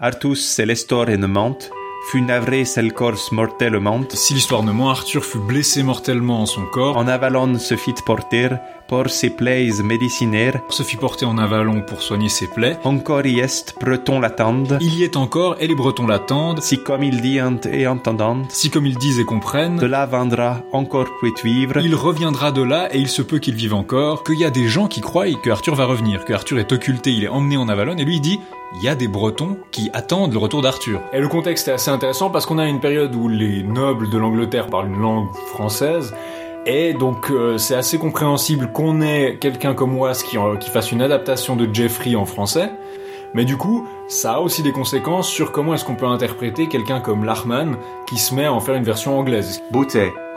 Artus 0.00 0.46
celestor 0.46 1.10
enement, 1.10 1.58
fut 2.10 2.20
navré 2.20 2.64
cel 2.64 2.92
corps 2.92 3.32
mortellement, 3.32 4.04
Si 4.10 4.32
l'histoire 4.32 4.62
ne 4.62 4.70
ment, 4.70 4.90
Arthur 4.90 5.24
fut 5.24 5.40
blessé 5.40 5.82
mortellement 5.82 6.42
en 6.42 6.46
son 6.46 6.66
corps, 6.66 6.96
en 6.96 7.08
avalon 7.08 7.58
se 7.58 7.74
fit 7.76 7.94
porter, 8.06 8.50
por 8.88 9.10
ses 9.10 9.30
plaies 9.30 9.82
médicinaires, 9.84 10.60
se 10.70 10.82
fit 10.82 10.96
porter 10.96 11.26
en 11.26 11.36
avalon 11.36 11.82
pour 11.82 12.00
soigner 12.02 12.30
ses 12.30 12.46
plaies. 12.46 12.78
encore 12.84 13.26
y 13.26 13.38
est, 13.38 13.74
breton 13.80 14.18
l'attendent, 14.18 14.78
Il 14.80 14.94
y 14.94 15.04
est 15.04 15.16
encore, 15.16 15.56
et 15.60 15.66
les 15.66 15.74
Bretons 15.74 16.06
l'attendent. 16.06 16.62
si 16.62 16.82
comme 16.82 17.02
il 17.02 17.20
dit 17.20 17.38
et 17.70 17.86
entendant, 17.86 18.38
Si 18.48 18.70
comme 18.70 18.86
ils 18.86 18.96
disent 18.96 19.18
et 19.18 19.24
de 19.24 19.28
comprennent, 19.28 19.84
là 19.84 20.06
vendra 20.06 20.62
encore 20.72 21.06
puit 21.20 21.34
vivre, 21.44 21.78
il 21.78 21.94
reviendra 21.94 22.50
de 22.50 22.62
là 22.62 22.88
et 22.94 22.98
il 22.98 23.08
se 23.08 23.20
peut 23.22 23.38
qu'il 23.38 23.54
vive 23.54 23.74
encore, 23.74 24.24
qu'il 24.24 24.38
y 24.40 24.44
a 24.44 24.50
des 24.50 24.68
gens 24.68 24.88
qui 24.88 25.02
croient 25.02 25.26
que 25.42 25.50
Arthur 25.50 25.74
va 25.74 25.84
revenir, 25.84 26.24
que 26.24 26.32
Arthur 26.32 26.58
est 26.58 26.72
occulté, 26.72 27.10
il 27.12 27.24
est 27.24 27.28
emmené 27.28 27.58
en 27.58 27.68
Avalon, 27.68 27.96
et 27.98 28.04
lui 28.04 28.16
il 28.16 28.20
dit 28.22 28.40
il 28.76 28.82
y 28.82 28.88
a 28.88 28.94
des 28.94 29.08
Bretons 29.08 29.58
qui 29.70 29.90
attendent 29.92 30.32
le 30.32 30.38
retour 30.38 30.62
d'Arthur. 30.62 31.00
Et 31.12 31.20
le 31.20 31.28
contexte 31.28 31.68
est 31.68 31.72
assez 31.72 31.90
intéressant 31.90 32.30
parce 32.30 32.46
qu'on 32.46 32.58
a 32.58 32.66
une 32.66 32.80
période 32.80 33.14
où 33.14 33.28
les 33.28 33.62
nobles 33.62 34.10
de 34.10 34.18
l'Angleterre 34.18 34.66
parlent 34.68 34.88
une 34.88 35.00
langue 35.00 35.28
française. 35.54 36.14
Et 36.70 36.92
donc 36.92 37.30
euh, 37.30 37.56
c'est 37.56 37.74
assez 37.74 37.96
compréhensible 37.98 38.70
qu'on 38.72 39.00
ait 39.00 39.38
quelqu'un 39.40 39.72
comme 39.72 39.96
Was 39.96 40.22
qui, 40.22 40.36
en- 40.36 40.56
qui 40.56 40.68
fasse 40.68 40.92
une 40.92 41.00
adaptation 41.00 41.56
de 41.56 41.66
Jeffrey 41.72 42.14
en 42.14 42.26
français. 42.26 42.70
Mais 43.32 43.46
du 43.46 43.56
coup, 43.56 43.86
ça 44.06 44.34
a 44.34 44.40
aussi 44.40 44.62
des 44.62 44.72
conséquences 44.72 45.28
sur 45.28 45.50
comment 45.50 45.72
est-ce 45.72 45.84
qu'on 45.86 45.94
peut 45.96 46.06
interpréter 46.06 46.66
quelqu'un 46.68 47.00
comme 47.00 47.24
Lachman 47.24 47.76
qui 48.06 48.18
se 48.18 48.34
met 48.34 48.44
à 48.44 48.52
en 48.52 48.60
faire 48.60 48.74
une 48.74 48.84
version 48.84 49.18
anglaise. 49.18 49.62
Bute, 49.70 49.96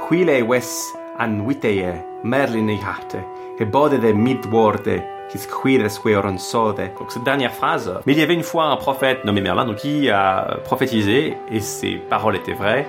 huile 0.10 0.42
wes 0.44 0.94
an 1.20 1.40
witeye, 1.46 1.94
merlin 2.24 2.68
i 2.70 2.80
harte, 2.82 3.18
et 3.60 3.66
bode 3.66 4.00
de 4.00 4.12
midworde, 4.14 5.02
his 5.36 5.48
quires 5.48 6.02
queoron 6.02 6.38
sode. 6.38 6.78
Donc 6.98 7.12
cette 7.12 7.24
dernière 7.26 7.54
phrase, 7.54 7.94
mais 8.06 8.14
il 8.14 8.20
y 8.20 8.22
avait 8.22 8.34
une 8.34 8.44
fois 8.44 8.68
un 8.68 8.78
prophète 8.78 9.26
nommé 9.26 9.42
Merlin 9.42 9.66
donc, 9.66 9.78
qui 9.78 10.10
a 10.10 10.60
prophétisé, 10.64 11.36
et 11.52 11.60
ses 11.60 11.96
paroles 12.10 12.38
étaient 12.38 12.54
vraies, 12.54 12.88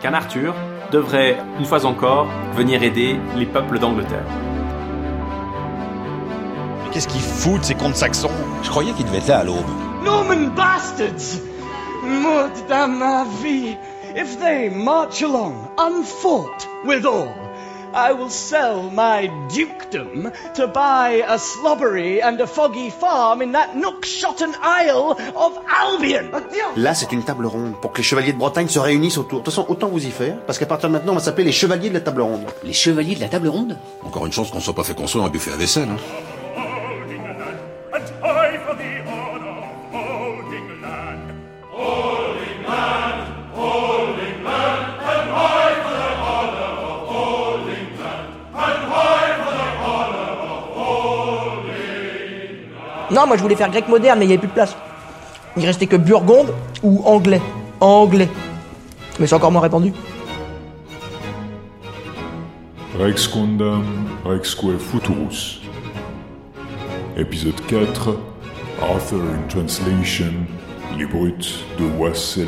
Qu'un 0.00 0.14
Arthur 0.14 0.54
devrait, 0.90 1.36
une 1.58 1.64
fois 1.64 1.84
encore, 1.84 2.26
venir 2.54 2.82
aider 2.82 3.16
les 3.36 3.46
peuples 3.46 3.78
d'Angleterre. 3.78 4.24
Qu'est-ce 6.92 7.08
qu'ils 7.08 7.20
foutent, 7.20 7.64
ces 7.64 7.74
comptes 7.74 7.96
saxons 7.96 8.30
Je 8.62 8.70
croyais 8.70 8.92
qu'ils 8.92 9.06
devaient 9.06 9.18
être 9.18 9.28
là 9.28 9.38
à 9.40 9.44
l'aube. 9.44 9.56
Norman 10.04 10.48
bastards! 10.56 11.40
Maud 12.02 12.52
dans 12.68 12.88
ma 12.88 13.24
vie, 13.42 13.76
if 14.16 14.38
they 14.38 14.70
march 14.70 15.22
along 15.22 15.54
unfought 15.76 16.66
withal, 16.86 17.28
I 17.94 18.12
will 18.12 18.30
sell 18.30 18.90
my 18.92 19.30
dukedom 19.48 20.30
to 20.54 20.66
buy 20.66 21.24
a 21.26 21.38
slobbery 21.38 22.20
and 22.22 22.40
a 22.40 22.46
foggy 22.46 22.90
farm 22.90 23.42
in 23.42 23.52
that 23.52 23.74
nook-shotten 23.74 24.50
isle 24.62 25.16
of 25.34 25.58
Albion. 25.68 26.30
Là, 26.76 26.94
c'est 26.94 27.12
une 27.12 27.22
table 27.22 27.46
ronde 27.46 27.74
pour 27.80 27.92
que 27.92 27.98
les 27.98 28.04
chevaliers 28.04 28.32
de 28.32 28.38
Bretagne 28.38 28.68
se 28.68 28.78
réunissent 28.78 29.18
autour. 29.18 29.40
De 29.40 29.44
toute 29.44 29.54
façon, 29.54 29.66
autant 29.68 29.88
vous 29.88 30.06
y 30.06 30.10
faire, 30.10 30.38
parce 30.46 30.58
qu'à 30.58 30.66
partir 30.66 30.88
de 30.88 30.94
maintenant, 30.94 31.12
on 31.12 31.16
va 31.16 31.22
s'appeler 31.22 31.44
les 31.44 31.52
chevaliers 31.52 31.88
de 31.88 31.94
la 31.94 32.00
table 32.00 32.22
ronde. 32.22 32.46
Les 32.62 32.72
chevaliers 32.72 33.14
de 33.14 33.20
la 33.20 33.28
table 33.28 33.48
ronde? 33.48 33.76
Encore 34.04 34.26
une 34.26 34.32
chance 34.32 34.50
qu'on 34.50 34.60
soit 34.60 34.74
pas 34.74 34.84
fait 34.84 34.94
construire 34.94 35.24
un 35.24 35.30
buffet 35.30 35.52
à 35.52 35.56
vaisselle. 35.56 35.88
Hein. 35.90 36.37
Moi 53.26 53.36
je 53.36 53.42
voulais 53.42 53.56
faire 53.56 53.70
grec 53.70 53.88
moderne, 53.88 54.18
mais 54.18 54.24
il 54.24 54.28
n'y 54.28 54.34
avait 54.34 54.40
plus 54.40 54.48
de 54.48 54.52
place. 54.52 54.76
Il 55.56 55.66
restait 55.66 55.86
que 55.86 55.96
burgonde 55.96 56.52
ou 56.82 57.02
anglais. 57.04 57.40
Anglais. 57.80 58.28
Mais 59.18 59.26
c'est 59.26 59.34
encore 59.34 59.50
moins 59.50 59.62
répandu. 59.62 59.92
Rex 62.98 63.28
Condam, 63.28 63.84
Rexque 64.24 64.78
Futurus. 64.78 65.60
Épisode 67.16 67.60
4 67.66 68.16
Arthur 68.80 69.18
in 69.18 69.48
Translation 69.48 70.32
Les 70.96 71.06
Brutes 71.06 71.64
de 71.78 71.84
Was 71.98 72.38
et 72.38 72.44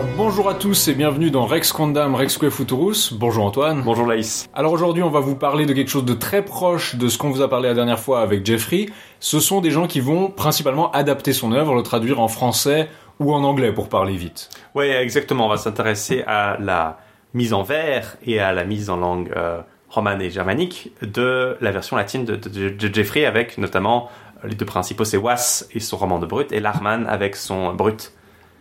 Alors 0.00 0.12
bonjour 0.16 0.48
à 0.48 0.54
tous 0.54 0.88
et 0.88 0.94
bienvenue 0.94 1.30
dans 1.30 1.44
Rex 1.44 1.72
Condam 1.72 2.14
Rexque 2.14 2.48
Futurus. 2.48 3.12
Bonjour 3.12 3.44
Antoine. 3.44 3.82
Bonjour 3.84 4.06
Laïs. 4.06 4.48
Alors 4.54 4.72
aujourd'hui 4.72 5.02
on 5.02 5.10
va 5.10 5.20
vous 5.20 5.34
parler 5.36 5.66
de 5.66 5.74
quelque 5.74 5.90
chose 5.90 6.06
de 6.06 6.14
très 6.14 6.42
proche 6.42 6.94
de 6.94 7.08
ce 7.08 7.18
qu'on 7.18 7.28
vous 7.28 7.42
a 7.42 7.50
parlé 7.50 7.68
la 7.68 7.74
dernière 7.74 7.98
fois 8.00 8.22
avec 8.22 8.46
Jeffrey. 8.46 8.86
Ce 9.18 9.40
sont 9.40 9.60
des 9.60 9.70
gens 9.70 9.86
qui 9.86 10.00
vont 10.00 10.28
principalement 10.30 10.90
adapter 10.92 11.34
son 11.34 11.52
œuvre, 11.52 11.74
le 11.74 11.82
traduire 11.82 12.18
en 12.18 12.28
français 12.28 12.88
ou 13.18 13.34
en 13.34 13.44
anglais 13.44 13.72
pour 13.74 13.90
parler 13.90 14.16
vite. 14.16 14.48
Oui, 14.74 14.86
exactement. 14.86 15.44
On 15.44 15.50
va 15.50 15.58
s'intéresser 15.58 16.22
à 16.26 16.56
la 16.58 16.98
mise 17.34 17.52
en 17.52 17.62
vers 17.62 18.16
et 18.24 18.40
à 18.40 18.54
la 18.54 18.64
mise 18.64 18.88
en 18.88 18.96
langue 18.96 19.30
euh, 19.36 19.60
romane 19.90 20.22
et 20.22 20.30
germanique 20.30 20.92
de 21.02 21.58
la 21.60 21.72
version 21.72 21.98
latine 21.98 22.24
de, 22.24 22.36
de- 22.36 22.70
de 22.70 22.94
Jeffrey, 22.94 23.26
avec 23.26 23.58
notamment 23.58 24.08
les 24.44 24.54
deux 24.54 24.64
principaux, 24.64 25.04
c'est 25.04 25.18
Was 25.18 25.66
et 25.74 25.80
son 25.80 25.98
roman 25.98 26.18
de 26.18 26.24
Brut, 26.24 26.52
et 26.52 26.60
Larman 26.60 27.06
avec 27.06 27.36
son 27.36 27.74
Brut. 27.74 28.14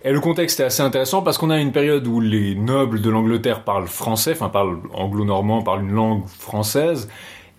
Et 0.04 0.12
le 0.14 0.20
contexte 0.22 0.60
est 0.62 0.64
assez 0.64 0.82
intéressant 0.82 1.22
parce 1.22 1.38
qu'on 1.38 1.50
a 1.50 1.58
une 1.60 1.74
période 1.74 2.08
où 2.08 2.22
les 2.22 2.56
nobles 2.56 3.02
de 3.02 3.10
l'Angleterre 3.10 3.64
parlent 3.66 3.88
français, 3.88 4.32
enfin 4.32 4.48
parlent 4.50 4.80
anglo-normand, 4.94 5.62
parlent 5.62 5.82
une 5.84 5.92
langue 5.92 6.26
française. 6.28 7.10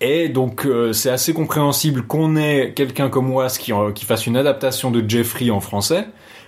Et 0.00 0.30
donc 0.30 0.64
euh, 0.64 0.94
c'est 0.94 1.10
assez 1.10 1.34
compréhensible 1.34 2.02
qu'on 2.06 2.36
ait 2.36 2.72
quelqu'un 2.74 3.10
comme 3.10 3.30
Was 3.30 3.58
qui, 3.58 3.74
en- 3.74 3.92
qui 3.92 4.06
fasse 4.06 4.26
une 4.26 4.38
adaptation 4.38 4.90
de 4.90 5.04
Jeffrey 5.06 5.50
en 5.50 5.60
français. 5.60 6.06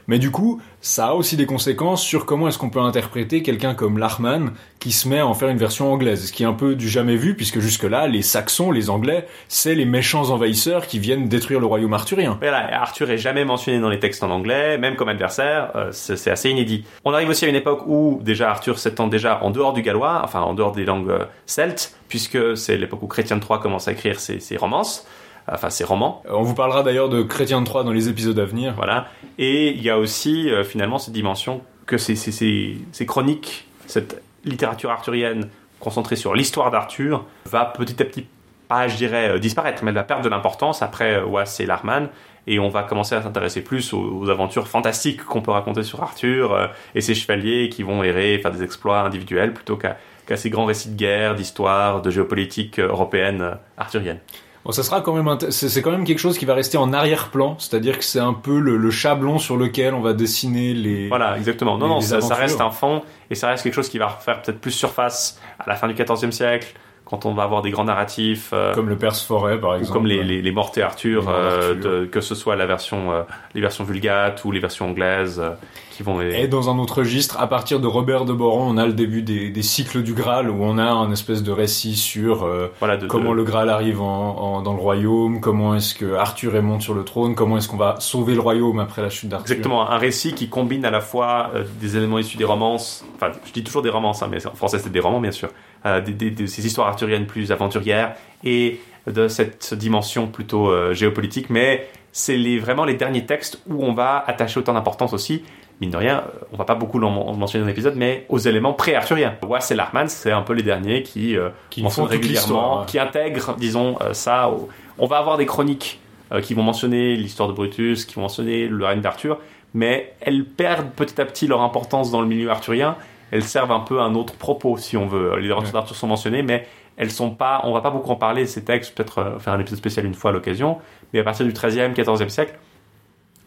Mais 0.09 0.19
du 0.19 0.31
coup, 0.31 0.61
ça 0.81 1.09
a 1.09 1.13
aussi 1.15 1.37
des 1.37 1.47
conséquences 1.47 2.03
sur 2.03 2.27
comment 2.27 2.49
est-ce 2.49 2.59
qu'on 2.59 2.71
peut 2.71 2.81
interpréter 2.81 3.43
quelqu'un 3.43 3.75
comme 3.75 3.99
Lachman 3.99 4.53
qui 4.81 4.91
se 4.91 5.09
met 5.09 5.21
à 5.21 5.27
en 5.27 5.35
faire 5.35 5.49
une 5.49 5.59
version 5.59 5.93
anglaise, 5.93 6.27
ce 6.27 6.33
qui 6.33 6.43
est 6.43 6.47
un 6.47 6.53
peu 6.53 6.75
du 6.75 6.89
jamais 6.89 7.17
vu 7.17 7.37
puisque 7.37 7.61
jusque-là, 7.61 8.09
les 8.09 8.23
Saxons, 8.23 8.73
les 8.73 8.91
Anglais, 8.91 9.27
c'est 9.49 9.75
les 9.75 9.85
méchants 9.85 10.31
envahisseurs 10.31 10.87
qui 10.87 10.99
viennent 10.99 11.29
détruire 11.29 11.61
le 11.61 11.67
royaume 11.67 11.95
arthurien. 11.95 12.37
Voilà, 12.41 12.81
Arthur 12.81 13.11
est 13.11 13.19
jamais 13.19 13.45
mentionné 13.45 13.79
dans 13.79 13.89
les 13.89 14.01
textes 14.01 14.25
en 14.25 14.31
anglais, 14.31 14.79
même 14.79 14.97
comme 14.97 15.09
adversaire, 15.09 15.71
euh, 15.77 15.89
c'est 15.93 16.31
assez 16.31 16.51
inédit. 16.51 16.85
On 17.05 17.13
arrive 17.13 17.29
aussi 17.29 17.45
à 17.45 17.49
une 17.49 17.55
époque 17.55 17.85
où 17.87 18.19
déjà 18.23 18.51
Arthur 18.51 18.79
s'étend 18.79 19.07
déjà 19.07 19.43
en 19.43 19.51
dehors 19.51 19.73
du 19.73 19.83
gallois, 19.83 20.21
enfin 20.25 20.41
en 20.41 20.55
dehors 20.55 20.73
des 20.73 20.85
langues 20.85 21.11
euh, 21.11 21.25
celtes, 21.47 21.97
puisque 22.09 22.57
c'est 22.57 22.77
l'époque 22.77 23.03
où 23.03 23.07
Chrétien 23.07 23.39
III 23.39 23.61
commence 23.61 23.89
à 23.89 23.93
écrire 23.93 24.19
ses 24.19 24.57
romances, 24.57 25.07
enfin 25.51 25.71
ses 25.71 25.85
romans. 25.85 26.23
Euh, 26.27 26.35
On 26.35 26.43
vous 26.43 26.55
parlera 26.55 26.83
d'ailleurs 26.83 27.09
de 27.09 27.23
Chrétien 27.23 27.61
de 27.61 27.67
Troyes 27.67 27.85
dans 27.85 27.93
les 27.93 28.09
épisodes 28.09 28.39
à 28.39 28.45
venir. 28.45 28.75
Voilà. 28.77 29.07
Et 29.39 29.71
il 29.71 29.83
y 29.83 29.91
a 29.91 29.99
aussi 29.99 30.51
euh, 30.51 30.65
finalement 30.65 30.99
cette 30.99 31.15
dimension 31.15 31.63
que 31.87 31.99
ces, 31.99 32.17
ces, 32.17 32.33
ces, 32.33 32.77
ces 32.93 33.07
chroniques, 33.07 33.67
cette 33.87 34.23
littérature 34.45 34.91
arthurienne 34.91 35.49
concentrée 35.81 36.17
sur 36.17 36.35
l'histoire 36.35 36.71
d'Arthur, 36.71 37.25
va 37.47 37.65
petit 37.65 38.01
à 38.01 38.05
petit, 38.05 38.27
pas 38.69 38.87
je 38.89 38.97
dirais 38.97 39.31
euh, 39.31 39.39
disparaître, 39.39 39.83
mais 39.83 39.91
elle 39.91 39.97
va 39.97 40.05
perdre 40.05 40.25
de 40.25 40.29
l'importance 40.29 40.83
après 40.83 41.15
euh, 41.15 41.25
Was 41.25 41.59
et 41.61 41.67
Larman. 41.67 42.09
Et 42.49 42.59
on 42.59 42.69
va 42.69 42.83
commencer 42.83 43.15
à 43.15 43.23
s'intéresser 43.23 43.63
plus 43.63 43.93
aux, 43.93 44.19
aux 44.19 44.29
aventures 44.29 44.67
fantastiques 44.67 45.25
qu'on 45.25 45.43
peut 45.43 45.53
raconter 45.53 45.85
sur 45.85 46.03
Arthur 46.03 46.53
euh, 46.53 46.67
et 46.95 47.01
ses 47.01 47.15
chevaliers 47.15 47.69
qui 47.69 47.85
vont 47.85 48.03
errer, 48.03 48.39
faire 48.39 48.51
des 48.51 48.65
exploits 48.65 49.01
individuels 49.01 49.55
plutôt 49.55 49.77
qu'à 49.77 49.97
ces 50.37 50.51
grands 50.51 50.65
récits 50.65 50.91
de 50.91 50.97
guerre, 50.97 51.35
d'histoire, 51.37 52.03
de 52.03 52.11
géopolitique 52.11 52.81
européenne 52.81 53.43
euh, 53.43 53.55
arthurienne. 53.77 54.19
Bon, 54.65 54.71
ça 54.71 54.83
sera 54.85 55.01
quand 55.01 55.15
même 55.21 55.37
c'est 55.51 55.83
quand 55.83 55.91
même 55.91 56.05
quelque 56.05 56.21
chose 56.21 56.39
qui 56.39 56.45
va 56.45 56.55
rester 56.55 56.79
en 56.79 56.93
arrière-plan, 56.93 57.57
c'est-à-dire 57.59 57.99
que 57.99 58.05
c'est 58.05 58.21
un 58.21 58.33
peu 58.33 58.61
le, 58.61 58.77
le 58.77 58.91
chablon 58.93 59.39
sur 59.41 59.57
lequel 59.57 59.93
on 59.93 60.01
va 60.01 60.13
dessiner 60.13 60.73
les. 60.73 61.09
Voilà, 61.09 61.37
exactement. 61.37 61.77
Non, 61.79 61.87
les- 61.87 61.91
non, 61.95 61.99
les 61.99 62.07
ça, 62.07 62.21
ça 62.21 62.35
reste 62.37 62.61
un 62.61 62.71
fond 62.71 63.03
et 63.29 63.35
ça 63.35 63.49
reste 63.49 63.65
quelque 63.65 63.75
chose 63.75 63.89
qui 63.89 63.99
va 63.99 64.09
faire 64.09 64.41
peut-être 64.41 64.61
plus 64.61 64.71
surface 64.71 65.41
à 65.59 65.69
la 65.69 65.75
fin 65.75 65.89
du 65.89 65.95
XIVe 65.95 66.31
siècle, 66.31 66.75
quand 67.13 67.27
on 67.27 67.35
va 67.35 67.43
avoir 67.43 67.61
des 67.61 67.71
grands 67.71 67.85
narratifs. 67.85 68.51
euh, 68.55 68.75
Comme 68.75 68.89
le 68.89 68.97
Perse 68.97 69.23
Forêt, 69.23 69.61
par 69.61 69.73
ou 69.73 69.75
exemple. 69.75 69.99
comme 69.99 70.07
les, 70.07 70.25
les, 70.25 70.41
les 70.41 70.51
Morts 70.51 70.73
et 70.79 70.81
Arthur, 70.83 71.27
euh, 71.29 71.75
de- 71.75 72.07
que 72.07 72.23
ce 72.23 72.35
soit 72.35 72.57
la 72.57 72.65
version, 72.65 73.13
euh, 73.13 73.23
les 73.55 73.61
versions 73.61 73.85
vulgates 73.85 74.45
ou 74.47 74.51
les 74.51 74.61
versions 74.61 74.89
anglaises, 74.89 75.43
qui 75.91 76.03
vont. 76.03 76.23
Et 76.23 76.49
dans 76.49 76.71
un 76.71 76.79
autre 76.79 76.99
registre, 77.01 77.39
à 77.39 77.47
partir 77.49 77.81
de 77.81 77.87
Robert 77.87 78.25
de 78.25 78.33
Boron, 78.33 78.63
on 78.67 78.79
a 78.79 78.87
le 78.87 78.95
début 78.95 79.21
des, 79.21 79.51
des 79.51 79.63
cycles 79.63 80.03
du 80.03 80.15
Graal, 80.15 80.49
où 80.49 80.65
on 80.65 80.79
a 80.79 80.85
un 80.91 81.13
espèce 81.13 81.43
de 81.43 81.53
récit 81.53 81.97
sur 81.97 82.49
Voilà, 82.79 82.97
de- 82.97 83.07
comment 83.07 83.33
de- 83.33 83.37
le 83.37 83.45
Graal 83.45 83.69
arrive 83.69 84.01
en, 84.01 84.39
en- 84.39 84.63
dans 84.63 84.73
le 84.73 84.81
royaume, 84.81 85.41
comment 85.41 85.75
est-ce 85.75 85.95
que 85.95 86.15
Arthur 86.15 86.57
est 86.57 86.63
monte 86.63 86.81
sur 86.81 86.95
le 86.95 87.05
trône, 87.05 87.35
comment 87.35 87.59
est-ce 87.59 87.69
qu'on 87.69 87.77
va 87.77 87.97
sauver 87.99 88.33
le 88.35 88.41
royaume 88.41 88.79
après 88.79 89.03
la 89.03 89.11
chute 89.11 89.29
d'Arthur. 89.29 89.53
Exactement, 89.53 89.91
un 89.91 89.99
récit 89.99 90.33
qui 90.33 90.49
combine 90.49 90.87
à 90.87 90.91
la 90.91 91.03
fois 91.03 91.51
des 91.79 91.95
éléments 91.99 92.19
issus 92.19 92.39
des 92.39 92.45
romances, 92.45 93.05
enfin 93.17 93.33
je 93.45 93.53
dis 93.53 93.63
toujours 93.63 93.83
des 93.83 93.91
romances, 93.91 94.23
hein, 94.23 94.29
mais 94.31 94.45
en 94.47 94.55
français 94.55 94.79
c'est 94.79 94.91
des 94.91 95.01
romans 95.01 95.21
bien 95.21 95.31
sûr, 95.31 95.51
euh, 95.87 96.01
de 96.01 96.47
ces 96.47 96.67
histoires 96.67 96.89
arthuriennes 96.89 97.27
plus 97.27 97.53
aventurières 97.53 98.15
et 98.45 98.81
de 99.07 99.29
cette 99.29 99.75
dimension 99.75 100.27
plutôt 100.29 100.69
euh, 100.71 100.95
géopolitique, 100.95 101.51
mais 101.51 101.89
c'est 102.13 102.37
les, 102.37 102.59
vraiment 102.59 102.85
les 102.85 102.95
derniers 102.95 103.25
textes 103.27 103.61
où 103.69 103.85
on 103.85 103.93
va 103.95 104.23
attacher 104.27 104.61
autant 104.61 104.75
d'importance 104.75 105.13
aussi 105.13 105.43
mine 105.81 105.91
de 105.91 105.97
rien, 105.97 106.23
on 106.53 106.57
va 106.57 106.65
pas 106.65 106.77
beaucoup 106.77 107.01
l'en 107.01 107.35
mentionner 107.35 107.65
dans 107.65 107.69
l'épisode, 107.69 107.95
mais 107.97 108.25
aux 108.29 108.39
éléments 108.39 108.73
pré-arthuriens. 108.73 109.35
Wass 109.45 109.73
et 109.73 109.75
Larman, 109.75 110.07
c'est 110.07 110.31
un 110.31 110.43
peu 110.43 110.53
les 110.53 110.63
derniers 110.63 111.03
qui, 111.03 111.37
euh, 111.37 111.49
Qui 111.71 111.83
mentionnent 111.83 112.05
font 112.05 112.11
régulièrement, 112.11 112.81
ouais. 112.81 112.87
qui 112.87 113.01
intègrent, 113.01 113.57
disons, 113.59 113.97
euh, 114.01 114.13
ça. 114.13 114.49
au- 114.49 114.69
On 115.01 115.07
va 115.07 115.19
avoir 115.19 115.39
des 115.39 115.47
chroniques 115.47 115.99
euh, 116.31 116.41
qui 116.41 116.55
vont 116.55 116.63
mentionner 116.63 117.17
l'histoire 117.17 117.49
de 117.49 117.55
Brutus, 117.55 118.05
qui 118.05 118.15
vont 118.15 118.21
mentionner 118.21 118.69
le 118.69 118.85
règne 118.87 119.01
d'Arthur, 119.01 119.39
mais 119.75 120.13
elles 120.21 120.45
perdent 120.45 120.91
petit 120.95 121.21
à 121.21 121.25
petit 121.25 121.49
leur 121.49 121.63
importance 121.63 122.13
dans 122.13 122.21
le 122.21 122.29
milieu 122.29 122.51
arthurien. 122.51 122.95
Elles 123.33 123.43
servent 123.45 123.73
un 123.73 123.81
peu 123.81 123.99
à 124.01 124.05
un 124.05 124.15
autre 124.15 124.35
propos, 124.35 124.77
si 124.77 124.97
on 124.97 125.07
veut. 125.07 125.37
Les 125.39 125.51
aventures 125.51 125.69
Ouais. 125.71 125.81
d'Arthur 125.81 125.97
sont 125.97 126.07
mentionnées, 126.07 126.43
mais 126.43 126.67
elles 126.97 127.11
sont 127.11 127.31
pas. 127.31 127.63
On 127.65 127.73
va 127.73 127.81
pas 127.81 127.91
beaucoup 127.91 128.11
en 128.11 128.17
parler 128.17 128.47
ces 128.47 128.63
textes. 128.65 128.95
Peut-être 128.95 129.19
euh, 129.19 129.39
faire 129.41 129.55
un 129.55 129.59
épisode 129.59 129.79
spécial 129.79 130.07
une 130.07 130.15
fois 130.15 130.31
à 130.31 130.33
l'occasion. 130.33 130.79
Mais 131.13 131.19
à 131.21 131.25
partir 131.25 131.45
du 131.45 131.53
13e, 131.53 131.95
14e 131.95 132.29
siècle, 132.29 132.57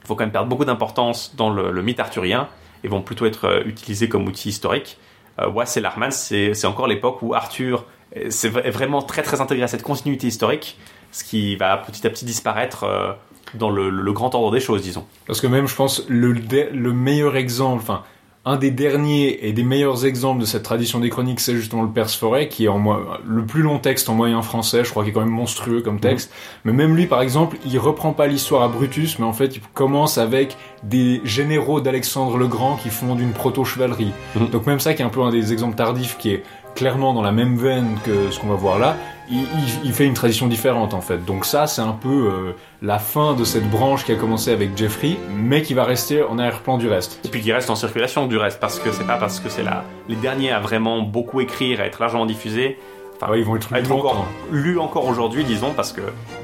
il 0.04 0.08
faut 0.08 0.16
quand 0.16 0.24
même 0.24 0.32
perdre 0.34 0.50
beaucoup 0.50 0.66
d'importance 0.66 1.36
dans 1.38 1.50
le, 1.50 1.72
le 1.72 1.82
mythe 1.82 2.00
arthurien 2.00 2.48
et 2.84 2.88
vont 2.88 3.02
plutôt 3.02 3.26
être 3.26 3.46
euh, 3.46 3.64
utilisés 3.66 4.10
comme 4.10 4.28
outil 4.28 4.50
historique. 4.50 4.98
Euh, 5.40 5.50
Wass 5.50 5.78
et 5.78 5.82
Larman, 5.82 6.12
c'est 6.12 6.66
encore 6.66 6.88
l'époque 6.88 7.22
où 7.22 7.34
Arthur 7.34 7.86
euh, 8.18 8.28
c'est 8.30 8.50
vraiment 8.50 9.02
très 9.02 9.22
très 9.24 9.42
intégré 9.42 9.64
à 9.64 9.68
cette 9.68 9.82
continuité 9.84 10.28
historique, 10.28 10.78
ce 11.12 11.24
qui 11.24 11.56
va 11.56 11.78
petit 11.78 12.06
à 12.06 12.10
petit 12.10 12.26
disparaître 12.26 12.84
euh, 12.84 13.14
dans 13.56 13.70
le, 13.70 13.90
le 13.90 14.14
grand 14.14 14.34
ordre 14.36 14.52
des 14.52 14.60
choses, 14.60 14.82
disons. 14.82 15.06
Parce 15.28 15.42
que 15.42 15.48
même, 15.48 15.68
je 15.68 15.76
pense, 15.76 16.04
le, 16.08 16.32
le 16.34 16.94
meilleur 16.94 17.36
exemple, 17.36 17.82
enfin, 17.82 18.04
un 18.48 18.58
des 18.58 18.70
derniers 18.70 19.48
et 19.48 19.54
des 19.54 19.64
meilleurs 19.64 20.06
exemples 20.06 20.40
de 20.40 20.46
cette 20.46 20.62
tradition 20.62 21.00
des 21.00 21.10
chroniques, 21.10 21.40
c'est 21.40 21.56
justement 21.56 21.82
le 21.82 21.90
Perse 21.90 22.16
Forêt, 22.16 22.48
qui 22.48 22.66
est 22.66 22.68
en 22.68 22.78
mo- 22.78 22.98
le 23.26 23.44
plus 23.44 23.64
long 23.64 23.80
texte 23.80 24.08
en 24.08 24.14
moyen 24.14 24.42
français, 24.44 24.84
je 24.84 24.92
crois 24.92 25.04
qu'il 25.04 25.10
est 25.10 25.14
quand 25.14 25.22
même 25.22 25.30
monstrueux 25.30 25.82
comme 25.82 26.00
texte. 26.00 26.32
Mais 26.64 26.72
même 26.72 26.96
lui, 26.96 27.08
par 27.08 27.22
exemple, 27.22 27.58
il 27.66 27.80
reprend 27.80 28.14
pas 28.14 28.28
l'histoire 28.28 28.62
à 28.62 28.68
Brutus, 28.68 29.18
mais 29.18 29.26
en 29.26 29.34
fait, 29.34 29.56
il 29.56 29.62
commence 29.74 30.20
avec 30.20 30.58
des 30.84 31.22
généraux 31.24 31.82
d'Alexandre 31.82 32.38
le 32.38 32.48
Grand 32.48 32.76
qui 32.76 32.90
fondent 32.90 33.20
une 33.20 33.32
proto-chevalerie. 33.34 34.12
Mhm. 34.36 34.50
Donc 34.50 34.68
même 34.68 34.80
ça, 34.80 34.94
qui 34.94 35.02
est 35.02 35.06
un 35.06 35.10
peu 35.10 35.22
un 35.24 35.32
des 35.32 35.52
exemples 35.52 35.76
tardifs, 35.76 36.18
qui 36.20 36.30
est 36.32 36.44
clairement 36.76 37.14
dans 37.14 37.24
la 37.24 37.32
même 37.32 37.56
veine 37.58 37.98
que 38.06 38.30
ce 38.30 38.40
qu'on 38.40 38.48
va 38.48 38.56
voir 38.56 38.78
là, 38.78 38.96
il, 39.30 39.40
il- 39.42 39.46
il 39.86 39.94
fait 39.94 40.06
une 40.06 40.14
tradition 40.14 40.48
différente 40.48 40.94
en 40.94 41.02
fait. 41.02 41.24
Donc 41.26 41.46
ça, 41.46 41.68
c'est 41.68 41.82
un 41.82 41.92
peu 41.94 42.10
euh, 42.10 42.56
la 42.82 43.00
fin 43.00 43.34
de 43.34 43.44
cette 43.44 43.70
branche 43.70 44.04
qui 44.06 44.12
a 44.12 44.16
commencé 44.16 44.52
avec 44.52 44.78
Jeffrey, 44.78 45.18
mais 45.36 45.62
qui 45.62 45.74
va 45.74 45.84
rester 45.84 46.24
en 46.24 46.38
arrière-plan 46.40 46.78
du 46.78 46.88
reste. 46.88 47.20
Et 47.26 47.30
puis 47.30 47.42
qui 47.42 47.52
reste 47.54 47.70
en 47.70 47.76
circulation 47.76 48.28
du 48.28 48.38
reste, 48.38 48.60
parce 48.60 48.80
que 48.80 48.92
c'est 48.92 49.06
pas 49.08 49.18
parce 49.18 49.40
que 49.40 49.50
c'est 49.50 49.64
là 49.64 49.84
les 50.10 50.16
derniers 50.16 50.52
à 50.52 50.60
vraiment 50.60 51.02
beaucoup 51.02 51.42
écrire, 51.42 51.82
à 51.82 51.86
être 51.86 52.00
largement 52.00 52.26
diffusés. 52.26 52.78
Enfin, 53.20 53.32
Ouais, 53.32 53.40
ils 53.40 53.46
vont 53.46 53.56
être 53.56 53.74
à 53.74 53.80
être 53.80 53.92
encore 53.94 54.26
lus 54.52 54.78
encore 54.78 55.06
aujourd'hui, 55.08 55.46
disons, 55.46 55.72
parce 55.74 55.94
que 55.94 56.02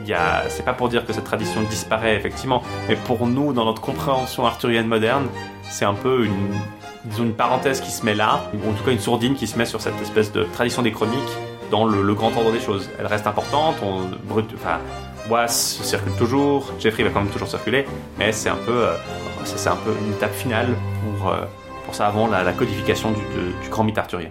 y 0.08 0.14
a, 0.14 0.44
c'est 0.48 0.64
pas 0.64 0.72
pour 0.74 0.88
dire 0.88 1.06
que 1.06 1.12
cette 1.12 1.26
tradition 1.26 1.62
disparaît 1.70 2.16
effectivement, 2.16 2.64
mais 2.88 2.96
pour 2.96 3.28
nous, 3.28 3.52
dans 3.52 3.66
notre 3.66 3.82
compréhension 3.82 4.46
arthurienne 4.46 4.88
moderne, 4.88 5.28
c'est 5.70 5.84
un 5.84 5.94
peu 5.94 6.24
une, 6.26 6.50
disons 7.04 7.24
une 7.26 7.34
parenthèse 7.34 7.82
qui 7.82 7.92
se 7.92 8.06
met 8.06 8.14
là, 8.16 8.46
ou 8.54 8.70
en 8.70 8.74
tout 8.74 8.84
cas 8.86 8.92
une 8.92 9.00
sourdine 9.00 9.36
qui 9.36 9.48
se 9.48 9.58
met 9.58 9.66
sur 9.66 9.82
cette 9.82 10.02
espèce 10.02 10.32
de 10.32 10.44
tradition 10.54 10.82
des 10.82 10.94
chroniques 10.94 11.18
dans 11.72 11.86
le, 11.86 12.14
grand 12.14 12.36
ordre 12.36 12.52
des 12.52 12.60
choses. 12.60 12.90
Elle 13.00 13.08
reste 13.08 13.26
importante, 13.26 13.78
on, 13.82 14.10
brut, 14.28 14.46
enfin, 14.54 14.80
Wass 15.30 15.80
circule 15.84 16.14
toujours, 16.14 16.72
Jeffrey 16.80 17.04
va 17.04 17.10
quand 17.10 17.22
même 17.22 17.32
toujours 17.32 17.48
circuler, 17.48 17.86
mais 18.20 18.32
c'est 18.32 18.50
un 18.50 18.58
peu, 18.58 18.84
euh, 18.86 18.94
c'est 19.44 19.70
un 19.70 19.78
peu 19.78 19.92
une 20.06 20.14
étape 20.14 20.34
finale 20.34 20.68
pour, 21.18 21.30
euh, 21.30 21.46
ça 21.94 22.08
avant 22.08 22.28
la, 22.28 22.54
codification 22.54 23.12
du 23.12 23.70
grand 23.70 23.84
mythe 23.84 23.98
arthurien. 23.98 24.30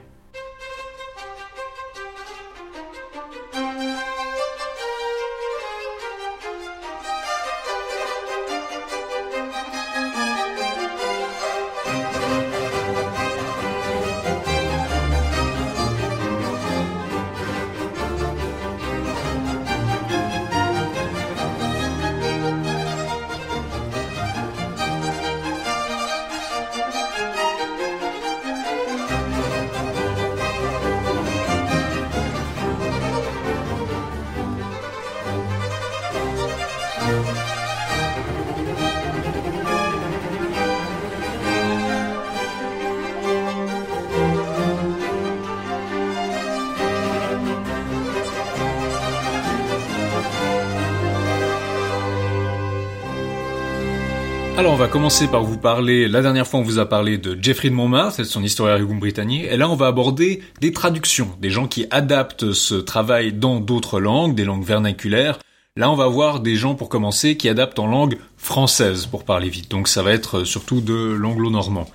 Alors 54.56 54.74
on 54.74 54.76
va 54.76 54.88
commencer 54.88 55.26
par 55.26 55.42
vous 55.42 55.56
parler, 55.56 56.06
la 56.06 56.20
dernière 56.20 56.46
fois 56.46 56.60
on 56.60 56.62
vous 56.62 56.78
a 56.78 56.86
parlé 56.86 57.16
de 57.16 57.38
Jeffrey 57.40 57.70
de 57.70 57.74
Montmartre 57.74 58.18
de 58.18 58.24
son 58.24 58.42
Historiarium 58.42 58.98
Britannique, 58.98 59.46
et 59.50 59.56
là 59.56 59.70
on 59.70 59.74
va 59.74 59.86
aborder 59.86 60.42
des 60.60 60.72
traductions, 60.72 61.30
des 61.40 61.48
gens 61.48 61.66
qui 61.66 61.86
adaptent 61.90 62.52
ce 62.52 62.74
travail 62.74 63.32
dans 63.32 63.60
d'autres 63.60 64.00
langues, 64.00 64.34
des 64.34 64.44
langues 64.44 64.64
vernaculaires. 64.64 65.38
Là 65.76 65.90
on 65.90 65.94
va 65.94 66.08
voir 66.08 66.40
des 66.40 66.56
gens 66.56 66.74
pour 66.74 66.90
commencer 66.90 67.38
qui 67.38 67.48
adaptent 67.48 67.78
en 67.78 67.86
langue 67.86 68.18
française 68.36 69.06
pour 69.06 69.24
parler 69.24 69.48
vite, 69.48 69.70
donc 69.70 69.88
ça 69.88 70.02
va 70.02 70.12
être 70.12 70.44
surtout 70.44 70.82
de 70.82 70.94
l'anglo-normand. 70.94 71.88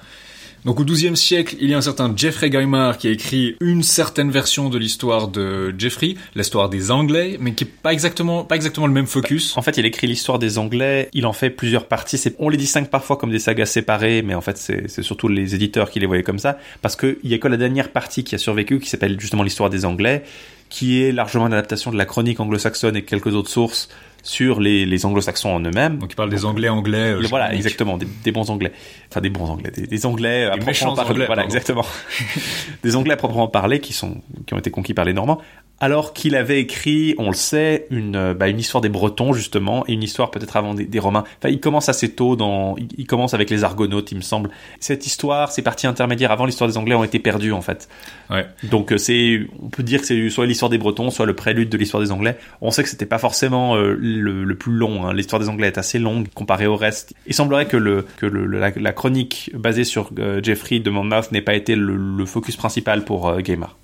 Donc 0.65 0.79
au 0.79 0.83
XIIe 0.83 1.15
siècle, 1.15 1.55
il 1.61 1.69
y 1.69 1.75
a 1.75 1.77
un 1.77 1.81
certain 1.81 2.11
Jeffrey 2.15 2.49
Gaimard 2.49 2.97
qui 2.97 3.07
a 3.07 3.11
écrit 3.11 3.55
une 3.61 3.83
certaine 3.83 4.31
version 4.31 4.69
de 4.69 4.79
l'histoire 4.79 5.27
de 5.27 5.75
Jeffrey, 5.77 6.15
l'histoire 6.33 6.69
des 6.69 6.89
Anglais, 6.89 7.37
mais 7.39 7.53
qui 7.53 7.65
est 7.65 7.67
pas 7.67 7.93
exactement, 7.93 8.43
pas 8.43 8.55
exactement 8.55 8.87
le 8.87 8.93
même 8.93 9.05
focus. 9.05 9.55
En 9.57 9.61
fait, 9.61 9.77
il 9.77 9.85
écrit 9.85 10.07
l'histoire 10.07 10.39
des 10.39 10.57
Anglais, 10.57 11.09
il 11.13 11.27
en 11.27 11.33
fait 11.33 11.51
plusieurs 11.51 11.87
parties. 11.87 12.19
On 12.39 12.49
les 12.49 12.57
distingue 12.57 12.87
parfois 12.87 13.17
comme 13.17 13.29
des 13.29 13.37
sagas 13.37 13.67
séparées, 13.67 14.23
mais 14.23 14.33
en 14.33 14.41
fait, 14.41 14.57
c'est 14.57 15.03
surtout 15.03 15.27
les 15.27 15.53
éditeurs 15.53 15.91
qui 15.91 15.99
les 15.99 16.07
voyaient 16.07 16.23
comme 16.23 16.39
ça, 16.39 16.57
parce 16.81 16.95
qu'il 16.95 17.17
y 17.23 17.35
a 17.35 17.37
que 17.37 17.47
la 17.47 17.57
dernière 17.57 17.91
partie 17.91 18.23
qui 18.23 18.33
a 18.33 18.39
survécu, 18.39 18.79
qui 18.79 18.89
s'appelle 18.89 19.19
justement 19.19 19.43
l'histoire 19.43 19.69
des 19.69 19.85
Anglais, 19.85 20.23
qui 20.69 21.03
est 21.03 21.11
largement 21.11 21.45
une 21.45 21.53
adaptation 21.53 21.91
de 21.91 21.97
la 21.97 22.05
chronique 22.05 22.39
anglo-saxonne 22.39 22.95
et 22.95 23.03
quelques 23.03 23.35
autres 23.35 23.51
sources 23.51 23.87
sur 24.25 24.59
les, 24.59 24.85
les 24.85 25.05
anglo-saxons 25.05 25.49
en 25.49 25.59
eux-mêmes. 25.61 25.99
Donc 25.99 26.11
il 26.11 26.15
parle 26.15 26.29
des 26.31 26.45
Anglais 26.45 26.67
anglais. 26.67 27.13
euh, 27.13 27.21
voilà, 27.29 27.53
exactement, 27.53 27.97
des, 27.97 28.07
des 28.23 28.31
bons 28.31 28.49
anglais. 28.49 28.71
Enfin, 29.09 29.21
des 29.21 29.29
bons 29.29 29.49
anglais, 29.49 29.71
des, 29.71 29.85
des 29.85 30.05
anglais 30.05 30.45
à 30.45 30.49
proprement 30.49 30.65
méchants 30.65 30.95
parler. 30.95 31.11
Anglais, 31.11 31.25
voilà, 31.27 31.43
pardon. 31.43 31.55
exactement. 31.55 31.85
des 32.83 32.95
anglais 32.95 33.13
à 33.13 33.17
proprement 33.17 33.47
parler 33.47 33.79
qui 33.79 33.93
sont, 33.93 34.17
qui 34.47 34.53
ont 34.55 34.57
été 34.57 34.71
conquis 34.71 34.93
par 34.95 35.05
les 35.05 35.13
Normands. 35.13 35.39
Alors 35.81 36.13
qu'il 36.13 36.37
avait 36.37 36.61
écrit, 36.61 37.15
on 37.17 37.27
le 37.27 37.35
sait, 37.35 37.85
une, 37.89 38.15
euh, 38.15 38.33
bah, 38.33 38.47
une 38.47 38.59
histoire 38.59 38.79
des 38.79 38.87
Bretons, 38.87 39.33
justement, 39.33 39.83
et 39.89 39.93
une 39.93 40.03
histoire 40.03 40.31
peut-être 40.31 40.55
avant 40.55 40.73
des, 40.73 40.85
des 40.85 40.99
Romains. 40.99 41.25
Enfin, 41.37 41.49
il 41.49 41.59
commence 41.59 41.89
assez 41.89 42.13
tôt 42.13 42.37
dans, 42.37 42.77
il, 42.77 42.87
il 42.97 43.05
commence 43.05 43.33
avec 43.33 43.49
les 43.49 43.65
Argonautes, 43.65 44.09
il 44.13 44.15
me 44.15 44.21
semble. 44.21 44.49
Cette 44.79 45.05
histoire, 45.05 45.51
ces 45.51 45.61
parties 45.61 45.85
intermédiaires 45.85 46.31
avant 46.31 46.45
l'histoire 46.45 46.69
des 46.69 46.77
Anglais 46.77 46.95
ont 46.95 47.03
été 47.03 47.19
perdues, 47.19 47.51
en 47.51 47.59
fait. 47.61 47.89
Ouais. 48.29 48.45
Donc, 48.63 48.93
euh, 48.93 48.97
c'est, 48.97 49.41
on 49.61 49.67
peut 49.67 49.83
dire 49.83 49.99
que 49.99 50.07
c'est 50.07 50.29
soit 50.29 50.45
l'histoire 50.45 50.69
des 50.69 50.77
Bretons, 50.77 51.09
soit 51.11 51.25
le 51.25 51.35
prélude 51.35 51.67
de 51.67 51.77
l'histoire 51.77 52.01
des 52.01 52.13
Anglais. 52.13 52.37
On 52.61 52.71
sait 52.71 52.81
que 52.81 52.89
c'était 52.89 53.05
pas 53.05 53.19
forcément 53.19 53.75
euh, 53.75 53.97
le, 54.15 54.55
plus 54.55 54.73
long. 54.73 55.05
hein. 55.05 55.13
L'histoire 55.13 55.39
des 55.39 55.49
Anglais 55.49 55.67
est 55.67 55.77
assez 55.77 55.99
longue 55.99 56.27
comparée 56.33 56.67
au 56.67 56.75
reste. 56.75 57.13
Il 57.27 57.33
semblerait 57.33 57.67
que 57.67 57.77
le 57.77 58.05
que 58.17 58.25
le, 58.25 58.45
la, 58.45 58.93
chronique 58.93 59.51
basée 59.53 59.83
sur 59.83 60.09
euh, 60.19 60.41
Jeffrey 60.41 60.79
de 60.79 60.89
Monmouth 60.89 61.31
n'ait 61.31 61.41
pas 61.41 61.55
été 61.55 61.75
le, 61.75 62.25
focus 62.25 62.55
principal 62.55 63.05
pour 63.05 63.29
euh, 63.29 63.39
Gaimard. 63.39 63.77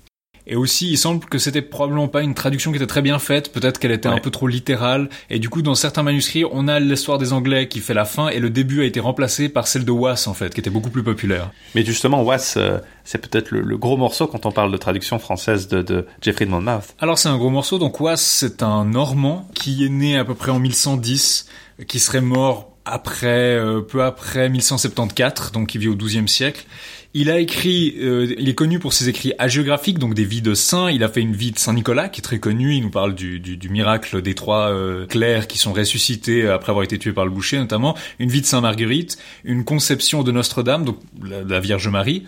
Et 0.46 0.56
aussi, 0.56 0.90
il 0.90 0.96
semble 0.98 1.24
que 1.26 1.38
c'était 1.38 1.62
probablement 1.62 2.08
pas 2.08 2.22
une 2.22 2.34
traduction 2.34 2.72
qui 2.72 2.76
était 2.76 2.86
très 2.88 3.02
bien 3.02 3.18
faite, 3.20 3.52
peut-être 3.52 3.78
qu'elle 3.78 3.92
était 3.92 4.08
Ouais. 4.08 4.16
un 4.16 4.18
peu 4.18 4.30
trop 4.30 4.48
littérale, 4.48 5.08
et 5.30 5.38
du 5.38 5.48
coup, 5.48 5.62
dans 5.62 5.76
certains 5.76 6.02
manuscrits, 6.02 6.44
on 6.50 6.66
a 6.66 6.80
l'histoire 6.80 7.18
des 7.18 7.32
Anglais 7.32 7.68
qui 7.68 7.78
fait 7.78 7.94
la 7.94 8.04
fin, 8.04 8.28
et 8.28 8.40
le 8.40 8.50
début 8.50 8.82
a 8.82 8.84
été 8.84 8.98
remplacé 8.98 9.48
par 9.48 9.68
celle 9.68 9.84
de 9.84 9.92
Wass, 9.92 10.26
en 10.26 10.34
fait, 10.34 10.52
qui 10.52 10.58
était 10.60 10.70
beaucoup 10.70 10.90
plus 10.90 11.04
populaire. 11.04 11.50
Mais 11.76 11.84
justement, 11.84 12.22
Wass, 12.22 12.54
euh, 12.56 12.78
c'est 13.04 13.18
peut-être 13.18 13.52
le, 13.52 13.60
le 13.60 13.76
gros 13.78 13.96
morceau 13.96 14.26
quand 14.26 14.44
on 14.44 14.50
parle 14.52 14.72
de 14.72 14.76
traduction 14.76 15.18
française 15.20 15.68
de, 15.68 15.82
de 15.82 16.06
Jeffrey 16.20 16.44
de 16.46 16.50
Monmouth. 16.50 16.94
Alors 16.98 17.18
c'est 17.18 17.28
un 17.28 17.38
gros 17.38 17.50
morceau, 17.50 17.78
donc 17.78 18.00
Wass, 18.00 18.20
c'est 18.20 18.62
un 18.64 18.84
Normand 18.84 19.48
qui 19.54 19.84
est 19.84 19.88
né 19.90 20.18
à 20.18 20.24
peu 20.24 20.34
près 20.34 20.50
en 20.50 20.58
1110, 20.58 21.46
qui 21.86 22.00
serait 22.00 22.20
mort 22.20 22.70
après, 22.84 23.28
euh, 23.56 23.80
peu 23.80 24.02
après 24.02 24.48
1174, 24.48 25.52
donc 25.52 25.68
qui 25.68 25.78
vit 25.78 25.88
au 25.88 25.94
XIIe 25.94 26.28
siècle. 26.28 26.64
Il 27.14 27.28
a 27.28 27.38
écrit, 27.38 27.94
euh, 28.00 28.34
il 28.38 28.48
est 28.48 28.54
connu 28.54 28.78
pour 28.78 28.94
ses 28.94 29.10
écrits 29.10 29.34
hagiographiques, 29.38 29.98
donc 29.98 30.14
des 30.14 30.24
vies 30.24 30.40
de 30.40 30.54
saints. 30.54 30.90
Il 30.90 31.04
a 31.04 31.08
fait 31.08 31.20
une 31.20 31.34
vie 31.34 31.52
de 31.52 31.58
Saint 31.58 31.74
Nicolas 31.74 32.08
qui 32.08 32.20
est 32.20 32.22
très 32.22 32.38
connue. 32.38 32.74
Il 32.74 32.82
nous 32.82 32.90
parle 32.90 33.14
du, 33.14 33.38
du, 33.38 33.58
du 33.58 33.68
miracle 33.68 34.22
des 34.22 34.34
trois 34.34 34.70
euh, 34.70 35.06
clercs 35.06 35.46
qui 35.46 35.58
sont 35.58 35.74
ressuscités 35.74 36.48
après 36.48 36.70
avoir 36.70 36.84
été 36.84 36.98
tués 36.98 37.12
par 37.12 37.26
le 37.26 37.30
boucher, 37.30 37.58
notamment. 37.58 37.98
Une 38.18 38.30
vie 38.30 38.40
de 38.40 38.46
Saint 38.46 38.62
Marguerite, 38.62 39.18
une 39.44 39.62
conception 39.64 40.22
de 40.22 40.32
Notre-Dame, 40.32 40.86
donc 40.86 41.00
la, 41.22 41.42
la 41.42 41.60
Vierge 41.60 41.86
Marie. 41.88 42.22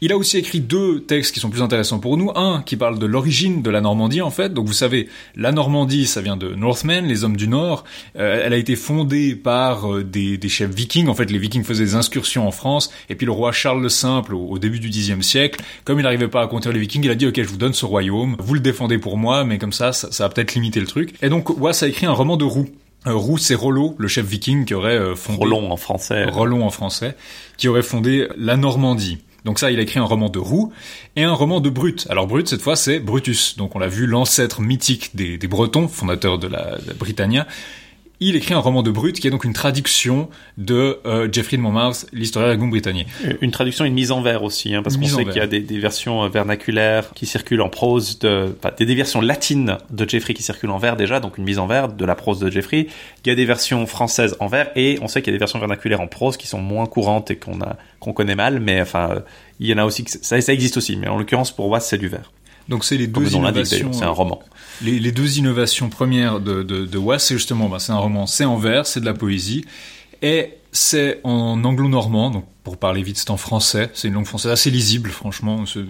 Il 0.00 0.10
a 0.10 0.16
aussi 0.16 0.38
écrit 0.38 0.60
deux 0.60 1.02
textes 1.02 1.34
qui 1.34 1.40
sont 1.40 1.50
plus 1.50 1.60
intéressants 1.60 1.98
pour 1.98 2.16
nous. 2.16 2.30
Un 2.34 2.62
qui 2.62 2.76
parle 2.76 2.98
de 2.98 3.04
l'origine 3.04 3.60
de 3.60 3.68
la 3.68 3.82
Normandie 3.82 4.22
en 4.22 4.30
fait. 4.30 4.54
Donc 4.54 4.66
vous 4.66 4.72
savez, 4.72 5.10
la 5.36 5.52
Normandie, 5.52 6.06
ça 6.06 6.22
vient 6.22 6.38
de 6.38 6.54
Northmen, 6.54 7.04
les 7.04 7.24
hommes 7.24 7.36
du 7.36 7.46
Nord. 7.46 7.84
Euh, 8.16 8.40
elle 8.42 8.54
a 8.54 8.56
été 8.56 8.74
fondée 8.74 9.36
par 9.36 9.92
euh, 9.92 10.02
des, 10.02 10.38
des 10.38 10.48
chefs 10.48 10.74
vikings. 10.74 11.08
En 11.08 11.14
fait, 11.14 11.30
les 11.30 11.38
vikings 11.38 11.62
faisaient 11.62 11.84
des 11.84 11.94
incursions 11.94 12.48
en 12.48 12.52
France. 12.52 12.90
Et 13.10 13.16
puis 13.16 13.26
le 13.26 13.32
roi 13.32 13.52
Charles 13.52 13.82
le 13.82 13.90
Simple, 13.90 14.29
au, 14.34 14.46
au 14.48 14.58
début 14.58 14.80
du 14.80 14.90
Xe 14.90 15.20
siècle, 15.20 15.62
comme 15.84 15.98
il 15.98 16.02
n'arrivait 16.02 16.28
pas 16.28 16.42
à 16.42 16.46
conquérir 16.46 16.74
les 16.74 16.80
vikings, 16.80 17.04
il 17.04 17.10
a 17.10 17.14
dit, 17.14 17.26
ok, 17.26 17.36
je 17.36 17.48
vous 17.48 17.56
donne 17.56 17.74
ce 17.74 17.84
royaume, 17.84 18.36
vous 18.38 18.54
le 18.54 18.60
défendez 18.60 18.98
pour 18.98 19.16
moi, 19.16 19.44
mais 19.44 19.58
comme 19.58 19.72
ça, 19.72 19.92
ça, 19.92 20.10
ça 20.12 20.24
va 20.24 20.30
peut-être 20.30 20.54
limiter 20.54 20.80
le 20.80 20.86
truc. 20.86 21.14
Et 21.22 21.28
donc, 21.28 21.50
Wass 21.58 21.82
a 21.82 21.88
écrit 21.88 22.06
un 22.06 22.12
roman 22.12 22.36
de 22.36 22.44
roux. 22.44 22.68
Euh, 23.06 23.14
Roux, 23.14 23.38
c'est 23.38 23.54
Rollo, 23.54 23.94
le 23.98 24.08
chef 24.08 24.26
viking 24.26 24.66
qui 24.66 24.74
aurait 24.74 24.98
euh, 24.98 25.14
fondé... 25.14 25.38
Rollon 25.38 25.70
en 25.72 25.78
français. 25.78 26.26
Rollon 26.26 26.66
en 26.66 26.70
français, 26.70 27.16
qui 27.56 27.66
aurait 27.66 27.82
fondé 27.82 28.28
la 28.36 28.58
Normandie. 28.58 29.18
Donc 29.46 29.58
ça, 29.58 29.70
il 29.70 29.78
a 29.78 29.82
écrit 29.82 29.98
un 29.98 30.04
roman 30.04 30.28
de 30.28 30.38
roux 30.38 30.70
et 31.16 31.24
un 31.24 31.32
roman 31.32 31.60
de 31.60 31.70
Brut. 31.70 32.06
Alors 32.10 32.26
Brut, 32.26 32.46
cette 32.46 32.60
fois, 32.60 32.76
c'est 32.76 33.00
Brutus. 33.00 33.56
Donc 33.56 33.74
on 33.74 33.78
l'a 33.78 33.88
vu, 33.88 34.06
l'ancêtre 34.06 34.60
mythique 34.60 35.16
des, 35.16 35.38
des 35.38 35.48
Bretons, 35.48 35.88
fondateur 35.88 36.38
de 36.38 36.46
la, 36.46 36.76
de 36.76 36.88
la 36.88 36.92
Britannia. 36.92 37.46
Il 38.22 38.36
écrit 38.36 38.52
un 38.52 38.58
roman 38.58 38.82
de 38.82 38.90
Brut 38.90 39.18
qui 39.18 39.26
est 39.26 39.30
donc 39.30 39.44
une 39.44 39.54
traduction 39.54 40.28
de 40.58 40.98
euh, 41.06 41.26
Geoffrey 41.32 41.56
de 41.56 41.62
Monmouth, 41.62 42.04
l'historien 42.12 42.54
britannique. 42.58 43.08
Une 43.40 43.50
traduction, 43.50 43.86
une 43.86 43.94
mise 43.94 44.12
en 44.12 44.20
vers 44.20 44.42
aussi, 44.42 44.74
hein, 44.74 44.82
parce 44.82 44.98
qu'on 44.98 45.06
sait 45.06 45.24
qu'il 45.24 45.36
y 45.36 45.40
a 45.40 45.46
des, 45.46 45.60
des 45.60 45.78
versions 45.78 46.22
euh, 46.24 46.28
vernaculaires 46.28 47.12
qui 47.14 47.24
circulent 47.24 47.62
en 47.62 47.70
prose, 47.70 48.18
de, 48.18 48.54
enfin, 48.58 48.74
des, 48.76 48.84
des 48.84 48.94
versions 48.94 49.22
latines 49.22 49.78
de 49.88 50.06
Jeffrey 50.06 50.34
qui 50.34 50.42
circulent 50.42 50.70
en 50.70 50.76
vers 50.76 50.96
déjà, 50.96 51.18
donc 51.18 51.38
une 51.38 51.44
mise 51.44 51.58
en 51.58 51.66
vers 51.66 51.88
de 51.88 52.04
la 52.04 52.14
prose 52.14 52.40
de 52.40 52.50
Jeffrey. 52.50 52.88
Il 53.24 53.28
y 53.28 53.32
a 53.32 53.34
des 53.34 53.46
versions 53.46 53.86
françaises 53.86 54.36
en 54.38 54.48
vers 54.48 54.70
et 54.76 54.98
on 55.00 55.08
sait 55.08 55.22
qu'il 55.22 55.32
y 55.32 55.34
a 55.34 55.36
des 55.36 55.40
versions 55.40 55.58
vernaculaires 55.58 56.02
en 56.02 56.06
prose 56.06 56.36
qui 56.36 56.46
sont 56.46 56.60
moins 56.60 56.84
courantes 56.84 57.30
et 57.30 57.36
qu'on 57.36 57.62
a 57.62 57.76
qu'on 58.00 58.12
connaît 58.12 58.36
mal, 58.36 58.60
mais 58.60 58.82
enfin, 58.82 59.10
euh, 59.12 59.20
il 59.60 59.68
y 59.68 59.72
en 59.72 59.78
a 59.78 59.84
aussi, 59.84 60.04
ça, 60.06 60.38
ça 60.40 60.52
existe 60.52 60.76
aussi, 60.76 60.96
mais 60.96 61.08
en 61.08 61.16
l'occurrence 61.16 61.52
pour 61.52 61.68
Wass 61.68 61.86
c'est 61.88 61.98
du 61.98 62.08
vers. 62.08 62.32
Donc 62.68 62.84
c'est 62.84 62.96
les 62.96 63.10
Comme 63.10 63.24
deux 63.24 63.34
innovations. 63.34 63.92
c'est 63.92 64.04
un 64.04 64.10
roman. 64.10 64.40
Les, 64.82 64.98
les 64.98 65.12
deux 65.12 65.38
innovations 65.38 65.88
premières 65.90 66.40
de, 66.40 66.62
de, 66.62 66.86
de 66.86 67.18
c'est 67.18 67.34
justement, 67.34 67.68
bah, 67.68 67.78
c'est 67.78 67.92
un 67.92 67.98
roman, 67.98 68.26
c'est 68.26 68.44
en 68.44 68.56
vers, 68.56 68.86
c'est 68.86 69.00
de 69.00 69.06
la 69.06 69.14
poésie, 69.14 69.64
et 70.22 70.54
c'est 70.72 71.20
en 71.24 71.62
anglo-normand, 71.64 72.30
donc 72.30 72.44
pour 72.62 72.76
parler 72.76 73.02
vite, 73.02 73.16
c'est 73.18 73.30
en 73.30 73.36
français, 73.36 73.90
c'est 73.94 74.06
une 74.08 74.14
langue 74.14 74.26
française 74.26 74.52
assez 74.52 74.70
lisible, 74.70 75.10
franchement. 75.10 75.64
c'est- 75.66 75.80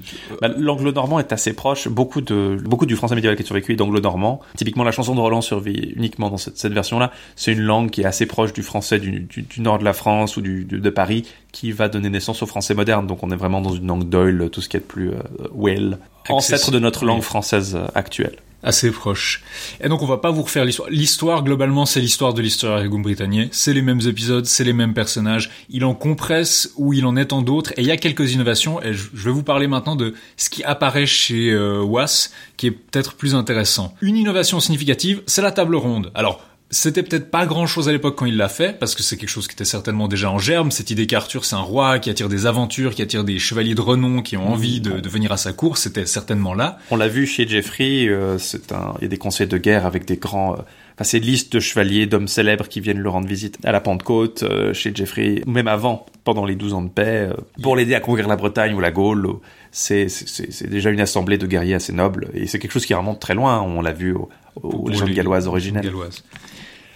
Bah, 0.40 0.48
L'anglo-normand 0.56 1.18
est 1.18 1.32
assez 1.32 1.52
proche. 1.52 1.88
Beaucoup 1.88 2.20
de 2.22 2.56
beaucoup 2.64 2.86
du 2.86 2.94
français 2.96 3.14
médiéval 3.16 3.36
qui 3.36 3.42
est 3.42 3.46
survécu 3.46 3.72
est 3.72 3.76
d'anglo-normand. 3.76 4.40
Typiquement, 4.56 4.84
la 4.84 4.92
chanson 4.92 5.14
de 5.14 5.20
Roland 5.20 5.40
survit 5.42 5.92
uniquement 5.96 6.30
dans 6.30 6.38
cette, 6.38 6.56
cette 6.56 6.72
version-là. 6.72 7.10
C'est 7.36 7.52
une 7.52 7.60
langue 7.60 7.90
qui 7.90 8.00
est 8.02 8.04
assez 8.06 8.24
proche 8.24 8.52
du 8.52 8.62
français 8.62 8.98
du, 9.00 9.20
du, 9.20 9.42
du 9.42 9.60
nord 9.60 9.78
de 9.80 9.84
la 9.84 9.92
France 9.92 10.36
ou 10.36 10.40
du, 10.40 10.64
de 10.64 10.90
Paris, 10.90 11.24
qui 11.52 11.72
va 11.72 11.88
donner 11.88 12.08
naissance 12.08 12.40
au 12.42 12.46
français 12.46 12.72
moderne. 12.74 13.06
Donc, 13.06 13.22
on 13.24 13.30
est 13.32 13.36
vraiment 13.36 13.60
dans 13.60 13.74
une 13.74 13.86
langue 13.88 14.08
d'oil, 14.08 14.48
tout 14.50 14.62
ce 14.62 14.68
qui 14.68 14.76
est 14.76 14.80
de 14.80 14.84
plus 14.86 15.10
euh, 15.10 15.14
well, 15.52 15.98
ancêtre 16.30 16.70
de 16.70 16.78
notre 16.78 17.04
langue 17.04 17.22
française 17.22 17.74
euh, 17.76 17.88
actuelle. 17.94 18.36
Assez 18.62 18.90
proche. 18.90 19.42
Et 19.80 19.88
donc 19.88 20.02
on 20.02 20.06
va 20.06 20.18
pas 20.18 20.30
vous 20.30 20.42
refaire 20.42 20.64
l'histoire. 20.64 20.90
L'histoire 20.90 21.42
globalement 21.42 21.86
c'est 21.86 22.00
l'histoire 22.00 22.34
de 22.34 22.42
l'histoire 22.42 22.80
Régum 22.80 23.02
britannique. 23.02 23.50
C'est 23.52 23.72
les 23.72 23.80
mêmes 23.80 24.00
épisodes, 24.06 24.44
c'est 24.44 24.64
les 24.64 24.74
mêmes 24.74 24.92
personnages. 24.92 25.50
Il 25.70 25.84
en 25.84 25.94
compresse 25.94 26.72
ou 26.76 26.92
il 26.92 27.06
en 27.06 27.16
étend 27.16 27.40
d'autres. 27.40 27.72
Et 27.78 27.82
il 27.82 27.86
y 27.86 27.90
a 27.90 27.96
quelques 27.96 28.32
innovations. 28.32 28.82
Et 28.82 28.92
je 28.92 29.08
vais 29.14 29.30
vous 29.30 29.42
parler 29.42 29.66
maintenant 29.66 29.96
de 29.96 30.14
ce 30.36 30.50
qui 30.50 30.62
apparaît 30.62 31.06
chez 31.06 31.50
euh, 31.50 31.82
Wass, 31.82 32.32
qui 32.56 32.66
est 32.66 32.70
peut-être 32.70 33.14
plus 33.14 33.34
intéressant. 33.34 33.94
Une 34.02 34.16
innovation 34.16 34.60
significative, 34.60 35.22
c'est 35.26 35.42
la 35.42 35.52
table 35.52 35.76
ronde. 35.76 36.10
Alors 36.14 36.44
c'était 36.70 37.02
peut-être 37.02 37.30
pas 37.30 37.46
grand 37.46 37.66
chose 37.66 37.88
à 37.88 37.92
l'époque 37.92 38.16
quand 38.16 38.26
il 38.26 38.36
l'a 38.36 38.48
fait, 38.48 38.78
parce 38.78 38.94
que 38.94 39.02
c'est 39.02 39.16
quelque 39.16 39.28
chose 39.28 39.48
qui 39.48 39.54
était 39.54 39.64
certainement 39.64 40.06
déjà 40.06 40.30
en 40.30 40.38
germe, 40.38 40.70
cette 40.70 40.90
idée 40.90 41.06
qu'Arthur 41.06 41.44
c'est 41.44 41.56
un 41.56 41.60
roi 41.60 41.98
qui 41.98 42.10
attire 42.10 42.28
des 42.28 42.46
aventures, 42.46 42.94
qui 42.94 43.02
attire 43.02 43.24
des 43.24 43.38
chevaliers 43.40 43.74
de 43.74 43.80
renom, 43.80 44.22
qui 44.22 44.36
ont 44.36 44.48
envie 44.48 44.80
de, 44.80 45.00
de 45.00 45.08
venir 45.08 45.32
à 45.32 45.36
sa 45.36 45.52
cour, 45.52 45.78
c'était 45.78 46.06
certainement 46.06 46.54
là. 46.54 46.78
On 46.90 46.96
l'a 46.96 47.08
vu 47.08 47.26
chez 47.26 47.46
Jeffrey, 47.48 48.06
euh, 48.08 48.38
c'est 48.38 48.72
un, 48.72 48.94
il 49.00 49.02
y 49.02 49.04
a 49.06 49.08
des 49.08 49.18
conseils 49.18 49.48
de 49.48 49.58
guerre 49.58 49.84
avec 49.84 50.04
des 50.04 50.16
grands, 50.16 50.52
euh, 50.52 50.56
enfin 50.94 51.02
c'est 51.04 51.18
liste 51.18 51.52
de 51.52 51.58
chevaliers, 51.60 52.06
d'hommes 52.06 52.28
célèbres 52.28 52.68
qui 52.68 52.80
viennent 52.80 53.00
le 53.00 53.08
rendre 53.10 53.26
visite 53.26 53.58
à 53.64 53.72
la 53.72 53.80
Pentecôte, 53.80 54.44
euh, 54.44 54.72
chez 54.72 54.92
Jeffrey, 54.94 55.42
même 55.46 55.66
avant, 55.68 56.06
pendant 56.24 56.44
les 56.44 56.54
12 56.54 56.74
ans 56.74 56.82
de 56.82 56.88
paix, 56.90 57.30
euh, 57.30 57.34
pour 57.62 57.74
l'aider 57.74 57.94
à 57.96 58.00
conquérir 58.00 58.28
la 58.28 58.36
Bretagne 58.36 58.74
ou 58.74 58.80
la 58.80 58.92
Gaule. 58.92 59.26
C'est, 59.72 60.08
c'est- 60.08 60.28
c'est 60.28 60.52
c'est 60.52 60.68
déjà 60.68 60.90
une 60.90 61.00
assemblée 61.00 61.38
de 61.38 61.46
guerriers 61.46 61.74
assez 61.74 61.92
nobles 61.92 62.28
et 62.34 62.46
c'est 62.48 62.58
quelque 62.58 62.72
chose 62.72 62.86
qui 62.86 62.94
remonte 62.94 63.20
très 63.20 63.34
loin. 63.34 63.60
On 63.62 63.80
l'a 63.82 63.92
vu 63.92 64.12
aux, 64.12 64.28
aux 64.62 64.88
légendes 64.88 65.10
galloises 65.14 65.46
originelles. 65.46 65.84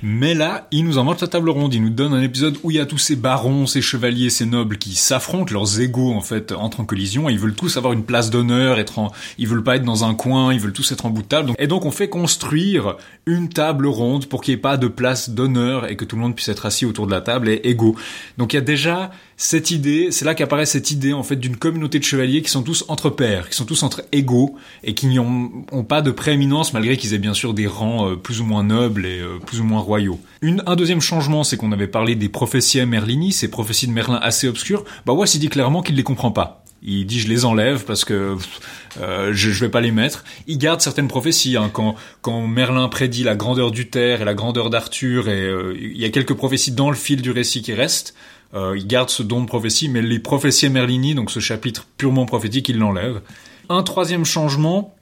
Mais 0.06 0.34
là, 0.34 0.68
il 0.70 0.84
nous 0.84 0.98
invente 0.98 1.22
la 1.22 1.28
table 1.28 1.48
ronde. 1.48 1.72
Il 1.72 1.82
nous 1.82 1.88
donne 1.88 2.12
un 2.12 2.20
épisode 2.20 2.58
où 2.62 2.70
il 2.70 2.76
y 2.76 2.80
a 2.80 2.84
tous 2.84 2.98
ces 2.98 3.16
barons, 3.16 3.64
ces 3.64 3.80
chevaliers, 3.80 4.28
ces 4.28 4.44
nobles 4.44 4.76
qui 4.76 4.94
s'affrontent. 4.94 5.54
Leurs 5.54 5.80
égaux, 5.80 6.12
en 6.12 6.20
fait, 6.20 6.52
entrent 6.52 6.80
en 6.80 6.84
collision. 6.84 7.30
Et 7.30 7.32
ils 7.32 7.38
veulent 7.38 7.54
tous 7.54 7.78
avoir 7.78 7.94
une 7.94 8.04
place 8.04 8.28
d'honneur, 8.28 8.78
être 8.78 8.98
en... 8.98 9.12
ils 9.38 9.48
veulent 9.48 9.62
pas 9.62 9.76
être 9.76 9.84
dans 9.84 10.04
un 10.04 10.14
coin, 10.14 10.52
ils 10.52 10.60
veulent 10.60 10.74
tous 10.74 10.92
être 10.92 11.06
en 11.06 11.10
bout 11.10 11.22
de 11.22 11.28
table. 11.28 11.54
Et 11.58 11.66
donc, 11.66 11.86
on 11.86 11.90
fait 11.90 12.10
construire 12.10 12.98
une 13.24 13.48
table 13.48 13.86
ronde 13.86 14.26
pour 14.26 14.42
qu'il 14.42 14.52
n'y 14.52 14.58
ait 14.58 14.60
pas 14.60 14.76
de 14.76 14.88
place 14.88 15.30
d'honneur 15.30 15.90
et 15.90 15.96
que 15.96 16.04
tout 16.04 16.16
le 16.16 16.22
monde 16.22 16.34
puisse 16.34 16.50
être 16.50 16.66
assis 16.66 16.84
autour 16.84 17.06
de 17.06 17.12
la 17.12 17.22
table 17.22 17.48
et 17.48 17.62
égaux. 17.64 17.96
Donc, 18.36 18.52
il 18.52 18.56
y 18.56 18.58
a 18.58 18.62
déjà 18.62 19.10
cette 19.36 19.70
idée, 19.70 20.08
c'est 20.10 20.24
là 20.24 20.34
qu'apparaît 20.34 20.66
cette 20.66 20.90
idée, 20.90 21.12
en 21.12 21.22
fait, 21.22 21.36
d'une 21.36 21.56
communauté 21.56 21.98
de 21.98 22.04
chevaliers 22.04 22.42
qui 22.42 22.50
sont 22.50 22.62
tous 22.62 22.84
entre 22.88 23.10
pairs, 23.10 23.48
qui 23.48 23.56
sont 23.56 23.64
tous 23.64 23.82
entre 23.82 24.02
égaux 24.12 24.56
et 24.82 24.94
qui 24.94 25.06
n'ont 25.06 25.50
ont 25.72 25.84
pas 25.84 26.02
de 26.02 26.10
prééminence 26.10 26.72
malgré 26.72 26.96
qu'ils 26.96 27.14
aient 27.14 27.18
bien 27.18 27.34
sûr 27.34 27.54
des 27.54 27.66
rangs 27.66 28.10
euh, 28.10 28.16
plus 28.16 28.40
ou 28.40 28.44
moins 28.44 28.62
nobles 28.62 29.06
et 29.06 29.20
euh, 29.20 29.38
plus 29.44 29.60
ou 29.60 29.64
moins 29.64 29.80
royaux. 29.80 30.20
Une, 30.40 30.62
un 30.66 30.76
deuxième 30.76 31.00
changement, 31.00 31.42
c'est 31.42 31.56
qu'on 31.56 31.72
avait 31.72 31.88
parlé 31.88 32.14
des 32.14 32.28
prophéties 32.28 32.80
à 32.80 32.86
Merlini, 32.86 33.32
ces 33.32 33.48
prophéties 33.48 33.86
de 33.86 33.92
Merlin 33.92 34.20
assez 34.22 34.46
obscures. 34.46 34.84
Bah 35.06 35.12
ouais, 35.12 35.26
il 35.26 35.40
dit 35.40 35.48
clairement 35.48 35.82
qu'il 35.82 35.96
les 35.96 36.04
comprend 36.04 36.30
pas. 36.30 36.64
Il 36.86 37.06
dit 37.06 37.18
je 37.18 37.28
les 37.28 37.46
enlève 37.46 37.84
parce 37.86 38.04
que 38.04 38.36
euh, 39.00 39.32
je, 39.32 39.50
je 39.50 39.60
vais 39.64 39.70
pas 39.70 39.80
les 39.80 39.90
mettre. 39.90 40.22
Il 40.46 40.58
garde 40.58 40.82
certaines 40.82 41.08
prophéties. 41.08 41.56
Hein, 41.56 41.70
quand, 41.72 41.96
quand 42.20 42.46
Merlin 42.46 42.88
prédit 42.88 43.24
la 43.24 43.34
grandeur 43.34 43.70
du 43.70 43.88
terre 43.88 44.20
et 44.20 44.24
la 44.26 44.34
grandeur 44.34 44.68
d'Arthur, 44.68 45.28
et 45.30 45.42
euh, 45.42 45.74
il 45.80 45.96
y 45.96 46.04
a 46.04 46.10
quelques 46.10 46.34
prophéties 46.34 46.72
dans 46.72 46.90
le 46.90 46.96
fil 46.96 47.22
du 47.22 47.30
récit 47.30 47.62
qui 47.62 47.72
restent. 47.72 48.14
Euh, 48.54 48.76
il 48.76 48.86
garde 48.86 49.10
ce 49.10 49.22
don 49.22 49.40
de 49.40 49.46
prophétie, 49.46 49.88
mais 49.88 50.02
les 50.02 50.18
prophéties 50.18 50.68
Merlini, 50.68 51.14
donc 51.14 51.30
ce 51.30 51.40
chapitre 51.40 51.86
purement 51.96 52.26
prophétique, 52.26 52.68
il 52.68 52.78
l'enlève. 52.78 53.20
Un 53.68 53.82
troisième 53.82 54.24
changement, 54.24 54.94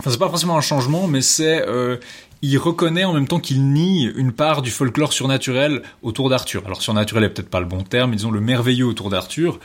enfin 0.00 0.10
c'est 0.10 0.18
pas 0.18 0.28
forcément 0.28 0.56
un 0.56 0.62
changement, 0.62 1.06
mais 1.06 1.20
c'est 1.20 1.62
euh, 1.66 1.98
il 2.42 2.58
reconnaît 2.58 3.04
en 3.04 3.12
même 3.12 3.26
temps 3.26 3.40
qu'il 3.40 3.72
nie 3.72 4.04
une 4.04 4.32
part 4.32 4.62
du 4.62 4.70
folklore 4.70 5.12
surnaturel 5.12 5.82
autour 6.02 6.28
d'Arthur. 6.28 6.62
Alors 6.66 6.82
surnaturel 6.82 7.24
est 7.24 7.28
peut-être 7.30 7.48
pas 7.48 7.60
le 7.60 7.66
bon 7.66 7.82
terme, 7.82 8.10
mais 8.10 8.16
disons 8.16 8.30
le 8.30 8.40
merveilleux 8.40 8.86
autour 8.86 9.10
d'Arthur. 9.10 9.58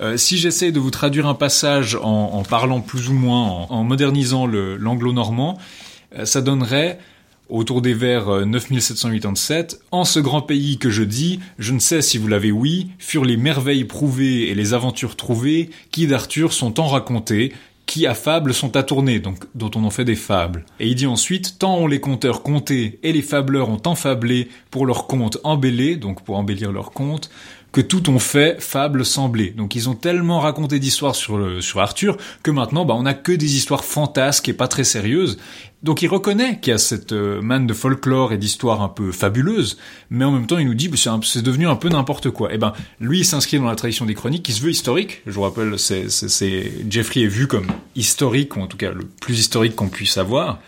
Euh, 0.00 0.16
si 0.16 0.36
j'essaie 0.36 0.72
de 0.72 0.80
vous 0.80 0.90
traduire 0.90 1.26
un 1.26 1.34
passage 1.34 1.96
en, 2.00 2.42
parlant 2.42 2.80
plus 2.80 3.08
ou 3.08 3.14
moins, 3.14 3.42
en, 3.42 3.66
en 3.70 3.84
modernisant 3.84 4.46
l'anglo-normand, 4.46 5.58
euh, 6.18 6.24
ça 6.24 6.40
donnerait 6.40 6.98
autour 7.48 7.82
des 7.82 7.94
vers 7.94 8.28
euh, 8.28 8.44
9787, 8.44 9.80
en 9.90 10.04
ce 10.04 10.20
grand 10.20 10.42
pays 10.42 10.78
que 10.78 10.90
je 10.90 11.02
dis, 11.02 11.40
je 11.58 11.72
ne 11.72 11.78
sais 11.78 12.02
si 12.02 12.18
vous 12.18 12.28
l'avez 12.28 12.52
oui, 12.52 12.88
furent 12.98 13.24
les 13.24 13.36
merveilles 13.36 13.84
prouvées 13.84 14.50
et 14.50 14.54
les 14.54 14.74
aventures 14.74 15.16
trouvées, 15.16 15.70
qui 15.90 16.06
d'Arthur 16.06 16.52
sont 16.52 16.80
en 16.80 16.86
racontées, 16.86 17.52
qui 17.86 18.06
à 18.06 18.14
fables 18.14 18.52
sont 18.52 18.76
à 18.76 18.82
tourner, 18.82 19.20
donc 19.20 19.44
dont 19.54 19.70
on 19.76 19.84
en 19.84 19.90
fait 19.90 20.04
des 20.04 20.16
fables. 20.16 20.66
Et 20.80 20.88
il 20.88 20.96
dit 20.96 21.06
ensuite, 21.06 21.58
tant 21.58 21.78
ont 21.78 21.86
les 21.86 22.00
conteurs 22.00 22.42
compté 22.42 22.98
et 23.02 23.12
les 23.12 23.22
fableurs 23.22 23.68
ont 23.68 23.80
enfablé 23.86 24.48
pour 24.70 24.86
leurs 24.86 25.06
contes 25.06 25.38
embellés, 25.44 25.96
donc 25.96 26.22
pour 26.24 26.36
embellir 26.36 26.72
leurs 26.72 26.90
contes, 26.90 27.30
que 27.76 27.82
tout 27.82 28.08
ont 28.08 28.18
fait 28.18 28.56
fable 28.58 29.04
semblée. 29.04 29.50
Donc 29.50 29.74
ils 29.74 29.90
ont 29.90 29.94
tellement 29.94 30.40
raconté 30.40 30.78
d'histoires 30.78 31.14
sur, 31.14 31.62
sur 31.62 31.78
Arthur 31.80 32.16
que 32.42 32.50
maintenant 32.50 32.86
bah, 32.86 32.94
on 32.96 33.04
a 33.04 33.12
que 33.12 33.32
des 33.32 33.54
histoires 33.54 33.84
fantasques 33.84 34.48
et 34.48 34.54
pas 34.54 34.66
très 34.66 34.82
sérieuses. 34.82 35.36
Donc 35.82 36.00
il 36.00 36.06
reconnaît 36.06 36.58
qu'il 36.58 36.70
y 36.70 36.74
a 36.74 36.78
cette 36.78 37.12
euh, 37.12 37.42
manne 37.42 37.66
de 37.66 37.74
folklore 37.74 38.32
et 38.32 38.38
d'histoires 38.38 38.80
un 38.80 38.88
peu 38.88 39.12
fabuleuses, 39.12 39.76
mais 40.08 40.24
en 40.24 40.32
même 40.32 40.46
temps 40.46 40.56
il 40.56 40.66
nous 40.66 40.72
dit 40.72 40.88
bah, 40.88 40.96
c'est 41.22 41.42
devenu 41.42 41.68
un 41.68 41.76
peu 41.76 41.90
n'importe 41.90 42.30
quoi. 42.30 42.54
Et 42.54 42.56
ben 42.56 42.72
lui 42.98 43.18
il 43.18 43.24
s'inscrit 43.26 43.58
dans 43.58 43.66
la 43.66 43.76
tradition 43.76 44.06
des 44.06 44.14
chroniques 44.14 44.42
qui 44.42 44.54
se 44.54 44.62
veut 44.62 44.70
historique. 44.70 45.20
Je 45.26 45.32
vous 45.32 45.42
rappelle, 45.42 45.78
c'est, 45.78 46.08
c'est, 46.08 46.30
c'est- 46.30 46.72
Jeffrey 46.88 47.24
est 47.24 47.26
vu 47.26 47.46
comme 47.46 47.66
historique 47.94 48.56
ou 48.56 48.62
en 48.62 48.68
tout 48.68 48.78
cas 48.78 48.90
le 48.90 49.04
plus 49.20 49.38
historique 49.38 49.76
qu'on 49.76 49.90
puisse 49.90 50.16
avoir. 50.16 50.60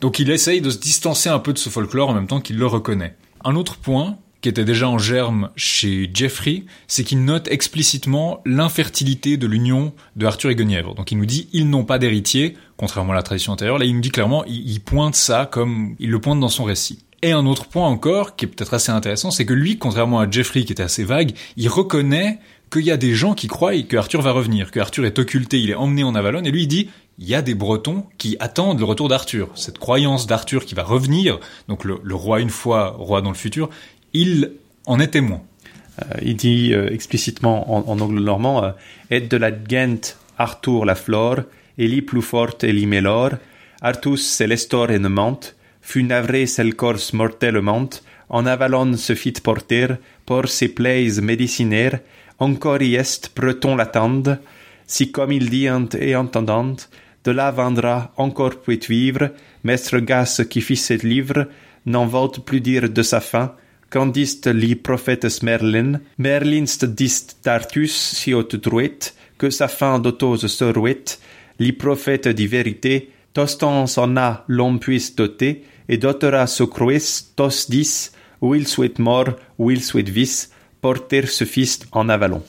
Donc 0.00 0.18
il 0.18 0.30
essaye 0.30 0.62
de 0.62 0.70
se 0.70 0.78
distancer 0.78 1.28
un 1.28 1.40
peu 1.40 1.52
de 1.52 1.58
ce 1.58 1.68
folklore 1.68 2.08
en 2.08 2.14
même 2.14 2.26
temps 2.26 2.40
qu'il 2.40 2.56
le 2.56 2.66
reconnaît. 2.66 3.16
Un 3.44 3.54
autre 3.54 3.76
point 3.76 4.16
qui 4.44 4.50
était 4.50 4.66
déjà 4.66 4.90
en 4.90 4.98
germe 4.98 5.48
chez 5.56 6.10
Jeffrey, 6.12 6.64
c'est 6.86 7.02
qu'il 7.02 7.24
note 7.24 7.48
explicitement 7.48 8.42
l'infertilité 8.44 9.38
de 9.38 9.46
l'union 9.46 9.94
de 10.16 10.26
Arthur 10.26 10.50
et 10.50 10.54
Guenièvre. 10.54 10.94
Donc 10.94 11.10
il 11.12 11.16
nous 11.16 11.24
dit 11.24 11.48
ils 11.54 11.70
n'ont 11.70 11.86
pas 11.86 11.98
d'héritier, 11.98 12.54
contrairement 12.76 13.12
à 13.12 13.14
la 13.14 13.22
tradition 13.22 13.54
antérieure. 13.54 13.78
Là 13.78 13.86
il 13.86 13.94
nous 13.94 14.02
dit 14.02 14.10
clairement, 14.10 14.44
il, 14.44 14.80
pointe 14.80 15.14
ça 15.14 15.48
comme 15.50 15.96
il 15.98 16.10
le 16.10 16.18
pointe 16.18 16.40
dans 16.40 16.50
son 16.50 16.64
récit. 16.64 16.98
Et 17.22 17.32
un 17.32 17.46
autre 17.46 17.68
point 17.68 17.88
encore, 17.88 18.36
qui 18.36 18.44
est 18.44 18.48
peut-être 18.48 18.74
assez 18.74 18.92
intéressant, 18.92 19.30
c'est 19.30 19.46
que 19.46 19.54
lui, 19.54 19.78
contrairement 19.78 20.20
à 20.20 20.30
Jeffrey 20.30 20.64
qui 20.64 20.72
était 20.72 20.82
assez 20.82 21.04
vague, 21.04 21.32
il 21.56 21.70
reconnaît 21.70 22.38
qu'il 22.70 22.82
y 22.82 22.90
a 22.90 22.98
des 22.98 23.14
gens 23.14 23.32
qui 23.32 23.46
croient 23.46 23.80
que 23.80 23.96
Arthur 23.96 24.20
va 24.20 24.32
revenir, 24.32 24.70
que 24.70 24.80
Arthur 24.80 25.06
est 25.06 25.18
occulté, 25.18 25.58
il 25.58 25.70
est 25.70 25.74
emmené 25.74 26.04
en 26.04 26.14
Avalon, 26.14 26.42
et 26.42 26.50
lui 26.50 26.64
il 26.64 26.68
dit, 26.68 26.90
il 27.18 27.28
y 27.28 27.34
a 27.34 27.42
des 27.42 27.54
Bretons 27.54 28.04
qui 28.18 28.36
attendent 28.40 28.80
le 28.80 28.84
retour 28.84 29.08
d'Arthur. 29.08 29.48
Cette 29.54 29.78
croyance 29.78 30.26
d'Arthur 30.26 30.64
qui 30.64 30.74
va 30.74 30.82
revenir, 30.82 31.38
donc 31.68 31.84
le 31.84 32.14
roi 32.14 32.40
une 32.40 32.50
fois, 32.50 32.96
roi 32.98 33.22
dans 33.22 33.30
le 33.30 33.36
futur, 33.36 33.70
il 34.14 34.52
en 34.86 35.00
est 35.00 35.08
témoin. 35.08 35.42
Euh, 36.02 36.18
il 36.22 36.36
dit 36.36 36.72
euh, 36.72 36.88
explicitement 36.90 37.88
en, 37.88 38.00
anglo-normand 38.00 38.64
euh, 38.64 38.70
Et 39.10 39.20
de 39.20 39.36
la 39.36 39.50
gent 39.50 40.16
Arthur 40.38 40.84
la 40.84 40.94
flore, 40.94 41.40
eli 41.78 42.02
plus 42.02 42.22
forte 42.22 42.64
eli 42.64 42.86
melor, 42.86 43.32
Artus 43.80 44.26
celestor 44.26 44.90
enement, 44.90 45.38
fut 45.82 46.02
navré 46.02 46.46
sel 46.46 46.74
corps 46.74 47.12
mortellement, 47.12 47.90
en 48.30 48.46
avalon 48.46 48.96
se 48.96 49.14
fit 49.14 49.34
porter, 49.42 49.98
por 50.24 50.48
ses 50.48 50.68
plaies 50.68 51.20
médicinaires, 51.20 52.00
encore 52.38 52.82
y 52.82 52.96
est 52.96 53.30
breton 53.36 53.76
l'attende, 53.76 54.38
si 54.86 55.12
comme 55.12 55.32
il 55.32 55.50
dit 55.50 55.68
et 56.00 56.16
entendant, 56.16 56.76
de 57.24 57.30
là 57.30 57.50
vendra 57.50 58.12
encore 58.16 58.60
peut 58.62 58.80
vivre, 58.88 59.30
maître 59.62 59.98
gas 59.98 60.42
qui 60.48 60.60
fit 60.60 60.76
ce 60.76 60.94
livre, 60.94 61.46
n'en 61.86 62.06
vaut 62.06 62.28
plus 62.28 62.60
dire 62.60 62.88
de 62.88 63.02
sa 63.02 63.20
fin, 63.20 63.54
Candist 63.94 64.48
li 64.50 64.74
prophétes 64.74 65.36
Merlin, 65.46 66.00
Merlinst 66.18 66.84
dist 66.98 67.36
Tartus 67.46 67.94
si 67.94 68.32
haute 68.34 68.58
que 69.38 69.50
sa 69.50 69.68
fin 69.68 70.00
d'autose 70.00 70.48
se 70.48 70.64
li 71.60 71.70
prophète 71.70 72.26
dit 72.26 72.48
vérité, 72.48 73.12
tostan 73.34 73.86
s'en 73.86 74.16
a 74.16 74.44
l'homme 74.48 74.80
puisse 74.80 75.14
doter, 75.14 75.62
et 75.88 75.96
dotera 75.96 76.48
se 76.48 76.64
cruis, 76.64 77.30
tos 77.36 77.68
dis, 77.68 78.10
ou 78.40 78.56
il 78.56 78.66
souhaite 78.66 78.98
mort, 78.98 79.36
ou 79.60 79.70
il 79.70 79.80
souhaite 79.80 80.10
porter 80.80 81.26
ce 81.26 81.44
fils 81.44 81.78
en 81.92 82.08
avalon. 82.08 82.42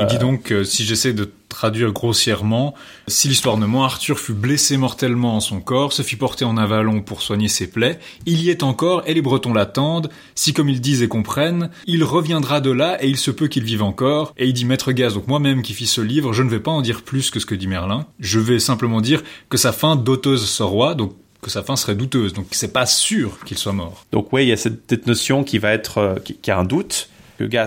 Il 0.00 0.06
dit 0.06 0.18
donc, 0.18 0.52
si 0.64 0.84
j'essaie 0.84 1.12
de 1.12 1.30
traduire 1.52 1.92
grossièrement, 1.92 2.74
si 3.08 3.28
l'histoire 3.28 3.58
ne 3.58 3.66
ment, 3.66 3.84
Arthur 3.84 4.18
fut 4.18 4.32
blessé 4.32 4.76
mortellement 4.76 5.36
en 5.36 5.40
son 5.40 5.60
corps, 5.60 5.92
se 5.92 6.02
fit 6.02 6.16
porter 6.16 6.44
en 6.44 6.56
avalon 6.56 7.02
pour 7.02 7.22
soigner 7.22 7.48
ses 7.48 7.66
plaies, 7.66 7.98
il 8.26 8.42
y 8.42 8.50
est 8.50 8.62
encore 8.62 9.02
et 9.06 9.14
les 9.14 9.22
Bretons 9.22 9.52
l'attendent, 9.52 10.10
si 10.34 10.52
comme 10.54 10.68
ils 10.68 10.80
disent 10.80 11.02
et 11.02 11.08
comprennent, 11.08 11.70
il 11.86 12.04
reviendra 12.04 12.60
de 12.60 12.70
là 12.70 13.02
et 13.04 13.08
il 13.08 13.18
se 13.18 13.30
peut 13.30 13.48
qu'il 13.48 13.64
vive 13.64 13.82
encore, 13.82 14.32
et 14.36 14.46
il 14.46 14.52
dit 14.52 14.64
Maître 14.64 14.92
Gaz, 14.92 15.14
donc 15.14 15.28
moi-même 15.28 15.62
qui 15.62 15.74
fis 15.74 15.86
ce 15.86 16.00
livre, 16.00 16.32
je 16.32 16.42
ne 16.42 16.50
vais 16.50 16.60
pas 16.60 16.70
en 16.70 16.82
dire 16.82 17.02
plus 17.02 17.30
que 17.30 17.38
ce 17.38 17.46
que 17.46 17.54
dit 17.54 17.66
Merlin, 17.66 18.06
je 18.18 18.40
vais 18.40 18.58
simplement 18.58 19.00
dire 19.00 19.22
que 19.48 19.58
sa 19.58 19.72
fin 19.72 19.96
d'auteuse 19.96 20.48
ce 20.48 20.62
roi, 20.62 20.94
donc 20.94 21.14
que 21.42 21.50
sa 21.50 21.62
fin 21.62 21.74
serait 21.74 21.96
douteuse, 21.96 22.32
donc 22.32 22.46
c'est 22.52 22.72
pas 22.72 22.86
sûr 22.86 23.38
qu'il 23.44 23.58
soit 23.58 23.72
mort. 23.72 24.06
Donc 24.12 24.32
oui, 24.32 24.44
il 24.44 24.48
y 24.48 24.52
a 24.52 24.56
cette, 24.56 25.06
notion 25.08 25.42
qui 25.42 25.58
va 25.58 25.72
être, 25.72 25.98
euh, 25.98 26.14
qui 26.20 26.50
a 26.52 26.58
un 26.58 26.64
doute, 26.64 27.08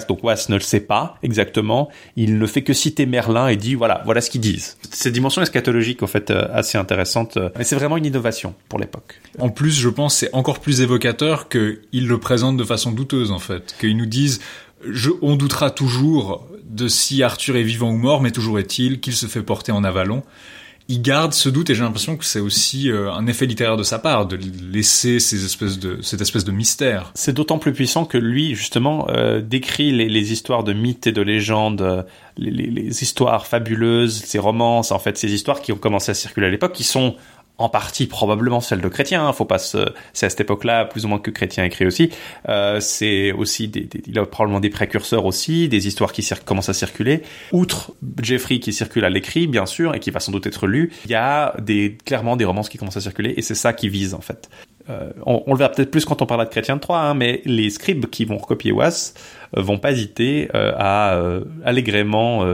donc 0.08 0.24
Was 0.24 0.46
ne 0.50 0.56
le 0.56 0.62
sait 0.62 0.80
pas 0.80 1.18
exactement, 1.24 1.90
il 2.16 2.38
ne 2.38 2.46
fait 2.46 2.62
que 2.62 2.74
citer 2.74 3.06
Merlin 3.06 3.48
et 3.48 3.56
dit 3.56 3.76
voilà, 3.76 4.02
voilà 4.06 4.22
ce 4.22 4.30
qu'ils 4.30 4.42
disent. 4.42 4.78
Cette 4.92 5.14
dimension 5.14 5.42
eschatologique, 5.42 6.04
en 6.04 6.08
fait, 6.08 6.32
euh, 6.32 6.48
assez 6.54 6.78
intéressante, 6.78 7.38
euh, 7.38 7.50
mais 7.58 7.64
c'est 7.64 7.76
vraiment 7.76 7.98
une 7.98 8.06
innovation 8.06 8.56
pour 8.70 8.80
l'époque. 8.80 9.20
En 9.40 9.50
plus, 9.50 9.72
je 9.72 9.90
pense, 9.90 10.16
c'est 10.16 10.34
encore 10.34 10.60
plus 10.60 10.82
évocateur 10.82 11.50
qu'ils 11.50 12.08
le 12.08 12.18
présentent 12.20 12.58
de 12.58 12.64
façon 12.64 12.92
douteuse, 12.92 13.32
en 13.32 13.40
fait. 13.40 13.76
Qu'ils 13.80 13.98
nous 13.98 14.06
disent, 14.06 14.40
on 15.22 15.36
doutera 15.36 15.72
toujours 15.72 16.48
de 16.64 16.88
si 16.88 17.24
Arthur 17.24 17.56
est 17.56 17.64
vivant 17.64 17.92
ou 17.92 17.98
mort, 17.98 18.22
mais 18.22 18.32
toujours 18.32 18.60
est-il 18.60 19.00
qu'il 19.00 19.14
se 19.14 19.28
fait 19.28 19.42
porter 19.42 19.72
en 19.72 19.84
avalon. 19.84 20.24
Il 20.88 21.02
garde 21.02 21.34
ce 21.34 21.50
doute 21.50 21.72
et 21.72 21.76
j'ai 21.76 21.82
l'impression 21.82 22.16
que 22.16 22.24
c'est 22.26 22.40
aussi 22.40 22.92
euh, 22.92 23.12
un 23.12 23.26
effet 23.26 23.48
littéraire 23.48 23.76
de 23.76 23.82
sa 23.82 23.98
part, 23.98 24.28
de 24.28 24.38
laisser 24.72 25.20
cette 25.20 26.22
espèce 26.22 26.46
de 26.46 26.52
mystère. 26.52 27.12
C'est 27.16 27.34
d'autant 27.34 27.58
plus 27.58 27.74
puissant 27.74 28.06
que 28.06 28.20
lui, 28.20 28.54
justement, 28.54 29.08
euh, 29.10 29.42
décrit 29.42 29.92
les, 29.92 30.32
histoires 30.32 30.64
de 30.64 30.74
mythes 30.74 31.08
et 31.08 31.12
de 31.12 31.24
légendes, 31.24 31.82
euh, 31.82 32.04
les, 32.38 32.52
les, 32.52 32.70
les, 32.70 33.02
histoires 33.02 33.48
fabuleuses, 33.48 34.22
ces 34.26 34.38
romances, 34.38 34.92
en 34.92 35.00
fait, 35.00 35.18
ces 35.18 35.34
histoires 35.34 35.62
qui 35.62 35.72
ont 35.72 35.78
commencé 35.78 36.12
à 36.12 36.14
circuler 36.14 36.48
à 36.48 36.50
l'époque, 36.52 36.74
qui 36.74 36.84
sont 36.84 37.16
en 37.58 37.70
partie 37.70 38.08
probablement 38.08 38.60
celle 38.60 38.82
de 38.82 38.88
Chrétien. 38.88 39.26
Hein, 39.28 39.34
faut 39.34 39.46
pas 39.46 39.60
se... 39.60 39.78
C'est 40.14 40.26
à 40.26 40.30
cette 40.30 40.42
époque-là, 40.42 40.86
plus 40.86 41.06
ou 41.06 41.08
moins 41.08 41.20
que 41.20 41.32
Chrétien 41.32 41.64
écrit 41.64 41.86
aussi. 41.86 42.10
Euh, 42.50 42.80
c'est 42.80 43.32
aussi 43.32 43.68
des, 43.68 43.82
des, 43.82 44.02
il 44.08 44.20
a 44.20 44.26
probablement 44.26 44.60
des 44.60 44.70
précurseurs 44.70 45.26
aussi, 45.26 45.70
des 45.70 45.88
histoires 45.88 46.12
qui 46.12 46.28
commencent 46.46 46.70
à 46.70 46.74
circuler. 46.74 47.24
Outre 47.52 47.94
Jeffrey 48.22 48.60
qui 48.60 48.74
circule 48.74 49.06
à 49.06 49.10
l'écrit, 49.10 49.48
bien 49.48 49.66
sûr, 49.66 49.96
et 49.96 50.00
qui 50.00 50.12
va 50.12 50.20
sans 50.20 50.32
doute 50.32 50.48
être 50.48 50.68
lu, 50.68 50.92
il 51.06 51.12
y 51.12 51.16
a 51.16 51.56
des 51.62 51.98
clairement 52.06 52.36
des 52.36 52.46
romances 52.46 52.70
qui 52.70 52.78
commencent 52.78 52.98
à 52.98 53.02
circuler, 53.02 53.34
et 53.38 53.42
c'est 53.42 53.56
ça 53.56 53.74
qui 53.74 53.90
vise 53.90 54.14
en 54.14 54.22
fait. 54.22 54.50
Euh, 54.90 55.12
on, 55.26 55.44
on, 55.48 55.54
le 55.54 55.58
verra 55.58 55.72
peut-être 55.72 55.90
plus 55.90 56.06
quand 56.06 56.22
on 56.22 56.26
parlera 56.28 56.46
de 56.46 56.52
Chrétien 56.52 56.76
de 56.76 56.82
Troyes, 56.82 57.02
hein, 57.02 57.16
mais 57.16 57.42
les 57.46 57.72
scribes 57.72 58.06
qui 58.06 58.26
vont 58.26 58.38
recopier 58.38 58.72
Was 58.72 59.14
euh, 59.58 59.62
vont 59.62 59.80
pas 59.80 59.92
hésiter 59.92 60.50
euh, 60.54 60.74
à 60.78 61.20
allègrement 61.64 62.46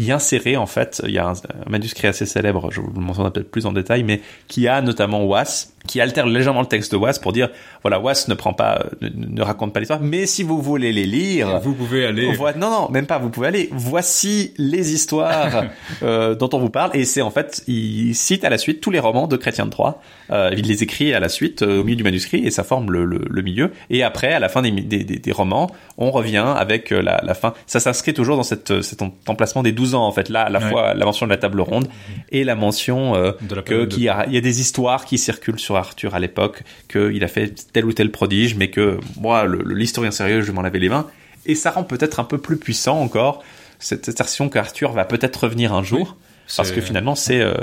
y 0.00 0.12
insérer 0.12 0.56
en 0.56 0.66
fait, 0.66 1.02
il 1.04 1.12
y 1.12 1.18
a 1.18 1.26
un, 1.26 1.32
un 1.32 1.70
manuscrit 1.70 2.08
assez 2.08 2.26
célèbre, 2.26 2.70
je 2.70 2.80
vous 2.80 2.90
le 2.94 3.00
mentionnerai 3.00 3.32
peut-être 3.32 3.50
plus 3.50 3.66
en 3.66 3.72
détail, 3.72 4.02
mais 4.02 4.20
qui 4.48 4.68
a 4.68 4.80
notamment 4.80 5.24
Was, 5.24 5.68
qui 5.86 6.00
altère 6.00 6.26
légèrement 6.26 6.60
le 6.60 6.66
texte 6.66 6.92
de 6.92 6.96
Was 6.96 7.18
pour 7.20 7.32
dire 7.32 7.48
voilà 7.82 8.00
Was 8.00 8.26
ne 8.28 8.34
prend 8.34 8.52
pas 8.52 8.84
ne, 9.00 9.08
ne 9.08 9.42
raconte 9.42 9.72
pas 9.72 9.80
l'histoire 9.80 10.00
mais 10.00 10.26
si 10.26 10.42
vous 10.42 10.60
voulez 10.60 10.92
les 10.92 11.06
lire 11.06 11.60
vous 11.60 11.74
pouvez 11.74 12.04
aller. 12.06 12.32
voit, 12.34 12.52
non 12.52 12.70
non 12.70 12.88
même 12.90 13.06
pas 13.06 13.18
vous 13.18 13.30
pouvez 13.30 13.48
aller. 13.48 13.68
Voici 13.72 14.52
les 14.58 14.92
histoires 14.92 15.64
euh, 16.02 16.34
dont 16.34 16.50
on 16.52 16.58
vous 16.58 16.70
parle 16.70 16.90
et 16.94 17.04
c'est 17.04 17.22
en 17.22 17.30
fait 17.30 17.62
il 17.66 18.14
cite 18.14 18.44
à 18.44 18.50
la 18.50 18.58
suite 18.58 18.80
tous 18.80 18.90
les 18.90 18.98
romans 18.98 19.26
de 19.26 19.36
Chrétien 19.36 19.66
de 19.66 19.70
Troyes. 19.70 20.00
Euh, 20.30 20.50
il 20.56 20.66
les 20.66 20.82
écrit 20.82 21.14
à 21.14 21.20
la 21.20 21.28
suite 21.28 21.62
euh, 21.62 21.80
au 21.80 21.84
milieu 21.84 21.96
du 21.96 22.04
manuscrit 22.04 22.46
et 22.46 22.50
ça 22.50 22.62
forme 22.62 22.92
le, 22.92 23.04
le, 23.04 23.24
le, 23.28 23.42
milieu. 23.42 23.72
Et 23.88 24.02
après 24.02 24.32
à 24.32 24.38
la 24.38 24.48
fin 24.48 24.62
des, 24.62 24.70
des, 24.70 25.04
des, 25.04 25.18
des 25.18 25.32
romans 25.32 25.70
on 25.98 26.10
revient 26.10 26.54
avec 26.56 26.90
la, 26.90 27.20
la 27.22 27.34
fin. 27.34 27.54
Ça 27.66 27.80
s'inscrit 27.80 28.14
toujours 28.14 28.36
dans 28.36 28.42
cette, 28.42 28.82
cet 28.82 29.02
emplacement 29.26 29.62
des 29.62 29.72
12 29.90 29.94
ans 29.94 30.06
en 30.06 30.12
fait 30.12 30.28
là 30.28 30.42
à 30.42 30.48
la 30.48 30.60
ouais. 30.60 30.68
fois 30.70 30.94
la 30.94 31.04
mention 31.04 31.26
de 31.26 31.30
la 31.30 31.36
table 31.36 31.60
ronde 31.60 31.88
et 32.30 32.44
la 32.44 32.54
mention 32.54 33.14
euh, 33.14 33.32
que 33.64 33.84
qu'il 33.86 34.02
y, 34.02 34.08
a, 34.08 34.26
il 34.26 34.34
y 34.34 34.36
a 34.36 34.40
des 34.40 34.60
histoires 34.60 35.04
qui 35.04 35.18
circulent 35.18 35.58
sur 35.58 35.76
Arthur 35.76 36.14
à 36.14 36.20
l'époque, 36.20 36.62
qu'il 36.88 37.22
a 37.24 37.28
fait 37.28 37.54
tel 37.72 37.84
ou 37.84 37.92
tel 37.92 38.10
prodige, 38.10 38.54
mais 38.54 38.70
que 38.70 38.98
moi, 39.18 39.46
l'historien 39.66 40.10
sérieux, 40.10 40.42
je 40.42 40.52
m'en 40.52 40.62
lavais 40.62 40.78
les 40.78 40.88
mains. 40.88 41.06
Et 41.46 41.54
ça 41.54 41.70
rend 41.70 41.84
peut-être 41.84 42.20
un 42.20 42.24
peu 42.24 42.38
plus 42.38 42.56
puissant 42.56 43.00
encore 43.00 43.42
cette 43.78 44.08
assertion 44.08 44.48
qu'Arthur 44.48 44.92
va 44.92 45.04
peut-être 45.04 45.44
revenir 45.44 45.72
un 45.72 45.82
jour, 45.82 46.16
oui, 46.18 46.54
parce 46.56 46.70
que 46.70 46.80
finalement 46.80 47.14
c'est... 47.14 47.40
Euh, 47.40 47.54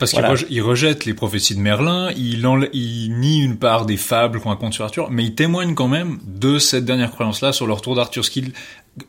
parce 0.00 0.12
voilà. 0.12 0.34
qu'il 0.34 0.60
rejette 0.60 1.04
les 1.04 1.14
prophéties 1.14 1.54
de 1.54 1.60
Merlin, 1.60 2.10
il, 2.16 2.44
en, 2.48 2.60
il, 2.72 3.14
nie 3.16 3.38
une 3.38 3.56
part 3.56 3.86
des 3.86 3.96
fables 3.96 4.40
qu'on 4.40 4.48
raconte 4.48 4.74
sur 4.74 4.84
Arthur, 4.84 5.08
mais 5.12 5.22
il 5.22 5.36
témoigne 5.36 5.74
quand 5.74 5.86
même 5.86 6.18
de 6.26 6.58
cette 6.58 6.84
dernière 6.84 7.12
croyance-là 7.12 7.52
sur 7.52 7.68
le 7.68 7.72
retour 7.72 7.94
d'Arthur. 7.94 8.24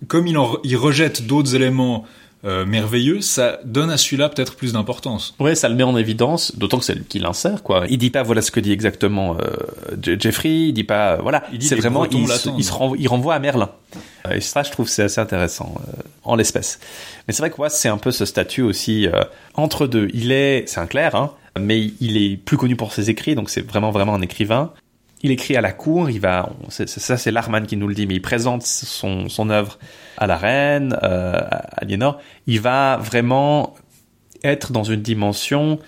Comme 0.08 0.28
il, 0.28 0.38
en, 0.38 0.58
il 0.63 0.78
rejette 0.78 1.26
d'autres 1.26 1.56
éléments 1.56 2.06
euh, 2.45 2.65
merveilleux, 2.65 3.21
ça 3.21 3.60
donne 3.65 3.89
à 3.89 3.97
celui-là 3.97 4.29
peut-être 4.29 4.55
plus 4.55 4.73
d'importance. 4.73 5.36
Ouais, 5.39 5.55
ça 5.55 5.69
le 5.69 5.75
met 5.75 5.84
en 5.84 5.97
évidence, 5.97 6.55
d'autant 6.58 6.79
que 6.79 6.86
c'est 6.86 6.95
lui 6.95 7.03
qui 7.03 7.19
l'insère, 7.19 7.63
quoi. 7.63 7.86
Il 7.89 7.97
dit 7.97 8.12
pas 8.12 8.23
voilà 8.23 8.41
ce 8.41 8.51
que 8.51 8.60
dit 8.60 8.71
exactement 8.71 9.38
euh, 9.38 10.15
Jeffrey, 10.19 10.67
il 10.67 10.73
dit 10.73 10.84
pas 10.84 11.17
voilà, 11.17 11.43
c'est 11.60 11.75
vraiment 11.75 12.05
il, 12.05 12.27
il, 12.58 12.63
se 12.63 12.71
renvoie, 12.71 12.97
il 12.99 13.08
renvoie 13.08 13.36
à 13.36 13.39
Merlin. 13.39 13.69
Et 14.31 14.41
ça, 14.41 14.63
je 14.63 14.71
trouve 14.71 14.88
c'est 14.88 15.03
assez 15.03 15.21
intéressant 15.21 15.75
euh, 15.88 16.01
en 16.23 16.36
l'espèce. 16.36 16.79
Mais 17.27 17.34
c'est 17.34 17.41
vrai 17.41 17.49
que 17.49 17.58
moi, 17.58 17.69
c'est 17.69 17.89
un 17.89 17.97
peu 17.97 18.12
ce 18.12 18.25
statut 18.25 18.62
aussi 18.62 19.08
euh, 19.08 19.23
entre 19.55 19.88
deux. 19.88 20.10
Il 20.13 20.31
est, 20.31 20.67
c'est 20.67 20.79
un 20.79 20.88
clerc, 20.88 21.15
hein, 21.15 21.31
mais 21.60 21.91
il 21.99 22.17
est 22.17 22.38
plus 22.38 22.58
connu 22.58 22.75
pour 22.75 22.93
ses 22.93 23.10
écrits, 23.10 23.36
donc 23.36 23.49
c'est 23.49 23.65
vraiment 23.65 23.91
vraiment 23.91 24.15
un 24.15 24.21
écrivain. 24.21 24.71
Il 25.25 25.31
écrit 25.31 25.57
à 25.57 25.61
la 25.61 25.71
cour, 25.71 26.11
il 26.11 26.19
va, 26.19 26.51
ça 26.69 27.17
c'est 27.17 27.31
Larman 27.31 27.65
qui 27.65 27.77
nous 27.77 27.88
le 27.88 27.95
dit, 27.95 28.05
mais 28.05 28.13
il 28.13 28.21
présente 28.21 28.61
son, 28.61 29.27
son 29.27 29.49
œuvre 29.49 29.79
à 30.19 30.27
la 30.27 30.38
reine, 30.38 30.95
euh, 31.01 31.39
à 31.39 31.81
Aliénor. 31.81 32.19
Il 32.45 32.61
va 32.61 32.97
vraiment 32.97 33.73
être 34.43 34.71
dans 34.71 34.83
une 34.83 35.01
dimension 35.01 35.79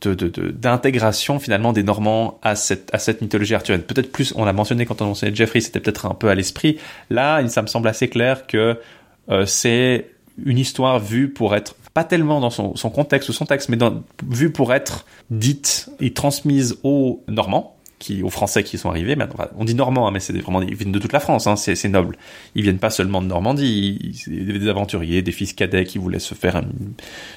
de, 0.00 0.14
de, 0.14 0.28
de, 0.28 0.48
d'intégration 0.48 1.38
finalement 1.38 1.74
des 1.74 1.82
Normands 1.82 2.38
à 2.40 2.56
cette, 2.56 2.88
à 2.94 2.98
cette 2.98 3.20
mythologie 3.20 3.54
arthurienne. 3.54 3.82
Peut-être 3.82 4.10
plus, 4.10 4.32
on 4.34 4.46
l'a 4.46 4.54
mentionné 4.54 4.86
quand 4.86 5.02
on 5.02 5.08
mentionnait 5.08 5.36
Jeffrey, 5.36 5.60
c'était 5.60 5.80
peut-être 5.80 6.06
un 6.06 6.14
peu 6.14 6.30
à 6.30 6.34
l'esprit. 6.34 6.78
Là, 7.10 7.46
ça 7.48 7.60
me 7.60 7.66
semble 7.66 7.86
assez 7.86 8.08
clair 8.08 8.46
que 8.46 8.80
euh, 9.28 9.44
c'est 9.44 10.06
une 10.42 10.56
histoire 10.56 11.00
vue 11.00 11.28
pour 11.28 11.54
être 11.54 11.74
pas 11.92 12.04
tellement 12.04 12.40
dans 12.40 12.48
son, 12.48 12.76
son 12.76 12.88
contexte 12.88 13.28
ou 13.28 13.34
son 13.34 13.44
texte, 13.44 13.68
mais 13.68 13.76
dans, 13.76 14.02
vue 14.26 14.50
pour 14.50 14.72
être 14.72 15.04
dite 15.28 15.90
et 16.00 16.14
transmise 16.14 16.78
aux 16.82 17.22
Normands, 17.28 17.76
qui, 18.00 18.24
aux 18.24 18.30
Français 18.30 18.64
qui 18.64 18.78
sont 18.78 18.88
arrivés. 18.88 19.16
On 19.56 19.64
dit 19.64 19.76
Normands, 19.76 20.08
hein, 20.08 20.10
mais 20.10 20.18
c'est 20.18 20.32
vraiment 20.38 20.60
ils 20.62 20.74
viennent 20.74 20.90
de 20.90 20.98
toute 20.98 21.12
la 21.12 21.20
France. 21.20 21.46
Hein, 21.46 21.54
c'est 21.54 21.88
noble. 21.88 22.16
Ils 22.56 22.62
viennent 22.62 22.78
pas 22.78 22.90
seulement 22.90 23.22
de 23.22 23.28
Normandie. 23.28 24.24
Des 24.26 24.68
aventuriers, 24.68 25.22
des 25.22 25.30
fils 25.30 25.52
cadets 25.52 25.84
qui 25.84 25.98
voulaient 25.98 26.18
se 26.18 26.34
faire 26.34 26.60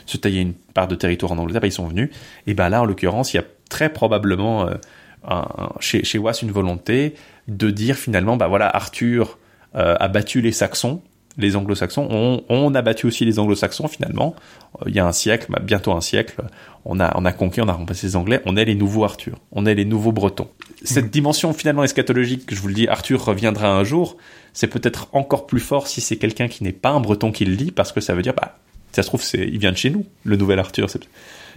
se 0.08 0.17
tailler 0.17 0.41
une 0.41 0.54
part 0.54 0.88
de 0.88 0.95
territoire 0.95 1.34
en 1.34 1.38
Angleterre. 1.38 1.62
Ben, 1.62 1.67
ils 1.67 1.71
sont 1.71 1.88
venus. 1.88 2.10
Et 2.47 2.56
ben 2.56 2.69
là, 2.69 2.82
en 2.82 2.86
l'occurrence, 2.86 3.34
il 3.34 3.38
y 3.38 3.39
a 3.39 3.45
très 3.69 3.91
probablement 3.91 4.67
euh, 4.67 5.41
chez 5.80 6.04
chez 6.04 6.19
une 6.41 6.52
volonté 6.52 7.13
de 7.47 7.69
dire 7.69 7.97
finalement, 7.97 8.38
bah 8.38 8.47
voilà, 8.47 8.73
Arthur 8.73 9.38
euh, 9.76 9.95
a 9.99 10.08
battu 10.08 10.41
les 10.41 10.54
Saxons 10.54 11.02
les 11.38 11.56
anglo-saxons. 11.56 12.08
On, 12.10 12.43
on 12.50 12.76
a 12.76 12.82
battu 12.82 13.06
aussi 13.08 13.26
les 13.26 13.39
anglo-saxons 13.39 13.88
finalement. 13.88 14.36
Euh, 14.82 14.86
il 14.89 14.96
y 14.96 15.00
a 15.00 15.06
un 15.08 15.12
siècle, 15.12 15.48
bah, 15.50 15.60
bientôt 15.63 15.91
un 15.91 16.02
siècle, 16.02 16.41
on 16.86 17.00
a, 17.00 17.12
on 17.17 17.26
a 17.26 17.32
conquis, 17.32 17.62
on 17.62 17.67
a 17.67 17.74
remplacé 17.74 18.08
les 18.08 18.15
Anglais. 18.15 18.41
On 18.46 18.56
est 18.58 18.65
les 18.65 18.76
nouveaux 18.76 19.04
Arthur. 19.04 19.38
On 19.52 19.65
est 19.65 19.76
les 19.76 19.86
nouveaux 19.86 20.12
Bretons. 20.12 20.50
Cette 20.84 21.10
dimension 21.12 21.54
finalement 21.54 21.84
eschatologique 21.84 22.46
que 22.46 22.56
je 22.56 22.62
vous 22.62 22.67
le 22.67 22.74
dis, 22.74 22.88
Arthur 22.88 23.24
reviendra 23.24 23.67
un 23.69 23.84
jour. 23.84 24.17
C'est 24.54 24.67
peut-être 24.67 25.08
encore 25.13 25.48
plus 25.48 25.60
fort 25.62 25.88
si 25.88 26.02
c'est 26.02 26.17
quelqu'un 26.17 26.48
qui 26.48 26.63
n'est 26.63 26.72
pas 26.74 26.89
un 26.89 27.00
Breton 27.00 27.32
qui 27.32 27.46
le 27.46 27.56
dit, 27.56 27.72
parce 27.72 27.91
que 27.91 28.02
ça 28.02 28.13
veut 28.13 28.22
dire, 28.22 28.34
bah, 28.36 28.58
ça 28.91 29.02
se 29.02 29.08
trouve, 29.08 29.24
c'est, 29.24 29.39
il 29.39 29.58
vient 29.58 29.72
de 29.72 29.78
chez 29.78 29.89
nous, 29.89 30.06
le 30.24 30.36
nouvel 30.38 30.60
Arthur. 30.60 30.89
C'est- 30.89 31.08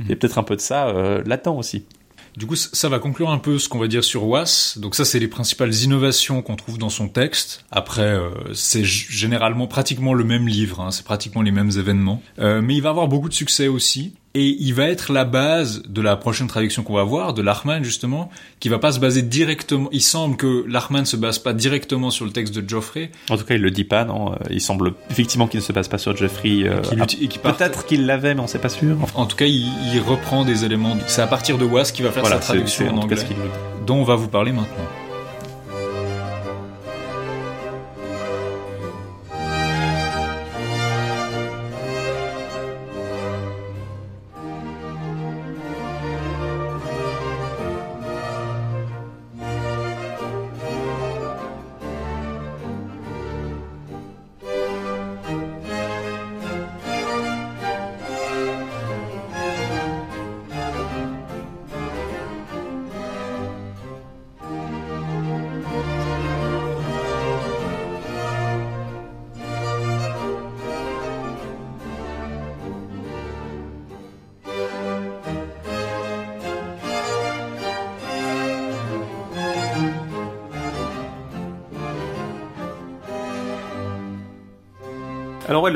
Il 0.01 0.09
y 0.09 0.13
a 0.13 0.17
peut-être 0.17 0.39
un 0.39 0.43
peu 0.43 0.57
de 0.57 0.61
ça 0.61 0.89
euh, 0.89 1.23
latent 1.27 1.49
aussi. 1.57 1.85
Du 2.37 2.47
coup, 2.47 2.57
ça 2.57 2.89
va 2.89 2.99
conclure 2.99 3.31
un 3.31 3.39
peu 3.39 3.59
ce 3.59 3.69
qu'on 3.69 3.79
va 3.79 3.89
dire 3.89 4.05
sur 4.05 4.25
Was. 4.27 4.75
Donc 4.77 4.95
ça, 4.95 5.05
c'est 5.07 5.19
les 5.19 5.29
principales 5.29 5.75
innovations 5.75 6.43
qu'on 6.43 6.57
trouve 6.57 6.77
dans 6.77 6.91
son 6.91 7.09
texte. 7.09 7.65
Après, 7.71 8.03
euh, 8.03 8.29
c'est 8.53 8.85
généralement 8.85 9.67
pratiquement 9.67 10.13
le 10.13 10.25
même 10.25 10.47
livre, 10.47 10.81
hein, 10.81 10.91
c'est 10.91 11.05
pratiquement 11.05 11.41
les 11.41 11.51
mêmes 11.51 11.71
événements. 11.77 12.23
Euh, 12.39 12.61
mais 12.61 12.75
il 12.75 12.83
va 12.83 12.91
avoir 12.91 13.09
beaucoup 13.09 13.31
de 13.31 13.35
succès 13.35 13.69
aussi. 13.69 14.15
Et 14.39 14.55
il 14.61 14.75
va 14.75 14.85
être 14.85 15.15
la 15.15 15.25
base 15.25 15.83
de 15.89 16.03
la 16.03 16.15
prochaine 16.15 16.47
traduction 16.47 16.83
qu'on 16.83 16.93
va 16.93 17.05
voir, 17.05 17.33
de 17.33 17.41
Lachman 17.41 17.83
justement, 17.83 18.29
qui 18.61 18.69
va 18.69 18.79
pas 18.79 18.93
se 18.93 19.01
baser 19.01 19.23
directement. 19.23 19.89
Il 19.93 20.03
semble 20.03 20.37
que 20.37 20.63
Lachman 20.69 21.07
se 21.07 21.17
base 21.17 21.39
pas 21.39 21.55
directement 21.55 22.11
sur 22.11 22.27
le 22.27 22.33
texte 22.33 22.55
de 22.55 22.69
Geoffrey, 22.69 23.11
En 23.31 23.39
tout 23.39 23.45
cas, 23.45 23.55
il 23.55 23.63
le 23.63 23.71
dit 23.71 23.85
pas, 23.85 24.05
non. 24.05 24.33
Euh, 24.33 24.37
Il 24.51 24.61
semble 24.61 24.93
effectivement 25.11 25.47
qu'il 25.47 25.61
ne 25.61 25.65
se 25.65 25.73
passe 25.73 25.89
pas 25.89 25.97
sur 25.97 26.15
Jeffrey. 26.15 26.65
euh, 26.65 26.83
part- 27.39 27.57
Peut-être 27.57 27.87
qu'il 27.87 28.05
l'avait, 28.05 28.35
mais 28.35 28.43
on 28.43 28.47
sait 28.47 28.59
pas 28.59 28.69
sûr. 28.69 28.99
Enfin, 29.01 29.19
En 29.21 29.25
tout 29.25 29.37
cas, 29.37 29.47
il, 29.47 29.67
il 29.95 30.01
reprend 30.01 30.45
des 30.45 30.67
éléments. 30.67 30.97
C'est 31.07 31.23
à 31.23 31.27
partir 31.27 31.57
de 31.57 31.65
Was 31.65 31.91
qu'il 31.93 32.05
va 32.05 32.11
faire 32.13 32.23
voilà, 32.23 32.37
sa 32.37 32.43
traduction 32.53 32.89
en 32.91 32.99
en 32.99 33.03
anglais, 33.05 33.17
dont 33.87 33.97
on 33.97 34.05
va 34.05 34.17
vous 34.17 34.29
parler 34.29 34.53
maintenant. 34.53 34.85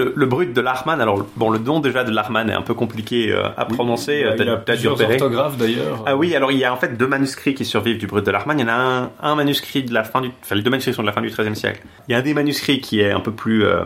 Le, 0.04 0.12
le 0.16 0.26
brut 0.26 0.52
de 0.52 0.60
Lachman, 0.60 1.00
alors 1.00 1.24
bon, 1.36 1.50
le 1.50 1.58
nom 1.58 1.80
déjà 1.80 2.04
de 2.04 2.10
Lachman 2.10 2.48
est 2.48 2.54
un 2.54 2.62
peu 2.62 2.74
compliqué 2.74 3.30
euh, 3.32 3.44
à 3.56 3.64
prononcer, 3.64 4.22
euh, 4.24 4.34
il 4.38 4.46
y 4.46 4.48
a 4.50 4.56
plusieurs 4.74 4.96
orthographes 5.22 5.56
d'ailleurs. 5.56 6.02
Ah 6.06 6.16
oui, 6.16 6.34
alors 6.34 6.50
il 6.52 6.58
y 6.58 6.64
a 6.64 6.72
en 6.72 6.76
fait 6.76 6.96
deux 6.96 7.06
manuscrits 7.06 7.54
qui 7.54 7.64
survivent 7.64 7.98
du 7.98 8.06
brut 8.06 8.24
de 8.24 8.30
Lachman. 8.30 8.54
Il 8.58 8.62
y 8.62 8.64
en 8.64 8.68
a 8.68 8.72
un, 8.74 9.10
un 9.22 9.34
manuscrit 9.34 9.82
de 9.82 9.92
la 9.94 10.04
fin 10.04 10.20
du, 10.20 10.30
enfin 10.42 10.54
les 10.54 10.62
deux 10.62 10.70
manuscrits 10.70 10.94
sont 10.94 11.02
de 11.02 11.06
la 11.06 11.12
fin 11.12 11.20
du 11.22 11.28
XIIIe 11.28 11.54
siècle. 11.56 11.82
Il 12.08 12.12
y 12.12 12.14
a 12.14 12.18
un 12.18 12.22
des 12.22 12.34
manuscrits 12.34 12.80
qui 12.80 13.00
est 13.00 13.10
un 13.10 13.20
peu 13.20 13.32
plus, 13.32 13.64
euh, 13.64 13.82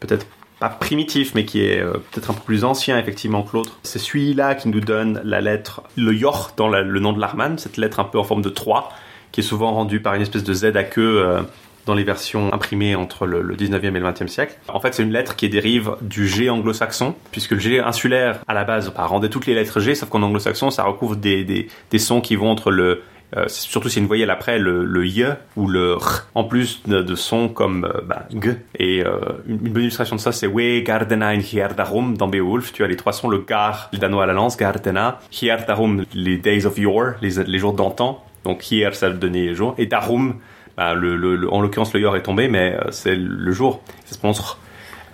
peut-être 0.00 0.26
pas 0.60 0.68
primitif, 0.68 1.34
mais 1.34 1.44
qui 1.44 1.64
est 1.64 1.80
euh, 1.80 1.92
peut-être 2.12 2.30
un 2.30 2.34
peu 2.34 2.42
plus 2.44 2.64
ancien 2.64 2.98
effectivement 2.98 3.42
que 3.42 3.56
l'autre. 3.56 3.78
C'est 3.82 3.98
celui-là 3.98 4.54
qui 4.54 4.68
nous 4.68 4.80
donne 4.80 5.20
la 5.24 5.40
lettre, 5.40 5.82
le 5.96 6.12
yor 6.14 6.52
dans 6.56 6.68
la- 6.68 6.82
le 6.82 7.00
nom 7.00 7.12
de 7.12 7.20
Lachman, 7.20 7.56
cette 7.58 7.76
lettre 7.76 7.98
un 8.00 8.04
peu 8.04 8.18
en 8.18 8.24
forme 8.24 8.42
de 8.42 8.48
3, 8.48 8.90
qui 9.32 9.40
est 9.40 9.44
souvent 9.44 9.72
rendue 9.72 10.00
par 10.00 10.14
une 10.14 10.22
espèce 10.22 10.44
de 10.44 10.52
Z 10.54 10.66
à 10.76 10.84
queue 10.84 11.22
euh, 11.24 11.40
dans 11.86 11.94
les 11.94 12.04
versions 12.04 12.52
imprimées 12.52 12.94
entre 12.94 13.26
le, 13.26 13.42
le 13.42 13.56
19e 13.56 13.96
et 13.96 14.00
le 14.00 14.06
20e 14.06 14.28
siècle. 14.28 14.58
En 14.68 14.80
fait, 14.80 14.94
c'est 14.94 15.02
une 15.02 15.12
lettre 15.12 15.36
qui 15.36 15.48
dérive 15.48 15.96
du 16.00 16.28
G 16.28 16.50
anglo-saxon, 16.50 17.14
puisque 17.30 17.52
le 17.52 17.58
G 17.58 17.80
insulaire, 17.80 18.40
à 18.46 18.54
la 18.54 18.64
base, 18.64 18.92
rendait 18.94 19.28
toutes 19.28 19.46
les 19.46 19.54
lettres 19.54 19.80
G, 19.80 19.94
sauf 19.94 20.08
qu'en 20.08 20.22
anglo-saxon, 20.22 20.70
ça 20.70 20.84
recouvre 20.84 21.16
des, 21.16 21.44
des, 21.44 21.98
sons 21.98 22.20
qui 22.20 22.36
vont 22.36 22.50
entre 22.50 22.70
le... 22.70 23.02
euh, 23.36 23.46
surtout 23.48 23.88
si 23.88 23.98
une 23.98 24.06
voyelle 24.06 24.30
après 24.30 24.58
le, 24.58 24.84
le 24.84 25.06
y 25.06 25.24
ou 25.56 25.66
le 25.68 25.94
r, 25.94 26.26
en 26.34 26.44
plus 26.44 26.82
de, 26.86 27.14
sons 27.14 27.48
comme 27.48 27.84
euh, 27.84 28.00
bah, 28.06 28.26
g. 28.30 28.56
Et 28.78 29.04
euh, 29.04 29.18
une, 29.46 29.58
bonne 29.58 29.82
illustration 29.82 30.16
de 30.16 30.20
ça, 30.20 30.32
c'est 30.32 30.46
We 30.46 30.82
Gardena 30.84 31.28
in 31.28 31.40
Hierdarum 31.40 32.16
dans 32.16 32.28
Beowulf. 32.28 32.72
Tu 32.72 32.84
as 32.84 32.88
les 32.88 32.96
trois 32.96 33.12
sons, 33.12 33.28
le 33.28 33.38
gar, 33.38 33.88
le 33.92 33.98
danois 33.98 34.24
à 34.24 34.26
la 34.26 34.32
lance, 34.32 34.56
Gardena, 34.56 35.20
Hierdarum, 35.32 36.04
les 36.14 36.38
days 36.38 36.66
of 36.66 36.78
yore, 36.78 37.14
les, 37.20 37.42
les 37.44 37.58
jours 37.58 37.72
d'antan. 37.72 38.24
Donc 38.44 38.70
hier, 38.70 38.94
ça 38.94 39.10
donnait 39.10 39.46
les 39.46 39.54
jours. 39.54 39.74
Et 39.78 39.86
Darum, 39.86 40.34
bah, 40.76 40.94
le, 40.94 41.16
le- 41.16 41.36
le- 41.36 41.52
en 41.52 41.60
l'occurrence, 41.60 41.92
le 41.94 42.00
yor 42.00 42.16
est 42.16 42.22
tombé, 42.22 42.48
mais 42.48 42.74
euh, 42.74 42.90
c'est 42.90 43.14
le 43.16 43.52
jour. 43.52 43.80
Ça 44.04 44.14
se 44.14 44.18
prononce. 44.18 44.56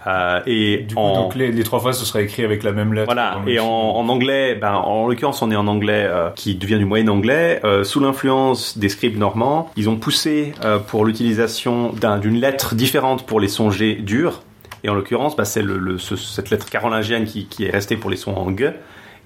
Euh, 0.07 0.41
et 0.47 0.79
Du 0.79 0.95
coup, 0.95 1.01
en... 1.01 1.15
donc 1.23 1.35
les, 1.35 1.51
les 1.51 1.65
trois 1.65 1.81
fois, 1.81 1.93
ce 1.93 2.07
sera 2.07 2.23
écrit 2.23 2.45
avec 2.45 2.63
la 2.63 2.73
même 2.73 2.95
lettre. 2.95 3.07
Voilà, 3.07 3.39
et 3.47 3.59
en, 3.59 3.67
en 3.67 4.09
anglais, 4.09 4.55
ben, 4.55 4.75
en 4.75 5.07
l'occurrence, 5.09 5.43
on 5.43 5.51
est 5.51 5.57
en 5.57 5.67
anglais 5.67 6.07
euh, 6.09 6.31
qui 6.37 6.55
devient 6.55 6.79
du 6.79 6.85
moyen 6.85 7.09
anglais. 7.09 7.61
Euh, 7.65 7.85
sous 7.85 8.01
l'influence 8.01 8.79
des 8.79 8.89
scribes 8.89 9.19
normands, 9.19 9.71
ils 9.77 9.89
ont 9.91 9.97
poussé 9.97 10.55
pour 10.87 11.05
l'utilisation 11.05 11.93
d'un- 11.93 12.19
d'une 12.19 12.37
lettre 12.41 12.75
différente 12.75 13.27
pour 13.27 13.41
les 13.41 13.49
sons 13.49 13.71
G 13.71 13.97
durs. 13.97 14.43
Et 14.85 14.89
en 14.89 14.95
l'occurrence, 14.95 15.35
bah, 15.37 15.45
c'est 15.45 15.63
le, 15.63 15.77
le- 15.77 15.99
ce- 15.99 16.17
cette 16.17 16.51
lettre 16.51 16.71
carolingienne 16.71 17.25
qui, 17.25 17.47
qui 17.47 17.65
est 17.67 17.71
restée 17.71 17.97
pour 17.97 18.09
les 18.11 18.17
sons 18.17 18.35
en 18.35 18.57
G. 18.57 18.71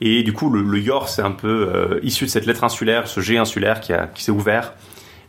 Et 0.00 0.22
du 0.24 0.32
coup, 0.32 0.50
le, 0.50 0.62
le 0.62 0.78
yor, 0.80 1.08
c'est 1.10 1.22
un 1.22 1.30
peu 1.30 2.00
issu 2.02 2.24
de 2.24 2.30
cette 2.30 2.46
lettre 2.46 2.64
insulaire, 2.64 3.06
ce 3.06 3.20
G 3.20 3.36
insulaire 3.38 3.80
qui 3.80 3.92
s'est 4.24 4.32
ouvert 4.32 4.72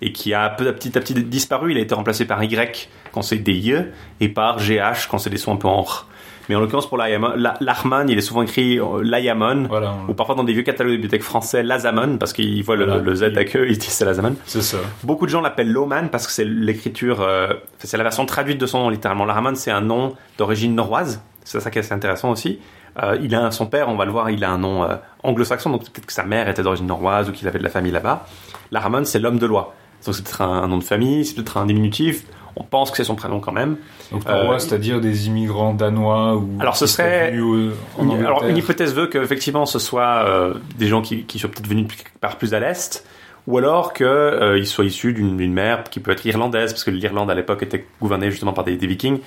et 0.06 0.12
qui 0.12 0.34
a 0.34 0.50
petit 0.50 0.98
à 0.98 1.02
petit 1.02 1.14
disparu. 1.14 1.72
Il 1.72 1.78
a 1.78 1.82
été 1.82 1.96
remplacé 1.96 2.26
par 2.26 2.44
Y 2.44 2.90
quand 3.12 3.22
c'est 3.22 3.38
des 3.38 3.54
Y 3.54 3.92
et 4.20 4.30
par 4.30 4.58
GH 4.60 5.08
quand 5.10 5.18
c'est 5.18 5.30
des 5.30 5.38
sons 5.38 5.54
un 5.54 5.58
peu 5.58 5.68
en 5.68 5.82
R. 5.82 6.08
Mais 6.50 6.56
en 6.56 6.60
l'occurrence, 6.60 6.88
pour 6.90 6.98
l'Arman, 6.98 8.10
il 8.10 8.18
est 8.18 8.22
souvent 8.22 8.42
écrit 8.42 8.78
euh, 8.78 9.02
l'Ayamon, 9.02 9.66
Voilà, 9.70 9.96
ou 10.10 10.14
parfois 10.14 10.36
dans 10.36 10.44
des 10.44 10.52
vieux 10.52 10.64
catalogues 10.64 10.92
de 10.92 10.98
bibliothèques 10.98 11.24
français, 11.24 11.64
l'Azamon, 11.64 12.18
parce 12.18 12.34
qu'ils 12.34 12.62
voient 12.66 12.76
le, 12.76 12.84
Voilà. 12.86 13.02
le 13.02 13.16
Z 13.16 13.24
à 13.38 13.46
queue, 13.46 13.70
ils 13.70 13.78
disent 13.78 13.92
c'est 13.94 14.04
l'Azamon. 14.04 14.36
c'est 14.46 14.62
ça. 14.62 14.78
Beaucoup 15.04 15.26
de 15.26 15.32
gens 15.32 15.40
l'appellent 15.40 15.72
Loman 15.72 16.10
parce 16.10 16.28
que 16.28 16.34
c'est 16.34 16.44
l'écriture, 16.44 17.22
euh, 17.22 17.54
c'est 17.80 17.96
la 17.96 18.04
version 18.04 18.26
traduite 18.26 18.58
de 18.60 18.66
son 18.66 18.80
nom 18.80 18.90
littéralement. 18.90 19.24
L'Arman, 19.24 19.56
c'est 19.56 19.72
un 19.72 19.80
nom 19.80 20.16
d'origine 20.38 20.76
norroise, 20.76 21.22
c'est 21.46 21.62
ça 21.62 21.72
qui 21.72 21.78
est 21.80 21.82
assez 21.82 21.94
intéressant 21.94 22.32
aussi. 22.32 22.60
Euh, 23.02 23.18
il 23.24 23.34
a 23.36 23.50
son 23.52 23.66
père, 23.66 23.88
on 23.88 23.96
va 23.96 24.04
le 24.04 24.12
voir, 24.12 24.30
il 24.30 24.44
a 24.44 24.52
un 24.52 24.58
nom 24.58 24.84
euh, 24.84 24.96
anglo-saxon, 25.24 25.70
donc 25.72 25.84
peut-être 25.84 26.06
que 26.06 26.14
sa 26.14 26.24
mère 26.26 26.50
était 26.50 26.62
d'origine 26.62 26.88
norroise 26.88 27.30
ou 27.30 27.32
qu'il 27.32 27.48
avait 27.48 27.58
de 27.60 27.64
la 27.64 27.70
famille 27.70 27.92
là-bas. 27.94 28.26
L'Arman, 28.72 29.06
c'est 29.06 29.20
l'homme 29.20 29.40
de 29.40 29.46
loi. 29.46 29.74
Donc 30.06 30.16
c'est 30.16 30.24
peut-être 30.24 30.42
un, 30.42 30.64
un 30.64 30.68
nom 30.68 30.78
de 30.78 30.84
famille, 30.84 31.26
c'est 31.26 31.36
peut-être 31.36 31.58
un 31.58 31.66
diminutif. 31.66 32.24
On 32.56 32.64
pense 32.64 32.92
que 32.92 32.98
c'est 32.98 33.04
son 33.04 33.16
prénom 33.16 33.40
quand 33.40 33.52
même. 33.52 33.78
Donc 34.12 34.24
Euh, 34.28 34.60
c'est-à-dire 34.60 35.02
des 35.02 35.28
immigrants 35.28 35.74
danois 35.74 36.36
ou. 36.36 36.50
Alors, 36.60 36.76
ce 36.78 36.86
serait- 36.86 37.40
au- 37.40 37.72
en 37.98 38.06
Une- 38.16 38.20
alors 38.26 38.44
une 38.46 38.58
hypothèse 38.58 38.94
veut 38.94 39.08
qu'effectivement 39.08 39.66
ce 39.66 39.80
soit 39.80 40.24
euh, 40.28 40.54
des 40.78 40.88
gens 40.88 41.02
qui, 41.02 41.24
qui 41.24 41.40
sont 41.40 41.48
peut-être 41.48 41.68
venus 41.68 41.88
part 42.22 42.38
plus 42.38 42.54
à 42.54 42.60
l'est, 42.60 43.04
ou 43.48 43.58
alors 43.58 43.92
qu'ils 43.94 44.68
soient 44.68 44.86
issus 44.86 45.14
d'une 45.14 45.36
d'une 45.38 45.54
mère 45.54 45.84
qui 45.86 46.00
peut 46.00 46.12
être 46.12 46.26
irlandaise, 46.28 46.74
parce 46.74 46.84
que 46.84 46.92
l'Irlande 46.92 47.32
à 47.32 47.36
l'époque 47.36 47.64
était 47.64 47.86
gouvernée 48.00 48.30
justement 48.30 48.54
par 48.54 48.64
des, 48.66 48.78
des 48.78 48.88
vikings. 48.88 49.20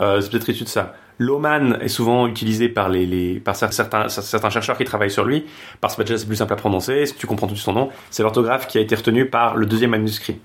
Euh, 0.00 0.20
c'est 0.20 0.30
peut-être 0.30 0.48
issu 0.48 0.62
de 0.64 0.68
ça. 0.68 0.94
L'Oman 1.26 1.78
est 1.80 1.88
souvent 1.88 2.26
utilisé 2.26 2.68
par, 2.68 2.88
les, 2.88 3.06
les- 3.06 3.38
par 3.40 3.54
cer- 3.54 3.70
certains, 3.72 4.06
cer- 4.06 4.22
certains 4.22 4.50
chercheurs 4.50 4.76
qui 4.76 4.84
travaillent 4.84 5.10
sur 5.10 5.24
lui, 5.24 5.44
parce 5.80 5.94
que 5.96 6.02
déjà 6.02 6.18
c'est 6.18 6.26
plus 6.26 6.36
simple 6.36 6.52
à 6.52 6.56
prononcer, 6.56 7.06
si 7.06 7.14
tu 7.14 7.26
comprends 7.26 7.46
tout 7.46 7.54
de 7.54 7.58
suite 7.58 7.66
son 7.66 7.72
nom, 7.72 7.90
c'est 8.10 8.22
l'orthographe 8.22 8.66
qui 8.66 8.78
a 8.78 8.80
été 8.80 8.94
retenu 8.94 9.26
par 9.26 9.56
le 9.56 9.66
deuxième 9.66 9.90
manuscrit. 9.90 10.38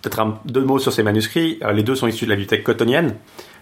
Peut-être 0.00 0.38
deux 0.46 0.62
mots 0.64 0.80
sur 0.80 0.92
ces 0.92 1.04
manuscrits. 1.04 1.60
Euh, 1.62 1.70
les 1.72 1.84
deux 1.84 1.94
sont 1.94 2.08
issus 2.08 2.24
de 2.24 2.30
la 2.30 2.34
bibliothèque 2.34 2.64
cottonienne. 2.64 3.06
La 3.06 3.14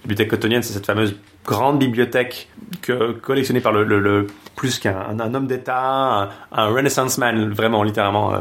bibliothèque 0.04 0.30
cottonienne, 0.30 0.62
c'est 0.62 0.72
cette 0.72 0.86
fameuse 0.86 1.14
grande 1.44 1.78
bibliothèque 1.78 2.48
que, 2.80 3.12
collectionnée 3.12 3.60
par 3.60 3.72
le, 3.72 3.84
le- 3.84 4.00
le- 4.00 4.26
plus 4.56 4.78
qu'un 4.78 4.96
un, 5.10 5.20
un 5.20 5.34
homme 5.34 5.46
d'État, 5.46 5.82
un, 5.84 6.28
un 6.52 6.66
Renaissance 6.68 7.18
man, 7.18 7.52
vraiment 7.52 7.82
littéralement, 7.82 8.32
euh, 8.32 8.38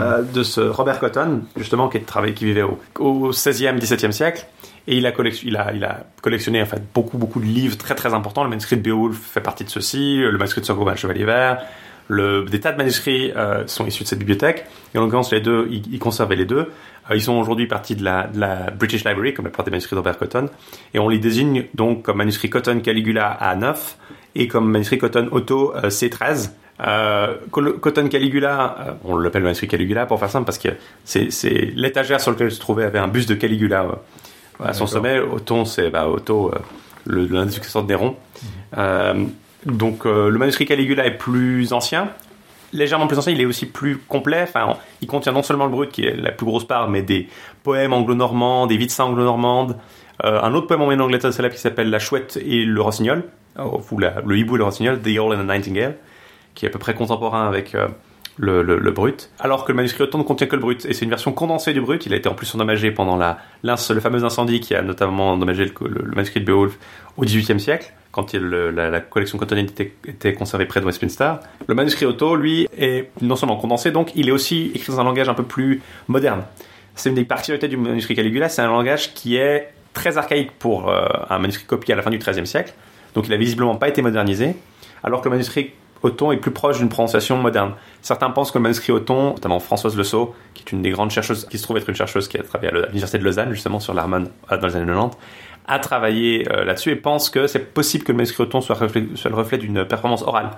euh, 0.00 0.22
de 0.22 0.42
ce 0.42 0.62
Robert 0.62 0.98
Cotton, 0.98 1.42
justement, 1.58 1.90
qui, 1.90 1.98
est 1.98 2.06
travaillé, 2.06 2.32
qui 2.32 2.46
vivait 2.46 2.62
au, 2.62 2.78
au 2.98 3.32
16e, 3.32 3.78
17e 3.78 4.12
siècle. 4.12 4.46
Et 4.88 4.96
il 4.96 5.06
a, 5.06 5.12
il, 5.44 5.56
a, 5.56 5.72
il 5.72 5.84
a 5.84 6.06
collectionné 6.22 6.60
en 6.60 6.66
fait 6.66 6.82
beaucoup, 6.92 7.18
beaucoup 7.18 7.40
de 7.40 7.44
livres 7.44 7.76
très, 7.76 7.94
très 7.94 8.14
importants. 8.14 8.42
Le 8.42 8.50
manuscrit 8.50 8.76
de 8.76 8.82
Beowulf 8.82 9.16
fait 9.16 9.40
partie 9.40 9.64
de 9.64 9.70
ceci, 9.70 10.16
le 10.18 10.36
manuscrit 10.38 10.60
de 10.60 10.66
Gawain 10.66 10.92
le 10.92 10.96
Chevalier 10.96 11.24
Vert. 11.24 11.62
Le, 12.08 12.44
des 12.44 12.60
tas 12.60 12.72
de 12.72 12.76
manuscrits 12.76 13.32
euh, 13.36 13.66
sont 13.66 13.86
issus 13.86 14.02
de 14.02 14.08
cette 14.08 14.18
bibliothèque. 14.18 14.66
Et 14.94 14.98
en 14.98 15.02
l'occurrence, 15.02 15.32
les 15.32 15.40
deux, 15.40 15.68
ils, 15.70 15.98
conservaient 15.98 16.36
les 16.36 16.44
deux. 16.44 16.70
Euh, 17.10 17.14
ils 17.14 17.22
sont 17.22 17.34
aujourd'hui 17.34 17.66
partis 17.66 17.94
de 17.94 18.04
la, 18.04 18.26
British 18.76 19.04
Library, 19.04 19.34
comme 19.34 19.44
la 19.44 19.50
plupart 19.50 19.64
des 19.64 19.70
manuscrits 19.70 19.94
de 19.94 20.00
Robert 20.00 20.18
Cotton. 20.18 20.48
Et 20.94 20.98
on 20.98 21.08
les 21.08 21.18
désigne 21.18 21.66
donc 21.74 22.02
comme 22.02 22.18
manuscrit 22.18 22.50
Cotton 22.50 22.80
Caligula 22.80 23.38
A9 23.40 23.76
et 24.34 24.48
comme 24.48 24.70
manuscrit 24.70 24.98
Cotton 24.98 25.28
Otto 25.30 25.74
euh, 25.76 25.88
C13. 25.88 26.50
Euh, 26.80 27.36
Col- 27.52 27.78
Cotton 27.78 28.08
Caligula, 28.08 28.98
on 29.04 29.16
l'appelle 29.16 29.42
manuscrit 29.42 29.68
Caligula 29.68 30.04
pour 30.06 30.18
faire 30.18 30.30
simple 30.30 30.46
parce 30.46 30.58
que 30.58 30.70
c'est 31.04 31.72
l'étagère 31.76 32.20
sur 32.20 32.32
laquelle 32.32 32.50
se 32.50 32.58
trouvait 32.58 32.84
avait 32.84 32.98
un 32.98 33.08
buste 33.08 33.28
de 33.28 33.34
Caligula 33.34 33.86
À 34.64 34.72
son 34.72 34.86
sommet, 34.86 35.18
Othon, 35.20 35.64
c'est 35.64 35.90
bah, 35.90 36.08
Otho, 36.08 36.50
euh, 36.54 36.58
le- 37.06 37.26
l'un 37.26 37.46
des 37.46 37.52
successeurs 37.52 37.82
de 37.82 37.88
Néron. 37.88 38.16
Euh, 38.78 39.24
donc 39.66 40.06
euh, 40.06 40.28
le 40.30 40.38
manuscrit 40.38 40.64
Caligula 40.66 41.04
est 41.06 41.16
plus 41.18 41.72
ancien, 41.72 42.08
légèrement 42.72 43.06
plus 43.06 43.18
ancien, 43.18 43.32
il 43.32 43.40
est 43.40 43.44
aussi 43.46 43.66
plus 43.66 43.98
complet. 43.98 44.42
Enfin, 44.42 44.76
il 45.00 45.06
contient 45.08 45.32
non 45.32 45.42
seulement 45.42 45.64
le 45.66 45.70
brut, 45.70 45.90
qui 45.90 46.04
est 46.04 46.16
la 46.16 46.30
plus 46.32 46.46
grosse 46.46 46.64
part, 46.66 46.88
mais 46.88 47.02
des 47.02 47.28
poèmes 47.62 47.92
anglo-normands, 47.92 48.66
des 48.66 48.76
vies 48.76 48.92
anglo-normandes, 48.98 49.76
euh, 50.24 50.40
un 50.42 50.54
autre 50.54 50.66
poème 50.68 50.82
en 50.82 51.02
anglais 51.04 51.18
très 51.18 51.32
célèbre 51.32 51.54
qui 51.54 51.60
s'appelle 51.60 51.90
La 51.90 51.98
Chouette 51.98 52.38
et 52.44 52.64
le 52.64 52.80
Rossignol, 52.80 53.24
euh, 53.58 53.64
ou 53.90 53.98
la- 53.98 54.20
le 54.24 54.36
hibou 54.38 54.54
et 54.54 54.58
le 54.58 54.64
Rossignol, 54.64 55.00
The 55.00 55.18
Owl 55.18 55.34
and 55.34 55.44
the 55.44 55.48
Nightingale, 55.48 55.96
qui 56.54 56.66
est 56.66 56.68
à 56.68 56.72
peu 56.72 56.78
près 56.78 56.94
contemporain 56.94 57.46
avec 57.48 57.74
euh, 57.74 57.88
le, 58.38 58.90
brut. 58.90 59.30
Alors 59.38 59.64
que 59.64 59.72
le 59.72 59.76
manuscrit 59.76 60.04
Othon 60.04 60.18
ne 60.18 60.22
contient 60.22 60.46
que 60.46 60.56
le 60.56 60.62
brut, 60.62 60.84
et 60.84 60.92
c'est 60.92 61.04
une 61.04 61.10
version 61.10 61.32
condensée 61.32 61.72
du 61.72 61.80
brut. 61.80 62.06
Il 62.06 62.14
a 62.14 62.16
été 62.16 62.28
en 62.28 62.34
plus 62.34 62.52
endommagé 62.54 62.90
pendant 62.90 63.16
la, 63.16 63.38
le 63.62 64.00
fameux 64.00 64.24
incendie 64.24 64.60
qui 64.60 64.74
a 64.74 64.82
notamment 64.82 65.32
endommagé 65.32 65.66
le, 65.66 66.10
manuscrit 66.14 66.40
de 66.40 66.46
Beowulf 66.46 66.78
au 67.16 67.22
XVIIIe 67.22 67.60
siècle, 67.60 67.92
quand 68.10 68.32
la, 68.34 69.00
collection 69.00 69.38
cottonienne 69.38 69.68
était, 70.06 70.32
conservée 70.34 70.66
près 70.66 70.80
de 70.80 70.86
Westminster. 70.86 71.34
Le 71.66 71.74
manuscrit 71.74 72.06
Otto, 72.06 72.36
lui, 72.36 72.68
est 72.76 73.10
non 73.20 73.36
seulement 73.36 73.56
condensé, 73.56 73.90
donc 73.90 74.12
il 74.14 74.28
est 74.28 74.32
aussi 74.32 74.72
écrit 74.74 74.92
dans 74.92 75.00
un 75.00 75.04
langage 75.04 75.28
un 75.28 75.34
peu 75.34 75.44
plus 75.44 75.82
moderne. 76.08 76.42
C'est 76.94 77.08
une 77.08 77.14
des 77.14 77.24
particularités 77.24 77.68
du 77.68 77.76
manuscrit 77.76 78.14
Caligula, 78.14 78.48
c'est 78.48 78.62
un 78.62 78.68
langage 78.68 79.14
qui 79.14 79.36
est 79.36 79.72
très 79.94 80.18
archaïque 80.18 80.52
pour 80.58 80.90
euh, 80.90 81.06
un 81.28 81.38
manuscrit 81.38 81.66
copié 81.66 81.94
à 81.94 81.96
la 81.96 82.02
fin 82.02 82.10
du 82.10 82.18
XIIIe 82.18 82.46
siècle, 82.46 82.74
donc 83.14 83.26
il 83.28 83.32
a 83.32 83.36
visiblement 83.36 83.76
pas 83.76 83.88
été 83.88 84.02
modernisé, 84.02 84.56
alors 85.02 85.20
que 85.20 85.28
le 85.28 85.32
manuscrit 85.32 85.72
Othon 86.02 86.32
est 86.32 86.36
plus 86.36 86.50
proche 86.50 86.78
d'une 86.78 86.88
prononciation 86.88 87.36
moderne. 87.36 87.74
Certains 88.00 88.30
pensent 88.30 88.50
que 88.50 88.58
le 88.58 88.62
manuscrit 88.62 88.92
Othon, 88.92 89.34
notamment 89.34 89.60
Françoise 89.60 89.96
Le 89.96 90.04
Sceau, 90.04 90.34
qui 90.54 90.64
est 90.66 90.72
une 90.72 90.82
des 90.82 90.90
grandes 90.90 91.10
chercheuses, 91.10 91.46
qui 91.46 91.58
se 91.58 91.62
trouve 91.62 91.76
être 91.76 91.88
une 91.88 91.94
chercheuse 91.94 92.28
qui 92.28 92.38
a 92.38 92.42
travaillé 92.42 92.72
à 92.72 92.86
l'université 92.86 93.18
de 93.18 93.24
Lausanne, 93.24 93.52
justement, 93.52 93.80
sur 93.80 93.94
l'harmone 93.94 94.28
euh, 94.50 94.56
dans 94.56 94.66
les 94.66 94.76
années 94.76 94.86
90, 94.86 95.16
a 95.68 95.78
travaillé 95.78 96.46
euh, 96.50 96.64
là-dessus 96.64 96.90
et 96.90 96.96
pense 96.96 97.30
que 97.30 97.46
c'est 97.46 97.72
possible 97.72 98.04
que 98.04 98.12
le 98.12 98.16
manuscrit 98.16 98.42
Othon 98.42 98.60
soit 98.60 98.78
le 98.80 99.34
reflet 99.34 99.58
d'une 99.58 99.84
performance 99.84 100.22
orale. 100.22 100.50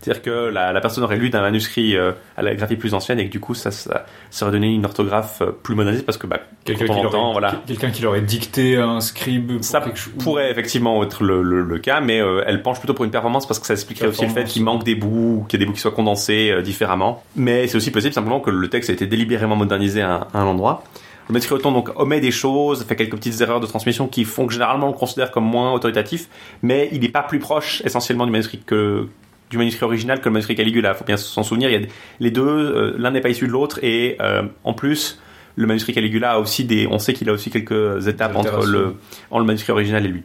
C'est-à-dire 0.00 0.22
que 0.22 0.30
la, 0.48 0.72
la 0.72 0.80
personne 0.80 1.04
aurait 1.04 1.18
lu 1.18 1.28
d'un 1.30 1.42
manuscrit 1.42 1.94
euh, 1.96 2.12
à 2.36 2.42
la 2.42 2.54
graphie 2.54 2.76
plus 2.76 2.94
ancienne 2.94 3.18
et 3.18 3.26
que 3.26 3.30
du 3.30 3.38
coup 3.40 3.54
ça, 3.54 3.70
ça, 3.70 4.06
ça 4.30 4.46
aurait 4.46 4.52
donné 4.52 4.68
une 4.72 4.84
orthographe 4.86 5.42
euh, 5.42 5.50
plus 5.62 5.74
modernisée 5.74 6.02
parce 6.04 6.16
que 6.18 6.26
bah, 6.26 6.38
Quelqu'un 6.64 6.86
qui, 6.86 6.92
l'aurait- 7.02 7.32
voilà, 7.32 7.50
quelqu'un 7.66 7.90
qui 7.90 8.02
leur 8.02 8.16
ait 8.16 8.20
dicté 8.22 8.76
un 8.76 9.00
scribe 9.00 9.56
pour 9.56 9.64
ça 9.64 9.80
pourrait 10.18 10.50
effectivement 10.50 11.02
être 11.04 11.22
le, 11.22 11.42
le- 11.42 11.62
le 11.62 11.78
cas, 11.78 12.00
mais 12.00 12.20
euh, 12.20 12.42
elle 12.46 12.62
penche 12.62 12.78
plutôt 12.78 12.94
pour 12.94 13.04
une 13.04 13.10
performance 13.10 13.46
parce 13.46 13.58
que 13.60 13.66
ça 13.66 13.74
expliquerait 13.74 14.06
aussi 14.08 14.22
le 14.22 14.28
fait 14.34 14.44
qu'il 14.44 14.64
manque 14.64 14.84
des 14.84 14.94
bouts, 14.94 15.44
qu'il 15.48 15.58
y 15.58 15.62
a 15.62 15.64
des 15.64 15.66
bouts 15.68 15.74
qui 15.74 15.80
soient 15.80 15.90
condensés 15.90 16.50
euh, 16.50 16.62
différemment. 16.62 17.22
Mais 17.36 17.66
c'est 17.66 17.76
aussi 17.76 17.90
possible 17.90 18.14
simplement 18.14 18.40
que 18.40 18.50
le 18.50 18.68
texte 18.68 18.88
a 18.90 18.92
été 18.94 19.06
délibérément 19.06 19.56
modernisé 19.56 20.00
à, 20.02 20.14
un- 20.14 20.26
à 20.32 20.38
un 20.40 20.46
endroit. 20.46 20.82
Le 21.28 21.34
maître 21.34 21.52
Othon 21.54 21.70
donc 21.72 21.90
omet 21.94 22.20
des 22.20 22.32
choses, 22.32 22.84
fait 22.84 22.96
quelques 22.96 23.14
petites 23.16 23.40
erreurs 23.40 23.60
de 23.60 23.66
transmission 23.66 24.08
qui 24.08 24.24
font 24.24 24.46
que 24.46 24.52
généralement 24.52 24.88
on 24.88 24.92
le 24.92 24.96
considère 24.96 25.30
comme 25.30 25.44
moins 25.44 25.72
autoritatif, 25.72 26.28
mais 26.62 26.88
il 26.90 27.00
n'est 27.02 27.08
pas 27.08 27.22
plus 27.22 27.38
proche 27.38 27.82
essentiellement 27.84 28.24
du 28.26 28.32
manuscrit 28.32 28.58
que 28.66 29.06
du 29.50 29.58
manuscrit 29.58 29.84
original 29.84 30.20
que 30.20 30.26
le 30.26 30.32
manuscrit 30.32 30.54
Caligula. 30.54 30.94
Faut 30.94 31.04
bien 31.04 31.16
s'en 31.16 31.42
souvenir. 31.42 31.68
Il 31.70 31.80
y 31.80 31.84
a 31.84 31.88
les 32.20 32.30
deux, 32.30 32.46
euh, 32.46 32.94
l'un 32.96 33.10
n'est 33.10 33.20
pas 33.20 33.28
issu 33.28 33.46
de 33.46 33.52
l'autre 33.52 33.80
et 33.82 34.16
euh, 34.20 34.42
en 34.64 34.72
plus 34.72 35.20
le 35.56 35.66
manuscrit 35.66 35.92
Caligula 35.92 36.32
a 36.32 36.38
aussi 36.38 36.64
des, 36.64 36.86
on 36.86 36.98
sait 36.98 37.12
qu'il 37.12 37.28
a 37.28 37.32
aussi 37.32 37.50
quelques 37.50 38.06
étapes 38.06 38.36
entre 38.36 38.64
le, 38.64 38.96
entre 39.30 39.40
le 39.40 39.46
manuscrit 39.46 39.72
original 39.72 40.06
et 40.06 40.08
lui. 40.08 40.22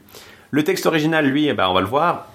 Le 0.52 0.64
texte 0.64 0.86
original, 0.86 1.26
lui, 1.26 1.48
eh 1.48 1.54
ben, 1.54 1.68
on 1.68 1.74
va 1.74 1.82
le 1.82 1.88
voir. 1.88 2.28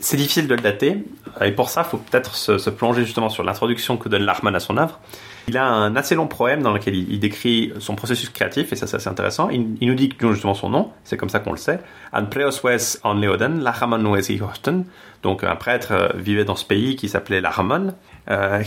C'est 0.00 0.16
difficile 0.16 0.48
de 0.48 0.54
le 0.56 0.60
dater, 0.60 0.96
et 1.40 1.52
pour 1.52 1.70
ça, 1.70 1.84
il 1.86 1.90
faut 1.90 1.98
peut-être 1.98 2.34
se, 2.34 2.58
se 2.58 2.68
plonger 2.68 3.04
justement 3.04 3.28
sur 3.28 3.44
l'introduction 3.44 3.96
que 3.96 4.08
donne 4.08 4.24
Lachmann 4.24 4.54
à 4.54 4.60
son 4.60 4.76
œuvre. 4.76 4.98
Il 5.46 5.56
a 5.56 5.64
un 5.64 5.94
assez 5.94 6.14
long 6.14 6.26
poème 6.26 6.62
dans 6.62 6.72
lequel 6.72 6.96
il, 6.96 7.12
il 7.12 7.20
décrit 7.20 7.72
son 7.78 7.94
processus 7.94 8.28
créatif, 8.28 8.72
et 8.72 8.76
ça 8.76 8.86
c'est 8.86 8.96
assez 8.96 9.08
intéressant. 9.08 9.50
Il, 9.50 9.76
il 9.80 9.88
nous 9.88 9.94
dit 9.94 10.10
justement 10.20 10.54
son 10.54 10.68
nom, 10.68 10.90
c'est 11.04 11.16
comme 11.16 11.28
ça 11.28 11.38
qu'on 11.38 11.52
le 11.52 11.58
sait. 11.58 11.78
An 12.12 12.26
preos 12.26 12.60
wes 12.64 12.98
en 13.04 13.14
Leoden, 13.14 13.60
Lachaman 13.60 14.04
wes 14.06 14.30
Horten. 14.40 14.84
Donc 15.24 15.42
un 15.42 15.56
prêtre 15.56 15.92
euh, 15.92 16.08
vivait 16.14 16.44
dans 16.44 16.54
ce 16.54 16.66
pays 16.66 16.94
qui 16.94 17.08
s'appelait 17.08 17.40
Lachaman. 17.40 17.94
Euh, 18.30 18.62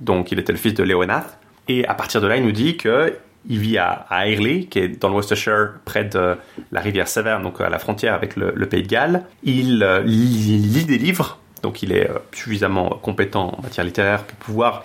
donc 0.00 0.32
il 0.32 0.38
était 0.38 0.52
le 0.52 0.58
fils 0.58 0.74
de 0.74 0.82
Lewenath. 0.82 1.38
Et 1.68 1.86
à 1.86 1.94
partir 1.94 2.20
de 2.20 2.26
là, 2.26 2.36
il 2.36 2.44
nous 2.44 2.52
dit 2.52 2.76
que 2.76 3.16
il 3.48 3.60
vit 3.60 3.78
à, 3.78 4.06
à 4.10 4.26
Airlie, 4.26 4.66
qui 4.66 4.80
est 4.80 4.88
dans 4.88 5.08
le 5.08 5.14
Worcestershire, 5.14 5.74
près 5.84 6.04
de 6.04 6.36
la 6.72 6.80
rivière 6.80 7.06
Severn, 7.06 7.42
donc 7.42 7.60
à 7.60 7.70
la 7.70 7.78
frontière 7.78 8.14
avec 8.14 8.36
le, 8.36 8.52
pays 8.66 8.82
de 8.82 8.88
Galles. 8.88 9.22
Il 9.44 9.82
euh, 9.82 10.02
lit, 10.02 10.56
il 10.56 10.72
lit 10.72 10.84
des 10.84 10.98
livres, 10.98 11.38
donc 11.62 11.82
il 11.82 11.92
est 11.92 12.10
euh, 12.10 12.18
suffisamment 12.32 12.88
compétent 13.00 13.54
en 13.56 13.62
matière 13.62 13.86
littéraire 13.86 14.24
pour 14.24 14.36
pouvoir 14.38 14.84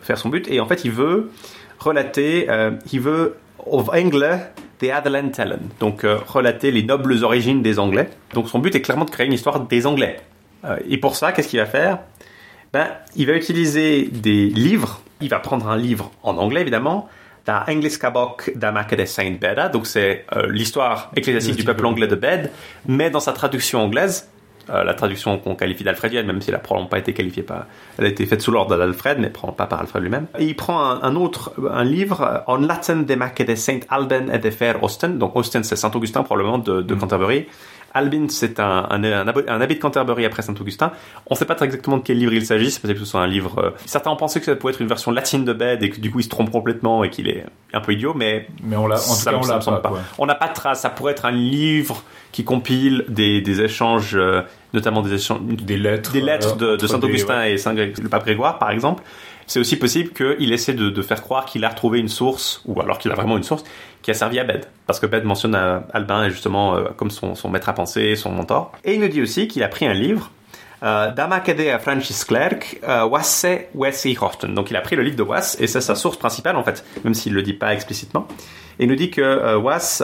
faire 0.00 0.16
son 0.16 0.28
but. 0.28 0.48
Et 0.48 0.60
en 0.60 0.66
fait, 0.66 0.84
il 0.84 0.92
veut 0.92 1.32
relater, 1.80 2.46
il 2.92 3.00
veut 3.00 3.34
of 3.66 3.88
Engle 3.88 4.40
the 4.78 4.90
Adelen 4.90 5.30
Tellen, 5.30 5.68
donc 5.80 6.04
euh, 6.04 6.18
relater 6.26 6.70
les 6.70 6.82
nobles 6.82 7.22
origines 7.24 7.62
des 7.62 7.78
Anglais. 7.78 8.08
Donc 8.32 8.48
son 8.48 8.58
but 8.58 8.74
est 8.74 8.82
clairement 8.82 9.04
de 9.04 9.10
créer 9.10 9.26
une 9.26 9.32
histoire 9.32 9.60
des 9.60 9.86
Anglais. 9.86 10.20
Euh, 10.64 10.78
et 10.88 10.98
pour 10.98 11.16
ça, 11.16 11.32
qu'est-ce 11.32 11.48
qu'il 11.48 11.60
va 11.60 11.66
faire? 11.66 11.98
Ben, 12.72 12.88
il 13.14 13.26
va 13.26 13.34
utiliser 13.34 14.08
des 14.10 14.46
livres. 14.46 15.00
Il 15.20 15.28
va 15.28 15.38
prendre 15.38 15.68
un 15.68 15.76
livre 15.76 16.10
en 16.22 16.36
anglais, 16.38 16.60
évidemment, 16.60 17.08
Da 17.46 17.64
Engliska 17.68 18.10
bok 18.10 18.52
da 18.56 18.72
Macede 18.72 19.06
Saint 19.06 19.36
Beda. 19.38 19.68
Donc, 19.68 19.86
c'est 19.86 20.24
euh, 20.34 20.46
l'histoire 20.50 21.10
ecclésiastique 21.14 21.56
du 21.56 21.64
peuple 21.64 21.84
anglais 21.86 22.08
de 22.08 22.14
Bède, 22.14 22.50
mais 22.86 23.10
dans 23.10 23.20
sa 23.20 23.32
traduction 23.32 23.80
anglaise, 23.80 24.28
euh, 24.70 24.84
la 24.84 24.94
traduction 24.94 25.38
qu'on 25.38 25.54
qualifie 25.54 25.84
d'alfredienne, 25.84 26.26
même 26.26 26.40
si 26.40 26.50
elle 26.50 26.54
n'a 26.54 26.60
probablement 26.60 26.88
pas 26.88 26.98
été 26.98 27.12
qualifiée 27.12 27.42
par. 27.42 27.66
Elle 27.98 28.06
a 28.06 28.08
été 28.08 28.26
faite 28.26 28.40
sous 28.40 28.50
l'ordre 28.50 28.76
d'Alfred, 28.76 29.18
mais 29.18 29.30
probablement 29.30 29.56
pas 29.56 29.66
par 29.66 29.80
Alfred 29.80 30.02
lui-même. 30.02 30.26
Et 30.38 30.44
il 30.44 30.56
prend 30.56 30.80
un, 30.82 31.02
un 31.02 31.16
autre, 31.16 31.52
un 31.70 31.84
livre, 31.84 32.22
euh, 32.22 32.38
En 32.46 32.56
Latin 32.58 32.96
de 32.96 33.14
Macede 33.14 33.56
Saint 33.56 33.80
Alban 33.88 34.32
et 34.32 34.38
de 34.38 34.50
Fair 34.50 34.82
Austen. 34.82 35.18
Donc, 35.18 35.36
Austen, 35.36 35.64
c'est 35.64 35.76
Saint-Augustin, 35.76 36.22
probablement, 36.22 36.58
de, 36.58 36.82
de 36.82 36.94
Canterbury. 36.94 37.46
Albin, 37.94 38.26
c'est 38.28 38.58
un, 38.60 38.86
un, 38.90 39.04
un, 39.04 39.26
abo- 39.28 39.44
un 39.48 39.60
abbé 39.60 39.76
de 39.76 39.80
Canterbury 39.80 40.24
après 40.24 40.42
Saint-Augustin. 40.42 40.92
On 41.28 41.34
ne 41.34 41.38
sait 41.38 41.44
pas 41.44 41.54
très 41.54 41.66
exactement 41.66 41.96
de 41.98 42.02
quel 42.02 42.18
livre 42.18 42.32
il 42.34 42.44
s'agit. 42.44 42.70
C'est 42.70 42.80
possible 42.80 42.98
que 42.98 43.04
ce 43.04 43.10
soit 43.10 43.20
un 43.22 43.26
livre. 43.26 43.58
euh, 43.58 43.70
Certains 43.86 44.10
ont 44.10 44.16
pensé 44.16 44.40
que 44.40 44.46
ça 44.46 44.56
pouvait 44.56 44.72
être 44.72 44.80
une 44.82 44.88
version 44.88 45.10
latine 45.12 45.44
de 45.44 45.52
Bède 45.52 45.82
et 45.82 45.90
que 45.90 46.00
du 46.00 46.10
coup 46.10 46.18
il 46.20 46.24
se 46.24 46.28
trompe 46.28 46.50
complètement 46.50 47.04
et 47.04 47.10
qu'il 47.10 47.28
est 47.28 47.44
un 47.72 47.80
peu 47.80 47.92
idiot, 47.92 48.12
mais 48.14 48.46
Mais 48.62 48.76
on 48.76 48.86
l'a, 48.86 48.96
en 48.96 48.98
tout 48.98 49.04
ça 49.14 49.30
cas, 49.30 49.36
on 49.38 49.42
ça 49.42 49.70
l'a 49.70 49.76
pas. 49.78 49.92
On 50.18 50.26
n'a 50.26 50.34
pas 50.34 50.48
de 50.48 50.54
trace. 50.54 50.80
Ça 50.80 50.90
pourrait 50.90 51.12
être 51.12 51.24
un 51.24 51.30
livre 51.32 52.02
qui 52.32 52.42
compile 52.44 53.04
des, 53.08 53.40
des 53.40 53.60
échanges, 53.60 54.16
euh, 54.16 54.42
notamment 54.72 55.02
des 55.02 55.14
échanges, 55.14 55.40
Des 55.42 55.76
lettres. 55.76 56.12
des 56.12 56.20
lettres 56.20 56.56
euh, 56.60 56.76
de, 56.76 56.86
Saint-Augustin 56.88 57.38
ouais. 57.38 57.52
et 57.52 57.58
Saint 57.58 57.74
le 57.74 58.08
pape 58.08 58.24
Grégoire, 58.24 58.58
par 58.58 58.70
exemple. 58.70 59.04
C'est 59.46 59.60
aussi 59.60 59.76
possible 59.76 60.10
qu'il 60.10 60.52
essaie 60.52 60.74
de, 60.74 61.02
faire 61.02 61.22
croire 61.22 61.44
qu'il 61.44 61.64
a 61.64 61.68
retrouvé 61.68 61.98
une 61.98 62.08
source, 62.08 62.62
ou 62.64 62.80
alors 62.80 62.98
qu'il 62.98 63.10
a 63.10 63.14
vraiment 63.14 63.36
une 63.36 63.42
source, 63.42 63.64
qui 64.02 64.10
a 64.10 64.14
servi 64.14 64.38
à 64.38 64.44
Bède. 64.44 64.66
Parce 64.86 65.00
que 65.00 65.06
Bède 65.06 65.24
mentionne 65.24 65.54
Albin 65.54 66.28
justement 66.28 66.76
euh, 66.76 66.84
comme 66.96 67.10
son, 67.10 67.34
maître 67.48 67.68
à 67.68 67.74
penser, 67.74 68.16
son 68.16 68.30
mentor. 68.30 68.72
Et 68.84 68.94
il 68.94 69.00
nous 69.00 69.08
dit 69.08 69.22
aussi 69.22 69.48
qu'il 69.48 69.62
a 69.62 69.68
pris 69.68 69.86
un 69.86 69.94
livre, 69.94 70.30
euh, 70.84 71.10
Damakede 71.12 71.68
a 71.68 71.78
Francis 71.78 72.24
Clerc, 72.24 72.76
euh, 72.86 73.06
Wasse 73.06 73.46
Wessi 73.74 74.16
Horton. 74.20 74.48
Donc 74.48 74.70
il 74.70 74.76
a 74.76 74.82
pris 74.82 74.96
le 74.96 75.02
livre 75.02 75.16
de 75.16 75.22
Wass, 75.22 75.56
et 75.58 75.66
c'est 75.66 75.80
sa 75.80 75.94
source 75.94 76.18
principale 76.18 76.56
en 76.56 76.62
fait, 76.62 76.84
même 77.04 77.14
s'il 77.14 77.32
ne 77.32 77.36
le 77.36 77.42
dit 77.42 77.54
pas 77.54 77.72
explicitement. 77.72 78.28
Et 78.78 78.84
il 78.84 78.88
nous 78.88 78.96
dit 78.96 79.10
que 79.10 79.22
euh, 79.22 79.56
Wass. 79.56 80.02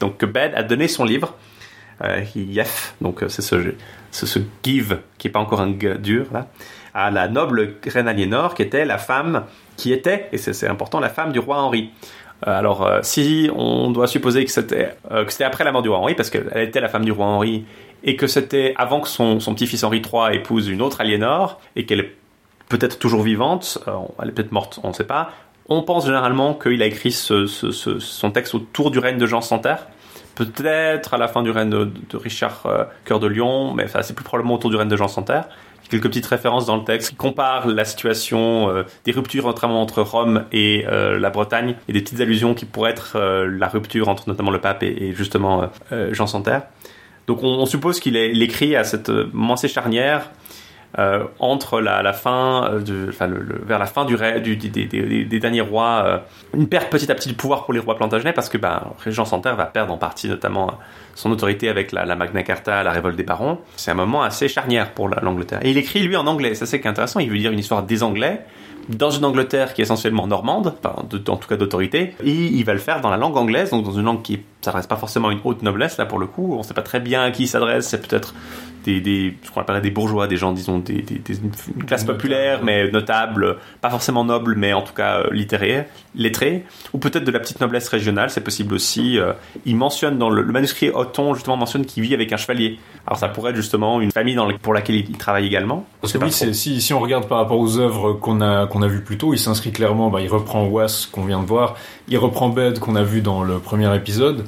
Donc 0.00 0.16
que 0.16 0.26
Bed 0.26 0.52
a 0.54 0.62
donné 0.62 0.88
son 0.88 1.04
livre, 1.04 1.34
Yef, 2.34 2.94
donc 3.00 3.22
euh, 3.22 3.28
c'est 3.28 3.42
ce, 3.42 3.56
ce 4.10 4.38
give 4.62 4.98
qui 5.18 5.28
est 5.28 5.30
pas 5.30 5.40
encore 5.40 5.60
un 5.60 5.70
dur 5.70 6.26
là, 6.32 6.46
à 6.94 7.10
la 7.10 7.28
noble 7.28 7.74
reine 7.86 8.08
Aliénor 8.08 8.54
qui 8.54 8.62
était 8.62 8.84
la 8.84 8.98
femme 8.98 9.44
qui 9.76 9.92
était, 9.92 10.28
et 10.32 10.38
c'est 10.38 10.66
important, 10.68 11.00
la 11.00 11.08
femme 11.08 11.32
du 11.32 11.38
roi 11.38 11.58
Henri. 11.58 11.90
Euh, 12.46 12.56
alors, 12.56 12.86
euh, 12.86 13.00
si 13.02 13.50
on 13.54 13.90
doit 13.90 14.06
supposer 14.06 14.44
que 14.44 14.50
c'était 14.50 14.94
euh, 15.10 15.24
après 15.44 15.64
la 15.64 15.72
mort 15.72 15.82
du 15.82 15.88
roi 15.88 15.98
Henri, 15.98 16.14
parce 16.14 16.30
qu'elle 16.30 16.48
était 16.56 16.80
la 16.80 16.88
femme 16.88 17.04
du 17.04 17.10
roi 17.12 17.26
Henri, 17.26 17.64
et 18.04 18.14
que 18.16 18.28
c'était 18.28 18.74
avant 18.76 19.00
que 19.00 19.08
son, 19.08 19.40
son 19.40 19.54
petit-fils 19.54 19.82
Henri 19.82 19.98
III 20.02 20.36
épouse 20.36 20.68
une 20.68 20.82
autre 20.82 21.00
Aliénor, 21.00 21.60
et 21.74 21.84
qu'elle 21.84 22.00
est 22.00 22.14
peut-être 22.68 22.98
toujours 23.00 23.22
vivante, 23.22 23.78
euh, 23.88 23.92
elle 24.22 24.28
est 24.28 24.32
peut-être 24.32 24.52
morte, 24.52 24.78
on 24.84 24.88
ne 24.88 24.92
sait 24.92 25.02
pas. 25.04 25.30
On 25.68 25.82
pense 25.82 26.06
généralement 26.06 26.54
qu'il 26.54 26.80
a 26.82 26.86
écrit 26.86 27.10
ce- 27.12 27.46
ce- 27.46 27.98
son 27.98 28.30
texte 28.30 28.54
autour 28.54 28.90
du 28.92 28.98
règne 29.00 29.18
de 29.18 29.26
Jean 29.26 29.40
sans 29.40 29.58
Terre, 29.58 29.86
peut-être 30.44 31.14
à 31.14 31.18
la 31.18 31.26
fin 31.26 31.42
du 31.42 31.50
règne 31.50 31.70
de, 31.70 31.90
Richard 32.14 32.62
euh, 32.66 32.84
Cœur 33.04 33.18
de 33.18 33.26
Lion, 33.26 33.74
mais 33.74 33.86
c'est 34.02 34.14
plus 34.14 34.24
probablement 34.24 34.54
autour 34.54 34.70
du 34.70 34.76
règne 34.76 34.88
de 34.88 34.96
Jean 34.96 35.08
sans 35.08 35.22
Terre. 35.22 35.48
Il 35.48 35.84
y 35.84 35.88
a 35.88 35.90
Quelques 35.90 36.08
petites 36.08 36.26
références 36.26 36.66
dans 36.66 36.76
le 36.76 36.84
texte 36.84 37.10
qui 37.10 37.16
comparent 37.16 37.66
la 37.66 37.84
situation 37.84 38.68
euh, 38.70 38.84
des 39.04 39.12
ruptures 39.12 39.46
entre 39.46 40.02
Rome 40.02 40.44
et 40.52 40.84
euh, 40.86 41.18
la 41.18 41.30
Bretagne 41.30 41.74
et 41.88 41.92
des 41.92 42.00
petites 42.00 42.20
allusions 42.20 42.54
qui 42.54 42.66
pourraient 42.66 42.90
être 42.92 43.18
la 43.18 43.68
rupture 43.68 44.08
entre 44.08 44.28
notamment 44.28 44.50
le 44.50 44.60
pape 44.60 44.82
et, 44.82 45.12
justement 45.14 45.70
Jean 46.12 46.26
sans 46.26 46.42
Terre. 46.42 46.62
Donc 47.26 47.42
on, 47.42 47.66
suppose 47.66 48.00
qu'il 48.00 48.16
est- 48.16 48.34
écrit 48.38 48.76
à 48.76 48.84
cette 48.84 49.08
moment 49.08 49.56
charnière 49.56 50.30
euh, 50.98 51.24
entre 51.38 51.80
la, 51.80 52.12
fin, 52.14 52.70
euh, 52.72 53.08
enfin, 53.10 53.28
vers 53.66 53.78
la 53.78 53.86
fin 53.86 54.04
du, 54.06 54.16
des, 54.56 54.86
des- 54.86 55.40
derniers 55.40 55.60
rois, 55.60 56.02
euh, 56.06 56.18
une 56.54 56.66
perte 56.68 56.88
petit 56.90 57.10
à 57.12 57.14
petit 57.14 57.28
du 57.28 57.34
pouvoir 57.34 57.64
pour 57.64 57.74
les 57.74 57.80
rois 57.80 57.96
plantagenets 57.96 58.32
parce 58.32 58.48
que 58.48 58.56
ben, 58.56 58.82
Régent 59.04 59.26
Santerre 59.26 59.54
va 59.56 59.66
perdre 59.66 59.92
en 59.92 59.98
partie 59.98 60.28
notamment 60.28 60.72
son 61.14 61.30
autorité 61.30 61.68
avec 61.68 61.92
la, 61.92 62.06
Magna 62.16 62.42
Carta, 62.42 62.82
la 62.82 62.90
révolte 62.90 63.16
des 63.16 63.22
barons. 63.22 63.58
C'est 63.76 63.90
un 63.90 63.94
moment 63.94 64.22
assez 64.22 64.48
charnière 64.48 64.92
pour 64.92 65.08
la- 65.10 65.20
l'Angleterre. 65.20 65.58
Et 65.62 65.70
il 65.72 65.76
écrit 65.76 66.00
lui 66.00 66.16
en 66.16 66.26
anglais, 66.26 66.54
ça 66.54 66.64
c'est 66.64 66.84
intéressant, 66.86 67.20
il 67.20 67.28
veut 67.30 67.38
dire 67.38 67.52
une 67.52 67.58
histoire 67.58 67.82
des 67.82 68.02
Anglais 68.02 68.40
dans 68.88 69.10
une 69.10 69.26
Angleterre 69.26 69.74
qui 69.74 69.82
est 69.82 69.84
essentiellement 69.84 70.26
normande, 70.26 70.72
enfin, 70.82 70.94
en 70.96 71.36
tout 71.36 71.48
cas 71.48 71.56
d'autorité, 71.56 72.14
et 72.24 72.30
il 72.32 72.64
va 72.64 72.72
le 72.72 72.78
faire 72.78 73.02
dans 73.02 73.10
la 73.10 73.18
langue 73.18 73.36
anglaise, 73.36 73.68
donc 73.70 73.84
dans 73.84 73.92
une 73.92 74.04
langue 74.04 74.22
qui 74.22 74.40
s'adresse 74.62 74.86
pas 74.86 74.96
forcément 74.96 75.28
à 75.28 75.32
une 75.32 75.40
haute 75.44 75.62
noblesse, 75.62 75.98
là 75.98 76.06
pour 76.06 76.18
le 76.18 76.26
coup, 76.26 76.56
on 76.58 76.62
sait 76.62 76.72
pas 76.72 76.80
très 76.80 76.98
bien 76.98 77.22
à 77.24 77.30
qui 77.30 77.42
il 77.42 77.48
s'adresse, 77.48 77.86
c'est 77.86 78.00
peut-être 78.08 78.34
des, 78.88 79.00
des, 79.00 79.34
ce 79.42 79.50
qu'on 79.50 79.60
appellerait 79.60 79.82
des 79.82 79.90
bourgeois, 79.90 80.26
des 80.26 80.36
gens, 80.36 80.52
disons, 80.52 80.78
des, 80.78 81.02
des- 81.02 81.18
des- 81.18 81.38
une 81.76 81.84
classe 81.84 82.04
populaire, 82.04 82.60
mais 82.64 82.90
notable, 82.90 83.56
pas 83.80 83.90
forcément 83.90 84.24
noble, 84.24 84.54
mais 84.56 84.72
en 84.72 84.82
tout 84.82 84.94
cas 84.94 85.18
euh, 85.20 85.28
littéraire, 85.30 85.84
lettré, 86.14 86.64
ou 86.92 86.98
peut-être 86.98 87.24
de 87.24 87.30
la 87.30 87.38
petite 87.40 87.60
noblesse 87.60 87.88
régionale, 87.88 88.30
c'est 88.30 88.40
possible 88.42 88.74
aussi. 88.74 89.18
euh, 89.18 89.32
il 89.66 89.76
mentionne 89.76 90.16
dans 90.18 90.30
le, 90.30 90.42
le 90.42 90.52
manuscrit 90.52 90.90
Othon, 90.90 91.34
justement, 91.34 91.56
mentionne 91.56 91.84
qu'il 91.84 92.02
vit 92.02 92.14
avec 92.14 92.32
un 92.32 92.36
chevalier. 92.38 92.78
Alors 93.06 93.18
ça 93.18 93.28
pourrait 93.28 93.50
être 93.50 93.56
justement 93.56 94.00
une 94.00 94.10
famille 94.12 94.34
dans 94.34 94.46
le- 94.46 94.56
pour 94.58 94.72
laquelle 94.74 94.96
il, 94.96 95.10
il 95.10 95.16
travaille 95.18 95.46
également. 95.46 95.84
Parce 96.00 96.12
que 96.12 96.18
oui, 96.18 96.32
si 96.32 96.92
on 96.94 97.00
regarde 97.00 97.28
par 97.28 97.38
rapport 97.38 97.58
aux 97.58 97.78
œuvres 97.78 98.14
qu'on 98.14 98.40
a, 98.40 98.66
qu'on 98.66 98.82
a 98.82 98.88
vues 98.88 99.02
plus 99.02 99.18
tôt, 99.18 99.34
il 99.34 99.38
s'inscrit 99.38 99.70
clairement, 99.72 100.08
bah, 100.10 100.20
il 100.20 100.28
reprend 100.28 100.64
Was 100.66 101.08
qu'on 101.12 101.24
vient 101.24 101.40
de 101.42 101.46
voir, 101.46 101.76
il 102.08 102.18
reprend 102.18 102.48
Bed 102.48 102.78
qu'on 102.78 102.96
a 102.96 103.02
vu 103.02 103.20
dans 103.20 103.42
le 103.44 103.58
premier 103.58 103.94
épisode, 103.94 104.44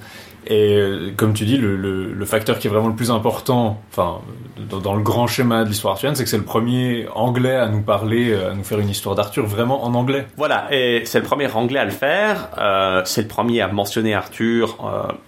et 0.51 0.75
euh, 0.75 1.13
comme 1.17 1.33
tu 1.33 1.45
dis, 1.45 1.57
le, 1.57 2.25
facteur 2.25 2.59
qui 2.59 2.67
est 2.67 2.71
vraiment 2.71 2.89
le 2.89 2.95
plus 2.95 3.13
important, 3.13 3.81
enfin, 3.93 4.21
dans, 4.69 4.97
le 4.97 5.03
grand 5.03 5.29
schéma 5.29 5.63
de 5.63 5.69
l'histoire 5.69 5.93
arthurienne, 5.93 6.17
c'est 6.17 6.25
que 6.25 6.29
c'est 6.29 6.39
le 6.39 6.45
premier 6.45 7.07
anglais 7.15 7.55
à 7.55 7.69
nous 7.69 7.83
parler, 7.83 8.33
euh, 8.33 8.51
à 8.51 8.55
nous 8.55 8.65
faire 8.65 8.81
une 8.81 8.89
histoire 8.89 9.15
d'Arthur 9.15 9.47
vraiment 9.47 9.85
en 9.85 9.95
anglais. 9.95 10.27
Voilà, 10.37 10.67
et 10.73 11.03
c'est 11.05 11.21
le 11.21 11.25
premier 11.25 11.49
anglais 11.53 11.79
à 11.79 11.85
le 11.85 11.93
faire. 11.93 12.49
euh, 12.59 13.03
c'est 13.05 13.23
le 13.23 13.29
premier 13.29 13.61
à 13.61 13.69
mentionner 13.69 14.13
Arthur, 14.13 14.77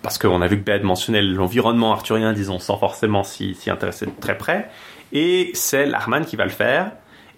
parce 0.03 0.19
qu'on 0.19 0.43
a 0.43 0.49
vu 0.49 0.59
que 0.59 0.65
Bed 0.65 0.83
mentionnait 0.83 1.23
l'environnement 1.23 1.93
arthurien, 1.93 2.33
disons, 2.33 2.59
sans 2.59 2.77
forcément 2.77 3.23
s'y 3.23 3.57
intéresser 3.69 4.07
de 4.07 4.13
très 4.21 4.37
près. 4.37 4.69
Et 5.13 5.53
c'est 5.55 5.87
Larman 5.87 6.25
qui 6.25 6.35
va 6.35 6.45
le 6.45 6.51
faire. 6.51 6.91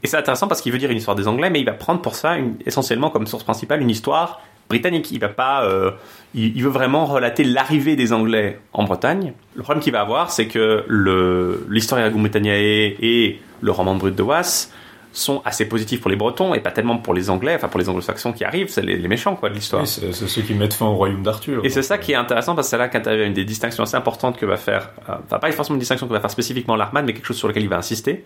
Et 0.03 0.07
c'est 0.07 0.17
intéressant 0.17 0.49
parce 0.49 0.63
qu'il 0.63 0.73
veut 0.73 0.79
dire 0.79 0.91
une 0.91 0.99
histoire 0.99 1.17
des 1.17 1.29
Anglais, 1.29 1.51
mais 1.51 1.61
il 1.61 1.67
va 1.67 1.73
prendre 1.73 2.01
pour 2.01 2.15
ça 2.15 2.37
essentiellement 2.65 3.11
comme 3.11 3.27
source 3.27 3.45
principale 3.45 3.83
une 3.83 3.91
histoire 3.91 4.41
britannique. 4.69 5.11
Il 5.13 5.21
va 5.21 5.29
pas, 5.29 5.65
euh, 5.65 5.93
il, 6.35 6.57
il 6.57 6.63
veut 6.63 6.71
vraiment 6.71 7.07
relater 7.07 7.45
l'arrivée 7.45 7.97
des 7.97 8.13
Anglais 8.13 8.59
en 8.73 8.85
Bretagne. 8.85 9.33
Le 9.55 9.63
problème 9.63 9.83
qu'il 9.83 9.93
va 9.93 10.01
avoir, 10.01 10.31
c'est 10.31 10.47
que 10.47 10.85
le 10.87 11.67
l'Historia 11.69 12.11
Britanniae 12.11 12.95
et 13.01 13.41
le 13.61 13.71
roman 13.71 13.95
de 13.95 14.01
Brut 14.01 14.15
de 14.15 14.23
Was 14.23 14.71
sont 15.13 15.43
assez 15.45 15.67
positifs 15.69 16.01
pour 16.01 16.11
les 16.11 16.17
Bretons 16.17 16.55
et 16.55 16.61
pas 16.61 16.73
tellement 16.73 16.97
pour 16.97 17.15
les 17.15 17.31
Anglais, 17.31 17.55
enfin 17.55 17.69
pour 17.69 17.79
les 17.79 17.89
Anglo-Saxons 17.89 18.33
qui 18.33 18.45
arrivent, 18.45 18.69
c'est 18.69 18.83
les, 18.83 18.97
les 18.97 19.07
méchants 19.07 19.37
quoi 19.37 19.49
de 19.49 19.55
l'histoire. 19.55 19.83
Oui, 19.83 19.89
c'est 19.89 20.13
ceux 20.13 20.43
qui 20.43 20.55
mettent 20.55 20.75
fin 20.75 20.87
au 20.87 20.97
royaume 20.97 21.23
d'Arthur. 21.23 21.65
Et 21.65 21.71
c'est 21.71 21.83
ça 21.83 21.99
qui 21.99 22.11
est 22.11 22.17
intéressant 22.17 22.57
parce 22.57 22.67
que 22.67 22.71
c'est 22.73 22.79
là 22.79 22.89
qu'intervient 22.89 23.27
une 23.27 23.33
des 23.33 23.45
distinctions 23.45 23.85
assez 23.85 23.97
importantes 23.97 24.37
que 24.37 24.45
va 24.45 24.57
faire, 24.57 24.91
euh, 25.09 25.15
enfin 25.25 25.39
pas 25.39 25.53
forcément 25.53 25.77
une 25.77 25.81
distinction 25.81 26.09
que 26.09 26.13
va 26.13 26.19
faire 26.19 26.33
spécifiquement 26.33 26.75
Larman, 26.75 27.05
mais 27.05 27.13
quelque 27.13 27.27
chose 27.27 27.37
sur 27.37 27.47
lequel 27.47 27.63
il 27.63 27.69
va 27.69 27.77
insister, 27.77 28.25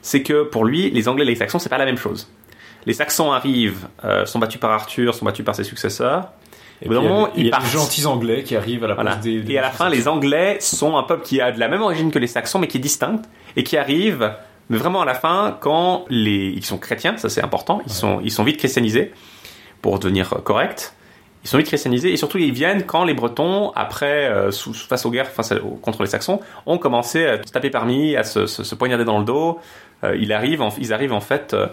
c'est 0.00 0.22
que 0.22 0.44
pour 0.44 0.64
lui, 0.64 0.90
les 0.90 1.08
Anglais 1.08 1.24
et 1.24 1.28
les 1.28 1.34
Saxons, 1.34 1.58
c'est 1.58 1.68
pas 1.68 1.76
la 1.78 1.86
même 1.86 1.98
chose. 1.98 2.30
Les 2.88 2.94
Saxons 2.94 3.30
arrivent, 3.30 3.86
euh, 4.04 4.26
sont 4.26 4.40
battus 4.40 4.60
par 4.60 4.72
Arthur, 4.72 5.14
sont 5.14 5.24
battus 5.24 5.44
par 5.44 5.54
ses 5.54 5.62
successeurs. 5.62 6.32
Et 6.82 6.88
moment, 6.88 7.28
il 7.34 7.34
y 7.34 7.34
a, 7.34 7.38
il 7.38 7.44
y 7.44 7.48
ils 7.48 7.54
a 7.54 7.58
des 7.60 7.66
gentils 7.66 8.06
anglais 8.06 8.42
qui 8.44 8.56
arrivent 8.56 8.82
à 8.84 8.88
la 8.88 8.94
Voilà. 8.94 9.10
place 9.12 9.22
des, 9.24 9.40
des 9.42 9.52
Et 9.52 9.58
à 9.58 9.62
la 9.62 9.70
fin, 9.70 9.88
les 9.88 10.08
Anglais 10.08 10.56
sont 10.60 10.96
un 10.96 11.02
peuple 11.02 11.22
qui 11.24 11.40
a 11.40 11.52
de 11.52 11.58
la 11.60 11.68
même 11.68 11.82
origine 11.82 12.10
que 12.10 12.18
les 12.18 12.26
Saxons, 12.28 12.58
mais 12.58 12.66
qui 12.68 12.78
est 12.78 12.80
distinct 12.80 13.20
et 13.56 13.62
qui 13.64 13.76
arrive, 13.76 14.32
mais 14.70 14.78
vraiment 14.78 15.02
à 15.02 15.04
la 15.04 15.14
fin, 15.14 15.56
quand 15.60 16.04
les, 16.08 16.48
ils 16.56 16.64
sont 16.64 16.78
chrétiens, 16.78 17.16
ça 17.16 17.28
c'est 17.28 17.42
important, 17.42 17.80
ils 17.86 17.92
sont, 17.92 18.20
ils 18.22 18.30
sont 18.30 18.44
vite 18.44 18.56
christianisés 18.58 19.12
pour 19.82 19.98
devenir 19.98 20.32
euh, 20.32 20.38
corrects. 20.40 20.92
Ils 21.44 21.48
sont 21.48 21.56
vite 21.58 21.68
christianisés 21.68 22.12
et 22.12 22.16
surtout 22.16 22.38
ils 22.38 22.52
viennent 22.52 22.82
quand 22.84 23.04
les 23.04 23.14
Bretons, 23.14 23.70
après, 23.76 24.26
euh, 24.28 24.50
sous- 24.50 24.74
face 24.74 25.06
aux 25.06 25.10
guerres 25.10 25.28
face 25.30 25.52
à- 25.52 25.58
contre 25.82 26.02
les 26.02 26.08
Saxons, 26.08 26.40
ont 26.66 26.78
commencé 26.78 27.26
à 27.26 27.36
se 27.38 27.52
taper 27.52 27.70
parmi, 27.70 28.16
à 28.16 28.24
se, 28.24 28.46
se, 28.46 28.64
se 28.64 28.74
poignarder 28.74 29.04
dans 29.04 29.18
le 29.18 29.24
dos. 29.24 29.58
Euh, 30.04 30.16
ils, 30.16 30.32
arrivent 30.32 30.62
en, 30.62 30.68
ils 30.78 30.92
arrivent 30.92 31.12
en 31.12 31.20
fait 31.20 31.54
euh, 31.54 31.66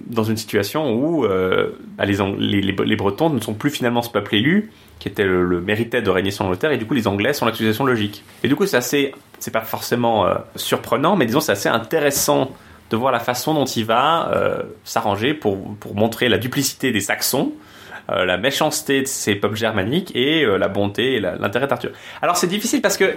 dans 0.00 0.24
une 0.24 0.36
situation 0.36 0.92
où 0.92 1.24
euh, 1.24 1.78
bah, 1.96 2.04
les, 2.06 2.96
Bretons 2.96 3.30
ne 3.30 3.40
sont 3.40 3.54
plus 3.54 3.70
finalement 3.70 4.02
ce 4.02 4.10
peuple 4.10 4.34
élu 4.34 4.72
qui 4.98 5.06
était 5.06 5.24
le, 5.24 5.44
le 5.44 5.60
de 5.60 6.10
régner 6.10 6.32
sur 6.32 6.42
l'Angleterre 6.42 6.72
et 6.72 6.78
du 6.78 6.86
coup 6.86 6.94
les 6.94 7.06
Anglais 7.06 7.32
sont 7.32 7.46
l'accusation 7.46 7.84
logique. 7.84 8.24
Et 8.42 8.48
du 8.48 8.56
coup 8.56 8.66
c'est 8.66 8.76
assez, 8.76 9.14
c'est 9.38 9.52
pas 9.52 9.60
forcément 9.60 10.26
surprenant, 10.56 11.14
mais 11.14 11.24
disons 11.24 11.38
c'est 11.38 11.52
assez 11.52 11.68
intéressant 11.68 12.50
de 12.90 12.96
voir 12.96 13.12
la 13.12 13.20
façon 13.20 13.54
dont 13.54 13.64
il 13.64 13.84
va 13.84 14.32
s'arranger 14.82 15.34
pour, 15.34 15.76
pour 15.76 15.94
montrer 15.94 16.28
la 16.28 16.36
duplicité 16.36 16.90
des 16.90 16.98
Saxons, 16.98 17.52
la 18.08 18.38
méchanceté 18.38 19.02
de 19.02 19.06
ces 19.06 19.36
peuples 19.36 19.54
germaniques 19.54 20.16
et 20.16 20.44
la 20.44 20.66
bonté 20.66 21.14
et 21.14 21.20
l'intérêt 21.20 21.68
d'Arthur. 21.68 21.90
Alors 22.20 22.36
c'est 22.36 22.48
difficile 22.48 22.82
parce 22.82 22.96
que 22.96 23.14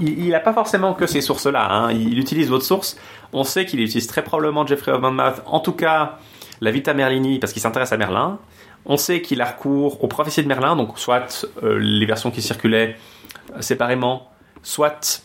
il 0.00 0.28
n'a 0.30 0.40
pas 0.40 0.52
forcément 0.52 0.94
que 0.94 1.06
ces 1.06 1.20
sources-là. 1.20 1.68
hein. 1.70 1.92
Il 1.92 2.18
utilise 2.18 2.48
d'autres 2.48 2.64
sources. 2.64 2.96
On 3.34 3.42
sait 3.44 3.66
qu'il 3.66 3.80
utilise 3.80 4.06
très 4.06 4.22
probablement 4.22 4.64
Jeffrey 4.64 4.92
of 4.92 5.00
Monmouth, 5.00 5.42
en 5.46 5.58
tout 5.58 5.72
cas 5.72 6.18
la 6.60 6.70
Vita 6.70 6.94
Merlini, 6.94 7.40
parce 7.40 7.52
qu'il 7.52 7.60
s'intéresse 7.60 7.92
à 7.92 7.96
Merlin. 7.96 8.38
On 8.86 8.96
sait 8.96 9.22
qu'il 9.22 9.40
a 9.42 9.44
recours 9.44 10.02
aux 10.02 10.06
prophéties 10.06 10.42
de 10.42 10.48
Merlin, 10.48 10.76
donc 10.76 10.98
soit 10.98 11.46
euh, 11.62 11.78
les 11.80 12.06
versions 12.06 12.30
qui 12.30 12.42
circulaient 12.42 12.96
euh, 13.56 13.60
séparément, 13.60 14.30
soit 14.62 15.24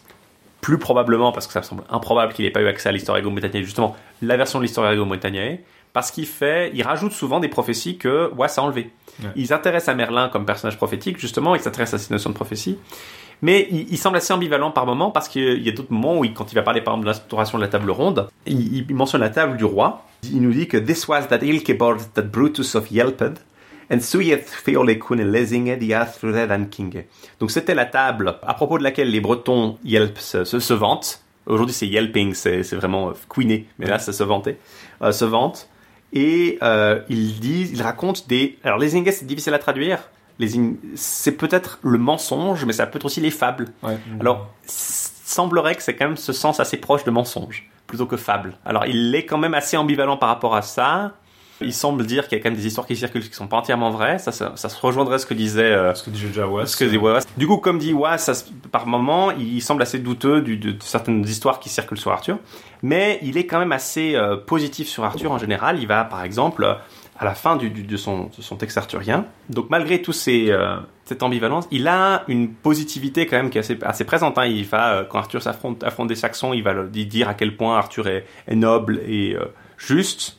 plus 0.60 0.80
probablement, 0.80 1.32
parce 1.32 1.46
que 1.46 1.54
ça 1.54 1.60
me 1.60 1.66
semble 1.66 1.84
improbable 1.90 2.34
qu'il 2.34 2.46
n'ait 2.46 2.52
pas 2.52 2.62
eu 2.62 2.68
accès 2.68 2.90
à 2.90 2.92
l'Historia 2.92 3.24
Britanniae, 3.24 3.64
justement, 3.64 3.96
la 4.24 4.38
version 4.38 4.60
de 4.60 4.64
l'Historia 4.64 4.96
Britanniae, 5.06 5.60
parce 5.94 6.10
qu'il 6.10 6.26
fait, 6.26 6.72
il 6.74 6.82
rajoute 6.82 7.12
souvent 7.12 7.40
des 7.40 7.48
prophéties 7.48 7.98
que 7.98 8.32
Wass 8.36 8.58
a 8.58 8.64
enlevées. 8.64 8.92
Ouais. 9.22 9.30
Il 9.36 9.48
s'intéresse 9.48 9.88
à 9.88 9.94
Merlin 9.94 10.30
comme 10.30 10.46
personnage 10.46 10.78
prophétique, 10.78 11.20
justement, 11.20 11.54
il 11.54 11.62
s'intéresse 11.62 11.94
à 11.94 12.00
cette 12.00 12.12
notion 12.12 12.32
de 12.32 12.36
prophétie, 12.36 12.80
mais 13.42 13.68
il, 13.72 13.98
semble 13.98 14.18
assez 14.18 14.34
ambivalent 14.34 14.72
par 14.72 14.86
moment, 14.86 15.12
parce 15.12 15.28
qu'il 15.28 15.62
y 15.62 15.70
a 15.70 15.72
d'autres 15.72 15.94
moments 15.94 16.20
où, 16.20 16.26
quand 16.34 16.52
il 16.52 16.56
va 16.56 16.62
parler 16.62 16.82
par 16.82 16.94
exemple 16.94 17.06
de 17.06 17.12
l'instauration 17.12 17.58
de 17.58 17.64
la 17.64 17.70
table 17.70 17.90
ronde, 17.90 18.28
il, 18.46 18.86
mentionne 18.94 19.22
la 19.22 19.30
table 19.30 19.58
du 19.58 19.66
roi. 19.66 20.06
Il 20.24 20.42
nous 20.42 20.52
dit 20.52 20.68
que 20.68 20.78
This 20.78 21.08
was 21.08 21.24
that 21.24 21.40
ilkeboard 21.42 22.02
that 22.14 22.24
Brutus 22.24 22.76
of 22.76 22.92
Yelped, 22.92 23.40
and. 23.92 24.00
Donc 27.40 27.52
c'était 27.52 27.76
la 27.76 27.86
table 27.86 28.36
à 28.44 28.54
propos 28.54 28.78
de 28.78 28.84
laquelle 28.84 29.10
les 29.10 29.22
Bretons 29.22 29.78
Yelp 29.84 30.18
se, 30.18 30.44
se, 30.46 30.74
vantent. 30.74 31.24
Aujourd'hui 31.46 31.74
c'est 31.74 31.88
yelping, 31.88 32.34
c'est 32.34 32.62
vraiment 32.76 33.10
euh, 33.10 33.14
couiner, 33.28 33.68
mais 33.80 33.88
là 33.88 33.98
ça 33.98 34.14
se 34.14 34.24
vantait, 34.24 34.58
euh, 35.02 35.12
se 35.12 35.26
vante. 35.26 35.70
Et 36.14 36.58
euh, 36.64 37.02
il 37.10 37.40
dit, 37.40 37.70
il 37.72 37.82
raconte 37.82 38.28
des. 38.28 38.58
Alors 38.64 38.78
lesinge 38.78 39.10
c'est 39.12 39.26
difficile 39.26 39.54
à 39.54 39.60
traduire. 39.60 40.00
C'est 40.96 41.34
peut-être 41.34 41.80
le 41.84 41.98
mensonge, 41.98 42.66
mais 42.66 42.74
ça 42.74 42.88
peut 42.88 42.98
être 42.98 43.06
aussi 43.06 43.22
les 43.22 43.32
fables. 43.32 43.68
Ouais. 43.84 43.98
Alors, 44.20 44.48
semblerait 44.66 45.76
que 45.76 45.84
c'est 45.84 45.96
quand 45.96 46.06
même 46.08 46.18
ce 46.18 46.34
sens 46.34 46.60
assez 46.60 46.78
proche 46.78 47.04
de 47.04 47.12
mensonge 47.12 47.70
plutôt 47.88 48.06
que 48.06 48.18
fable. 48.18 48.54
Alors, 48.66 48.86
il 48.86 49.14
est 49.16 49.26
quand 49.26 49.38
même 49.38 49.54
assez 49.56 49.76
ambivalent 49.76 50.18
par 50.18 50.30
rapport 50.30 50.56
à 50.56 50.62
ça. 50.62 51.14
Il 51.62 51.74
semble 51.74 52.06
dire 52.06 52.28
qu'il 52.30 52.38
y 52.38 52.40
a 52.40 52.44
quand 52.44 52.50
même 52.52 52.58
des 52.58 52.68
histoires 52.68 52.88
qui 52.88 52.96
circulent 52.96 53.28
qui 53.28 53.34
sont 53.36 53.48
pas 53.48 53.58
entièrement 53.58 53.90
vraies. 53.90 54.18
Ça, 54.18 54.32
ça, 54.32 54.54
ça 54.56 54.70
se 54.70 54.80
rejoindrait 54.80 55.20
ce 55.20 55.26
que 55.26 55.34
disait. 55.34 55.64
euh, 55.64 55.94
ce 55.94 56.04
que 56.04 56.10
dit 56.10 56.24
déjà 56.26 56.48
Was. 56.48 56.68
ce 56.68 56.78
que 56.78 56.96
Was. 56.98 57.26
Du 57.36 57.48
coup, 57.48 57.58
comme 57.58 57.80
dit 57.80 57.92
Was, 57.92 58.18
ça 58.20 58.34
par 58.72 58.88
moment, 58.88 59.32
il 59.32 59.62
semble 59.62 59.82
assez 59.82 60.00
douteux 60.00 60.42
du- 60.42 60.56
de, 60.56 60.72
de 60.72 60.82
certaines 60.84 61.22
histoires 61.28 61.60
qui 61.60 61.68
circulent 61.68 61.98
sur 62.00 62.12
Arthur, 62.12 62.38
mais 62.82 63.20
il 63.24 63.36
est 63.38 63.46
quand 63.46 63.60
même 63.60 63.74
assez 63.74 64.16
euh, 64.16 64.38
positif 64.38 64.88
sur 64.88 65.04
Arthur 65.04 65.32
en 65.34 65.38
général. 65.38 65.80
Il 65.80 65.88
va, 65.88 66.06
par 66.06 66.24
exemple, 66.24 66.78
à 67.20 67.26
la 67.26 67.36
fin 67.36 67.58
de, 67.58 67.98
son, 67.98 68.30
texte 68.58 68.78
arthurien. 68.78 69.26
Donc, 69.50 69.70
malgré 69.70 70.02
tout 70.02 70.14
ces, 70.14 70.52
euh, 70.52 70.78
cette 71.04 71.22
ambivalence, 71.22 71.68
il 71.70 71.88
a 71.88 72.24
une 72.30 72.54
positivité 72.54 73.26
quand 73.26 73.36
même 73.36 73.50
qui 73.50 73.58
est 73.58 73.84
assez, 73.84 74.06
présente. 74.06 74.38
hein. 74.38 74.46
Il 74.46 74.66
va, 74.66 74.94
euh, 74.94 75.04
quand 75.04 75.20
Arthur 75.20 75.42
s'affronte 75.42 75.84
affronte 75.84 76.08
des 76.08 76.16
Saxons, 76.16 76.54
il 76.54 76.64
va 76.64 76.74
dire 76.84 77.28
à 77.28 77.34
quel 77.34 77.58
point 77.58 77.78
Arthur 77.78 78.08
est, 78.08 78.26
noble 78.52 79.02
et 79.06 79.36
euh, 79.36 79.46
juste. 79.78 80.38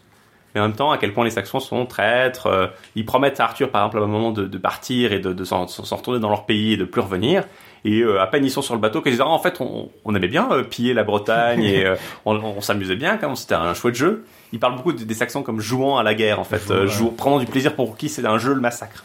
Mais 0.54 0.60
en 0.60 0.68
même 0.68 0.76
temps, 0.76 0.90
à 0.90 0.96
quel 0.96 1.12
point 1.12 1.24
les 1.24 1.30
Saxons 1.30 1.60
sont 1.60 1.84
traîtres. 1.84 2.46
euh, 2.46 2.66
ils 2.94 3.04
promettent 3.04 3.40
à 3.40 3.44
Arthur, 3.44 3.70
par 3.70 3.82
exemple, 3.82 3.98
à 3.98 4.02
un 4.04 4.06
moment 4.06 4.32
de, 4.32 4.58
partir 4.58 5.12
et 5.12 5.18
de, 5.18 5.34
de 5.34 5.44
s'en 5.44 5.66
retourner 5.66 6.18
dans 6.18 6.30
leur 6.30 6.46
pays 6.46 6.72
et 6.72 6.76
de 6.78 6.84
plus 6.84 7.02
revenir. 7.02 7.44
Et 7.84 8.00
euh, 8.00 8.20
à 8.20 8.26
peine 8.26 8.44
ils 8.44 8.50
sont 8.50 8.62
sur 8.62 8.74
le 8.74 8.80
bateau 8.80 9.00
qu'ils 9.00 9.12
disent 9.12 9.20
ah, 9.20 9.28
en 9.28 9.38
fait 9.38 9.60
on, 9.60 9.88
on 10.04 10.14
aimait 10.14 10.28
bien 10.28 10.50
euh, 10.52 10.62
piller 10.62 10.92
la 10.92 11.04
Bretagne 11.04 11.62
et 11.62 11.86
euh, 11.86 11.96
on, 12.24 12.36
on 12.36 12.60
s'amusait 12.60 12.96
bien 12.96 13.18
c'était 13.34 13.54
un 13.54 13.74
chouette 13.74 13.94
jeu. 13.94 14.24
Ils 14.52 14.58
parlent 14.58 14.76
beaucoup 14.76 14.92
des, 14.92 15.14
Saxons 15.14 15.42
comme 15.42 15.60
jouant 15.60 15.98
à 15.98 16.02
la 16.02 16.14
guerre 16.14 16.40
en 16.40 16.44
fait, 16.44 16.86
Jouant, 16.86 17.10
prenant 17.10 17.38
du 17.38 17.46
plaisir 17.46 17.74
pour 17.74 17.96
qui 17.96 18.08
c'est 18.08 18.26
un 18.26 18.38
jeu 18.38 18.52
le 18.52 18.60
massacre 18.60 19.04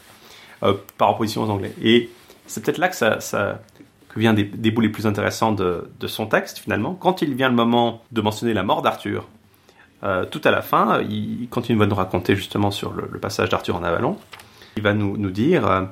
par 0.98 1.10
opposition 1.10 1.42
aux 1.42 1.50
Anglais. 1.50 1.72
Et 1.82 2.10
c'est 2.46 2.64
peut-être 2.64 2.78
là 2.78 2.88
que 2.88 2.96
ça, 2.96 3.20
ça 3.20 3.60
que 4.08 4.18
vient 4.18 4.34
des, 4.34 4.44
des 4.44 4.70
bouts 4.70 4.80
les 4.80 4.88
plus 4.88 5.06
intéressants 5.06 5.52
de, 5.52 5.88
de 6.00 6.06
son 6.06 6.26
texte 6.26 6.58
finalement. 6.58 6.94
Quand 6.94 7.22
il 7.22 7.34
vient 7.34 7.48
le 7.48 7.54
moment 7.54 8.02
de 8.12 8.20
mentionner 8.20 8.54
la 8.54 8.62
mort 8.62 8.82
d'Arthur, 8.82 9.28
euh, 10.04 10.24
tout 10.24 10.40
à 10.44 10.50
la 10.50 10.62
fin, 10.62 11.00
il 11.02 11.48
continue 11.48 11.82
à 11.82 11.86
nous 11.86 11.94
raconter 11.94 12.36
justement 12.36 12.70
sur 12.70 12.92
le, 12.92 13.08
le 13.10 13.18
passage 13.18 13.48
d'Arthur 13.48 13.76
en 13.76 13.82
Avalon. 13.82 14.16
Il 14.76 14.82
va 14.82 14.92
nous, 14.92 15.16
nous 15.16 15.30
dire 15.30 15.66
euh, 15.66 15.82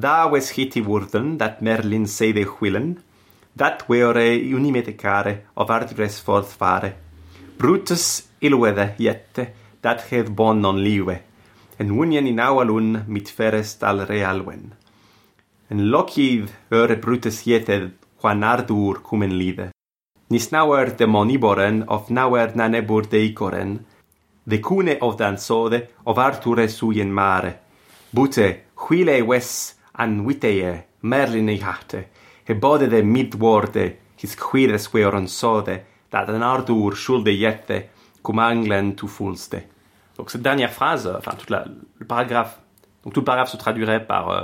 thou 0.00 0.34
es 0.36 0.50
hiti 0.56 0.80
wurden, 0.80 1.38
that 1.38 1.60
Merlin 1.62 2.06
say 2.06 2.32
de 2.32 2.44
whilen, 2.44 3.02
that 3.56 3.88
weore 3.88 4.38
unimete 4.56 4.96
care, 4.96 5.44
of 5.56 5.70
artigres 5.70 6.20
forth 6.20 6.52
fare. 6.52 6.94
Brutus 7.58 8.28
illuede 8.40 8.94
iette, 8.98 9.52
dat 9.80 10.00
hed 10.10 10.34
bon 10.34 10.60
non 10.60 10.82
live, 10.82 11.20
en 11.78 11.90
unien 11.90 12.26
in 12.26 12.40
aualun 12.40 13.04
mit 13.06 13.28
ferest 13.30 13.82
al 13.82 14.04
realwen. 14.06 14.72
En 15.70 15.90
loci 15.90 16.44
vere 16.70 16.96
Brutus 16.96 17.42
iete, 17.46 17.90
quan 18.20 18.42
ardur 18.42 19.02
cumen 19.02 19.36
lide. 19.38 19.70
Nis 20.30 20.50
nauer 20.50 20.94
demoniboren, 20.96 21.82
of 21.88 22.10
nauer 22.10 22.52
nanebur 22.54 23.08
deicoren, 23.10 23.78
decune 24.44 24.96
of 25.00 25.16
dansode, 25.16 25.88
of 26.04 26.18
arture 26.18 26.68
suien 26.68 27.10
mare. 27.12 27.58
Bute, 28.10 28.48
huile 28.74 29.20
wes 29.22 29.79
an 30.00 30.20
witeye, 30.24 30.72
merlin 31.02 31.48
i 31.52 31.58
hatte, 31.60 32.06
he 32.48 32.54
bode 32.54 32.88
de 32.88 33.02
midworde, 33.02 33.96
his 34.22 34.34
quires 34.36 34.88
sode, 35.28 35.80
dat 36.10 36.28
an 36.28 36.42
ardur 36.42 36.96
schulde 36.96 37.30
jette, 37.36 37.88
cum 38.22 38.38
anglen 38.38 38.94
tu 38.96 39.06
fulste. 39.08 39.62
Donc 40.18 40.30
cette 40.30 40.42
dernière 40.42 40.72
phrase, 40.72 41.06
euh, 41.06 41.16
enfin 41.18 41.32
toute 41.38 41.50
la, 41.50 41.64
le 41.98 42.06
paragraphe, 42.06 42.58
donc 43.04 43.14
tout 43.14 43.20
le 43.20 43.24
paragraphe 43.24 43.50
se 43.50 43.56
traduirait 43.56 44.04
par 44.06 44.28
euh, 44.30 44.42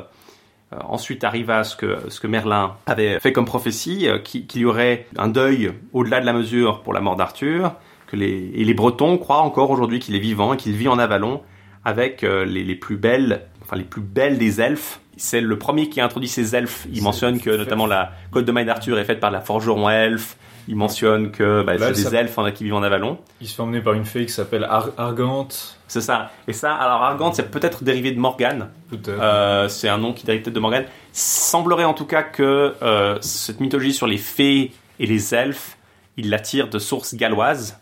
euh, 0.72 0.78
ensuite 0.88 1.22
arriva 1.24 1.62
ce 1.64 1.76
que, 1.76 2.26
Merlin 2.26 2.76
avait 2.86 3.20
fait 3.20 3.32
comme 3.32 3.44
prophétie, 3.44 4.08
qui- 4.24 4.46
qu'il 4.46 4.62
y 4.62 4.64
aurait 4.64 5.06
un 5.18 5.28
deuil 5.28 5.72
au-delà 5.92 6.20
de 6.20 6.26
la 6.26 6.32
mesure 6.32 6.82
pour 6.82 6.92
la 6.94 7.00
mort 7.00 7.16
d'Arthur, 7.16 7.72
que 8.06 8.16
les, 8.16 8.50
et 8.54 8.64
les 8.64 8.74
Bretons 8.74 9.18
croient 9.18 9.42
encore 9.42 9.70
aujourd'hui 9.70 9.98
qu'il 9.98 10.14
est 10.16 10.20
vivant 10.20 10.54
et 10.54 10.56
qu'il 10.56 10.72
vit 10.76 10.88
en 10.88 10.98
Avalon 10.98 11.42
avec 11.84 12.22
les 12.22 12.74
plus 12.74 12.96
belles, 12.96 13.46
enfin 13.66 13.76
les 13.76 13.84
plus 13.84 14.00
belles 14.00 14.38
des 14.38 14.60
elfes. 14.60 15.00
C'est 15.18 15.40
le 15.40 15.58
premier 15.58 15.88
qui 15.88 16.00
a 16.00 16.04
introduit 16.04 16.28
ces 16.28 16.54
elfes. 16.54 16.86
Il 16.92 17.02
mentionne 17.02 17.40
que 17.40 17.50
notamment 17.50 17.86
la 17.86 18.12
côte 18.30 18.44
de 18.44 18.52
maille 18.52 18.66
d'Arthur 18.66 18.98
est 18.98 19.04
faite 19.04 19.18
par 19.20 19.30
la 19.30 19.40
forgeron 19.40 19.88
elfe. 19.88 20.36
Il 20.68 20.74
mentionne 20.76 21.30
que 21.30 21.62
bah, 21.62 21.74
Là, 21.74 21.94
c'est 21.94 22.02
ça- 22.02 22.10
des 22.10 22.16
elfes 22.16 22.36
en- 22.38 22.50
qui 22.50 22.64
vivent 22.64 22.74
en 22.74 22.82
Avalon. 22.82 23.18
Il 23.40 23.46
se 23.46 23.54
fait 23.54 23.62
emmener 23.62 23.80
par 23.80 23.94
une 23.94 24.04
fée 24.04 24.26
qui 24.26 24.32
s'appelle 24.32 24.64
Ar- 24.64 24.90
Argante. 24.98 25.78
C'est 25.86 26.00
ça. 26.00 26.32
Et 26.48 26.52
ça, 26.52 26.74
alors 26.74 27.02
Argante, 27.04 27.36
c'est 27.36 27.50
peut-être 27.50 27.84
dérivé 27.84 28.10
de 28.10 28.18
Morgane. 28.18 28.68
Peut-être. 28.90 29.08
Euh, 29.20 29.68
c'est 29.68 29.88
un 29.88 29.96
nom 29.98 30.12
qui 30.12 30.26
dérive 30.26 30.42
peut-être 30.42 30.54
de 30.56 30.60
Morgane. 30.60 30.84
Semblerait 31.12 31.84
en 31.84 31.94
tout 31.94 32.04
cas 32.04 32.22
que 32.24 32.74
euh, 32.82 33.16
cette 33.20 33.60
mythologie 33.60 33.92
sur 33.94 34.06
les 34.08 34.18
fées 34.18 34.72
et 34.98 35.06
les 35.06 35.34
elfes, 35.34 35.76
il 36.16 36.30
la 36.30 36.40
tire 36.40 36.68
de 36.68 36.78
sources 36.80 37.14
galloises. 37.14 37.78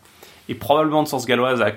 Et 0.47 0.53
probablement 0.55 1.01
de 1.03 1.07
sources 1.07 1.25
galloises, 1.25 1.61
à- 1.61 1.71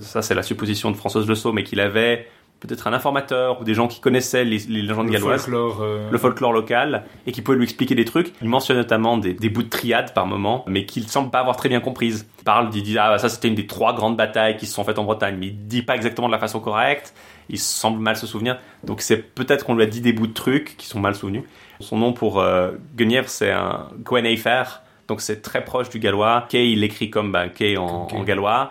ça 0.00 0.22
c'est 0.22 0.34
la 0.34 0.42
supposition 0.44 0.90
de 0.92 0.96
Françoise 0.96 1.26
Le 1.26 1.34
Sceau, 1.34 1.52
mais 1.52 1.64
qu'il 1.64 1.80
avait 1.80 2.28
peut-être 2.66 2.86
un 2.86 2.92
informateur 2.92 3.60
ou 3.60 3.64
des 3.64 3.74
gens 3.74 3.88
qui 3.88 4.00
connaissaient 4.00 4.44
les, 4.44 4.58
les 4.58 4.82
légendes 4.82 5.06
le 5.06 5.12
galloises 5.12 5.42
folklore. 5.42 5.78
euh, 5.82 6.10
le 6.10 6.18
folklore 6.18 6.52
local 6.52 7.04
et 7.26 7.32
qui 7.32 7.42
pouvait 7.42 7.56
lui 7.56 7.64
expliquer 7.64 7.94
des 7.94 8.04
trucs. 8.04 8.32
Il 8.42 8.48
mentionne 8.48 8.76
notamment 8.76 9.16
des, 9.18 9.34
des 9.34 9.48
bouts 9.50 9.62
de 9.62 9.68
triade 9.68 10.14
par 10.14 10.26
moment, 10.26 10.64
mais 10.66 10.86
qu'il 10.86 11.06
semble 11.08 11.30
pas 11.30 11.40
avoir 11.40 11.56
très 11.56 11.68
bien 11.68 11.80
comprises. 11.80 12.26
Il 12.40 12.44
parle, 12.44 12.70
il 12.74 12.82
dit 12.82 12.98
ah 12.98 13.18
ça 13.18 13.28
c'était 13.28 13.48
une 13.48 13.54
des 13.54 13.66
trois 13.66 13.94
grandes 13.94 14.16
batailles 14.16 14.56
qui 14.56 14.66
se 14.66 14.74
sont 14.74 14.84
faites 14.84 14.98
en 14.98 15.04
Bretagne, 15.04 15.36
mais 15.38 15.46
il 15.48 15.66
dit 15.66 15.82
pas 15.82 15.94
exactement 15.96 16.26
de 16.28 16.32
la 16.32 16.38
façon 16.38 16.60
correcte. 16.60 17.14
Il 17.50 17.58
semble 17.58 18.00
mal 18.00 18.16
se 18.16 18.26
souvenir, 18.26 18.58
donc 18.84 19.02
c'est 19.02 19.18
peut-être 19.18 19.66
qu'on 19.66 19.74
lui 19.74 19.82
a 19.82 19.86
dit 19.86 20.00
des 20.00 20.14
bouts 20.14 20.26
de 20.26 20.32
trucs 20.32 20.76
qui 20.78 20.86
sont 20.86 20.98
mal 21.00 21.14
souvenus. 21.14 21.42
Son 21.80 21.98
nom 21.98 22.12
pour 22.14 22.40
euh, 22.40 22.72
Guenièvre 22.96 23.28
c'est 23.28 23.50
un 23.50 23.88
Gweneifer, 24.02 24.62
donc 25.08 25.20
c'est 25.20 25.42
très 25.42 25.62
proche 25.62 25.90
du 25.90 25.98
gallois. 25.98 26.46
Kay 26.48 26.72
il 26.72 26.80
l'écrit 26.80 27.10
comme 27.10 27.32
ben, 27.32 27.48
Kay 27.50 27.76
en, 27.76 28.06
Kay. 28.06 28.16
en 28.16 28.22
gallois. 28.22 28.70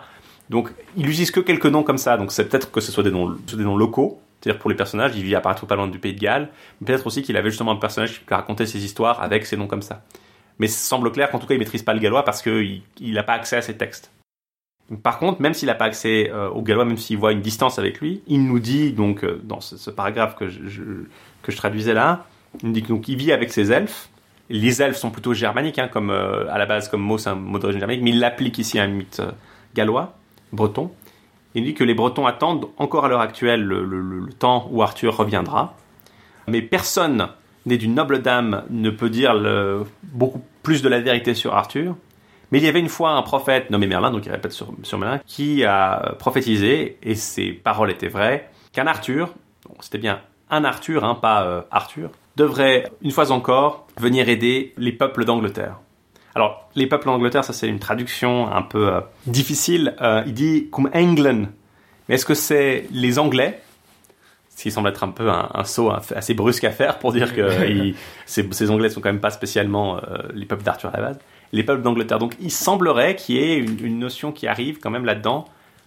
Donc 0.50 0.70
il 0.96 1.08
utilise 1.08 1.30
que 1.30 1.40
quelques 1.40 1.66
noms 1.66 1.82
comme 1.82 1.98
ça, 1.98 2.16
donc 2.16 2.32
c'est 2.32 2.48
peut-être 2.48 2.70
que 2.70 2.80
ce 2.80 2.92
soit 2.92 3.02
des 3.02 3.10
noms, 3.10 3.30
des 3.30 3.64
noms 3.64 3.76
locaux. 3.76 4.20
C'est-à-dire 4.40 4.60
pour 4.60 4.68
les 4.68 4.76
personnages, 4.76 5.12
il 5.16 5.22
vit 5.22 5.34
apparaître 5.34 5.64
pas 5.66 5.74
loin 5.74 5.88
du 5.88 5.98
pays 5.98 6.12
de 6.12 6.20
Galles. 6.20 6.50
Mais 6.80 6.86
peut-être 6.86 7.06
aussi 7.06 7.22
qu'il 7.22 7.36
avait 7.36 7.48
justement 7.48 7.72
un 7.72 7.76
personnage 7.76 8.24
qui 8.26 8.34
racontait 8.34 8.66
ses 8.66 8.84
histoires 8.84 9.22
avec 9.22 9.46
ces 9.46 9.56
noms 9.56 9.66
comme 9.66 9.80
ça. 9.80 10.02
Mais 10.58 10.66
ça 10.66 10.78
semble 10.78 11.10
clair 11.12 11.30
qu'en 11.30 11.38
tout 11.38 11.46
cas, 11.46 11.54
il 11.54 11.58
maîtrise 11.58 11.82
pas 11.82 11.94
le 11.94 12.00
gallois 12.00 12.24
parce 12.24 12.42
qu'il 12.42 12.82
n'a 13.00 13.22
pas 13.22 13.32
accès 13.32 13.56
à 13.56 13.62
ces 13.62 13.76
textes. 13.76 14.12
Par 15.02 15.18
contre, 15.18 15.40
même 15.40 15.54
s'il 15.54 15.66
n'a 15.66 15.74
pas 15.74 15.86
accès 15.86 16.30
euh, 16.30 16.50
au 16.50 16.60
gallois, 16.60 16.84
même 16.84 16.98
s'il 16.98 17.16
voit 17.16 17.32
une 17.32 17.40
distance 17.40 17.78
avec 17.78 18.00
lui, 18.00 18.22
il 18.26 18.44
nous 18.44 18.58
dit, 18.58 18.92
donc, 18.92 19.24
euh, 19.24 19.40
dans 19.42 19.60
ce, 19.60 19.90
paragraphe 19.90 20.36
que 20.36 20.48
je, 20.48 20.82
que 21.42 21.50
je 21.50 21.56
traduisais 21.56 21.94
là, 21.94 22.26
il 22.62 22.68
nous 22.68 22.74
dit 22.74 22.82
qu'il 22.82 23.16
vit 23.16 23.32
avec 23.32 23.50
ses 23.50 23.72
elfes. 23.72 24.10
Les 24.50 24.82
elfes 24.82 24.98
sont 24.98 25.10
plutôt 25.10 25.32
germaniques, 25.32 25.78
hein, 25.78 25.88
comme 25.88 26.10
euh, 26.10 26.52
à 26.52 26.58
la 26.58 26.66
base, 26.66 26.88
comme 26.88 27.00
mot, 27.00 27.16
c'est 27.16 27.30
un 27.30 27.34
mot 27.34 27.58
d'origine 27.58 27.80
germanique, 27.80 28.04
mais 28.04 28.10
il 28.10 28.20
l'applique 28.20 28.58
ici 28.58 28.78
à 28.78 28.82
un 28.82 28.88
mythe 28.88 29.22
gallois, 29.74 30.14
breton. 30.52 30.90
Il 31.54 31.64
dit 31.64 31.74
que 31.74 31.84
les 31.84 31.94
Bretons 31.94 32.26
attendent 32.26 32.68
encore 32.78 33.04
à 33.04 33.08
l'heure 33.08 33.20
actuelle 33.20 33.62
le, 33.62 34.28
temps 34.38 34.68
où 34.70 34.82
Arthur 34.82 35.16
reviendra. 35.16 35.76
Mais 36.48 36.62
personne 36.62 37.28
né 37.66 37.78
d'une 37.78 37.94
noble 37.94 38.22
dame 38.22 38.64
ne 38.70 38.90
peut 38.90 39.08
dire 39.08 39.34
beaucoup 40.02 40.42
plus 40.62 40.82
de 40.82 40.88
la 40.88 41.00
vérité 41.00 41.34
sur 41.34 41.54
Arthur. 41.54 41.94
Mais 42.50 42.58
il 42.58 42.64
y 42.64 42.68
avait 42.68 42.80
une 42.80 42.88
fois 42.88 43.12
un 43.12 43.22
prophète 43.22 43.70
nommé 43.70 43.86
Merlin, 43.86 44.10
donc 44.10 44.26
il 44.26 44.32
répète 44.32 44.52
sur, 44.52 44.72
Merlin, 44.98 45.20
qui 45.26 45.64
a 45.64 46.14
prophétisé, 46.18 46.98
et 47.02 47.14
ses 47.14 47.52
paroles 47.52 47.90
étaient 47.90 48.08
vraies, 48.08 48.50
qu'un 48.72 48.86
Arthur, 48.86 49.34
c'était 49.80 49.98
bien 49.98 50.20
un 50.50 50.64
Arthur, 50.64 51.04
hein, 51.04 51.14
pas 51.14 51.44
euh, 51.44 51.62
Arthur, 51.70 52.10
devrait 52.36 52.90
une 53.02 53.10
fois 53.10 53.30
encore 53.30 53.86
venir 53.98 54.28
aider 54.28 54.72
les 54.76 54.92
peuples 54.92 55.24
d'Angleterre. 55.24 55.80
Alors, 56.34 56.68
les 56.74 56.86
peuples 56.86 57.04
d'Angleterre, 57.06 57.44
ça 57.44 57.52
c'est 57.52 57.68
une 57.68 57.78
traduction 57.78 58.52
un 58.52 58.62
peu 58.62 58.92
euh, 58.94 59.00
difficile. 59.26 59.94
Euh, 60.00 60.22
il 60.26 60.34
dit 60.34 60.68
cum 60.70 60.90
England. 60.94 61.46
Mais 62.08 62.16
est-ce 62.16 62.26
que 62.26 62.34
c'est 62.34 62.86
les 62.90 63.18
Anglais? 63.18 63.60
Ce 64.56 64.62
qui 64.62 64.70
semble 64.70 64.88
être 64.88 65.02
un 65.04 65.08
peu 65.08 65.30
un, 65.30 65.48
un 65.52 65.64
saut 65.64 65.90
assez 66.14 66.34
brusque 66.34 66.64
à 66.64 66.70
faire 66.70 66.98
pour 66.98 67.12
dire 67.12 67.34
que 67.34 67.66
il- 67.68 67.94
ces, 68.26 68.46
ces 68.52 68.70
Anglais 68.70 68.88
sont 68.88 69.00
quand 69.00 69.08
même 69.10 69.20
pas 69.20 69.30
spécialement 69.30 69.96
euh, 69.98 70.00
les 70.34 70.46
peuples 70.46 70.62
d'Arthur 70.64 70.90
à 70.92 70.96
la 70.98 71.02
base. 71.08 71.18
Les 71.52 71.62
peuples 71.62 71.82
d'Angleterre. 71.82 72.18
Donc, 72.18 72.34
il 72.40 72.50
semblerait 72.50 73.14
qu'il 73.16 73.36
y 73.36 73.38
ait 73.38 73.56
une, 73.56 73.84
une 73.84 73.98
notion 74.00 74.32
qui 74.32 74.46
arrive 74.48 74.78
quand 74.80 74.90
même 74.90 75.04
là-dedans 75.04 75.44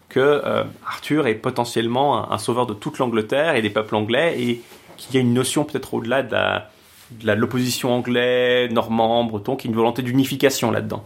que 0.10 0.42
Arthur 0.88 1.28
est 1.28 1.36
potentiellement 1.36 2.32
un, 2.32 2.34
un 2.34 2.38
sauveur 2.38 2.66
de 2.66 2.74
toute 2.74 2.98
l'Angleterre 2.98 3.56
et 3.56 3.62
des 3.62 3.70
peuples 3.70 3.94
anglais 3.96 4.36
et 4.42 4.62
qu'il 4.96 5.14
y 5.16 5.18
a 5.18 5.20
une 5.22 5.34
notion 5.34 5.66
peut-être 5.66 5.94
au-delà 5.94 6.24
de 6.24 6.32
la 6.32 6.70
de 7.12 7.32
l'opposition 7.34 7.94
anglais, 7.94 8.68
normand, 8.70 9.24
breton, 9.24 9.56
qui 9.56 9.68
a 9.68 9.70
une 9.70 9.76
volonté 9.76 10.02
d'unification 10.02 10.72
là-dedans. 10.72 11.04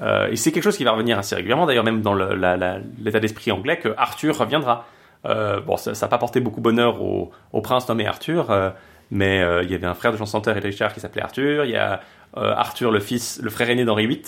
Euh, 0.00 0.28
et 0.30 0.36
c'est 0.36 0.52
quelque 0.52 0.62
chose 0.64 0.76
qui 0.76 0.84
va 0.84 0.92
revenir 0.92 1.18
assez 1.18 1.34
régulièrement, 1.34 1.66
d'ailleurs 1.66 1.84
même 1.84 2.02
dans 2.02 2.14
l'état 2.14 3.20
d'esprit 3.20 3.50
anglais, 3.52 3.78
que 3.78 3.94
Arthur 3.96 4.36
reviendra. 4.38 4.86
Euh, 5.26 5.60
bon, 5.60 5.76
ça 5.76 5.92
n'a 5.92 6.08
pas 6.08 6.18
porté 6.18 6.40
beaucoup 6.40 6.60
bonheur 6.60 7.02
au, 7.02 7.30
au 7.52 7.60
prince 7.60 7.88
nommé 7.88 8.06
Arthur, 8.06 8.50
euh, 8.50 8.70
mais 9.10 9.38
il 9.64 9.70
y 9.70 9.74
avait 9.74 9.86
un 9.86 9.94
frère 9.94 10.12
de 10.12 10.16
Jean 10.16 10.26
Santerre 10.26 10.56
et 10.56 10.60
Richard 10.60 10.92
qui 10.94 11.00
s'appelait 11.00 11.22
Arthur. 11.22 11.64
Il 11.64 11.70
y 11.70 11.76
a 11.76 12.00
Arthur, 12.36 12.90
le 12.92 13.00
fils, 13.00 13.40
le 13.42 13.50
frère 13.50 13.68
aîné 13.70 13.84
d'Henri 13.84 14.06
VIII, 14.06 14.22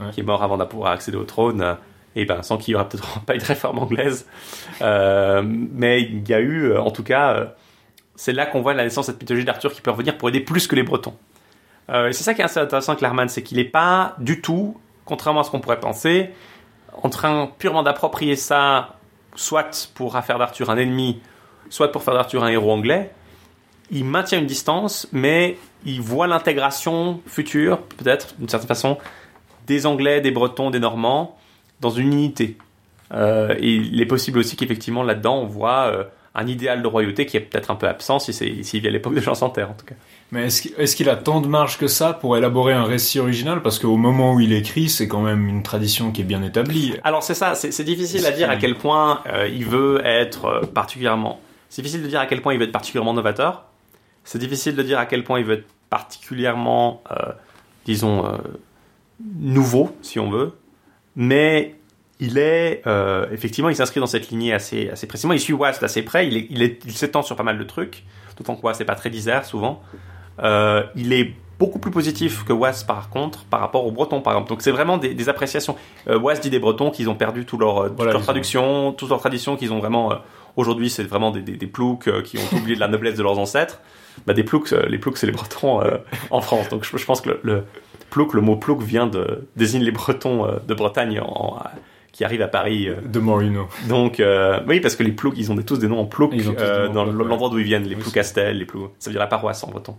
Ouais. 0.00 0.06
qui 0.10 0.20
est 0.20 0.24
mort 0.24 0.42
avant 0.42 0.58
de 0.58 0.64
pouvoir 0.64 0.90
accéder 0.90 1.16
au 1.16 1.22
trône. 1.22 1.76
et 2.16 2.24
ben, 2.24 2.42
sans 2.42 2.56
qu'il 2.58 2.72
y 2.72 2.74
aura 2.74 2.88
peut-être 2.88 3.20
pas 3.26 3.34
une 3.36 3.42
réforme 3.42 3.78
anglaise. 3.78 4.26
Mais 4.80 6.02
il 6.02 6.28
y 6.28 6.34
a 6.34 6.40
eu, 6.40 6.76
en 6.76 6.90
tout 6.90 7.04
cas, 7.04 7.54
c'est 8.16 8.32
là 8.32 8.46
qu'on 8.46 8.62
voit 8.62 8.74
la 8.74 8.84
naissance 8.84 9.06
de 9.06 9.12
cette 9.12 9.20
mythologie 9.20 9.44
d'Arthur 9.44 9.72
qui 9.72 9.80
peut 9.80 9.90
revenir 9.90 10.16
pour 10.16 10.28
aider 10.28 10.40
plus 10.40 10.66
que 10.66 10.76
les 10.76 10.82
Bretons. 10.82 11.14
Euh, 11.90 12.08
et 12.08 12.12
c'est 12.12 12.24
ça 12.24 12.34
qui 12.34 12.40
est 12.40 12.44
assez 12.44 12.60
intéressant 12.60 12.92
avec 12.92 13.02
Larman, 13.02 13.28
c'est 13.28 13.42
qu'il 13.42 13.58
n'est 13.58 13.64
pas 13.64 14.14
du 14.18 14.40
tout, 14.40 14.76
contrairement 15.04 15.40
à 15.40 15.44
ce 15.44 15.50
qu'on 15.50 15.60
pourrait 15.60 15.80
penser, 15.80 16.30
en 17.02 17.10
train 17.10 17.50
purement 17.58 17.82
d'approprier 17.82 18.36
ça, 18.36 18.96
soit 19.34 19.90
pour 19.94 20.16
faire 20.18 20.38
d'Arthur 20.38 20.70
un 20.70 20.76
ennemi, 20.76 21.20
soit 21.68 21.90
pour 21.90 22.02
faire 22.02 22.14
d'Arthur 22.14 22.44
un 22.44 22.48
héros 22.48 22.72
anglais. 22.72 23.10
Il 23.90 24.04
maintient 24.04 24.38
une 24.38 24.46
distance, 24.46 25.08
mais 25.12 25.58
il 25.84 26.00
voit 26.00 26.26
l'intégration 26.26 27.20
future, 27.26 27.82
peut-être, 27.98 28.34
d'une 28.38 28.48
certaine 28.48 28.68
façon, 28.68 28.96
des 29.66 29.86
Anglais, 29.86 30.20
des 30.20 30.30
Bretons, 30.30 30.70
des 30.70 30.78
Normands, 30.78 31.36
dans 31.80 31.90
une 31.90 32.12
unité. 32.12 32.56
Euh, 33.12 33.54
et 33.58 33.74
il 33.74 34.00
est 34.00 34.06
possible 34.06 34.38
aussi 34.38 34.56
qu'effectivement, 34.56 35.02
là-dedans, 35.02 35.38
on 35.38 35.46
voit 35.46 35.90
euh, 35.92 36.04
un 36.34 36.46
idéal 36.46 36.82
de 36.82 36.88
royauté 36.88 37.26
qui 37.26 37.36
est 37.36 37.40
peut-être 37.40 37.70
un 37.70 37.76
peu 37.76 37.86
absent 37.86 38.18
si 38.18 38.32
c'est 38.32 38.62
s'il 38.62 38.80
vit 38.80 38.88
à 38.88 38.90
l'époque 38.90 39.14
de 39.14 39.20
Jean 39.20 39.34
sans 39.34 39.50
Terre, 39.50 39.70
en 39.70 39.74
tout 39.74 39.86
cas. 39.86 39.94
Mais 40.32 40.46
est-ce 40.46 40.96
qu'il 40.96 41.08
a 41.08 41.16
tant 41.16 41.40
de 41.40 41.46
marge 41.46 41.78
que 41.78 41.86
ça 41.86 42.12
pour 42.12 42.36
élaborer 42.36 42.72
un 42.72 42.84
récit 42.84 43.20
original? 43.20 43.62
Parce 43.62 43.78
qu'au 43.78 43.96
moment 43.96 44.34
où 44.34 44.40
il 44.40 44.52
écrit, 44.52 44.88
c'est 44.88 45.06
quand 45.06 45.20
même 45.20 45.46
une 45.48 45.62
tradition 45.62 46.10
qui 46.10 46.22
est 46.22 46.24
bien 46.24 46.42
établie. 46.42 46.94
Alors 47.04 47.22
c'est 47.22 47.34
ça, 47.34 47.54
c'est 47.54 47.84
difficile 47.84 48.26
à 48.26 48.32
dire 48.32 48.50
à 48.50 48.56
quel 48.56 48.74
point 48.74 49.20
euh, 49.26 49.48
il 49.48 49.64
veut 49.64 50.00
être 50.04 50.46
euh, 50.46 50.60
particulièrement. 50.62 51.40
C'est 51.68 51.82
difficile 51.82 52.02
de 52.02 52.08
dire 52.08 52.20
à 52.20 52.26
quel 52.26 52.42
point 52.42 52.52
il 52.52 52.58
veut 52.58 52.66
être 52.66 52.72
particulièrement 52.72 53.14
novateur. 53.14 53.64
C'est 54.24 54.38
difficile 54.38 54.74
de 54.74 54.82
dire 54.82 54.98
à 54.98 55.06
quel 55.06 55.22
point 55.22 55.38
il 55.38 55.44
veut 55.44 55.54
être 55.54 55.68
particulièrement, 55.90 57.02
euh, 57.12 57.32
disons, 57.84 58.26
euh, 58.26 58.38
nouveau, 59.38 59.94
si 60.02 60.18
on 60.18 60.30
veut. 60.30 60.52
Mais 61.14 61.76
il 62.20 62.38
est 62.38 62.82
euh, 62.86 63.26
effectivement, 63.32 63.68
il 63.70 63.76
s'inscrit 63.76 64.00
dans 64.00 64.06
cette 64.06 64.28
lignée 64.30 64.52
assez, 64.52 64.88
assez 64.90 65.06
précisément. 65.06 65.32
Il 65.34 65.40
suit 65.40 65.52
Wast 65.52 65.82
assez 65.82 66.02
près. 66.02 66.26
Il 66.28 66.36
est- 66.36 66.46
il 66.50 66.62
est- 66.62 66.80
il 66.84 66.92
s'étend 66.92 67.22
sur 67.22 67.36
pas 67.36 67.42
mal 67.42 67.58
de 67.58 67.64
trucs. 67.64 68.04
D'autant 68.36 68.54
que 68.56 68.62
Wast 68.62 68.78
c'est 68.78 68.84
pas 68.84 68.94
très 68.94 69.10
disert 69.10 69.44
souvent. 69.44 69.82
Euh, 70.42 70.82
il 70.96 71.12
est 71.12 71.32
beaucoup 71.58 71.78
plus 71.78 71.90
positif 71.92 72.44
que 72.44 72.52
Was 72.52 72.82
par 72.86 73.08
contre 73.10 73.44
par 73.44 73.60
rapport 73.60 73.86
aux 73.86 73.92
Bretons 73.92 74.20
par 74.20 74.32
exemple. 74.34 74.48
Donc 74.48 74.62
c'est 74.62 74.72
vraiment 74.72 74.98
des, 74.98 75.14
des 75.14 75.28
appréciations. 75.28 75.76
Euh, 76.08 76.18
Was 76.18 76.34
dit 76.36 76.50
des 76.50 76.58
Bretons 76.58 76.90
qu'ils 76.90 77.08
ont 77.08 77.14
perdu 77.14 77.44
tout 77.46 77.58
leur, 77.58 77.78
euh, 77.78 77.88
toute 77.88 77.96
Voilà, 77.96 78.12
leur 78.12 78.20
ont- 78.20 78.24
traduction, 78.24 78.92
toute 78.92 79.08
leur 79.08 79.20
tradition, 79.20 79.56
qu'ils 79.56 79.72
ont 79.72 79.78
vraiment 79.78 80.12
euh, 80.12 80.16
aujourd'hui 80.56 80.90
c'est 80.90 81.04
vraiment 81.04 81.30
des, 81.30 81.42
des, 81.42 81.56
des 81.56 81.66
ploucs 81.66 82.08
euh, 82.08 82.22
qui 82.22 82.38
ont 82.38 82.40
oublié 82.56 82.74
de 82.74 82.80
la 82.80 82.88
noblesse 82.88 83.16
de 83.16 83.22
leurs 83.22 83.38
ancêtres. 83.38 83.80
Bah, 84.26 84.34
des 84.34 84.44
ploucs, 84.44 84.72
euh, 84.72 84.86
les 84.88 84.98
ploucs 84.98 85.16
c'est 85.18 85.26
les 85.26 85.32
Bretons 85.32 85.80
euh, 85.82 85.98
en 86.30 86.40
France. 86.40 86.68
Donc 86.68 86.84
je, 86.84 86.96
je 86.96 87.04
pense 87.04 87.20
que 87.20 87.30
le, 87.30 87.40
le- 87.42 87.64
Plouc, 88.10 88.32
le 88.34 88.40
mot 88.42 88.54
Plouc 88.54 88.80
vient 88.80 89.08
de 89.08 89.48
désigne 89.56 89.82
les 89.82 89.90
Bretons 89.90 90.46
euh, 90.46 90.58
de 90.68 90.74
Bretagne 90.74 91.18
en- 91.20 91.56
qui 92.14 92.24
arrivent 92.24 92.42
à 92.42 92.48
Paris. 92.48 92.88
euh. 92.88 92.94
De 93.04 93.18
Morino. 93.18 93.68
Donc 93.88 94.20
euh, 94.20 94.60
oui, 94.68 94.78
parce 94.80 94.94
que 94.96 95.02
les 95.02 95.10
Ploucs, 95.12 95.34
ils 95.36 95.50
ont 95.52 95.56
tous 95.56 95.78
des 95.78 95.88
noms 95.88 95.98
en 96.00 96.06
Plouc 96.06 96.32
euh, 96.32 96.88
dans 96.88 97.04
l'endroit 97.04 97.50
d'où 97.50 97.58
ils 97.58 97.64
viennent, 97.64 97.82
les 97.84 97.96
Oui, 97.96 98.00
Ploucastel, 98.02 98.56
les 98.58 98.64
Ploucs. 98.64 98.92
Ça 99.00 99.10
veut 99.10 99.14
dire 99.14 99.20
la 99.20 99.26
paroisse 99.26 99.62
en 99.64 99.68
breton. 99.70 99.96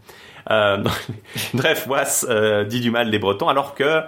Euh, 0.50 0.78
bref, 1.54 1.86
Was 1.90 2.26
euh, 2.30 2.64
dit 2.64 2.80
du 2.80 2.90
mal 2.90 3.12
des 3.12 3.20
Bretons, 3.20 3.50
alors 3.50 3.76
que 3.76 4.02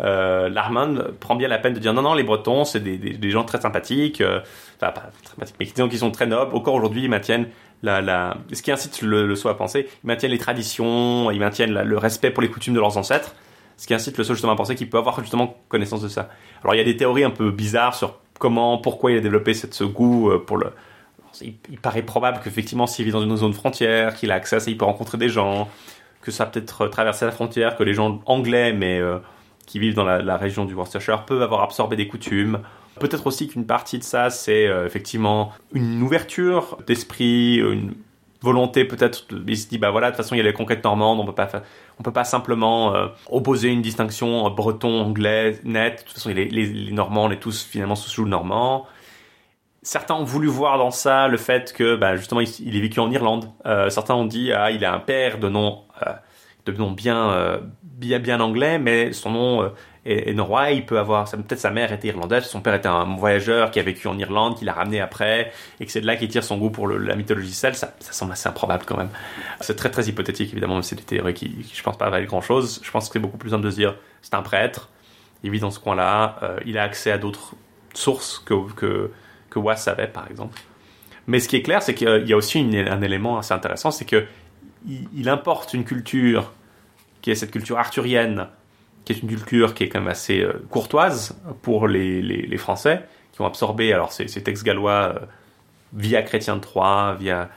euh, 0.00 0.48
Larman 0.48 1.04
prend 1.20 1.36
bien 1.36 1.46
la 1.48 1.58
peine 1.58 1.74
de 1.74 1.78
dire 1.78 1.94
non, 1.94 2.02
non, 2.02 2.14
les 2.14 2.24
Bretons, 2.24 2.64
c'est 2.64 2.80
des, 2.80 2.98
des, 2.98 3.10
des 3.12 3.30
gens 3.30 3.44
très 3.44 3.60
sympathiques, 3.60 4.20
euh, 4.20 4.40
enfin 4.80 4.90
pas 4.92 5.02
très 5.22 5.30
sympathiques, 5.34 5.56
mais 5.60 5.66
disons 5.66 5.88
qu'ils 5.88 5.98
sont 6.00 6.10
très 6.10 6.26
nobles. 6.26 6.54
Encore 6.56 6.74
aujourd'hui, 6.74 7.04
ils 7.04 7.08
maintiennent 7.10 7.46
la, 7.84 8.00
la, 8.00 8.36
ce 8.52 8.62
qui 8.62 8.72
incite 8.72 9.02
le, 9.02 9.26
le 9.26 9.36
soi 9.36 9.52
à 9.52 9.54
penser, 9.54 9.86
ils 10.02 10.06
maintiennent 10.06 10.30
les 10.32 10.38
traditions, 10.38 11.30
ils 11.30 11.38
maintiennent 11.38 11.72
la- 11.72 11.84
le 11.84 11.98
respect 11.98 12.30
pour 12.30 12.42
les 12.42 12.48
coutumes 12.48 12.74
de 12.74 12.80
leurs 12.80 12.96
ancêtres, 12.96 13.34
ce 13.82 13.88
qui 13.88 13.94
incite 13.94 14.16
le 14.16 14.22
soi 14.22 14.36
justement 14.36 14.52
à 14.52 14.56
penser 14.56 14.76
qu'il 14.76 14.88
peut 14.88 14.98
avoir 14.98 15.18
justement 15.18 15.56
connaissance 15.68 16.02
de 16.02 16.08
ça. 16.08 16.28
Alors 16.62 16.72
il 16.76 16.78
y 16.78 16.80
a 16.80 16.84
des 16.84 16.96
théories 16.96 17.24
un 17.24 17.30
peu 17.30 17.50
bizarres 17.50 17.96
sur 17.96 18.20
comment, 18.38 18.78
pourquoi 18.78 19.10
il 19.10 19.16
a 19.16 19.20
développé 19.20 19.54
cette, 19.54 19.74
ce 19.74 19.82
goût 19.82 20.30
euh, 20.30 20.38
pour 20.38 20.56
le. 20.56 20.70
Il, 21.40 21.78
paraît 21.80 22.02
probable 22.02 22.38
qu'effectivement, 22.44 22.86
s'il 22.86 23.06
vit 23.06 23.10
dans 23.10 23.24
une 23.24 23.36
zone 23.36 23.54
frontière, 23.54 24.14
qu'il 24.14 24.30
a 24.30 24.34
accès 24.34 24.54
à 24.54 24.60
ça, 24.60 24.70
il 24.70 24.78
peut 24.78 24.84
rencontrer 24.84 25.18
des 25.18 25.28
gens, 25.28 25.68
que 26.20 26.30
ça 26.30 26.46
peut-être 26.46 26.86
traversé 26.86 27.24
la 27.24 27.32
frontière, 27.32 27.74
que 27.74 27.82
les 27.82 27.94
gens 27.94 28.20
anglais, 28.26 28.72
mais 28.72 29.00
euh, 29.00 29.18
qui 29.66 29.80
vivent 29.80 29.94
dans 29.94 30.04
la, 30.04 30.36
région 30.36 30.64
du 30.64 30.74
Worcestershire, 30.74 31.24
peuvent 31.24 31.42
avoir 31.42 31.62
absorbé 31.62 31.96
des 31.96 32.06
coutumes. 32.06 32.60
Peut-être 33.00 33.26
aussi 33.26 33.48
qu'une 33.48 33.66
partie 33.66 33.98
de 33.98 34.04
ça, 34.04 34.30
c'est 34.30 34.68
euh, 34.68 34.86
effectivement 34.86 35.52
une 35.72 36.00
ouverture 36.02 36.78
d'esprit, 36.86 37.56
une 37.56 37.94
volonté 38.42 38.84
peut-être. 38.84 39.26
Il 39.46 39.56
se 39.56 39.68
dit, 39.68 39.78
bah 39.78 39.90
voilà, 39.90 40.10
de 40.10 40.16
toute 40.16 40.22
façon, 40.22 40.34
il 40.34 40.38
y 40.38 40.40
a 40.40 40.44
les 40.44 40.52
conquêtes 40.52 40.84
normandes, 40.84 41.18
on 41.18 41.24
peut 41.24 41.34
pas, 41.34 41.46
fa- 41.46 41.62
on 41.98 42.02
peut 42.02 42.12
pas 42.12 42.24
simplement 42.24 42.94
euh, 42.94 43.08
opposer 43.30 43.68
une 43.68 43.82
distinction 43.82 44.46
euh, 44.46 44.50
breton-anglais 44.50 45.60
nette. 45.64 46.00
De 46.00 46.04
toute 46.04 46.14
façon, 46.14 46.30
les, 46.30 46.46
les, 46.48 46.92
Normands, 46.92 47.24
on 47.24 47.30
est 47.30 47.40
tous 47.40 47.62
finalement 47.62 47.94
sous 47.94 48.24
le 48.24 48.30
normand. 48.30 48.86
Certains 49.82 50.14
ont 50.14 50.24
voulu 50.24 50.46
voir 50.46 50.78
dans 50.78 50.90
ça 50.90 51.28
le 51.28 51.36
fait 51.36 51.72
que, 51.72 51.96
bah, 51.96 52.16
justement, 52.16 52.40
il, 52.40 52.76
est 52.76 52.80
vécu 52.80 53.00
en 53.00 53.10
Irlande. 53.10 53.50
Euh, 53.66 53.90
certains 53.90 54.14
ont 54.14 54.26
dit, 54.26 54.52
ah, 54.52 54.70
il 54.70 54.84
a 54.84 54.94
un 54.94 55.00
père 55.00 55.38
de 55.38 55.48
nom, 55.48 55.82
de 56.66 56.72
nom 56.72 56.92
bien, 56.92 57.60
bien, 57.98 58.40
anglais, 58.40 58.78
mais 58.78 59.12
son 59.12 59.30
nom 59.30 59.72
est 60.04 60.34
norrois. 60.34 60.70
Il 60.70 60.84
peut 60.84 60.98
avoir, 60.98 61.30
peut-être 61.30 61.60
sa 61.60 61.70
mère 61.70 61.92
était 61.92 62.08
irlandaise, 62.08 62.44
son 62.44 62.60
père 62.60 62.74
était 62.74 62.88
un 62.88 63.16
voyageur 63.16 63.70
qui 63.70 63.78
a 63.80 63.82
vécu 63.82 64.08
en 64.08 64.18
Irlande, 64.18 64.56
qui 64.56 64.64
l'a 64.64 64.72
ramené 64.72 65.00
après, 65.00 65.52
et 65.80 65.86
que 65.86 65.92
c'est 65.92 66.00
de 66.00 66.06
là 66.06 66.16
qu'il 66.16 66.28
tire 66.28 66.44
son 66.44 66.58
goût 66.58 66.70
pour 66.70 66.88
la 66.88 67.14
mythologie 67.14 67.52
celte. 67.52 67.76
Ça, 67.76 67.94
ça 68.00 68.12
semble 68.12 68.32
assez 68.32 68.48
improbable 68.48 68.84
quand 68.86 68.96
même. 68.96 69.10
C'est 69.60 69.76
très 69.76 69.90
très 69.90 70.04
hypothétique 70.08 70.50
évidemment, 70.52 70.76
mais 70.76 70.82
c'est 70.82 70.96
des 70.96 71.02
théories 71.02 71.34
qui, 71.34 71.50
qui, 71.50 71.76
je 71.76 71.82
pense 71.82 71.96
pas 71.96 72.10
valent 72.10 72.26
grand 72.26 72.40
chose. 72.40 72.80
Je 72.82 72.90
pense 72.90 73.08
que 73.08 73.12
c'est 73.12 73.20
beaucoup 73.20 73.38
plus 73.38 73.50
simple 73.50 73.64
de 73.64 73.70
se 73.70 73.76
dire, 73.76 73.94
c'est 74.22 74.34
un 74.34 74.42
prêtre, 74.42 74.88
il 75.42 75.50
vit 75.50 75.60
dans 75.60 75.70
ce 75.70 75.78
coin-là, 75.78 76.38
euh, 76.42 76.58
il 76.66 76.78
a 76.78 76.82
accès 76.82 77.10
à 77.12 77.18
d'autres 77.18 77.54
sources 77.94 78.38
que 78.44 78.54
que 78.74 79.10
que 79.50 79.58
Was 79.58 79.84
avait 79.86 80.08
par 80.08 80.28
exemple. 80.30 80.58
Mais 81.28 81.38
ce 81.38 81.48
qui 81.48 81.56
est 81.56 81.62
clair, 81.62 81.82
c'est 81.82 81.94
qu'il 81.94 82.26
y 82.26 82.32
a 82.32 82.36
aussi 82.36 82.58
un 82.58 83.02
élément 83.02 83.38
assez 83.38 83.54
intéressant, 83.54 83.92
c'est 83.92 84.04
que 84.04 84.24
il, 84.88 85.06
il 85.14 85.28
importe 85.28 85.72
une 85.74 85.84
culture 85.84 86.52
qui 87.20 87.30
est 87.30 87.36
cette 87.36 87.52
culture 87.52 87.78
arthurienne, 87.78 88.48
qui 89.04 89.12
est 89.12 89.22
une 89.22 89.28
culture 89.28 89.74
qui 89.74 89.84
est 89.84 89.88
quand 89.88 90.00
même 90.00 90.08
assez 90.08 90.40
euh, 90.40 90.64
courtoise 90.70 91.36
pour 91.62 91.88
les, 91.88 92.22
les, 92.22 92.56
Français, 92.56 93.02
qui 93.32 93.40
ont 93.40 93.46
absorbé 93.46 93.92
alors 93.92 94.12
ces, 94.12 94.26
textes 94.42 94.64
gallois 94.64 95.14
euh, 95.14 95.18
via 95.92 96.22
Chrétien 96.22 96.56
de 96.56 96.60
Troyes, 96.60 97.16
via 97.18 97.50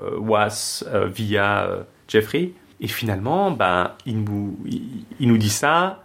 euh, 0.00 0.18
Was, 0.18 0.84
via 1.06 1.68
Jeffrey. 2.08 2.52
Et 2.80 2.88
finalement, 2.88 3.50
ben, 3.50 3.92
il, 4.06 4.22
nous, 4.22 4.58
il, 4.66 5.28
nous 5.28 5.38
dit 5.38 5.50
ça 5.50 6.02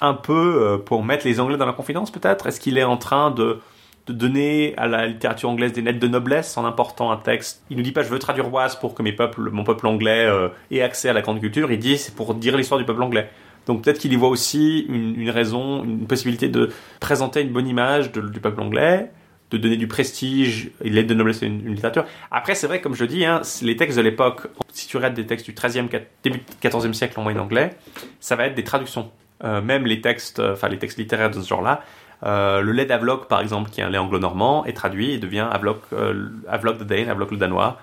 un 0.00 0.14
peu 0.14 0.82
pour 0.84 1.02
mettre 1.02 1.26
les 1.26 1.40
Anglais 1.40 1.56
dans 1.56 1.64
la 1.64 1.72
confidence, 1.72 2.10
peut-être? 2.10 2.46
Est-ce 2.46 2.60
qu'il 2.60 2.76
est 2.76 2.84
en 2.84 2.98
train 2.98 3.30
de, 3.30 3.60
de 4.06 4.12
donner 4.12 4.74
à 4.76 4.88
la 4.88 5.06
littérature 5.06 5.48
anglaise 5.48 5.72
des 5.72 5.80
lettres 5.80 6.00
de 6.00 6.08
noblesse 6.08 6.58
en 6.58 6.66
important 6.66 7.10
un 7.10 7.16
texte? 7.16 7.62
Il 7.70 7.78
nous 7.78 7.82
dit 7.82 7.92
pas 7.92 8.02
je 8.02 8.10
veux 8.10 8.18
traduire 8.18 8.52
Was 8.52 8.76
pour 8.78 8.94
que 8.94 9.02
mes 9.02 9.12
peuples, 9.12 9.48
mon 9.50 9.64
peuple 9.64 9.86
anglais 9.86 10.30
ait 10.70 10.82
accès 10.82 11.08
à 11.08 11.14
la 11.14 11.22
grande 11.22 11.40
culture. 11.40 11.72
Il 11.72 11.78
dit 11.78 11.96
c'est 11.96 12.14
pour 12.14 12.34
dire 12.34 12.58
l'histoire 12.58 12.78
du 12.78 12.84
peuple 12.84 13.02
anglais. 13.02 13.30
Donc 13.66 13.82
peut-être 13.82 13.98
qu'il 13.98 14.12
y 14.12 14.16
voit 14.16 14.28
aussi 14.28 14.86
une, 14.88 15.28
raison, 15.28 15.84
une 15.84 16.06
possibilité 16.06 16.48
de 16.48 16.70
présenter 17.00 17.42
une 17.42 17.52
bonne 17.52 17.66
image 17.66 18.12
du 18.12 18.40
peuple 18.40 18.60
anglais, 18.60 19.10
de 19.50 19.58
donner 19.58 19.76
du 19.76 19.88
prestige, 19.88 20.70
et 20.82 20.90
l'aide 20.90 21.06
de 21.06 21.14
noblesse 21.14 21.42
à 21.42 21.46
une, 21.46 21.66
littérature. 21.66 22.04
Après, 22.30 22.54
c'est 22.54 22.66
vrai, 22.66 22.80
comme 22.80 22.94
je 22.94 23.04
dis, 23.04 23.24
hein, 23.24 23.42
les 23.62 23.76
textes 23.76 23.96
de 23.96 24.02
l'époque, 24.02 24.48
si 24.72 24.88
tu 24.88 24.96
regardes 24.96 25.14
des 25.14 25.26
textes 25.26 25.46
du 25.46 25.52
13e, 25.52 25.88
quat- 25.88 26.06
début 26.22 26.38
du 26.38 26.68
14e 26.68 26.92
siècle 26.92 27.18
en 27.18 27.22
moyen 27.22 27.40
anglais, 27.40 27.76
ça 28.20 28.36
va 28.36 28.46
être 28.46 28.54
des 28.54 28.64
traductions. 28.64 29.10
Euh, 29.44 29.60
même 29.60 29.84
les 29.84 30.00
textes, 30.00 30.38
euh, 30.38 30.54
enfin 30.54 30.68
les 30.68 30.78
textes 30.78 30.98
littéraires 30.98 31.30
de 31.30 31.40
ce 31.40 31.46
genre-là, 31.46 31.82
euh, 32.24 32.62
le 32.62 32.72
lait 32.72 32.86
d'Avloc, 32.86 33.28
par 33.28 33.40
exemple, 33.40 33.70
qui 33.70 33.80
est 33.80 33.84
un 33.84 33.90
lait 33.90 33.98
anglo-normand, 33.98 34.64
est 34.64 34.72
traduit 34.72 35.12
et 35.12 35.18
devient 35.18 35.46
Avloc, 35.50 35.82
euh, 35.92 36.12
de 36.14 36.84
Dane, 36.84 37.08
Avloc 37.08 37.30
le 37.32 37.36
danois. 37.36 37.78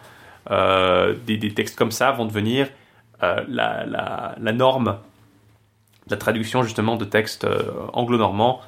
Des, 0.49 1.53
textes 1.53 1.77
comme 1.77 1.91
ça 1.91 2.11
vont 2.11 2.25
devenir 2.25 2.67
la 3.21 4.51
norme 4.53 4.97
la 6.09 6.17
traduction 6.17 6.63
justement 6.63 6.95
de 6.95 7.05
textes 7.05 7.43
euh, 7.45 7.63
anglo-normands 7.93 8.61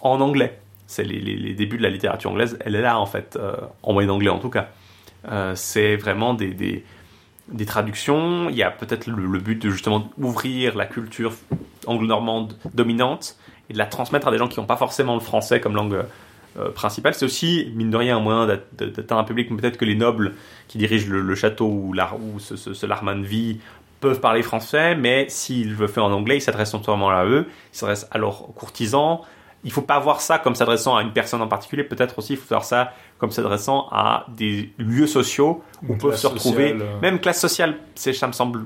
en 0.00 0.20
anglais. 0.20 0.58
C'est 0.86 1.04
les, 1.04 1.20
les- 1.20 1.54
débuts 1.54 1.78
de 1.78 1.82
la 1.82 1.88
littérature 1.90 2.30
anglaise, 2.30 2.58
elle 2.64 2.74
est 2.74 2.82
là 2.82 2.98
en 2.98 3.06
fait, 3.06 3.38
euh, 3.40 3.56
en 3.82 3.92
moyen 3.92 4.10
anglais 4.10 4.28
en 4.28 4.38
tout 4.38 4.50
cas. 4.50 4.68
Euh, 5.30 5.52
c'est 5.54 5.96
vraiment 5.96 6.34
des, 6.34 6.52
des, 6.52 6.84
des 7.48 7.64
traductions. 7.66 8.48
Il 8.50 8.56
y 8.56 8.62
a 8.62 8.70
peut-être 8.70 9.06
le, 9.06 9.38
but 9.38 9.62
de 9.62 9.70
justement 9.70 10.10
ouvrir 10.18 10.76
la 10.76 10.84
culture 10.86 11.32
anglo-normande 11.86 12.56
dominante 12.74 13.36
et 13.70 13.72
de 13.72 13.78
la 13.78 13.86
transmettre 13.86 14.28
à 14.28 14.30
des 14.30 14.38
gens 14.38 14.48
qui 14.48 14.60
n'ont 14.60 14.66
pas 14.66 14.76
forcément 14.76 15.14
le 15.14 15.20
français 15.20 15.60
comme 15.60 15.74
langue 15.74 16.02
principale. 16.74 17.14
C'est 17.14 17.24
aussi, 17.24 17.72
mine 17.74 17.90
de 17.90 17.96
rien, 17.96 18.18
un 18.18 18.20
moyen 18.20 18.46
d'at- 18.46 18.86
d'atteindre 18.86 19.20
un 19.22 19.24
public. 19.24 19.48
Peut-être 19.56 19.78
que 19.78 19.86
les 19.86 19.94
nobles 19.94 20.34
qui 20.68 20.76
dirigent 20.76 21.08
le, 21.08 21.34
château 21.34 21.66
où, 21.68 21.92
l'ar- 21.94 22.16
où 22.20 22.38
ce, 22.40 22.56
ce, 22.56 22.74
ce 22.74 22.86
vit 23.22 23.60
peuvent 24.02 24.20
parler 24.20 24.42
français, 24.42 24.94
mais 24.94 25.24
s'il 25.30 25.74
veut 25.74 25.86
faire 25.86 26.04
en 26.04 26.12
anglais, 26.12 26.36
il 26.36 26.40
s'adresse 26.42 26.74
entièrement 26.74 27.08
à 27.08 27.24
eux, 27.24 27.46
il 27.72 27.76
s'adresse 27.78 28.06
à 28.10 28.18
leurs 28.18 28.48
courtisans. 28.54 29.20
Il 29.64 29.72
faut 29.72 29.80
pas 29.80 29.98
voir 30.00 30.20
ça 30.20 30.38
comme 30.38 30.54
s'adressant 30.54 30.96
à 30.96 31.02
une 31.02 31.12
personne 31.12 31.40
en 31.40 31.48
particulier, 31.48 31.84
peut-être 31.84 32.18
aussi 32.18 32.34
il 32.34 32.36
faut 32.36 32.48
voir 32.48 32.64
ça 32.64 32.92
comme 33.18 33.30
s'adressant 33.30 33.86
à 33.92 34.26
des 34.28 34.70
lieux 34.76 35.06
sociaux 35.06 35.62
où 35.88 35.94
peuvent 35.96 36.16
se 36.16 36.26
retrouver, 36.26 36.72
sociale, 36.72 36.82
euh. 36.82 37.00
même 37.00 37.18
classe 37.20 37.40
sociale, 37.40 37.78
c'est, 37.94 38.12
ça 38.12 38.26
me 38.26 38.32
semble 38.32 38.64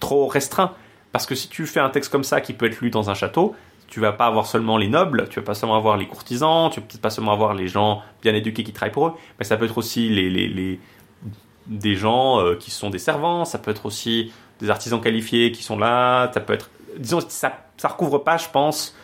trop 0.00 0.26
restreint. 0.26 0.72
Parce 1.12 1.26
que 1.26 1.34
si 1.34 1.48
tu 1.48 1.64
fais 1.66 1.80
un 1.80 1.90
texte 1.90 2.10
comme 2.10 2.24
ça 2.24 2.40
qui 2.40 2.52
peut 2.54 2.66
être 2.66 2.80
lu 2.80 2.90
dans 2.90 3.08
un 3.08 3.14
château, 3.14 3.54
tu 3.86 4.00
vas 4.00 4.12
pas 4.12 4.26
avoir 4.26 4.46
seulement 4.46 4.78
les 4.78 4.88
nobles, 4.88 5.28
tu 5.28 5.38
vas 5.38 5.44
pas 5.46 5.54
seulement 5.54 5.76
avoir 5.76 5.96
les 5.96 6.06
courtisans, 6.08 6.70
tu 6.70 6.80
vas 6.80 6.86
peut-être 6.86 7.02
pas 7.02 7.10
seulement 7.10 7.32
avoir 7.32 7.54
les 7.54 7.68
gens 7.68 8.02
bien 8.22 8.34
éduqués 8.34 8.64
qui 8.64 8.72
travaillent 8.72 8.92
pour 8.92 9.06
eux, 9.08 9.12
mais 9.38 9.44
ça 9.44 9.56
peut 9.56 9.66
être 9.66 9.78
aussi 9.78 10.08
les, 10.08 10.28
les, 10.30 10.48
les- 10.48 10.80
des 11.68 11.94
gens 11.94 12.40
euh, 12.40 12.56
qui 12.56 12.70
sont 12.72 12.90
des 12.90 12.98
servants, 12.98 13.44
ça 13.44 13.58
peut 13.58 13.70
être 13.70 13.86
aussi 13.86 14.32
des 14.62 14.70
artisans 14.70 15.00
qualifiés 15.00 15.52
qui 15.52 15.62
sont 15.62 15.76
là, 15.76 16.30
ça 16.32 16.40
peut 16.40 16.54
être, 16.54 16.70
disons, 16.96 17.20
ça, 17.28 17.52
recouvre 17.84 18.18
pas, 18.24 18.38
je 18.38 18.48
pense, 18.48 18.96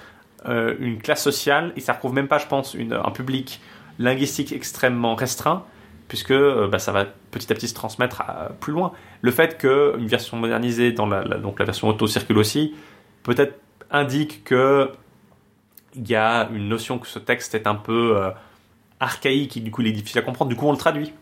euh, 0.47 0.75
une 0.79 0.99
classe 1.03 1.23
sociale 1.23 1.73
et 1.77 1.81
ça 1.81 1.93
recouvre 1.93 2.15
même 2.15 2.29
pas, 2.29 2.39
je 2.39 2.47
pense, 2.47 2.75
un 2.75 3.11
public 3.11 3.61
linguistique 3.99 4.53
extrêmement 4.53 5.15
restreint, 5.17 5.65
puisque 6.07 6.31
euh, 6.31 6.69
bah, 6.69 6.79
ça 6.79 6.93
va 6.93 7.05
petit 7.33 7.53
à 7.53 7.55
petit 7.57 7.69
se 7.69 7.75
transmettre 7.75 8.23
plus 8.61 8.73
loin. 8.73 8.93
Le 9.21 9.31
fait 9.33 9.59
qu'une 9.59 10.07
version 10.07 10.37
modernisée, 10.37 10.93
dans 10.93 11.07
la, 11.07 11.23
la- 11.25 11.39
donc 11.39 11.59
la 11.59 11.65
version 11.67 11.89
auto 11.89 12.07
circule 12.07 12.39
aussi, 12.39 12.75
peut-être 13.25 13.59
indique 13.91 14.45
que 14.45 14.91
il 15.97 16.09
y 16.09 16.15
a 16.15 16.49
une 16.53 16.69
notion 16.69 16.99
que 16.99 17.07
ce 17.09 17.19
texte 17.19 17.55
est 17.55 17.67
un 17.67 17.75
peu 17.75 18.17
euh, 18.17 18.31
archaïque 19.01 19.57
et 19.57 19.61
du 19.61 19.71
coup 19.73 19.81
il 19.83 19.89
est 19.89 19.93
difficile 19.93 20.21
à 20.21 20.23
comprendre, 20.23 20.51
du 20.51 20.57
coup 20.57 20.69
on 20.69 20.73
le 20.73 20.79
traduit. 20.79 21.13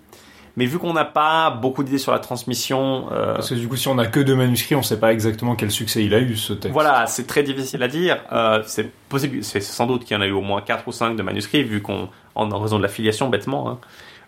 Mais 0.57 0.65
vu 0.67 0.79
qu'on 0.79 0.95
n'a 0.95 1.05
pas 1.05 1.51
beaucoup 1.51 1.83
d'idées 1.85 1.99
sur 1.99 2.13
la 2.13 2.19
transmission, 2.19 3.09
euh, 3.13 3.35
Parce 3.35 3.51
que 3.51 3.55
du 3.55 3.69
coup, 3.69 3.77
si 3.77 3.89
on 3.89 3.99
a 3.99 4.07
que 4.07 4.21
deux 4.21 4.35
manuscrits, 4.35 4.75
on 4.75 4.83
sait 4.83 4.99
pas 4.99 5.13
exactement 5.13 5.55
quel 5.55 5.71
succès 5.71 6.03
il 6.05 6.15
a 6.15 6.19
eu 6.21 6.35
ce 6.37 6.55
texte. 6.55 6.73
voilà, 6.73 7.07
c'est 7.07 7.27
très 7.27 7.43
difficile 7.43 7.83
à 7.83 7.89
dire. 7.89 8.19
Euh, 8.33 8.63
c'est 8.67 8.91
possible, 9.09 9.45
c'est 9.45 9.61
sans 9.61 9.87
doute 9.87 10.05
qu'il 10.05 10.15
y 10.17 10.19
en 10.19 10.23
a 10.23 10.27
eu 10.27 10.33
au 10.33 10.41
moins 10.41 10.63
4 10.63 10.89
ou 10.89 10.93
5 10.93 11.15
de 11.17 11.23
manuscrits, 11.23 11.63
vu 11.63 11.83
qu'on, 11.83 12.09
en, 12.35 12.51
en 12.51 12.59
raison 12.59 12.79
de 12.79 12.83
l'affiliation, 12.83 13.29
bêtement. 13.29 13.69
hein. 13.71 13.79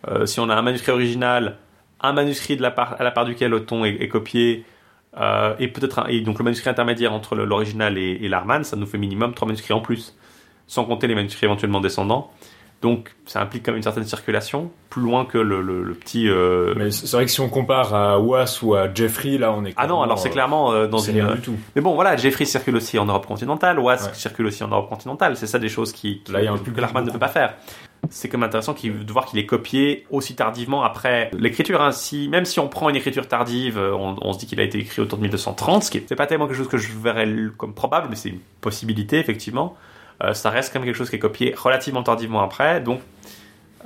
Euh, 0.09 0.27
si 0.27 0.39
on 0.39 0.49
a 0.51 0.55
un 0.55 0.63
manuscrit 0.63 0.93
original, 0.93 1.57
un 2.01 2.13
manuscrit 2.13 2.57
de 2.57 2.63
la 2.63 2.71
part, 2.71 2.97
à 2.99 3.05
la 3.05 3.11
part 3.11 3.25
duquel 3.25 3.51
le 3.51 3.65
ton 3.65 3.85
est, 3.87 3.97
est 4.01 4.09
copié, 4.09 4.65
euh, 5.19 5.55
et 5.59 5.69
peut-être 5.69 6.05
et 6.11 6.21
donc 6.21 6.39
le 6.39 6.45
manuscrit 6.45 6.69
intermédiaire 6.71 7.13
entre 7.15 7.35
l'original 7.37 7.97
et, 7.97 8.19
et 8.21 8.29
l'Arman, 8.29 8.63
ça 8.65 8.77
nous 8.77 8.87
fait 8.87 8.99
minimum 8.99 9.33
3 9.35 9.49
manuscrits 9.49 9.73
en 9.73 9.81
plus, 9.81 10.15
sans 10.67 10.85
compter 10.85 11.07
les 11.07 11.15
manuscrits 11.15 11.47
éventuellement 11.47 11.81
descendants. 11.81 12.31
Donc 12.81 13.17
ça 13.27 13.41
implique 13.43 13.65
quand 13.67 13.73
même 13.73 13.79
une 13.79 13.83
certaine 13.83 14.05
circulation, 14.05 14.71
plus 14.89 15.03
loin 15.03 15.25
que 15.25 15.37
le, 15.37 15.61
le- 15.63 15.83
le 15.83 15.95
petit. 15.95 16.29
euh, 16.29 16.75
Mais 16.77 16.93
c'est 16.93 17.11
vrai 17.11 17.25
que 17.25 17.31
si 17.33 17.41
on 17.41 17.49
compare 17.49 17.93
à 17.93 18.21
Was 18.21 18.61
ou 18.63 18.75
à 18.77 18.93
Jeffrey, 18.95 19.37
là, 19.37 19.53
on 19.53 19.65
est. 19.65 19.75
Ah 19.77 19.89
non, 19.89 20.01
alors 20.01 20.19
c'est 20.21 20.31
clairement 20.31 20.73
euh, 20.73 20.87
dans 20.87 20.99
c'est 20.99 21.11
une. 21.13 21.23
rien 21.23 21.35
du 21.35 21.41
tout. 21.41 21.57
Mais 21.75 21.83
bon, 21.83 21.95
voilà, 21.97 22.17
Jeffrey 22.17 22.45
circule 22.45 22.77
aussi 22.77 22.97
en 22.99 23.07
Europe 23.07 23.27
continentale, 23.27 23.81
Was 23.81 24.05
Ouais. 24.07 24.15
circule 24.15 24.47
aussi 24.47 24.63
en 24.63 24.69
Europe 24.69 24.89
continentale. 24.89 25.37
C'est 25.37 25.49
ça 25.49 25.59
des 25.59 25.69
choses 25.69 25.93
qui, 25.93 26.21
qui- 26.21 26.31
Là, 26.31 26.41
y 26.43 26.47
a 26.47 26.53
un 26.53 26.59
que 26.59 26.81
Larman 26.81 27.05
ne 27.05 27.11
peut 27.11 27.19
pas 27.19 27.27
faire. 27.29 27.55
c'est 28.11 28.29
quand 28.29 28.39
même 28.39 28.47
intéressant 28.47 28.75
de 28.81 29.13
voir 29.13 29.27
qu'il 29.27 29.41
est 29.41 29.47
copié 29.47 30.07
aussi 30.11 30.37
tardivement 30.37 30.85
après 30.85 31.33
l'écriture. 31.37 31.83
hein. 31.83 31.91
Si, 31.91 32.29
même 32.29 32.45
si 32.45 32.61
on 32.61 32.69
prend 32.69 32.89
une 32.89 32.95
écriture 32.97 33.27
tardive, 33.27 33.77
euh, 33.77 33.93
on, 33.93 34.15
on 34.23 34.33
se 34.33 34.39
dit 34.39 34.47
qu'il 34.47 34.61
a 34.61 34.63
été 34.63 34.79
écrit 34.79 35.03
autour 35.03 35.19
de 35.19 35.23
1230, 35.25 35.83
ce 35.83 35.91
qui 35.91 35.99
est 35.99 36.05
c'est 36.09 36.15
pas 36.15 36.27
tellement 36.27 36.47
quelque 36.47 36.57
chose 36.59 36.69
que 36.69 36.79
je 36.79 36.97
verrais 36.97 37.29
comme 37.57 37.75
probable, 37.75 38.07
mais 38.09 38.15
c'est 38.15 38.29
une 38.29 38.39
possibilité 38.61 39.19
effectivement. 39.19 39.77
Euh, 40.23 40.35
ça 40.35 40.51
reste 40.51 40.73
quand 40.73 40.81
même 40.81 40.87
quelque 40.87 40.97
chose 40.97 41.11
qui 41.11 41.17
est 41.17 41.21
copié 41.21 41.55
relativement 41.57 42.03
tardivement 42.03 42.43
après, 42.43 42.81
donc 42.81 43.01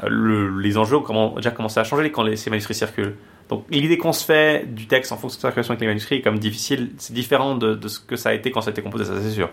euh, 0.02 0.06
le- 0.08 0.58
les 0.60 0.78
enjeux 0.78 0.96
ont 0.96 1.34
déjà 1.36 1.50
commencé 1.50 1.78
à 1.78 1.84
changer 1.84 2.10
quand 2.10 2.24
ces 2.36 2.48
manuscrits 2.50 2.74
circulent. 2.74 3.16
Donc 3.50 3.66
l'idée 3.70 3.98
qu'on 3.98 4.12
se 4.14 4.24
fait 4.24 4.64
du 4.66 4.86
texte 4.86 5.12
en 5.12 5.16
fonction 5.16 5.36
de 5.36 5.42
sa 5.42 5.48
circulation 5.48 5.72
avec 5.72 5.80
les 5.82 5.86
manuscrits 5.88 6.16
est 6.16 6.22
comme 6.22 6.38
difficile, 6.38 6.92
c'est 6.96 7.12
différent 7.12 7.54
de 7.54 7.86
ce 7.88 7.98
que 8.00 8.16
ça 8.16 8.30
a 8.30 8.32
été 8.32 8.50
quand 8.50 8.62
ça 8.62 8.70
a 8.70 8.72
été 8.72 8.80
composé, 8.80 9.04
ça 9.04 9.12
c'est 9.20 9.30
sûr. 9.30 9.50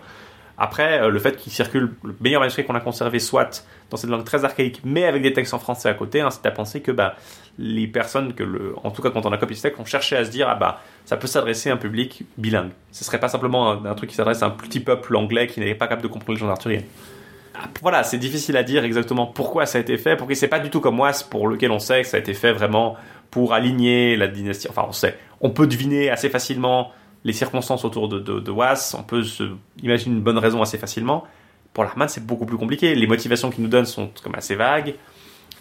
Après, 0.62 1.00
euh, 1.00 1.08
le 1.08 1.18
fait 1.18 1.36
qu'il 1.36 1.50
circule, 1.50 1.94
le 2.04 2.14
meilleur 2.20 2.42
manuscrit 2.42 2.66
qu'on 2.66 2.74
a 2.74 2.80
conservé 2.80 3.18
soit 3.18 3.66
dans 3.88 3.96
cette 3.96 4.10
langue 4.10 4.24
très 4.24 4.44
archaïque, 4.44 4.82
mais 4.84 5.04
avec 5.06 5.22
des 5.22 5.32
textes 5.32 5.54
en 5.54 5.58
français 5.58 5.88
à 5.88 5.94
côté, 5.94 6.20
hein, 6.20 6.28
c'est 6.30 6.44
à 6.44 6.50
penser 6.50 6.82
que 6.82 6.92
bah, 6.92 7.16
les 7.58 7.86
personnes, 7.86 8.34
en 8.84 8.90
tout 8.90 9.00
cas 9.00 9.08
quand 9.08 9.24
on 9.24 9.32
a 9.32 9.38
copié 9.38 9.56
ce 9.56 9.62
texte, 9.62 9.80
ont 9.80 9.86
cherché 9.86 10.16
à 10.16 10.24
se 10.26 10.30
dire, 10.30 10.50
ah 10.50 10.56
bah, 10.56 10.82
ça 11.06 11.16
peut 11.16 11.26
s'adresser 11.26 11.70
à 11.70 11.72
un 11.72 11.76
public 11.78 12.24
bilingue. 12.36 12.72
Ce 12.92 13.04
serait 13.04 13.18
pas 13.18 13.30
simplement 13.30 13.70
un, 13.72 13.94
truc 13.94 14.10
qui 14.10 14.16
s'adresse 14.16 14.42
à 14.42 14.46
un 14.46 14.50
petit 14.50 14.80
peuple 14.80 15.16
anglais 15.16 15.46
qui 15.46 15.60
n'est 15.60 15.74
pas 15.74 15.86
capable 15.86 16.02
de 16.02 16.08
comprendre 16.08 16.32
les 16.32 16.40
gens 16.40 16.50
arthuriens. 16.50 16.82
Ah, 17.54 17.68
Voilà, 17.80 18.04
c'est 18.04 18.18
difficile 18.18 18.58
à 18.58 18.62
dire 18.62 18.84
exactement 18.84 19.24
pourquoi 19.24 19.64
ça 19.64 19.78
a 19.78 19.80
été 19.80 19.96
fait, 19.96 20.14
pourquoi 20.16 20.36
c'est 20.36 20.48
pas 20.48 20.60
du 20.60 20.68
tout 20.68 20.82
comme 20.82 21.00
Was 21.00 21.24
pour 21.30 21.48
lequel 21.48 21.70
on 21.70 21.78
sait 21.78 22.02
que 22.02 22.06
ça 22.06 22.18
a 22.18 22.20
été 22.20 22.34
fait 22.34 22.52
vraiment 22.52 22.98
pour 23.30 23.54
aligner 23.54 24.14
la 24.14 24.28
dynastie. 24.28 24.68
Enfin, 24.68 24.84
on 24.86 24.92
sait, 24.92 25.16
on 25.40 25.48
peut 25.48 25.66
deviner 25.66 26.10
assez 26.10 26.28
facilement 26.28 26.92
les 27.24 27.32
circonstances 27.32 27.84
autour 27.84 28.08
de, 28.08 28.18
de, 28.18 28.40
de 28.40 28.50
Was, 28.50 28.94
on 28.98 29.02
peut 29.02 29.22
imaginer 29.82 30.16
une 30.16 30.22
bonne 30.22 30.38
raison 30.38 30.62
assez 30.62 30.78
facilement. 30.78 31.24
Pour 31.72 31.84
Larman, 31.84 32.08
c'est 32.08 32.24
beaucoup 32.24 32.46
plus 32.46 32.56
compliqué. 32.56 32.94
Les 32.94 33.06
motivations 33.06 33.50
qu'il 33.50 33.62
nous 33.62 33.70
donne 33.70 33.86
sont 33.86 34.10
comme 34.22 34.34
assez 34.34 34.56
vagues. 34.56 34.94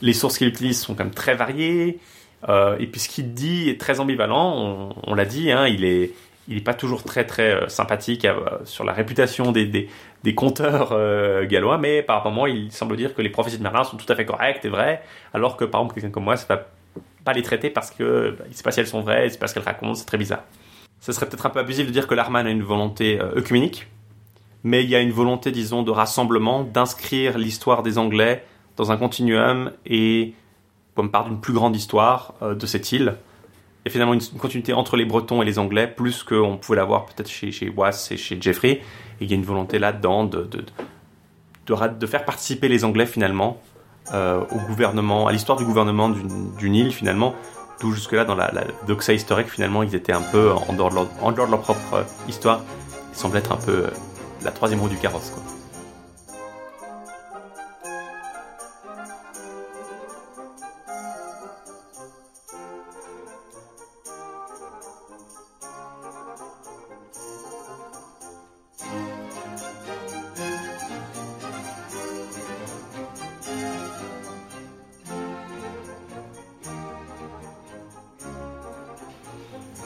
Les 0.01 0.13
sources 0.13 0.37
qu'il 0.37 0.47
utilise 0.47 0.79
sont 0.79 0.95
même 0.95 1.11
très 1.11 1.35
variées. 1.35 1.99
Euh, 2.47 2.77
et 2.79 2.87
puis 2.87 3.01
ce 3.01 3.09
qu'il 3.09 3.33
dit 3.33 3.69
est 3.69 3.79
très 3.79 3.99
ambivalent. 3.99 4.95
On, 5.05 5.13
l'a 5.13 5.25
dit, 5.25 5.51
hein, 5.51 5.67
il 5.67 5.83
est, 5.83 6.13
il 6.47 6.57
est 6.57 6.61
pas 6.63 6.73
toujours 6.73 7.03
très 7.03 7.25
très 7.25 7.51
euh, 7.51 7.67
sympathique 7.67 8.25
euh, 8.25 8.39
sur 8.63 8.85
la 8.85 8.93
réputation 8.93 9.51
des, 9.51 9.65
des, 9.65 9.89
des 10.23 10.35
conteurs 10.35 10.97
gallois, 11.47 11.77
mais 11.77 12.01
par 12.01 12.23
moments 12.23 12.47
il 12.47 12.71
semble 12.71 12.95
dire 12.95 13.13
que 13.13 13.21
les 13.21 13.29
prophéties 13.29 13.57
de 13.57 13.63
Merlin 13.63 13.83
sont 13.83 13.97
tout 13.97 14.11
à 14.11 14.15
fait 14.15 14.25
correctes 14.25 14.65
et 14.65 14.69
vraies, 14.69 15.01
alors 15.33 15.57
que 15.57 15.65
par 15.65 15.81
exemple 15.81 15.95
quelqu'un 15.95 16.11
comme 16.11 16.23
moi, 16.23 16.37
ça 16.37 16.45
va 16.55 16.65
pas 17.23 17.33
les 17.33 17.43
traiter 17.43 17.69
parce 17.69 17.91
que 17.91 18.35
bah, 18.37 18.45
il 18.49 18.55
sait 18.55 18.63
pas 18.63 18.71
si 18.71 18.79
elles 18.79 18.87
sont 18.87 19.01
vraies, 19.01 19.27
il 19.27 19.31
sait 19.31 19.37
pas 19.37 19.47
ce 19.47 19.53
qu'elles 19.53 19.63
racontent, 19.63 19.95
c'est 19.95 20.05
très 20.05 20.17
bizarre. 20.17 20.43
Ce 20.99 21.11
serait 21.11 21.27
peut-être 21.27 21.45
un 21.45 21.49
peu 21.49 21.59
abusif 21.59 21.87
de 21.87 21.91
dire 21.91 22.07
que 22.07 22.13
Larman 22.13 22.45
a 22.45 22.49
une 22.49 22.63
volonté 22.63 23.19
euh, 23.19 23.37
œcuménique, 23.37 23.87
mais 24.63 24.83
il 24.83 24.89
y 24.89 24.95
a 24.95 24.99
une 24.99 25.11
volonté, 25.11 25.51
disons, 25.51 25.83
de 25.83 25.91
rassemblement, 25.91 26.63
d'inscrire 26.63 27.37
l'histoire 27.37 27.83
des 27.83 27.97
Anglais 27.97 28.45
dans 28.75 28.91
un 28.91 28.97
continuum 28.97 29.71
et 29.85 30.33
comme 30.95 31.11
part 31.11 31.25
d'une 31.25 31.39
plus 31.39 31.53
grande 31.53 31.75
histoire 31.75 32.33
euh, 32.41 32.55
de 32.55 32.65
cette 32.65 32.91
île. 32.91 33.15
A 33.85 33.89
finalement 33.89 34.13
une, 34.13 34.21
continuité 34.37 34.73
entre 34.73 34.97
les 34.97 35.05
Bretons 35.05 35.41
et 35.41 35.45
les 35.45 35.57
Anglais, 35.57 35.87
plus 35.87 36.23
qu'on 36.23 36.57
pouvait 36.57 36.77
l'avoir 36.77 37.05
peut-être 37.05 37.29
chez, 37.29 37.51
chez 37.51 37.69
Was 37.69 38.09
et 38.11 38.17
chez 38.17 38.37
Jeffrey. 38.39 38.71
Et 38.71 38.81
il 39.21 39.29
y 39.29 39.33
a 39.33 39.35
une 39.35 39.45
volonté 39.45 39.79
là-dedans 39.79 40.25
de, 40.25 40.47
faire 42.05 42.25
participer 42.25 42.67
les 42.67 42.83
Anglais 42.83 43.05
finalement 43.05 43.61
euh, 44.13 44.43
au 44.51 44.59
gouvernement, 44.67 45.27
à 45.27 45.31
l'histoire 45.31 45.57
du 45.57 45.63
gouvernement 45.63 46.09
d'une 46.09 46.75
île 46.75 46.91
finalement. 46.91 47.35
D'où 47.79 47.93
jusque-là, 47.93 48.25
dans 48.25 48.35
la, 48.35 48.51
la 48.51 48.63
doxa 48.87 49.13
historique, 49.13 49.49
finalement, 49.49 49.83
ils 49.83 49.95
étaient 49.95 50.11
un 50.11 50.21
peu 50.21 50.51
en 50.51 50.73
dehors 50.73 50.89
de 50.89 50.95
leur, 51.37 51.61
propre 51.61 51.93
euh, 51.93 52.03
histoire. 52.27 52.61
Ils 53.13 53.17
semblent 53.17 53.37
être 53.37 53.53
un 53.53 53.57
peu 53.57 53.85
euh, 53.85 53.89
la 54.43 54.51
troisième 54.51 54.81
roue 54.81 54.89
du 54.89 54.97
carrosse. 54.97 55.29
Quoi. 55.29 55.58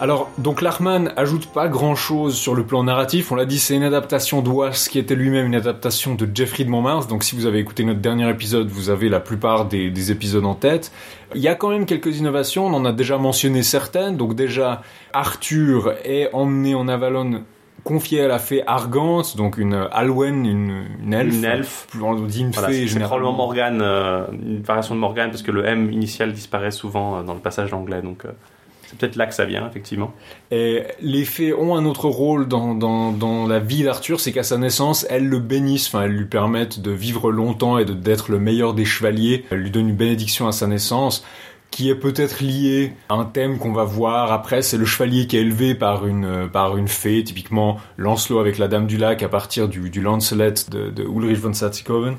Alors, 0.02 0.30
donc 0.38 0.62
Larman 0.62 1.14
ajoute 1.16 1.48
pas 1.48 1.68
grand 1.70 1.96
chose 1.96 2.36
sur 2.36 2.56
le 2.56 2.66
plan 2.66 2.84
narratif. 2.84 3.32
On 3.32 3.36
l'a 3.36 3.46
dit, 3.46 3.58
c'est 3.60 3.76
une 3.76 3.84
adaptation 3.84 4.42
d'Oas 4.42 4.88
qui 4.92 5.00
était 5.00 5.16
lui-même 5.16 5.46
une 5.46 5.56
adaptation 5.56 6.16
de 6.16 6.28
Jeffrey 6.34 6.66
de 6.66 6.70
Montmars. 6.70 7.06
Donc, 7.06 7.24
si 7.24 7.36
vous 7.36 7.46
avez 7.46 7.60
écouté 7.60 7.86
notre 7.86 8.02
dernier 8.02 8.30
épisode, 8.30 8.68
vous 8.68 8.90
avez 8.90 9.08
la 9.08 9.22
plupart 9.22 9.66
des, 9.66 9.92
des 9.92 10.12
épisodes 10.12 10.46
en 10.46 10.56
tête. 10.56 10.92
Il 11.36 11.42
y 11.42 11.48
a 11.48 11.56
quand 11.56 11.70
même 11.70 11.86
quelques 11.86 12.18
innovations. 12.20 12.66
On 12.66 12.74
en 12.74 12.84
a 12.86 12.92
déjà 12.92 13.18
mentionné 13.18 13.64
certaines. 13.64 14.18
Donc, 14.18 14.36
déjà, 14.36 14.82
Arthur 15.14 15.94
est 16.04 16.30
emmené 16.34 16.76
en 16.76 16.88
Avalon 16.90 17.44
confié 17.86 18.22
à 18.22 18.28
la 18.30 18.40
fée 18.40 18.64
Argante, 18.66 19.36
donc 19.36 19.58
une 19.58 19.88
Alwen, 19.92 20.46
une, 20.46 20.84
une 21.04 21.14
elfe. 21.14 21.34
Une 21.36 21.46
elfe. 21.46 21.88
Plus- 21.92 22.02
On 22.02 22.14
dit 22.16 22.42
une 22.42 22.52
Voilà, 22.52 22.70
fée 22.70 22.88
c'est 22.88 23.00
probablement 23.00 23.34
Morgane, 23.34 23.82
euh, 23.82 24.26
une 24.32 24.62
variation 24.62 24.96
de 24.96 25.00
Morgane, 25.02 25.32
parce 25.32 25.44
que 25.44 25.52
le 25.52 25.66
M 25.66 25.92
initial 25.92 26.32
disparaît 26.32 26.72
souvent 26.72 27.18
euh, 27.18 27.24
dans 27.24 27.34
le 27.34 27.42
passage 27.42 27.74
anglais. 27.74 28.02
Donc, 28.02 28.24
euh, 28.26 28.30
c'est 28.94 29.00
peut-être 29.00 29.16
là 29.16 29.26
que 29.26 29.34
ça 29.34 29.46
vient, 29.46 29.68
effectivement. 29.68 30.14
Et 30.52 30.84
les 31.02 31.26
fées 31.26 31.54
ont 31.54 31.76
un 31.76 31.86
autre 31.86 32.10
rôle 32.10 32.48
dans, 32.48 32.76
dans, 32.76 33.48
la 33.48 33.60
vie 33.60 33.84
d'Arthur, 33.84 34.20
c'est 34.20 34.32
qu'à 34.32 34.44
sa 34.44 34.58
naissance, 34.58 35.06
elles 35.10 35.28
le 35.28 35.40
bénissent, 35.40 35.88
enfin 35.88 36.04
elles 36.04 36.16
lui 36.16 36.26
permettent 36.26 36.80
de 36.80 36.92
vivre 36.92 37.32
longtemps 37.32 37.78
et 37.78 37.86
d'être 37.86 38.32
le 38.32 38.40
meilleur 38.40 38.74
des 38.74 38.86
chevaliers. 38.86 39.46
Elles 39.52 39.60
lui 39.60 39.72
donnent 39.72 39.90
une 39.90 39.96
bénédiction 39.96 40.48
à 40.48 40.52
sa 40.52 40.68
naissance, 40.68 41.26
qui 41.72 41.90
est 41.90 41.96
peut-être 41.96 42.42
liée 42.42 42.94
à 43.10 43.16
un 43.16 43.26
thème 43.26 43.58
qu'on 43.58 43.74
va 43.74 43.84
voir 43.84 44.32
après, 44.32 44.62
c'est 44.62 44.78
le 44.78 44.86
chevalier 44.86 45.26
qui 45.28 45.38
est 45.38 45.42
élevé 45.42 45.74
par 45.74 46.06
une, 46.06 46.48
par 46.52 46.78
une 46.78 46.88
fée, 46.88 47.24
typiquement 47.24 47.80
Lancelot 47.98 48.40
avec 48.40 48.58
la 48.58 48.68
Dame 48.68 48.86
du 48.86 48.98
Lac 48.98 49.24
à 49.24 49.30
partir 49.30 49.68
du, 49.68 49.90
du 49.90 50.02
Lancelot 50.02 50.70
de, 50.70 50.90
de 50.92 51.04
Ulrich 51.04 51.40
von 51.40 51.54
Satzikoven. 51.54 52.16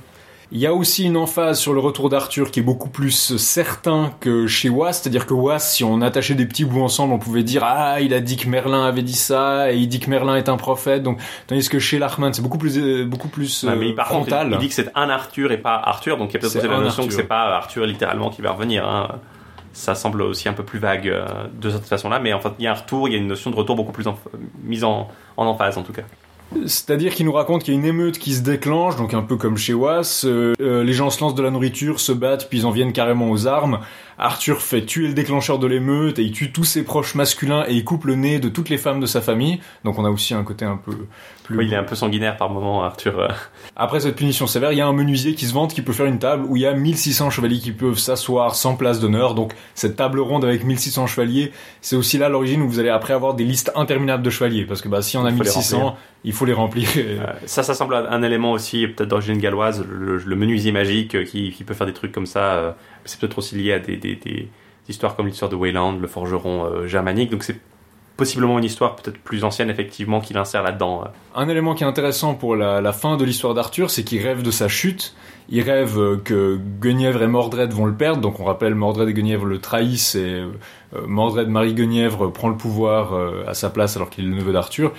Il 0.53 0.59
y 0.61 0.67
a 0.67 0.75
aussi 0.75 1.05
une 1.05 1.17
emphase 1.17 1.59
sur 1.59 1.73
le 1.73 1.81
retour 1.81 2.11
d'Arthur 2.11 2.51
qui 2.51 2.61
est 2.61 2.63
beaucoup 2.63 2.89
plus 2.91 3.37
certain 3.39 4.13
que 4.21 4.47
chez 4.47 4.69
Was, 4.69 4.93
c'est-à-dire 4.93 5.27
que 5.27 5.35
Was, 5.35 5.59
si 5.59 5.83
on 5.85 6.01
attachait 6.03 6.35
des 6.35 6.47
petits 6.47 6.65
bouts 6.65 6.83
ensemble, 6.83 7.13
on 7.15 7.19
pouvait 7.19 7.43
dire 7.43 7.63
ah 7.65 8.01
il 8.01 8.15
a 8.15 8.21
dit 8.21 8.37
que 8.37 8.49
Merlin 8.49 8.85
avait 8.85 9.03
dit 9.03 9.15
ça 9.17 9.73
et 9.73 9.77
il 9.79 9.89
dit 9.89 9.99
que 10.01 10.09
Merlin 10.11 10.37
est 10.37 10.49
un 10.49 10.57
prophète. 10.57 11.03
Donc 11.03 11.19
tandis 11.47 11.69
que 11.69 11.79
chez 11.79 11.99
Lachman 11.99 12.33
c'est 12.33 12.43
beaucoup 12.43 12.59
plus 12.59 12.79
euh, 12.79 13.05
beaucoup 13.05 13.29
plus 13.29 13.65
Ouais, 13.65 13.73
euh, 13.73 13.77
mais 13.77 13.93
par 13.95 14.09
contre, 14.09 14.29
frontal. 14.29 14.49
il, 14.51 14.53
il 14.55 14.59
dit 14.59 14.69
que 14.69 14.75
c'est 14.75 14.91
un 14.95 15.09
Arthur 15.09 15.51
et 15.51 15.59
pas 15.59 15.75
Arthur, 15.77 16.19
donc 16.19 16.31
il 16.31 16.35
y 16.35 16.37
a 16.37 16.41
peut-être 16.41 16.57
aussi 16.57 16.69
la 16.69 16.79
notion 16.79 17.03
que 17.03 17.09
Arthur. 17.09 17.17
c'est 17.17 17.23
pas 17.29 17.57
Arthur 17.57 17.87
littéralement 17.87 18.31
qui 18.31 18.43
va 18.43 18.53
revenir. 18.53 18.87
hein. 18.87 19.09
Ça 19.73 19.97
semble 19.97 20.23
aussi 20.23 20.49
un 20.49 20.53
peu 20.53 20.63
plus 20.63 20.79
vague 20.79 21.09
euh, 21.09 21.27
de 21.53 21.69
cette 21.69 21.87
façon-là, 21.87 22.21
mais 22.21 22.33
en 22.33 22.39
fait, 22.39 22.51
il 22.61 22.65
y 22.65 22.69
a 22.69 22.71
un 22.71 22.75
retour, 22.75 23.09
il 23.09 23.13
y 23.13 23.15
a 23.17 23.19
une 23.19 23.27
notion 23.27 23.51
de 23.51 23.57
retour 23.57 23.75
beaucoup 23.75 23.91
plus 23.91 24.07
en- 24.07 24.17
mise 24.63 24.85
en, 24.85 25.09
en 25.37 25.47
emphase 25.47 25.77
en 25.79 25.83
tout 25.83 25.93
cas. 25.93 26.03
C'est-à-dire 26.67 27.15
qu'il 27.15 27.27
nous 27.27 27.33
raconte 27.33 27.65
qu'il 27.65 27.75
y 27.75 27.77
a 27.77 27.81
une 27.81 27.87
émeute 27.87 28.19
qui 28.19 28.35
se 28.35 28.43
déclenche, 28.43 28.97
donc 28.97 29.15
un 29.15 29.23
peu 29.23 29.37
comme 29.37 29.57
chez 29.57 29.75
Was. 29.75 30.23
euh, 30.25 30.55
euh, 30.61 30.83
les 30.85 30.93
gens 30.93 31.11
se 31.11 31.21
lancent 31.21 31.35
de 31.35 31.43
la 31.43 31.51
nourriture, 31.51 32.01
se 32.01 32.13
battent, 32.13 32.49
puis 32.49 32.59
ils 32.59 32.67
en 32.67 32.71
viennent 32.71 32.93
carrément 32.93 33.31
aux 33.31 33.47
armes. 33.47 33.81
Arthur 34.19 34.63
fait 34.63 34.85
tuer 34.85 35.09
le 35.09 35.15
déclencheur 35.15 35.59
de 35.59 35.67
l'émeute 35.67 36.19
et 36.19 36.23
il 36.23 36.33
tue 36.33 36.53
tous 36.53 36.65
ses 36.65 36.85
proches 36.85 37.15
masculins 37.15 37.65
et 37.67 37.75
il 37.75 37.85
coupe 37.85 38.05
le 38.05 38.15
nez 38.15 38.39
de 38.39 38.49
toutes 38.49 38.69
les 38.69 38.79
femmes 38.79 39.01
de 39.01 39.07
sa 39.07 39.21
famille. 39.21 39.61
Donc 39.85 39.99
on 39.99 40.05
a 40.05 40.11
aussi 40.11 40.35
un 40.35 40.45
côté 40.45 40.65
un 40.65 40.77
peu 40.77 40.93
plus. 41.43 41.65
Il 41.65 41.73
est 41.73 41.77
un 41.77 41.85
peu 41.85 41.97
sanguinaire 41.97 42.37
par 42.37 42.51
moment, 42.51 42.85
Arthur. 42.85 43.29
Après 43.77 43.99
cette 43.99 44.15
punition 44.15 44.47
sévère, 44.47 44.71
il 44.71 44.79
y 44.79 44.81
a 44.81 44.87
un 44.87 44.93
menuisier 44.93 45.35
qui 45.35 45.47
se 45.47 45.53
vante 45.53 45.75
qui 45.75 45.83
peut 45.83 45.93
faire 45.93 46.07
une 46.07 46.21
table 46.21 46.45
où 46.49 46.57
il 46.57 46.63
y 46.63 46.67
a 46.67 46.75
1600 46.75 47.31
chevaliers 47.31 47.59
qui 47.59 47.73
peuvent 47.73 47.99
s'asseoir 47.99 48.55
sans 48.55 48.77
place 48.77 49.01
d'honneur. 49.01 49.35
Donc 49.35 49.53
cette 49.75 49.97
table 49.97 50.21
ronde 50.21 50.45
avec 50.45 50.63
1600 50.63 51.09
chevaliers, 51.09 51.51
c'est 51.81 51.97
aussi 51.97 52.17
là 52.17 52.29
l'origine 52.29 52.63
où 52.63 52.69
vous 52.69 52.79
allez 52.79 52.89
après 52.89 53.15
avoir 53.15 53.35
des 53.35 53.43
listes 53.45 53.73
interminables 53.75 54.23
de 54.23 54.31
chevaliers. 54.31 54.65
Parce 54.65 54.81
que 54.81 54.89
bah, 54.89 55.03
si 55.03 55.17
on 55.17 55.25
a 55.25 55.31
Il 55.31 55.37
faut 55.37 55.43
les 55.43 55.49
1600, 55.51 55.79
remplir. 55.81 55.99
il 56.23 56.33
faut 56.33 56.45
les 56.45 56.53
remplir. 56.53 56.89
Euh, 56.97 57.27
ça, 57.47 57.63
ça 57.65 57.75
semble 57.75 57.95
un 57.97 58.23
élément 58.23 58.53
aussi 58.53 58.87
peut-être 58.87 59.09
d'origine 59.11 59.39
galloise, 59.39 59.85
le, 59.91 60.19
le 60.19 60.37
menuisier 60.37 60.71
magique 60.71 61.17
euh, 61.17 61.25
qui, 61.25 61.51
qui 61.51 61.65
peut 61.65 61.75
faire 61.75 61.87
des 61.89 61.93
trucs 61.93 62.13
comme 62.13 62.27
ça. 62.27 62.55
euh, 62.55 62.73
c'est 63.05 63.19
peut-être 63.19 63.39
aussi 63.39 63.57
lié 63.57 63.73
à 63.73 63.79
des, 63.81 63.97
des, 63.97 64.15
des 64.15 64.49
histoires 64.89 65.17
comme 65.17 65.27
l'histoire 65.27 65.51
de 65.51 65.57
Wayland, 65.57 65.99
le 65.99 66.07
forgeron 66.07 66.65
euh, 66.65 66.87
germanique. 66.87 67.31
Donc 67.31 67.43
c'est 67.43 67.57
possiblement 68.17 68.59
une 68.59 68.65
histoire 68.65 68.97
peut-être 68.97 69.19
plus 69.19 69.45
ancienne 69.45 69.71
effectivement 69.71 70.21
qu'il 70.21 70.37
insère 70.37 70.63
là-dedans. 70.63 71.05
Un 71.35 71.49
élément 71.49 71.75
qui 71.75 71.83
est 71.83 71.87
intéressant 71.87 72.35
pour 72.35 72.55
la, 72.55 72.93
fin 72.93 73.17
de 73.17 73.25
l'histoire 73.25 73.55
d'Arthur, 73.55 73.91
c'est 73.91 74.05
qu'il 74.05 74.23
rêve 74.23 74.43
de 74.43 74.51
sa 74.51 74.69
chute. 74.69 75.15
Il 75.51 75.61
rêve 75.63 75.99
euh, 75.99 76.17
que 76.17 76.59
Guenièvre 76.81 77.23
et 77.23 77.27
Mordred 77.27 77.71
vont 77.71 77.85
le 77.85 77.95
perdre. 77.95 78.21
Donc 78.21 78.41
on 78.41 78.45
rappelle, 78.45 78.75
Mordred 78.75 79.09
et 79.09 79.13
Guenièvre 79.13 79.45
le 79.45 79.59
trahissent 79.59 80.15
et 80.15 80.41
euh, 80.41 81.07
Mordred, 81.07 81.49
Marie 81.49 81.75
Guenièvre, 81.75 82.33
prend 82.33 82.49
le 82.49 82.57
pouvoir 82.57 83.13
euh, 83.13 83.45
à 83.47 83.53
sa 83.53 83.69
place 83.69 83.97
alors 83.97 84.09
qu'il 84.09 84.25
est 84.25 84.29
le 84.29 84.37
neveu 84.37 84.53
d'Arthur. 84.53 84.93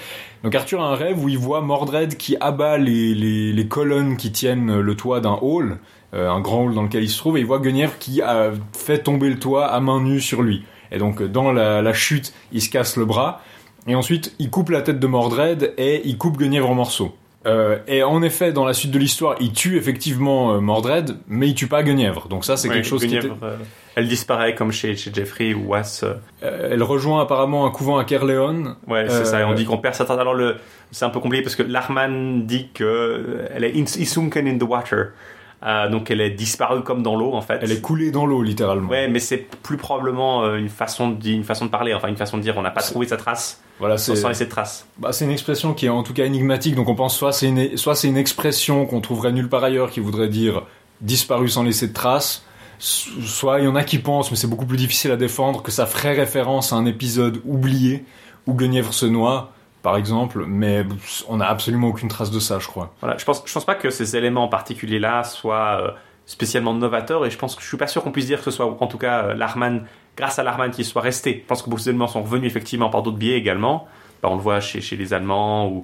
Donc 0.44 0.54
Arthur 0.54 0.82
a 0.82 0.90
un 0.90 0.96
rêve 0.96 1.24
où 1.24 1.30
il 1.30 1.38
voit 1.40 1.62
Mordred 1.62 2.18
qui 2.18 2.36
abat 2.40 2.78
les, 2.78 3.68
colonnes 3.68 4.18
qui 4.18 4.32
tiennent 4.32 4.80
le 4.80 4.96
toit 4.96 5.20
d'un 5.20 5.40
hall, 5.42 5.80
un 6.14 6.40
grand 6.40 6.66
hall 6.66 6.76
dans 6.76 6.84
lequel 6.84 7.04
il 7.04 7.10
se 7.10 7.18
trouve, 7.18 7.38
et 7.38 7.40
il 7.40 7.48
voit 7.48 7.58
Guenièvre 7.58 7.98
qui 7.98 8.22
a 8.22 8.52
fait 8.72 9.00
tomber 9.00 9.30
le 9.30 9.40
toit 9.40 9.66
à 9.66 9.80
main 9.80 10.00
nue 10.00 10.22
sur 10.22 10.44
lui. 10.44 10.64
Et 10.92 10.98
donc 10.98 11.22
dans 11.24 11.52
la, 11.52 11.82
la 11.82 11.94
chute, 11.94 12.34
il 12.52 12.62
se 12.62 12.70
casse 12.70 12.98
le 12.98 13.06
bras. 13.06 13.42
Et 13.88 13.96
ensuite, 13.96 14.34
il 14.40 14.50
coupe 14.50 14.70
la 14.72 14.82
tête 14.82 15.00
de 15.00 15.08
Mordred 15.08 15.74
et 15.78 16.02
il 16.06 16.18
coupe 16.18 16.38
Guenièvre 16.38 16.70
en 16.70 16.76
morceaux. 16.76 17.16
Euh, 17.46 17.78
et 17.88 18.02
en 18.02 18.24
effet, 18.24 18.52
dans 18.52 18.66
la 18.66 18.74
suite 18.74 18.90
de 18.90 18.98
l'histoire, 18.98 19.36
il 19.40 19.52
tue 19.52 19.78
effectivement 19.78 20.54
euh, 20.56 20.60
Mordred, 20.60 21.18
mais 21.28 21.48
il 21.50 21.54
tue 21.54 21.68
pas 21.68 21.84
Guenièvre. 21.84 22.28
Donc 22.28 22.44
ça, 22.44 22.58
c'est 22.58 22.68
Ouais, 22.68 22.76
quelque 22.76 22.88
chose 22.88 23.06
qui 23.06 23.16
était... 23.16 23.28
Euh, 23.44 23.58
Elle 23.94 24.08
disparaît 24.08 24.56
comme 24.56 24.72
chez, 24.72 24.96
chez 24.96 25.12
Jeffrey 25.14 25.54
ou 25.54 25.68
Was. 25.68 26.04
elle 26.42 26.82
rejoint 26.82 27.22
apparemment 27.22 27.68
un 27.68 27.70
couvent 27.70 28.00
à 28.00 28.04
Kerleon. 28.06 28.76
Ouais, 28.88 29.06
c'est 29.08 29.26
ça. 29.26 29.42
Et 29.42 29.44
on 29.44 29.54
dit 29.54 29.66
qu'on 29.66 29.78
perd 29.78 29.94
certains. 29.94 30.18
Alors 30.18 30.34
le, 30.34 30.56
c'est 30.90 31.06
un 31.06 31.10
peu 31.12 31.20
compliqué 31.20 31.44
parce 31.44 31.56
que 31.56 31.62
Larman 31.62 32.48
dit 32.48 32.70
que 32.74 32.84
euh, 32.84 33.48
elle 33.54 33.64
est 33.64 33.78
in- 33.80 33.84
isunken 34.02 34.48
in 34.48 34.58
the 34.58 34.64
water, 34.64 35.10
Euh, 35.66 35.90
donc 35.90 36.12
elle 36.12 36.22
est 36.22 36.30
disparue 36.30 36.84
comme 36.84 37.02
dans 37.02 37.16
l'eau 37.16 37.34
en 37.34 37.42
fait. 37.42 37.58
Elle 37.62 37.72
est 37.72 37.82
coulée 37.82 38.12
dans 38.12 38.26
l'eau, 38.28 38.44
littéralement. 38.44 38.88
Ouais, 38.90 39.08
mais 39.08 39.20
c'est 39.20 39.38
plus 39.38 39.78
probablement 39.78 40.44
euh, 40.44 40.58
une 40.58 40.70
façon 40.70 41.10
de, 41.10 41.28
une 41.30 41.44
façon 41.44 41.66
de 41.66 41.72
parler, 41.72 41.94
enfin 41.94 42.08
une 42.08 42.18
façon 42.18 42.38
de 42.38 42.44
dire 42.44 42.56
on 42.58 42.62
n'a 42.62 42.70
pas 42.70 42.82
trouvé 42.84 43.08
sa 43.08 43.18
trace 43.18 43.62
Voilà, 43.80 43.98
sans, 43.98 44.14
c'est 44.14 44.22
sans 44.22 44.28
laisser 44.28 44.46
de 44.46 44.52
trace. 44.52 44.86
bah, 45.00 45.12
c'est 45.12 45.26
une 45.26 45.32
expression 45.32 45.74
qui 45.74 45.88
est 45.88 45.90
en 45.90 46.04
tout 46.04 46.14
cas 46.14 46.26
énigmatique. 46.26 46.76
Donc 46.76 46.88
on 46.88 46.94
pense 46.96 47.18
soit 47.18 47.32
c'est 47.32 47.48
une, 47.48 47.78
soit 47.78 47.96
c'est 47.96 48.08
une 48.08 48.18
expression 48.18 48.86
qu'on 48.86 49.02
trouverait 49.02 49.32
nulle 49.32 49.50
part 49.50 49.64
ailleurs 49.64 49.90
qui 49.90 50.02
voudrait 50.02 50.30
dire 50.30 50.62
disparu 51.02 51.50
sans 51.50 51.64
laisser 51.64 51.88
de 51.88 51.94
traces. 51.94 52.46
So- 52.78 53.10
Soit 53.22 53.60
il 53.62 53.66
y 53.66 53.68
en 53.68 53.76
a 53.76 53.84
qui 53.84 53.98
pensent, 53.98 54.30
mais 54.30 54.38
c'est 54.38 54.48
beaucoup 54.48 54.68
plus 54.68 54.78
difficile 54.78 55.10
à 55.12 55.18
défendre, 55.18 55.64
que 55.64 55.72
ça 55.72 55.88
ferait 55.88 56.14
référence 56.14 56.74
à 56.74 56.76
un 56.76 56.86
épisode 56.86 57.42
oublié 57.44 58.06
où 58.46 58.54
Guenièvre 58.54 58.94
se 58.94 59.08
noie, 59.08 59.52
par 59.86 59.98
exemple. 59.98 60.46
Mais 60.48 60.84
on 61.30 61.38
n'a 61.38 61.48
absolument 61.48 61.90
aucune 61.90 62.10
trace 62.10 62.32
de 62.32 62.40
ça, 62.40 62.58
je 62.58 62.66
crois. 62.66 62.92
Voilà, 63.02 63.18
je 63.18 63.24
pense, 63.24 63.44
je 63.46 63.54
pense 63.54 63.66
pas 63.66 63.76
que 63.76 63.92
ces 63.92 64.18
éléments 64.18 64.48
particuliers 64.48 64.98
là 64.98 65.24
soient 65.24 65.80
euh, 65.80 65.92
spécialement 66.26 66.74
novateurs 66.74 67.24
et 67.24 67.30
je 67.30 67.38
pense 67.38 67.56
que 67.56 67.62
je 67.62 67.68
suis 67.68 67.78
pas 67.78 67.86
sûr 67.86 68.02
qu'on 68.04 68.12
puisse 68.12 68.26
dire 68.26 68.40
que 68.40 68.46
ce 68.46 68.52
soit 68.52 68.66
en 68.66 68.88
tout 68.88 68.98
cas 68.98 69.26
euh, 69.26 69.34
Larman, 69.36 69.86
grâce 70.18 70.40
à 70.40 70.44
Larman 70.44 70.72
qui 70.72 70.84
soit 70.84 71.04
resté. 71.04 71.42
Je 71.44 71.48
pense 71.48 71.62
que 71.62 71.70
beaucoup 71.70 71.84
d'éléments 71.84 72.08
sont 72.08 72.24
revenus 72.24 72.48
effectivement 72.50 72.90
par 72.90 73.04
d'autres 73.04 73.20
biais 73.20 73.38
également. 73.38 73.88
Bah, 74.24 74.30
on 74.32 74.36
le 74.36 74.42
voit 74.42 74.60
chez, 74.60 74.96
les 74.96 75.14
Allemands 75.14 75.68
ou 75.68 75.84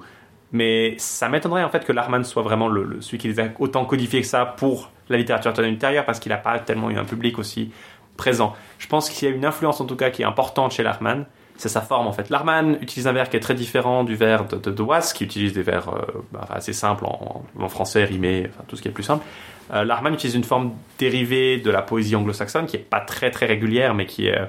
mais 0.51 0.95
ça 0.97 1.29
m'étonnerait 1.29 1.63
en 1.63 1.69
fait 1.69 1.85
que 1.85 1.93
Larman 1.93 2.23
soit 2.23 2.41
vraiment 2.41 2.69
le, 2.69 2.99
celui 3.01 3.19
qui 3.19 3.27
les 3.27 3.39
a 3.39 3.49
autant 3.59 3.85
codifiés 3.85 4.21
que 4.21 4.27
ça 4.27 4.45
pour 4.47 4.89
la 5.09 5.17
littérature 5.17 5.53
ultérieure 5.59 6.05
parce 6.05 6.19
qu'il 6.19 6.31
n'a 6.31 6.37
pas 6.37 6.57
tellement 6.57 6.89
eu 6.89 6.97
un 6.97 7.05
public 7.05 7.37
aussi 7.37 7.71
présent. 8.17 8.55
Je 8.79 8.87
pense 8.87 9.11
qu'il 9.11 9.29
y 9.29 9.31
a 9.31 9.35
une 9.35 9.45
influence 9.45 9.79
en 9.79 9.85
tout 9.85 9.95
cas 9.95 10.09
qui 10.09 10.23
est 10.23 10.25
importante 10.25 10.71
chez 10.71 10.81
Larman, 10.81 11.27
c'est 11.61 11.69
sa 11.69 11.81
forme 11.81 12.07
en 12.07 12.11
fait. 12.11 12.29
Larman 12.31 12.77
utilise 12.81 13.07
un 13.07 13.11
vers 13.11 13.29
qui 13.29 13.37
est 13.37 13.39
très 13.39 13.53
différent 13.53 14.03
du 14.03 14.15
vers 14.15 14.47
de, 14.47 14.57
de, 14.57 14.71
qui 15.13 15.23
utilise 15.23 15.53
des 15.53 15.61
vers 15.61 15.89
euh, 15.89 16.01
bah, 16.31 16.47
assez 16.49 16.73
simples 16.73 17.05
en, 17.05 17.43
français, 17.69 18.03
rimé, 18.03 18.47
enfin, 18.49 18.63
tout 18.67 18.75
ce 18.75 18.81
qui 18.81 18.87
est 18.87 18.91
plus 18.91 19.03
simple. 19.03 19.23
Euh, 19.71 19.83
Larman 19.83 20.11
utilise 20.13 20.35
une 20.35 20.43
forme 20.43 20.73
dérivée 20.97 21.59
de 21.59 21.69
la 21.69 21.83
poésie 21.83 22.15
anglo-saxonne 22.15 22.65
qui 22.65 22.77
est 22.77 22.79
pas 22.79 22.99
très 22.99 23.29
très 23.29 23.45
régulière 23.45 23.93
mais 23.93 24.07
qui 24.07 24.25
est 24.27 24.39
euh, 24.39 24.45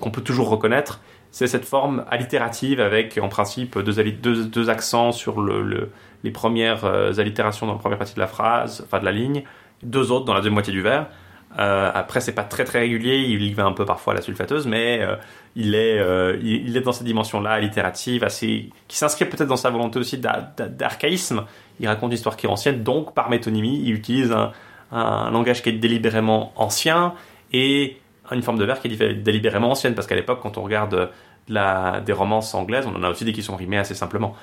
qu'on 0.00 0.10
peut 0.10 0.20
toujours 0.20 0.50
reconnaître. 0.50 1.00
C'est 1.30 1.46
cette 1.46 1.64
forme 1.64 2.04
allitérative 2.10 2.78
avec 2.78 3.18
en 3.18 3.28
principe 3.28 3.78
deux, 3.78 4.44
deux, 4.44 4.68
accents 4.70 5.12
sur 5.12 5.40
le, 5.40 5.62
le- 5.62 5.90
les 6.24 6.30
premières 6.30 6.84
euh, 6.84 7.18
allitérations 7.18 7.66
dans 7.66 7.72
la 7.72 7.78
première 7.78 7.98
partie 7.98 8.14
de 8.14 8.20
la 8.20 8.26
phrase, 8.26 8.82
enfin 8.84 9.00
de 9.00 9.04
la 9.06 9.12
ligne, 9.12 9.44
deux 9.82 10.12
autres 10.12 10.26
dans 10.26 10.34
la 10.34 10.40
deuxième 10.40 10.54
moitié 10.54 10.72
du 10.74 10.82
vers. 10.82 11.06
Euh, 11.58 11.90
après, 11.94 12.20
c'est 12.20 12.32
pas 12.32 12.42
très 12.42 12.64
très 12.64 12.80
régulier, 12.80 13.16
il 13.16 13.42
y 13.42 13.52
va 13.52 13.64
un 13.64 13.72
peu 13.72 13.84
parfois 13.84 14.12
à 14.12 14.16
la 14.16 14.22
sulfateuse, 14.22 14.66
mais 14.66 15.00
euh, 15.00 15.16
il, 15.54 15.74
est, 15.74 15.98
euh, 16.00 16.36
il, 16.42 16.76
est 16.76 16.80
dans 16.80 16.92
cette 16.92 17.06
dimension-là, 17.06 17.50
allitérative, 17.50 18.24
assez, 18.24 18.70
qui 18.88 18.96
s'inscrit 18.96 19.24
peut-être 19.26 19.48
dans 19.48 19.56
sa 19.56 19.70
volonté 19.70 19.98
aussi 19.98 20.18
d'a- 20.18 20.52
d'a- 20.56 20.68
d'archaïsme. 20.68 21.44
Il 21.78 21.86
raconte 21.86 22.10
une 22.10 22.14
histoire 22.14 22.36
qui 22.36 22.46
est 22.46 22.48
ancienne, 22.48 22.82
donc 22.82 23.14
par 23.14 23.30
métonymie, 23.30 23.82
il 23.84 23.94
utilise 23.94 24.32
un, 24.32 25.30
langage 25.30 25.62
qui 25.62 25.70
est 25.70 25.72
délibérément 25.72 26.52
ancien 26.56 27.14
et 27.52 27.98
une 28.30 28.42
forme 28.42 28.58
de 28.58 28.64
vers 28.64 28.80
qui 28.80 28.88
est 28.88 28.90
délibé- 28.90 29.22
délibérément 29.22 29.70
ancienne, 29.70 29.94
parce 29.94 30.06
qu'à 30.06 30.16
l'époque, 30.16 30.40
quand 30.42 30.58
on 30.58 30.62
regarde 30.62 31.10
des 31.48 32.12
romances 32.12 32.54
anglaises, 32.54 32.86
on 32.86 32.96
en 32.96 33.02
a 33.02 33.10
aussi 33.10 33.24
des 33.24 33.32
qui 33.32 33.42
sont 33.42 33.56
rimées 33.56 33.78
assez 33.78 33.94
simplement. 33.94 34.34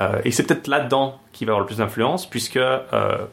Euh, 0.00 0.20
et 0.24 0.30
c'est 0.30 0.44
peut-être 0.46 0.66
là-dedans 0.66 1.20
qu'il 1.32 1.46
va 1.46 1.52
avoir 1.52 1.60
le 1.60 1.66
plus 1.66 1.78
d'influence, 1.78 2.28
puisque 2.28 2.60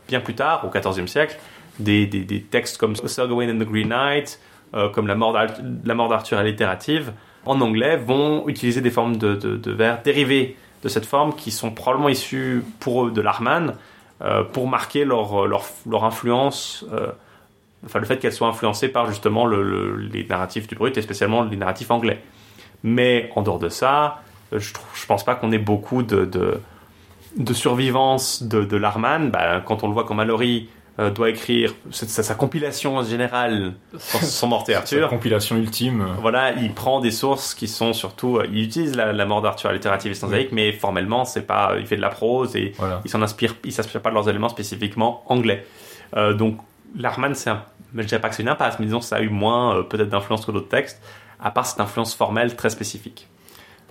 bien 0.08 0.20
plus 0.20 0.36
tard, 0.36 0.66
au 0.66 0.70
XIVe 0.70 1.08
siècle, 1.08 1.38
des, 1.80 2.06
des, 2.06 2.42
textes 2.42 2.78
comme 2.78 2.96
Sir 2.96 3.28
Gawain 3.28 3.50
and 3.50 3.60
the 3.60 3.68
Green 3.68 3.90
Knight, 3.90 4.40
euh, 4.74 4.90
comme 4.90 5.08
la 5.08 5.16
mort, 5.16 5.34
d'Arthur 5.34 6.38
allitérative, 6.38 7.14
en 7.46 7.60
anglais, 7.62 7.98
vont 7.98 8.48
utiliser 8.48 8.82
des 8.82 8.92
formes 8.92 9.18
de, 9.18 9.36
de, 9.36 9.72
vers 9.72 10.02
dérivées 10.02 10.56
de 10.84 10.90
cette 10.90 11.06
forme 11.06 11.34
qui 11.36 11.52
sont 11.52 11.72
probablement 11.72 12.10
issues 12.10 12.64
pour 12.80 13.06
eux 13.08 13.12
de 13.12 13.22
l'Arman, 13.22 13.76
euh, 14.22 14.44
pour 14.44 14.68
marquer 14.68 15.06
leur, 15.06 15.48
leur, 15.48 15.64
leur 15.90 16.04
influence, 16.04 16.86
euh, 16.94 17.08
enfin 17.86 18.00
le 18.00 18.06
fait 18.06 18.18
qu'elles 18.18 18.34
soient 18.34 18.48
influencées 18.48 18.88
par 18.90 19.08
justement 19.08 19.46
le, 19.48 19.64
le- 19.64 19.98
les 19.98 20.24
narratifs 20.24 20.68
du 20.68 20.76
brut 20.76 20.96
et 20.98 21.02
spécialement 21.02 21.44
les 21.44 21.58
narratifs 21.58 21.90
anglais. 21.92 22.22
Mais 22.84 23.30
en 23.36 23.42
dehors 23.42 23.60
de 23.60 23.70
ça, 23.70 24.22
euh, 24.54 24.60
je, 24.60 24.74
trouve, 24.74 24.88
je 24.96 25.06
pense 25.06 25.24
pas 25.24 25.36
qu'on 25.36 25.52
ait 25.52 25.58
beaucoup 25.60 26.04
de, 26.04 26.26
de, 26.26 26.60
de 27.38 27.54
survivance 27.54 28.44
de, 28.44 28.64
de 28.64 28.78
Larman. 28.78 29.30
Bah, 29.32 29.62
quand 29.66 29.84
on 29.84 29.88
le 29.88 29.94
voit 29.94 30.04
quand 30.04 30.16
Mallory 30.16 30.70
euh, 31.02 31.10
doit 31.10 31.30
écrire 31.30 31.74
sa, 31.92 32.08
sa- 32.08 32.24
sa 32.24 32.36
compilation 32.36 33.04
générale 33.04 33.74
sur 33.98 34.22
son 34.24 34.48
mort 34.48 34.64
et 34.68 34.72
Sa 34.74 34.78
Arthur, 34.80 35.10
compilation 35.10 35.58
ultime. 35.58 36.08
voilà, 36.22 36.52
il 36.54 36.74
prend 36.74 37.00
des 37.02 37.12
sources 37.12 37.54
qui 37.54 37.68
sont 37.68 37.92
surtout, 37.94 38.38
euh, 38.38 38.48
il 38.52 38.64
utilise 38.64 38.96
la, 38.96 39.12
la 39.12 39.26
mort 39.26 39.42
d'Arthur 39.42 39.70
allitérative 39.72 40.12
et 40.12 40.16
stanzaïque, 40.16 40.52
mais 40.52 40.72
formellement, 40.72 41.26
c'est 41.26 41.42
pas, 41.48 41.74
il 41.80 41.86
fait 41.88 41.98
de 41.98 42.02
la 42.02 42.10
prose 42.10 42.56
et 42.56 42.74
Voilà. 42.78 43.02
il 43.04 43.12
s'en 43.12 43.22
inspire, 43.22 43.56
il 43.66 43.74
s'inspire 43.74 44.02
pas 44.02 44.10
de 44.12 44.16
leurs 44.16 44.30
éléments 44.30 44.50
spécifiquement 44.50 45.24
anglais. 45.28 45.66
Euh, 46.16 46.34
donc, 46.34 46.58
Larman, 46.98 47.34
c'est 47.36 47.50
un, 47.50 47.64
je 47.98 48.04
dirais 48.04 48.22
pas 48.22 48.30
que 48.30 48.36
c'est 48.36 48.44
une 48.44 48.50
impasse, 48.50 48.78
mais 48.80 48.86
disons 48.86 49.00
que 49.00 49.06
ça 49.06 49.16
a 49.18 49.22
eu 49.22 49.30
moins 49.30 49.78
euh, 49.78 49.84
peut-être 49.84 50.10
d'influence 50.10 50.46
que 50.46 50.52
d'autres 50.52 50.70
textes, 50.70 51.02
à 51.44 51.50
part 51.52 51.66
cette 51.66 51.80
influence 51.80 52.14
formelle 52.14 52.56
très 52.56 52.70
spécifique. 52.70 53.28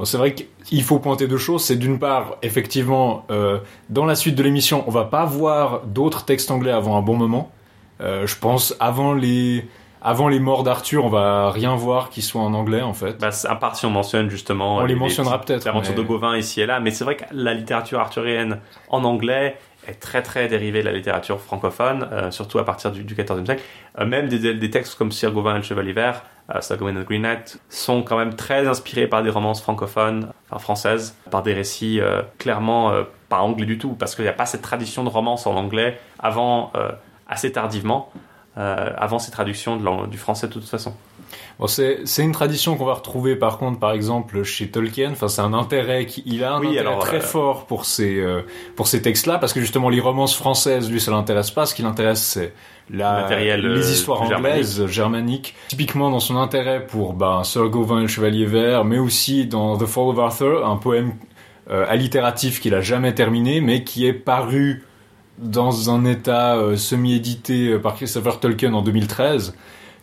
Bon, 0.00 0.06
c'est 0.06 0.16
vrai 0.16 0.34
qu'il 0.34 0.82
faut 0.82 0.98
pointer 0.98 1.28
deux 1.28 1.36
choses. 1.36 1.62
C'est 1.62 1.76
d'une 1.76 1.98
part, 1.98 2.36
effectivement, 2.40 3.26
euh, 3.30 3.58
dans 3.90 4.06
la 4.06 4.14
suite 4.14 4.34
de 4.34 4.42
l'émission, 4.42 4.82
on 4.86 4.90
va 4.90 5.04
pas 5.04 5.26
voir 5.26 5.82
d'autres 5.84 6.24
textes 6.24 6.50
anglais 6.50 6.72
avant 6.72 6.96
un 6.96 7.02
bon 7.02 7.18
moment. 7.18 7.50
Euh, 8.00 8.26
je 8.26 8.34
pense 8.38 8.74
avant 8.80 9.12
les 9.12 9.62
avant 10.00 10.28
les 10.28 10.40
morts 10.40 10.62
d'Arthur, 10.62 11.04
on 11.04 11.10
va 11.10 11.50
rien 11.50 11.76
voir 11.76 12.08
qui 12.08 12.22
soit 12.22 12.40
en 12.40 12.54
anglais 12.54 12.80
en 12.80 12.94
fait. 12.94 13.20
Bah, 13.20 13.28
à 13.44 13.54
part 13.56 13.76
si 13.76 13.84
on 13.84 13.90
mentionne 13.90 14.30
justement 14.30 14.76
On 14.78 14.86
les 14.86 14.94
les 14.94 14.98
mentionnera 14.98 15.38
peut-être, 15.38 15.66
aventures 15.66 15.92
mais- 15.94 16.02
de 16.02 16.08
Gauvin 16.08 16.34
ici 16.38 16.62
et 16.62 16.66
là, 16.66 16.80
mais 16.80 16.92
c'est 16.92 17.04
vrai 17.04 17.16
que 17.18 17.24
la 17.32 17.52
littérature 17.52 18.00
arthurienne 18.00 18.60
en 18.88 19.04
anglais 19.04 19.58
est 19.86 20.00
très 20.00 20.22
très 20.22 20.48
dérivée 20.48 20.80
de 20.80 20.86
la 20.86 20.92
littérature 20.92 21.40
francophone, 21.40 22.08
euh, 22.12 22.30
surtout 22.30 22.58
à 22.58 22.64
partir 22.64 22.90
du, 22.92 23.04
XIVe 23.04 23.44
siècle. 23.44 23.62
Euh, 23.98 24.06
même 24.06 24.28
des, 24.28 24.70
textes 24.70 24.96
comme 24.96 25.12
Sir 25.12 25.32
Gauvin 25.32 25.54
et 25.54 25.58
le 25.58 25.62
Chevalier 25.62 25.92
Vert, 25.92 26.22
euh, 26.54 26.60
Sir 26.60 26.76
Gawain 26.76 26.96
and 26.96 27.02
the 27.02 27.06
Green 27.06 27.22
Knight, 27.22 27.60
sont 27.68 28.02
quand 28.02 28.18
même 28.18 28.34
très 28.34 28.66
inspirés 28.66 29.06
par 29.06 29.22
des 29.22 29.30
romances 29.30 29.62
francophones, 29.62 30.28
enfin 30.50 30.58
françaises, 30.58 31.16
par 31.30 31.42
des 31.42 31.54
récits 31.54 32.00
euh, 32.00 32.22
clairement 32.38 32.92
pas 33.28 33.40
anglais 33.40 33.66
du 33.66 33.78
tout, 33.78 33.94
parce 33.94 34.14
qu'il 34.14 34.24
n'y 34.24 34.30
a 34.30 34.34
pas 34.34 34.46
cette 34.46 34.62
tradition 34.62 35.04
de 35.04 35.08
romance 35.08 35.46
en 35.46 35.54
anglais 35.54 35.98
avant 36.18 36.72
assez 37.28 37.52
tardivement, 37.52 38.10
avant 38.56 39.20
ces 39.20 39.30
traductions 39.30 39.76
du 40.06 40.18
français 40.18 40.48
de 40.48 40.52
toute 40.52 40.68
façon. 40.68 40.94
Bon, 41.58 41.66
c'est 41.66 42.02
une 42.18 42.32
tradition 42.32 42.76
qu'on 42.76 42.86
va 42.86 42.94
retrouver 42.94 43.36
par 43.36 43.58
contre, 43.58 43.78
par 43.78 43.92
exemple, 43.92 44.42
chez 44.44 44.68
Tolkien. 44.70 45.10
Enfin, 45.12 45.28
c'est 45.28 45.42
un 45.42 45.52
intérêt 45.52 46.06
qui 46.06 46.22
il 46.26 46.42
a 46.42 46.54
un 46.54 46.60
Oui, 46.60 46.68
intérêt 46.68 46.86
alors, 46.86 46.98
très 47.00 47.18
euh, 47.18 47.20
fort 47.20 47.66
pour 47.66 47.84
ces 47.84 48.18
euh, 48.18 48.42
pour 48.76 48.88
ces 48.88 49.02
textes-là, 49.02 49.38
parce 49.38 49.52
que 49.52 49.60
justement 49.60 49.88
les 49.88 50.00
romances 50.00 50.34
françaises, 50.34 50.90
lui, 50.90 51.00
ça 51.00 51.10
l'intéresse 51.10 51.50
pas. 51.50 51.66
Ce 51.66 51.74
qui 51.74 51.82
l'intéresse, 51.82 52.22
c'est 52.22 52.54
la 52.88 53.22
Matériel, 53.22 53.64
euh, 53.64 53.74
les 53.74 53.92
histoires 53.92 54.22
anglaises, 54.22 54.86
germaniques. 54.86 55.54
Typiquement 55.68 56.10
dans 56.10 56.20
son 56.20 56.36
intérêt 56.36 56.86
pour 56.86 57.12
ben, 57.12 57.44
Sir 57.44 57.68
Gawain 57.68 57.98
et 57.98 58.02
le 58.02 58.08
Chevalier 58.08 58.46
Vert, 58.46 58.84
mais 58.84 58.98
aussi 58.98 59.46
dans 59.46 59.76
The 59.76 59.86
Fall 59.86 60.08
of 60.08 60.18
Arthur, 60.18 60.66
un 60.66 60.76
poème 60.76 61.12
allitératif 61.68 62.60
qu'il 62.60 62.74
a 62.74 62.80
jamais 62.80 63.14
terminé, 63.14 63.60
mais 63.60 63.84
qui 63.84 64.04
est 64.04 64.12
paru 64.12 64.82
dans 65.38 65.88
un 65.88 66.04
état 66.04 66.58
semi-édité 66.74 67.78
par 67.78 67.94
Christopher 67.94 68.40
Tolkien 68.40 68.74
en 68.74 68.82
2013. 68.82 69.54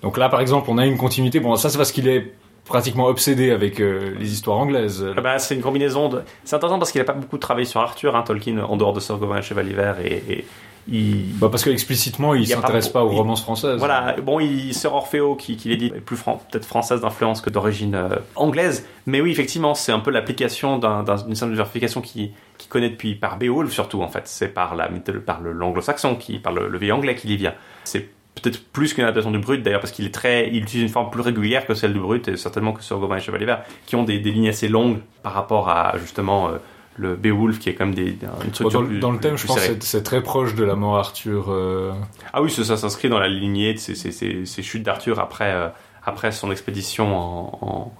Donc 0.08 0.18
là, 0.18 0.30
par 0.30 0.40
exemple, 0.40 0.70
on 0.70 0.78
a 0.78 0.86
une 0.86 0.96
continuité. 0.96 1.42
Bon, 1.42 1.58
ça, 1.58 1.70
c'est 1.70 1.78
parce 1.78 1.92
qu'il 1.92 2.08
est 2.08 2.32
pratiquement 2.64 3.08
obsédé 3.08 3.52
avec 3.52 3.82
euh, 3.82 4.16
les 4.18 4.32
histoires 4.32 4.58
anglaises. 4.58 5.06
Ah 5.18 5.20
bah, 5.20 5.38
c'est 5.38 5.54
une 5.54 5.62
combinaison 5.62 6.08
de. 6.08 6.22
C'est 6.46 6.56
intéressant 6.56 6.80
parce 6.80 6.94
qu'il 6.94 7.02
n'a 7.02 7.06
pas 7.06 7.12
beaucoup 7.12 7.38
travaillé 7.38 7.66
sur 7.66 7.82
Arthur, 7.82 8.16
hein, 8.16 8.24
Tolkien, 8.26 8.60
en 8.60 8.78
dehors 8.78 8.94
de 8.94 9.02
Sir 9.02 9.18
Gawain 9.18 9.42
Chevalier 9.42 9.74
Vert, 9.74 9.98
et, 10.00 10.24
et 10.30 10.46
il. 10.88 11.26
Bah, 11.40 11.50
parce 11.52 11.66
que 11.66 11.70
explicitement, 11.72 12.36
il 12.36 12.44
a 12.54 12.56
s'intéresse 12.56 12.88
pas- 12.88 13.00
pas, 13.02 13.06
aux 13.06 13.12
il- 13.12 13.18
romances 13.18 13.42
françaises. 13.42 13.78
Voilà, 13.80 14.16
bon, 14.24 14.40
il 14.40 14.74
Sir 14.74 14.94
Orfeo, 14.94 15.36
qui, 15.36 15.58
qui 15.58 15.74
est 15.74 15.76
dit 15.76 15.88
est 15.94 16.00
plus 16.00 16.16
fran- 16.16 16.42
peut-être 16.50 16.66
française 16.66 17.02
d'influence 17.02 17.42
que 17.42 17.50
d'origine 17.50 17.96
euh, 17.96 18.16
anglaise, 18.38 18.88
mais 19.08 19.20
oui, 19.20 19.32
effectivement, 19.32 19.74
c'est 19.76 19.92
un 19.92 20.00
peu 20.00 20.12
l'application 20.12 20.78
d'un- 20.80 21.04
d'un- 21.04 21.22
d'une 21.22 21.36
simple 21.36 21.54
vérification 21.54 22.00
qui, 22.00 22.32
qui 22.58 22.70
connaît 22.70 22.90
depuis 22.92 23.16
par 23.16 23.38
Beowulf 23.38 23.74
surtout 23.74 24.02
en 24.02 24.08
fait, 24.08 24.24
c'est 24.26 24.48
par 24.54 24.74
la 24.76 24.88
par 25.26 25.42
le- 25.42 25.52
l'anglo-saxon 25.52 26.16
qui 26.16 26.40
par 26.40 26.54
le, 26.54 26.70
le 26.70 26.78
vieil 26.78 26.94
anglais 26.94 27.16
qui 27.16 27.28
y 27.28 27.36
vient. 27.36 27.54
C'est 27.84 28.10
peut-être 28.42 28.64
plus 28.72 28.94
qu'une 28.94 29.04
adaptation 29.04 29.32
du 29.32 29.40
brut 29.40 29.64
d'ailleurs 29.64 29.80
parce 29.82 29.92
qu'il 29.92 30.06
est 30.06 30.14
très, 30.14 30.48
il 30.50 30.64
utilise 30.64 30.84
une 30.84 30.90
forme 30.90 31.10
plus 31.10 31.22
régulière 31.22 31.66
que 31.66 31.74
celle 31.74 31.94
du 31.94 32.00
brut 32.00 32.28
et 32.28 32.38
certainement 32.38 32.74
que 32.74 32.84
Sir 32.84 33.00
Gawain 33.00 33.18
et 33.18 33.20
Chevalier 33.22 33.46
Vert, 33.46 33.64
qui 33.86 33.96
ont 33.96 34.04
des, 34.04 34.20
des 34.20 34.32
lignes 34.32 34.50
assez 34.50 34.68
longues 34.68 35.00
par 35.24 35.34
rapport 35.34 35.70
à 35.70 35.96
justement 35.98 36.50
euh, 36.50 36.58
le 36.98 37.16
Beowulf 37.16 37.60
qui 37.60 37.70
est 37.70 37.76
comme 37.76 37.94
des, 37.94 38.18
une 38.44 38.54
structure 38.54 38.82
dans, 38.82 38.88
plus- 38.88 39.00
dans 39.00 39.12
le 39.12 39.20
thème, 39.20 39.36
plus 39.36 39.42
je 39.44 39.48
pense 39.48 39.68
que 39.68 39.76
c'est- 39.82 40.04
très 40.04 40.22
proche 40.24 40.56
de 40.56 40.64
la 40.64 40.76
mort 40.76 40.98
Arthur. 40.98 41.46
euh, 41.50 41.92
Ah 42.34 42.42
oui, 42.42 42.50
ça, 42.50 42.64
ça 42.64 42.76
s'inscrit 42.78 43.08
dans 43.10 43.20
la 43.20 43.28
lignée 43.28 43.74
de 43.74 43.80
ces, 43.80 43.94
ces- 43.96 44.12
ces- 44.12 44.46
ces 44.46 44.64
chutes 44.64 44.84
d'Arthur 44.84 45.20
après, 45.20 45.52
euh, 45.52 45.68
après 46.06 46.32
son 46.32 46.52
expédition 46.52 47.16
en, 47.16 47.60
en, 47.62 47.94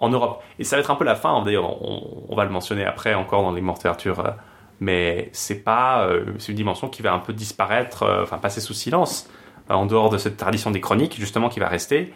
en 0.00 0.08
Europe. 0.10 0.42
Et 0.58 0.64
ça 0.64 0.76
va 0.76 0.80
être 0.80 0.90
un 0.90 0.96
peu 0.96 1.04
la 1.04 1.14
fin, 1.16 1.42
d'ailleurs, 1.42 1.82
on, 1.82 2.24
on 2.28 2.34
va 2.36 2.44
le 2.44 2.50
mentionner 2.50 2.84
après 2.84 3.14
encore 3.14 3.42
dans 3.42 3.52
les 3.52 3.60
Morts 3.62 3.78
d'Arthur. 3.82 4.22
mais 4.80 5.30
c'est 5.32 5.62
pas, 5.62 6.08
c'est 6.38 6.50
une 6.50 6.56
dimension 6.56 6.88
qui 6.88 7.02
va 7.02 7.12
un 7.14 7.20
peu 7.20 7.32
disparaître, 7.32 8.04
enfin 8.22 8.36
passer 8.38 8.60
sous 8.60 8.74
silence, 8.74 9.28
en 9.68 9.86
dehors 9.86 10.10
de 10.10 10.18
cette 10.18 10.36
tradition 10.36 10.70
des 10.70 10.80
chroniques, 10.80 11.16
justement, 11.18 11.48
qui 11.48 11.60
va 11.60 11.68
rester. 11.68 12.12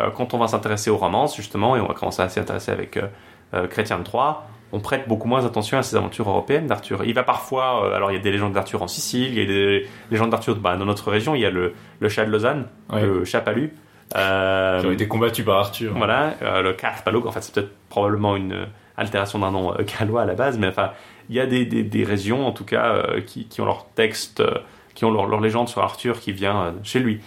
Euh, 0.00 0.10
quand 0.10 0.34
on 0.34 0.38
va 0.38 0.48
s'intéresser 0.48 0.90
aux 0.90 0.96
romances, 0.96 1.36
justement, 1.36 1.76
et 1.76 1.80
on 1.80 1.86
va 1.86 1.94
commencer 1.94 2.22
à 2.22 2.28
s'y 2.28 2.40
intéresser 2.40 2.72
avec 2.72 2.96
euh, 2.96 3.06
euh, 3.54 3.66
Chrétien 3.66 3.98
de 3.98 4.04
Troyes, 4.04 4.46
on 4.72 4.80
prête 4.80 5.08
beaucoup 5.08 5.28
moins 5.28 5.46
attention 5.46 5.78
à 5.78 5.82
ces 5.82 5.96
aventures 5.96 6.28
européennes 6.28 6.66
d'Arthur. 6.66 7.02
Il 7.04 7.14
va 7.14 7.22
parfois, 7.22 7.86
euh, 7.86 7.94
alors 7.94 8.10
il 8.10 8.14
y 8.14 8.18
a 8.18 8.22
des 8.22 8.30
légendes 8.30 8.52
d'Arthur 8.52 8.82
en 8.82 8.88
Sicile, 8.88 9.32
il 9.32 9.38
y 9.38 9.42
a 9.42 9.46
des 9.46 9.86
légendes 10.10 10.30
d'Arthur 10.30 10.56
bah, 10.56 10.76
dans 10.76 10.84
notre 10.84 11.10
région, 11.10 11.34
il 11.34 11.40
y 11.40 11.46
a 11.46 11.50
le, 11.50 11.72
le 12.00 12.08
chat 12.08 12.26
de 12.26 12.30
Lausanne, 12.30 12.66
le 12.92 13.24
chat 13.24 13.40
palu. 13.40 13.72
Euh, 14.16 14.80
Qui 14.80 14.86
ont 14.86 14.92
été 14.92 15.06
combattus 15.06 15.44
par 15.44 15.58
Arthur. 15.58 15.92
voilà, 15.94 16.34
euh, 16.42 16.62
le 16.62 16.72
Carpalog, 16.72 17.26
en 17.26 17.30
fait, 17.30 17.42
c'est 17.42 17.54
peut-être 17.54 17.72
probablement 17.90 18.36
une 18.36 18.52
euh, 18.52 18.64
altération 18.96 19.38
d'un 19.38 19.50
nom 19.50 19.72
euh, 19.72 19.84
gallois 19.84 20.22
à 20.22 20.24
la 20.24 20.34
base, 20.34 20.58
mais 20.58 20.68
enfin, 20.68 20.92
il 21.28 21.36
y 21.36 21.40
a 21.40 21.46
des, 21.46 21.66
des, 21.66 21.82
des 21.82 22.04
régions, 22.04 22.46
en 22.46 22.52
tout 22.52 22.64
cas, 22.64 22.86
euh, 22.94 23.20
qui, 23.20 23.46
qui 23.46 23.60
ont 23.60 23.66
leur 23.66 23.86
texte, 23.94 24.40
euh, 24.40 24.54
qui 24.98 25.04
ont 25.04 25.12
leur, 25.12 25.40
légende 25.40 25.68
sur 25.68 25.80
Arthur 25.80 26.18
qui 26.18 26.32
vient 26.32 26.60
euh, 26.60 26.72
chez 26.82 26.98
lui. 26.98 27.20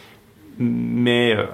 Mais 0.60 1.34
euh, 1.34 1.46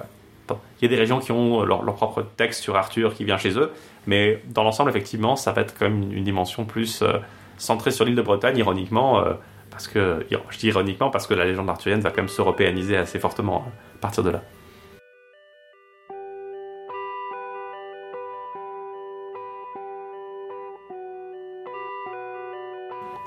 il 0.50 0.82
y 0.82 0.84
a 0.86 0.88
des 0.88 0.96
régions 0.96 1.20
qui 1.20 1.30
ont 1.30 1.62
leur, 1.62 1.84
propre 1.94 2.26
texte 2.36 2.60
sur 2.60 2.74
Arthur 2.74 3.14
qui 3.14 3.22
vient 3.24 3.38
chez 3.38 3.56
eux, 3.56 3.70
mais 4.08 4.42
dans 4.48 4.64
l'ensemble, 4.64 4.90
effectivement, 4.90 5.36
ça 5.36 5.52
va 5.52 5.62
être 5.62 5.76
quand 5.78 5.88
même 5.88 6.10
une, 6.10 6.24
dimension 6.24 6.64
plus 6.64 7.02
euh, 7.02 7.18
centrée 7.56 7.92
sur 7.92 8.04
l'île 8.04 8.16
de 8.16 8.22
Bretagne, 8.22 8.58
ironiquement, 8.58 9.22
parce 9.70 9.86
que, 9.86 10.26
je 10.50 10.58
dis 10.58 10.66
ironiquement, 10.66 11.10
parce 11.10 11.28
que 11.28 11.34
la 11.34 11.44
légende 11.44 11.70
arthurienne 11.70 12.00
va 12.00 12.10
quand 12.10 12.22
même 12.22 12.28
s'européaniser 12.28 12.96
assez 12.96 13.20
fortement 13.20 13.66
à 13.96 14.00
partir 14.00 14.24
de 14.24 14.30
là. 14.30 14.42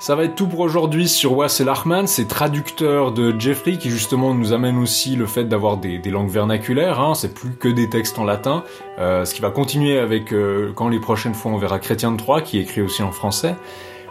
Ça 0.02 0.16
va 0.16 0.24
être 0.24 0.34
tout 0.34 0.48
pour 0.48 0.58
aujourd'hui 0.58 1.06
sur 1.06 1.36
Wassel 1.36 1.68
Arman, 1.68 2.08
c'est 2.08 2.26
traducteur 2.26 3.12
de 3.12 3.38
Jeffrey 3.38 3.76
qui 3.76 3.88
justement 3.88 4.34
nous 4.34 4.52
amène 4.52 4.76
aussi 4.78 5.14
le 5.14 5.26
fait 5.26 5.44
d'avoir 5.44 5.76
des, 5.76 6.00
langues 6.10 6.28
vernaculaires, 6.28 6.98
hein, 6.98 7.14
c'est 7.14 7.32
plus 7.32 7.50
que 7.50 7.68
des 7.68 7.88
textes 7.88 8.18
en 8.18 8.24
latin, 8.24 8.64
euh, 8.98 9.24
ce 9.24 9.32
qui 9.32 9.40
va 9.40 9.50
continuer 9.50 10.00
avec 10.00 10.32
euh, 10.32 10.72
quand 10.74 10.88
les 10.88 10.98
prochaines 10.98 11.34
fois 11.34 11.52
on 11.52 11.56
verra 11.56 11.78
Chrétien 11.78 12.10
de 12.10 12.16
Troyes 12.16 12.40
qui 12.40 12.58
écrit 12.58 12.80
aussi 12.80 13.04
en 13.04 13.12
français. 13.12 13.54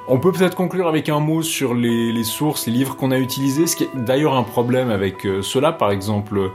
On 0.08 0.18
peut 0.18 0.32
peut-être 0.32 0.56
conclure 0.56 0.88
avec 0.88 1.10
un 1.10 1.20
mot 1.20 1.42
sur 1.42 1.74
les, 1.74 2.24
sources, 2.24 2.68
les 2.68 2.72
livres 2.72 2.96
qu'on 2.96 3.12
a 3.12 3.18
utilisés, 3.18 3.68
ce 3.68 3.76
qui 3.76 3.84
est 3.84 3.90
d'ailleurs 3.94 4.36
un 4.36 4.44
problème 4.44 4.92
avec 4.92 5.26
euh, 5.26 5.42
cela, 5.42 5.74
par 5.74 5.92
exemple 5.92 6.52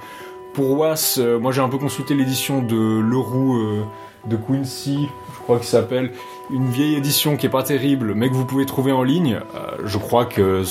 pour 0.55 0.79
Was, 0.79 1.17
euh, 1.19 1.39
moi 1.39 1.53
j'ai 1.53 1.61
un 1.61 1.69
peu 1.69 1.77
consulté 1.77 2.15
l'édition 2.15 2.63
de 2.63 3.01
Leroux 3.01 3.85
de 4.27 4.37
Quincy, 4.37 5.09
je 5.35 5.39
crois 5.41 5.59
qu'il 5.59 5.69
s'appelle, 5.69 6.13
une 6.51 6.69
vieille 6.69 6.95
édition 6.95 7.37
qui 7.37 7.47
est 7.47 7.51
pas 7.51 7.63
terrible, 7.63 8.15
mais 8.15 8.29
que 8.29 8.35
vous 8.35 8.45
pouvez 8.45 8.67
trouver 8.67 8.93
en 8.93 9.03
ligne. 9.03 9.41
Euh, 9.55 9.77
je 9.85 9.99
crois 9.99 10.25
que, 10.25 10.63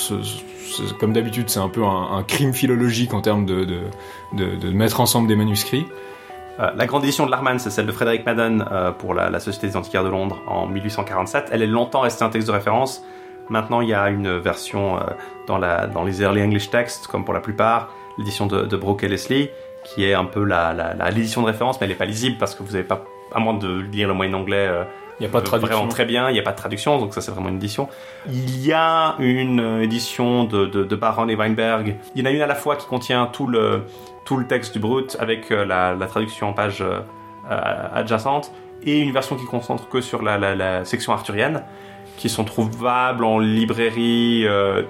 comme 0.99 1.13
d'habitude, 1.13 1.49
c'est 1.49 1.59
un 1.59 1.69
peu 1.69 1.83
un, 1.83 2.23
crime 2.23 2.53
philologique 2.53 3.13
en 3.13 3.21
termes 3.21 3.45
de, 3.45 3.65
de, 4.33 4.69
mettre 4.71 4.99
ensemble 5.01 5.27
des 5.27 5.35
manuscrits. 5.35 5.85
Euh, 6.59 6.71
la 6.75 6.85
grande 6.85 7.03
édition 7.03 7.25
de 7.25 7.31
Larman, 7.31 7.59
c'est 7.59 7.69
celle 7.69 7.85
de 7.85 7.91
Frédéric 7.91 8.25
Madden 8.25 8.65
euh, 8.71 8.91
pour 8.91 9.13
la, 9.13 9.39
Société 9.39 9.67
des 9.67 9.77
antiquaires 9.77 10.05
de 10.05 10.09
Londres 10.09 10.37
en 10.47 10.67
1847. 10.67 11.49
Elle 11.51 11.61
est 11.61 11.67
longtemps 11.67 12.01
restée 12.01 12.23
un 12.23 12.29
texte 12.29 12.47
de 12.47 12.53
référence. 12.53 13.03
Maintenant, 13.49 13.81
il 13.81 13.89
y 13.89 13.93
a 13.93 14.09
une 14.09 14.39
version 14.39 14.99
dans, 15.45 15.59
la, 15.59 15.85
dans 15.85 16.03
les 16.03 16.23
Early 16.23 16.41
English 16.41 16.71
Texts, 16.71 17.05
comme 17.05 17.25
pour 17.25 17.33
la 17.33 17.41
plupart, 17.41 17.89
l'édition 18.17 18.47
de, 18.47 18.75
Brooke 18.75 19.03
et 19.03 19.07
Leslie, 19.07 19.49
qui 19.83 20.03
est 20.03 20.15
un 20.15 20.25
peu 20.25 20.43
la, 20.43 20.73
la, 20.73 20.95
la- 20.95 21.11
l'édition 21.11 21.43
de 21.43 21.47
référence, 21.47 21.79
mais 21.79 21.85
elle 21.85 21.91
n'est 21.91 21.97
pas 21.97 22.05
lisible 22.05 22.37
parce 22.39 22.55
que 22.55 22.63
vous 22.63 22.71
n'avez 22.71 22.83
pas, 22.83 23.05
à 23.31 23.39
moins 23.39 23.53
de 23.53 23.81
lire 23.81 24.07
le 24.07 24.15
moyen 24.15 24.33
anglais, 24.33 24.67
Il 25.19 25.23
n'y 25.23 25.27
a 25.27 25.29
pas 25.29 25.39
de 25.39 25.45
traduction. 25.45 25.75
Vraiment 25.77 25.89
très 25.89 26.05
bien, 26.05 26.29
il 26.29 26.33
n'y 26.33 26.39
a 26.39 26.43
pas 26.43 26.51
de 26.51 26.57
traduction, 26.57 26.99
donc 26.99 27.13
ça 27.13 27.21
c'est 27.21 27.31
vraiment 27.31 27.49
une 27.49 27.55
édition. 27.55 27.87
Il 28.29 28.65
y 28.65 28.73
a 28.73 29.15
une 29.19 29.59
euh, 29.61 29.81
édition 29.81 30.43
de, 30.43 30.65
de, 30.65 30.83
de 30.83 30.95
Baron 30.95 31.29
et 31.29 31.35
Weinberg. 31.35 31.95
Il 32.15 32.21
y 32.21 32.23
en 32.23 32.29
a 32.29 32.33
une 32.33 32.41
à 32.41 32.47
la 32.47 32.55
fois 32.55 32.75
qui 32.75 32.85
contient 32.85 33.25
tout 33.27 33.47
le, 33.47 33.83
tout 34.25 34.35
le 34.37 34.45
texte 34.45 34.73
du 34.73 34.79
brut 34.79 35.15
avec 35.19 35.51
euh, 35.51 35.63
la, 35.65 35.95
la 35.95 36.07
traduction 36.07 36.49
en 36.49 36.53
page 36.53 36.81
euh, 36.81 36.99
euh, 37.49 37.87
adjacente 37.93 38.51
et 38.83 38.99
une 38.99 39.11
version 39.11 39.35
qui 39.37 39.45
concentre 39.45 39.87
que 39.87 40.01
sur 40.01 40.21
la, 40.21 40.37
la, 40.37 40.53
la 40.53 40.83
section 40.85 41.13
arthurienne 41.13 41.63
qui 42.17 42.29
sont 42.29 42.43
trouvables 42.43 43.23
en 43.23 43.39
librairie 43.39 44.45
euh, 44.45 44.83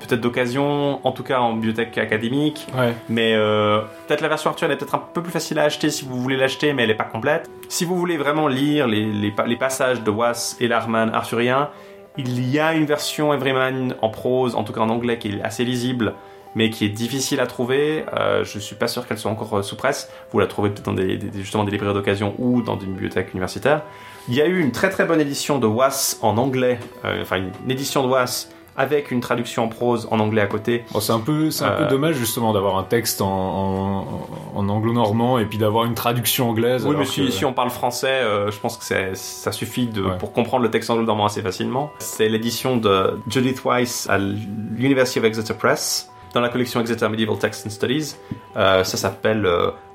peut-être 0.00 0.20
d'occasion, 0.20 1.00
en 1.06 1.12
tout 1.12 1.22
cas 1.22 1.38
en 1.40 1.52
bibliothèque 1.54 1.96
académique. 1.98 2.66
Ouais. 2.76 2.92
Mais 3.08 3.34
euh, 3.34 3.80
peut-être 4.06 4.20
la 4.20 4.28
version 4.28 4.50
arthurienne 4.50 4.74
est 4.74 4.78
peut-être 4.78 4.94
un 4.94 5.02
peu 5.14 5.22
plus 5.22 5.32
facile 5.32 5.58
à 5.58 5.64
acheter 5.64 5.90
si 5.90 6.04
vous 6.04 6.16
voulez 6.20 6.36
l'acheter, 6.36 6.72
mais 6.72 6.82
elle 6.82 6.88
n'est 6.88 6.94
pas 6.96 7.04
complète. 7.04 7.48
Si 7.68 7.84
vous 7.84 7.96
voulez 7.96 8.16
vraiment 8.16 8.48
lire 8.48 8.86
les, 8.88 9.04
les, 9.04 9.30
pa- 9.30 9.46
les 9.46 9.56
passages 9.56 10.02
de 10.02 10.10
Was 10.10 10.56
et 10.60 10.66
Larman 10.68 11.14
arthurien, 11.14 11.68
il 12.16 12.50
y 12.50 12.58
a 12.58 12.74
une 12.74 12.86
version 12.86 13.32
Everyman 13.32 13.94
en 14.02 14.08
prose, 14.08 14.56
en 14.56 14.64
tout 14.64 14.72
cas 14.72 14.80
en 14.80 14.88
anglais, 14.88 15.18
qui 15.18 15.28
est 15.28 15.42
assez 15.42 15.64
lisible, 15.64 16.14
mais 16.56 16.68
qui 16.70 16.84
est 16.84 16.88
difficile 16.88 17.38
à 17.38 17.46
trouver. 17.46 18.04
Euh, 18.18 18.42
je 18.42 18.58
suis 18.58 18.74
pas 18.74 18.88
sûr 18.88 19.06
qu'elle 19.06 19.18
soit 19.18 19.30
encore 19.30 19.58
euh, 19.58 19.62
sous 19.62 19.76
presse. 19.76 20.10
Vous 20.32 20.40
la 20.40 20.48
trouvez 20.48 20.70
peut-être 20.70 20.86
dans 20.86 20.92
des, 20.92 21.16
des- 21.16 21.38
justement 21.40 21.62
des 21.62 21.70
librairies 21.70 21.94
d'occasion 21.94 22.34
ou 22.38 22.62
dans 22.62 22.76
une 22.78 22.92
bibliothèque 22.94 23.32
universitaire. 23.32 23.82
Il 24.28 24.34
y 24.34 24.42
a 24.42 24.46
eu 24.46 24.60
une 24.60 24.72
très 24.72 24.90
très 24.90 25.04
bonne 25.04 25.20
édition 25.20 25.58
de 25.58 25.66
Was 25.66 26.18
en 26.22 26.36
anglais, 26.36 26.78
euh, 27.04 27.22
enfin 27.22 27.36
une, 27.36 27.52
une 27.64 27.70
édition 27.70 28.02
de 28.02 28.08
Was 28.08 28.48
avec 28.76 29.10
une 29.10 29.20
traduction 29.20 29.64
en 29.64 29.68
prose 29.68 30.08
en 30.10 30.20
anglais 30.20 30.40
à 30.42 30.46
côté. 30.46 30.84
Bon, 30.92 31.00
c'est 31.00 31.12
un 31.12 31.18
peu, 31.20 31.50
c'est 31.50 31.64
un 31.64 31.72
peu 31.72 31.82
Euh, 31.84 31.88
dommage 31.88 32.14
justement 32.16 32.52
d'avoir 32.52 32.78
un 32.78 32.82
texte 32.84 33.20
en, 33.20 33.26
en, 33.28 34.28
en 34.54 34.68
anglo-normand 34.68 35.38
et 35.38 35.44
puis 35.44 35.58
d'avoir 35.58 35.84
une 35.84 35.94
traduction 35.94 36.50
anglaise. 36.50 36.86
Oui, 36.86 36.94
mais 36.98 37.04
si, 37.04 37.26
que- 37.26 37.30
si 37.30 37.44
on 37.44 37.52
parle 37.52 37.70
français, 37.70 38.08
euh, 38.08 38.50
je 38.50 38.58
pense 38.58 38.76
que 38.76 38.84
c'est- 38.84 39.14
ça 39.14 39.52
suffit 39.52 39.86
de, 39.86 40.02
Ouais. 40.02 40.18
pour 40.18 40.32
comprendre 40.32 40.62
le 40.62 40.70
texte 40.70 40.88
anglo-normand 40.90 41.26
assez 41.26 41.42
facilement. 41.42 41.90
C'est 41.98 42.28
l'édition 42.28 42.76
de 42.76 43.18
Judith 43.28 43.62
Weiss 43.64 44.08
à 44.08 44.18
l'University 44.18 45.18
of 45.18 45.24
Exeter 45.26 45.54
Press, 45.54 46.08
dans 46.32 46.40
la 46.40 46.48
collection 46.48 46.80
Exeter 46.80 47.08
Medieval 47.08 47.38
Texts 47.38 47.66
and 47.66 47.70
Studies. 47.70 48.14
Euh, 48.56 48.84
ça 48.84 48.96
s'appelle 48.96 49.46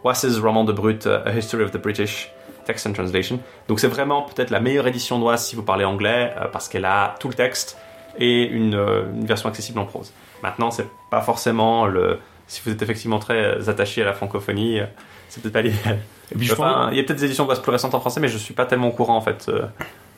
Wass's 0.03 0.37
Roman 0.39 0.63
de 0.63 0.73
Brut, 0.73 1.07
A 1.07 1.31
History 1.35 1.63
of 1.63 1.71
the 1.71 1.77
British 1.81 2.31
Text 2.65 2.87
and 2.87 2.93
Translation. 2.93 3.39
Donc 3.67 3.79
c'est 3.79 3.87
vraiment 3.87 4.23
peut-être 4.23 4.49
la 4.49 4.59
meilleure 4.59 4.87
édition 4.87 5.19
de 5.19 5.23
Wass 5.23 5.47
si 5.47 5.55
vous 5.55 5.61
parlez 5.63 5.85
anglais, 5.85 6.33
euh, 6.39 6.45
parce 6.51 6.67
qu'elle 6.67 6.85
a 6.85 7.15
tout 7.19 7.27
le 7.27 7.35
texte 7.35 7.77
et 8.19 8.43
une, 8.43 8.75
euh, 8.75 9.03
une 9.13 9.25
version 9.25 9.49
accessible 9.49 9.79
en 9.79 9.85
prose. 9.85 10.11
Maintenant, 10.43 10.71
c'est 10.71 10.87
pas 11.09 11.21
forcément 11.21 11.85
le... 11.85 12.19
Si 12.47 12.61
vous 12.63 12.71
êtes 12.71 12.81
effectivement 12.81 13.17
très 13.19 13.67
attaché 13.69 14.01
à 14.03 14.05
la 14.05 14.13
francophonie, 14.13 14.79
euh, 14.79 14.85
c'est 15.29 15.41
peut-être 15.41 15.53
pas 15.53 15.61
l'idéal. 15.61 15.99
Et 16.31 16.35
puis 16.35 16.45
je 16.47 16.53
Enfin, 16.53 16.85
pense- 16.85 16.89
il 16.91 16.97
y 16.97 16.99
a 16.99 17.03
peut-être 17.03 17.19
des 17.19 17.25
éditions 17.25 17.47
plus 17.47 17.71
récentes 17.71 17.95
en 17.95 17.99
français, 17.99 18.19
mais 18.19 18.27
je 18.27 18.37
suis 18.37 18.53
pas 18.53 18.65
tellement 18.65 18.89
au 18.89 18.91
courant 18.91 19.17
en 19.17 19.21
fait 19.21 19.45
euh, 19.49 19.63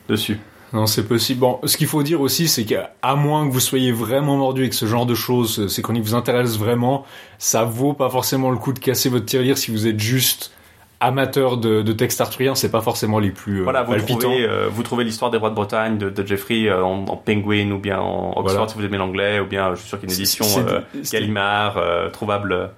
dessus. 0.09 0.39
Non, 0.73 0.85
c'est 0.85 1.07
possible. 1.07 1.39
Bon, 1.39 1.59
ce 1.63 1.77
qu'il 1.77 1.87
faut 1.87 2.03
dire 2.03 2.19
aussi, 2.19 2.49
c'est 2.49 2.65
qu'à 2.65 2.91
moins 3.15 3.47
que 3.47 3.53
vous 3.53 3.61
soyez 3.61 3.93
vraiment 3.93 4.35
mordu 4.35 4.61
avec 4.63 4.73
ce 4.73 4.85
genre 4.85 5.05
de 5.05 5.15
choses, 5.15 5.67
c'est 5.67 5.81
qu'on 5.81 5.95
y 5.95 6.01
vous 6.01 6.13
intéresse 6.13 6.57
vraiment, 6.57 7.05
ça 7.37 7.63
vaut 7.63 7.93
pas 7.93 8.09
forcément 8.09 8.51
le 8.51 8.57
coup 8.57 8.73
de 8.73 8.79
casser 8.79 9.07
votre 9.07 9.25
tirelire 9.25 9.57
si 9.57 9.71
vous 9.71 9.87
êtes 9.87 9.99
juste 10.01 10.51
amateur 10.99 11.57
de, 11.57 11.81
de 11.81 11.91
textes 11.93 12.19
arthuriens, 12.21 12.55
c'est 12.55 12.71
pas 12.71 12.81
forcément 12.81 13.19
les 13.19 13.29
plus 13.31 13.59
euh, 13.59 13.63
Voilà, 13.63 13.83
vous 13.83 13.91
palpitants. 13.91 14.19
trouvez, 14.19 14.45
euh, 14.45 14.67
vous 14.69 14.83
trouvez 14.83 15.03
l'histoire 15.03 15.29
des 15.31 15.37
rois 15.37 15.49
de 15.51 15.55
Bretagne 15.55 15.97
de, 15.97 16.09
de 16.09 16.25
Jeffrey 16.25 16.67
euh, 16.67 16.83
en, 16.83 17.05
en 17.05 17.15
Penguin 17.17 17.71
ou 17.71 17.77
bien 17.79 17.99
en 17.99 18.29
Oxford 18.31 18.43
Voilà. 18.43 18.67
si 18.67 18.75
vous 18.77 18.85
aimez 18.85 18.97
l'anglais, 18.97 19.39
ou 19.39 19.45
bien 19.45 19.75
je 19.75 19.79
suis 19.81 19.89
sûr 19.89 19.99
qu'il 19.99 20.09
y 20.09 20.11
a 20.11 20.15
une 20.15 20.19
édition 20.21 20.45
euh, 20.67 20.81
Gallimard 21.11 21.77
euh, 21.77 22.09
trouvable. 22.09 22.71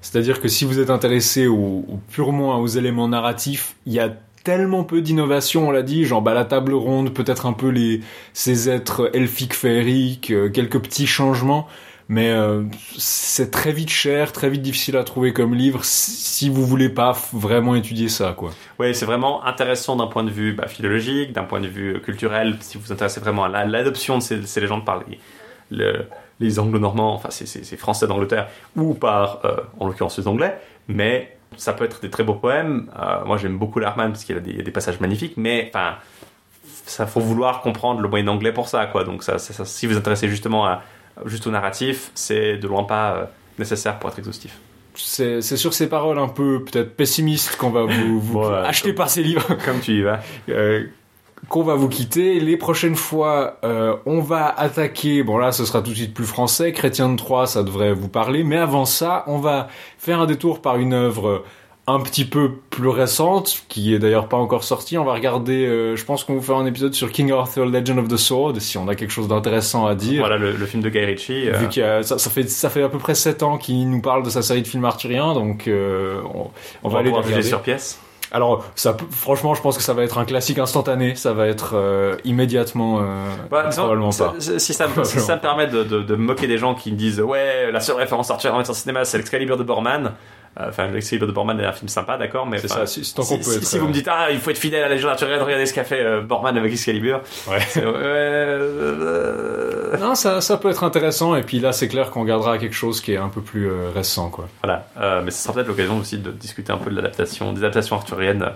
C'est-à-dire 0.00 0.40
que 0.40 0.48
si 0.48 0.64
vous 0.64 0.78
êtes 0.80 0.90
intéressé 0.90 1.46
au, 1.46 1.54
au- 1.56 2.00
purement 2.10 2.58
aux 2.60 2.66
éléments 2.66 3.08
narratifs, 3.08 3.74
il 3.86 3.94
y 3.94 4.00
a 4.00 4.10
tellement 4.44 4.84
peu 4.84 5.00
d'innovation, 5.00 5.68
on 5.68 5.70
l'a 5.70 5.82
dit, 5.82 6.04
genre 6.04 6.20
bah, 6.20 6.34
la 6.34 6.44
table 6.44 6.74
ronde, 6.74 7.14
peut-être 7.14 7.46
un 7.46 7.54
peu 7.54 7.68
les 7.68 8.00
ces 8.34 8.68
êtres 8.68 9.10
elfiques 9.14 9.54
féeriques, 9.54 10.30
euh, 10.30 10.50
quelques 10.50 10.78
petits 10.80 11.06
changements, 11.06 11.66
mais 12.08 12.30
euh, 12.30 12.64
c'est 12.98 13.50
très 13.50 13.72
vite 13.72 13.90
cher, 13.90 14.32
très 14.32 14.50
vite 14.50 14.62
difficile 14.62 14.96
à 14.96 15.04
trouver 15.04 15.32
comme 15.32 15.54
livre 15.54 15.80
si, 15.84 16.48
vous 16.50 16.66
voulez 16.66 16.88
pas 16.88 17.16
vraiment 17.32 17.74
étudier 17.74 18.08
ça, 18.08 18.34
quoi. 18.36 18.50
Oui, 18.78 18.94
c'est 18.94 19.06
vraiment 19.06 19.44
intéressant 19.44 19.96
d'un 19.96 20.06
point 20.06 20.24
de 20.24 20.30
vue 20.30 20.52
bah, 20.52 20.68
philologique, 20.68 21.32
d'un 21.32 21.44
point 21.44 21.60
de 21.60 21.66
vue 21.68 22.00
culturel, 22.02 22.56
si 22.60 22.76
vous 22.76 22.84
vous 22.84 22.92
intéressez 22.92 23.20
vraiment 23.20 23.44
à 23.44 23.48
la- 23.48 23.64
l'adoption 23.64 24.18
de 24.18 24.22
ces, 24.22 24.42
ces 24.46 24.60
légendes 24.60 24.84
par 24.84 25.02
les, 25.08 25.18
le- 25.70 26.58
anglo-normands, 26.60 27.14
enfin 27.14 27.30
c'est- 27.30 27.46
c'est 27.46 27.64
c'est 27.64 27.76
français 27.78 28.06
d'Angleterre, 28.06 28.48
ou 28.76 28.92
par, 28.94 29.40
euh, 29.44 29.56
en 29.80 29.86
l'occurrence, 29.86 30.18
les 30.18 30.28
anglais, 30.28 30.58
mais 30.88 31.36
ça 31.56 31.72
peut 31.72 31.84
être 31.84 32.00
des 32.02 32.10
très 32.10 32.24
beaux 32.24 32.34
poèmes. 32.34 32.90
Euh, 33.00 33.24
moi 33.24 33.38
j'aime 33.38 33.56
beaucoup 33.58 33.78
Larman 33.78 34.10
parce 34.12 34.24
qu'il 34.24 34.36
y 34.36 34.38
a 34.38 34.62
des, 34.62 34.70
passages 34.70 35.00
magnifiques, 35.00 35.34
mais 35.36 35.70
enfin, 35.72 35.94
ça 36.86 37.06
faut 37.06 37.20
vouloir 37.20 37.62
comprendre 37.62 38.00
le 38.00 38.08
moyen 38.08 38.28
anglais 38.28 38.52
pour 38.52 38.68
ça, 38.68 38.84
quoi. 38.86 39.04
Donc 39.04 39.22
si 39.22 39.86
vous 39.86 39.92
vous 39.92 39.98
intéressez 39.98 40.28
justement 40.28 40.66
à, 40.66 40.82
juste 41.26 41.46
au 41.46 41.50
narratif, 41.50 42.10
c'est 42.14 42.56
de 42.56 42.66
loin 42.66 42.84
pas 42.84 43.12
euh, 43.12 43.24
nécessaire 43.58 43.98
pour 43.98 44.10
être 44.10 44.18
exhaustif. 44.18 44.58
C'est 44.96 45.42
sur 45.42 45.74
ces 45.74 45.88
paroles 45.88 46.18
un 46.18 46.28
peu 46.28 46.62
peut-être 46.64 46.94
pessimistes 46.94 47.56
qu'on 47.56 47.70
va 47.70 47.82
vous, 47.82 48.20
vous 48.20 48.44
acheter 48.44 48.92
pas 48.92 49.08
ces 49.08 49.24
livres. 49.24 49.56
Comme 49.64 49.80
tu 49.80 49.98
y 49.98 50.02
vas. 50.02 50.20
Euh, 50.48 50.84
qu'on 51.48 51.62
va 51.62 51.74
vous 51.74 51.88
quitter. 51.88 52.38
Les 52.40 52.56
prochaines 52.56 52.94
fois, 52.94 53.58
euh, 53.64 53.96
on 54.06 54.20
va 54.20 54.48
attaquer. 54.56 55.22
Bon 55.22 55.36
là, 55.36 55.52
ce 55.52 55.64
sera 55.64 55.82
tout 55.82 55.90
de 55.90 55.96
suite 55.96 56.14
plus 56.14 56.24
français. 56.26 56.72
Chrétien 56.72 57.08
de 57.08 57.16
Troyes, 57.16 57.46
ça 57.46 57.64
devrait 57.64 57.92
vous 57.92 58.08
parler. 58.08 58.44
Mais 58.44 58.56
avant 58.56 58.84
ça, 58.84 59.24
on 59.26 59.38
va 59.38 59.68
faire 59.98 60.20
un 60.20 60.26
détour 60.26 60.62
par 60.62 60.76
une 60.76 60.92
œuvre 60.92 61.44
un 61.86 62.00
petit 62.00 62.24
peu 62.24 62.50
plus 62.70 62.88
récente, 62.88 63.62
qui 63.68 63.94
est 63.94 63.98
d'ailleurs 63.98 64.28
pas 64.28 64.38
encore 64.38 64.64
sortie. 64.64 64.96
On 64.96 65.04
va 65.04 65.12
regarder, 65.12 65.66
euh, 65.66 65.96
je 65.96 66.04
pense 66.06 66.24
qu'on 66.24 66.34
vous 66.34 66.40
faire 66.40 66.56
un 66.56 66.64
épisode 66.64 66.94
sur 66.94 67.12
King 67.12 67.30
Arthur 67.32 67.66
Legend 67.66 67.98
of 67.98 68.08
the 68.08 68.16
Sword, 68.16 68.58
si 68.60 68.78
on 68.78 68.88
a 68.88 68.94
quelque 68.94 69.10
chose 69.10 69.28
d'intéressant 69.28 69.84
à 69.86 69.94
dire. 69.94 70.20
Voilà 70.20 70.38
le, 70.38 70.52
le 70.52 70.66
film 70.66 70.82
de 70.82 70.88
Guy 70.88 71.04
Ritchie. 71.04 71.48
euh, 71.50 71.58
Vu 71.58 71.68
qu'il 71.68 71.82
y 71.82 71.86
a, 71.86 72.02
ça, 72.02 72.16
ça 72.16 72.30
fait 72.30 72.48
ça 72.48 72.70
fait 72.70 72.82
à 72.82 72.88
peu 72.88 72.98
près 72.98 73.14
7 73.14 73.42
ans 73.42 73.58
qu'il 73.58 73.88
nous 73.90 74.00
parle 74.00 74.22
de 74.22 74.30
sa 74.30 74.40
série 74.40 74.62
de 74.62 74.66
films 74.66 74.86
arthuriens, 74.86 75.34
donc 75.34 75.68
euh, 75.68 76.20
on, 76.34 76.48
on 76.84 76.88
va 76.88 77.00
aller 77.00 77.08
pouvoir 77.10 77.22
juger 77.22 77.34
regarder. 77.34 77.48
sur 77.48 77.60
pièce. 77.60 77.98
Alors, 78.32 78.64
ça, 78.74 78.96
franchement, 79.12 79.54
je 79.54 79.60
pense 79.62 79.76
que 79.76 79.82
ça 79.82 79.92
va 79.92 80.02
être 80.02 80.18
un 80.18 80.24
classique 80.24 80.58
instantané. 80.58 81.14
Ça 81.14 81.32
va 81.34 81.46
être 81.46 81.74
euh, 81.76 82.16
immédiatement. 82.24 82.98
Euh, 83.00 83.04
Bah, 83.48 83.68
probablement 83.70 84.10
ça- 84.10 84.30
pas. 84.30 84.40
Si 84.58 84.72
ça, 84.74 84.88
me- 84.88 85.04
si 85.04 85.20
ça 85.20 85.36
me 85.36 85.40
permet 85.42 85.68
de, 85.68 85.84
de, 85.84 86.14
moquer 86.16 86.48
des 86.48 86.58
gens 86.58 86.74
qui 86.74 86.90
me 86.90 86.96
disent 86.96 87.20
ouais 87.20 87.70
la 87.70 87.78
seule 87.78 87.94
référence 87.96 88.30
arthurienne 88.32 88.58
en 88.68 88.72
cinéma 88.72 89.04
c'est 89.04 89.18
l'Excalibur 89.18 89.56
de 89.56 89.62
Borman. 89.62 90.14
Euh, 90.60 90.68
Enfin, 90.68 90.86
l'Excalibur 90.88 91.26
de 91.26 91.32
Borman 91.32 91.58
est 91.58 91.64
un 91.66 91.72
film 91.72 91.88
sympa, 91.88 92.16
d'accord, 92.16 92.46
mais 92.46 92.58
C'est 92.58 92.68
ça, 92.68 92.86
si- 92.86 93.00
tant 93.14 93.22
qu'on 93.22 93.28
si, 93.28 93.36
peut 93.38 93.42
si- 93.42 93.56
être, 93.56 93.64
si 93.64 93.78
vous 93.78 93.86
euh, 93.86 93.88
me 93.88 93.92
dites 93.92 94.08
ah 94.08 94.30
il 94.30 94.38
faut 94.38 94.50
être 94.50 94.58
fidèle 94.58 94.84
à 94.84 94.88
la 94.88 94.94
légende 94.94 95.10
arthurienne, 95.10 95.42
regardez 95.42 95.66
ce 95.66 95.74
qu'a 95.74 95.82
fait 95.84 96.00
euh, 96.00 96.20
Borman 96.20 96.56
avec 96.56 96.72
Excalibur. 96.72 97.20
Ouais. 97.48 97.58
Euh, 98.28 99.96
Non, 99.98 100.14
ça, 100.14 100.40
ça 100.40 100.56
peut 100.56 100.70
être 100.70 100.84
intéressant. 100.84 101.34
Et 101.36 101.42
puis 101.42 101.60
là, 101.60 101.72
c'est 101.72 101.88
clair 101.88 102.10
qu'on 102.10 102.24
gardera 102.24 102.58
quelque 102.58 102.74
chose 102.74 103.00
qui 103.00 103.12
est 103.12 103.16
un 103.16 103.28
peu 103.28 103.40
plus 103.40 103.68
récent, 103.94 104.28
quoi. 104.30 104.48
Voilà, 104.62 104.86
Euh, 105.00 105.22
mais 105.24 105.30
ce 105.30 105.42
sera 105.42 105.54
peut-être 105.54 105.68
l'occasion 105.68 105.98
aussi 105.98 106.18
de 106.18 106.30
discuter 106.30 106.72
un 106.72 106.76
peu 106.78 106.90
de 106.90 106.96
l'adaptation, 106.96 107.52
des 107.52 107.60
adaptations 107.60 107.96
arthuriennes 107.96 108.50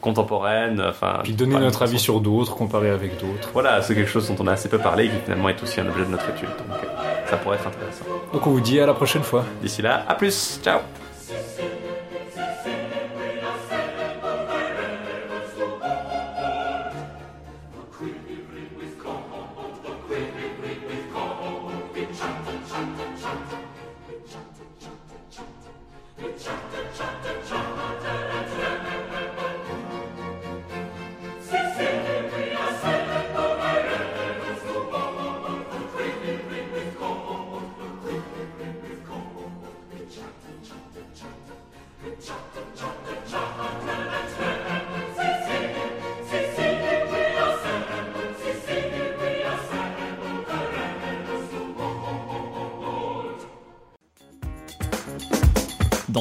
contemporaines. 0.00 0.80
Enfin, 0.86 1.20
Puis 1.22 1.32
donner 1.32 1.56
notre 1.58 1.82
avis 1.82 1.98
sur 1.98 2.20
d'autres, 2.20 2.54
comparer 2.54 2.90
avec 2.90 3.18
d'autres. 3.20 3.50
Voilà, 3.52 3.82
c'est 3.82 3.94
quelque 3.94 4.10
chose 4.10 4.28
dont 4.28 4.36
on 4.38 4.46
a 4.46 4.52
assez 4.52 4.68
peu 4.68 4.78
parlé 4.78 5.06
et 5.06 5.08
qui 5.08 5.16
finalement 5.24 5.48
est 5.48 5.62
aussi 5.62 5.80
un 5.80 5.88
objet 5.88 6.04
de 6.04 6.10
notre 6.10 6.28
étude. 6.30 6.48
Donc 6.68 6.78
ça 7.28 7.36
pourrait 7.36 7.56
être 7.56 7.66
intéressant. 7.66 8.04
Donc 8.32 8.46
on 8.46 8.50
vous 8.50 8.60
dit 8.60 8.78
à 8.80 8.86
la 8.86 8.94
prochaine 8.94 9.22
fois. 9.22 9.44
D'ici 9.62 9.82
là, 9.82 10.04
à 10.08 10.14
plus, 10.14 10.60
ciao. 10.62 10.78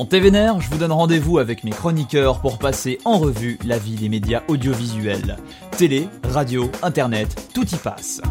TVNR, 0.10 0.62
je 0.62 0.70
vous 0.70 0.78
donne 0.78 0.94
rendez-vous 0.94 1.38
avec 1.38 1.66
mes 1.66 1.72
chroniqueurs 1.72 2.40
pour 2.40 2.60
passer 2.60 2.98
en 3.04 3.18
revue 3.18 3.60
la 3.66 3.78
vie 3.78 3.96
des 3.96 4.08
médias 4.08 4.42
audiovisuels. 4.48 5.36
Télé, 5.78 6.08
radio, 6.24 6.72
internet, 6.82 7.50
tout 7.54 7.68
y 7.68 7.76
passe. 7.76 8.22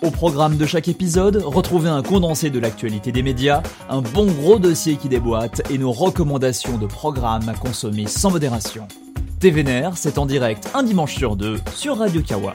Au 0.00 0.10
programme 0.10 0.56
de 0.56 0.64
chaque 0.64 0.88
épisode, 0.88 1.42
retrouvez 1.44 1.90
un 1.90 2.02
condensé 2.02 2.48
de 2.48 2.58
l'actualité 2.58 3.12
des 3.12 3.22
médias, 3.22 3.62
un 3.90 4.00
bon 4.00 4.26
gros 4.26 4.58
dossier 4.58 4.96
qui 4.96 5.10
déboîte 5.10 5.70
et 5.70 5.76
nos 5.76 5.92
recommandations 5.92 6.78
de 6.78 6.86
programmes 6.86 7.50
à 7.50 7.54
consommer 7.54 8.06
sans 8.06 8.30
modération. 8.30 8.88
TVNR, 9.40 9.90
c'est 9.96 10.16
en 10.16 10.24
direct 10.24 10.70
un 10.72 10.82
dimanche 10.82 11.16
sur 11.16 11.36
deux 11.36 11.58
sur 11.74 11.98
Radio 11.98 12.22
Kawa. 12.22 12.54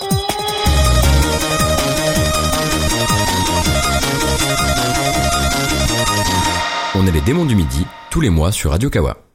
On 7.03 7.07
est 7.07 7.11
les 7.11 7.21
démons 7.21 7.45
du 7.45 7.55
midi, 7.55 7.87
tous 8.11 8.21
les 8.21 8.29
mois 8.29 8.51
sur 8.51 8.69
Radio 8.69 8.91
Kawa. 8.91 9.30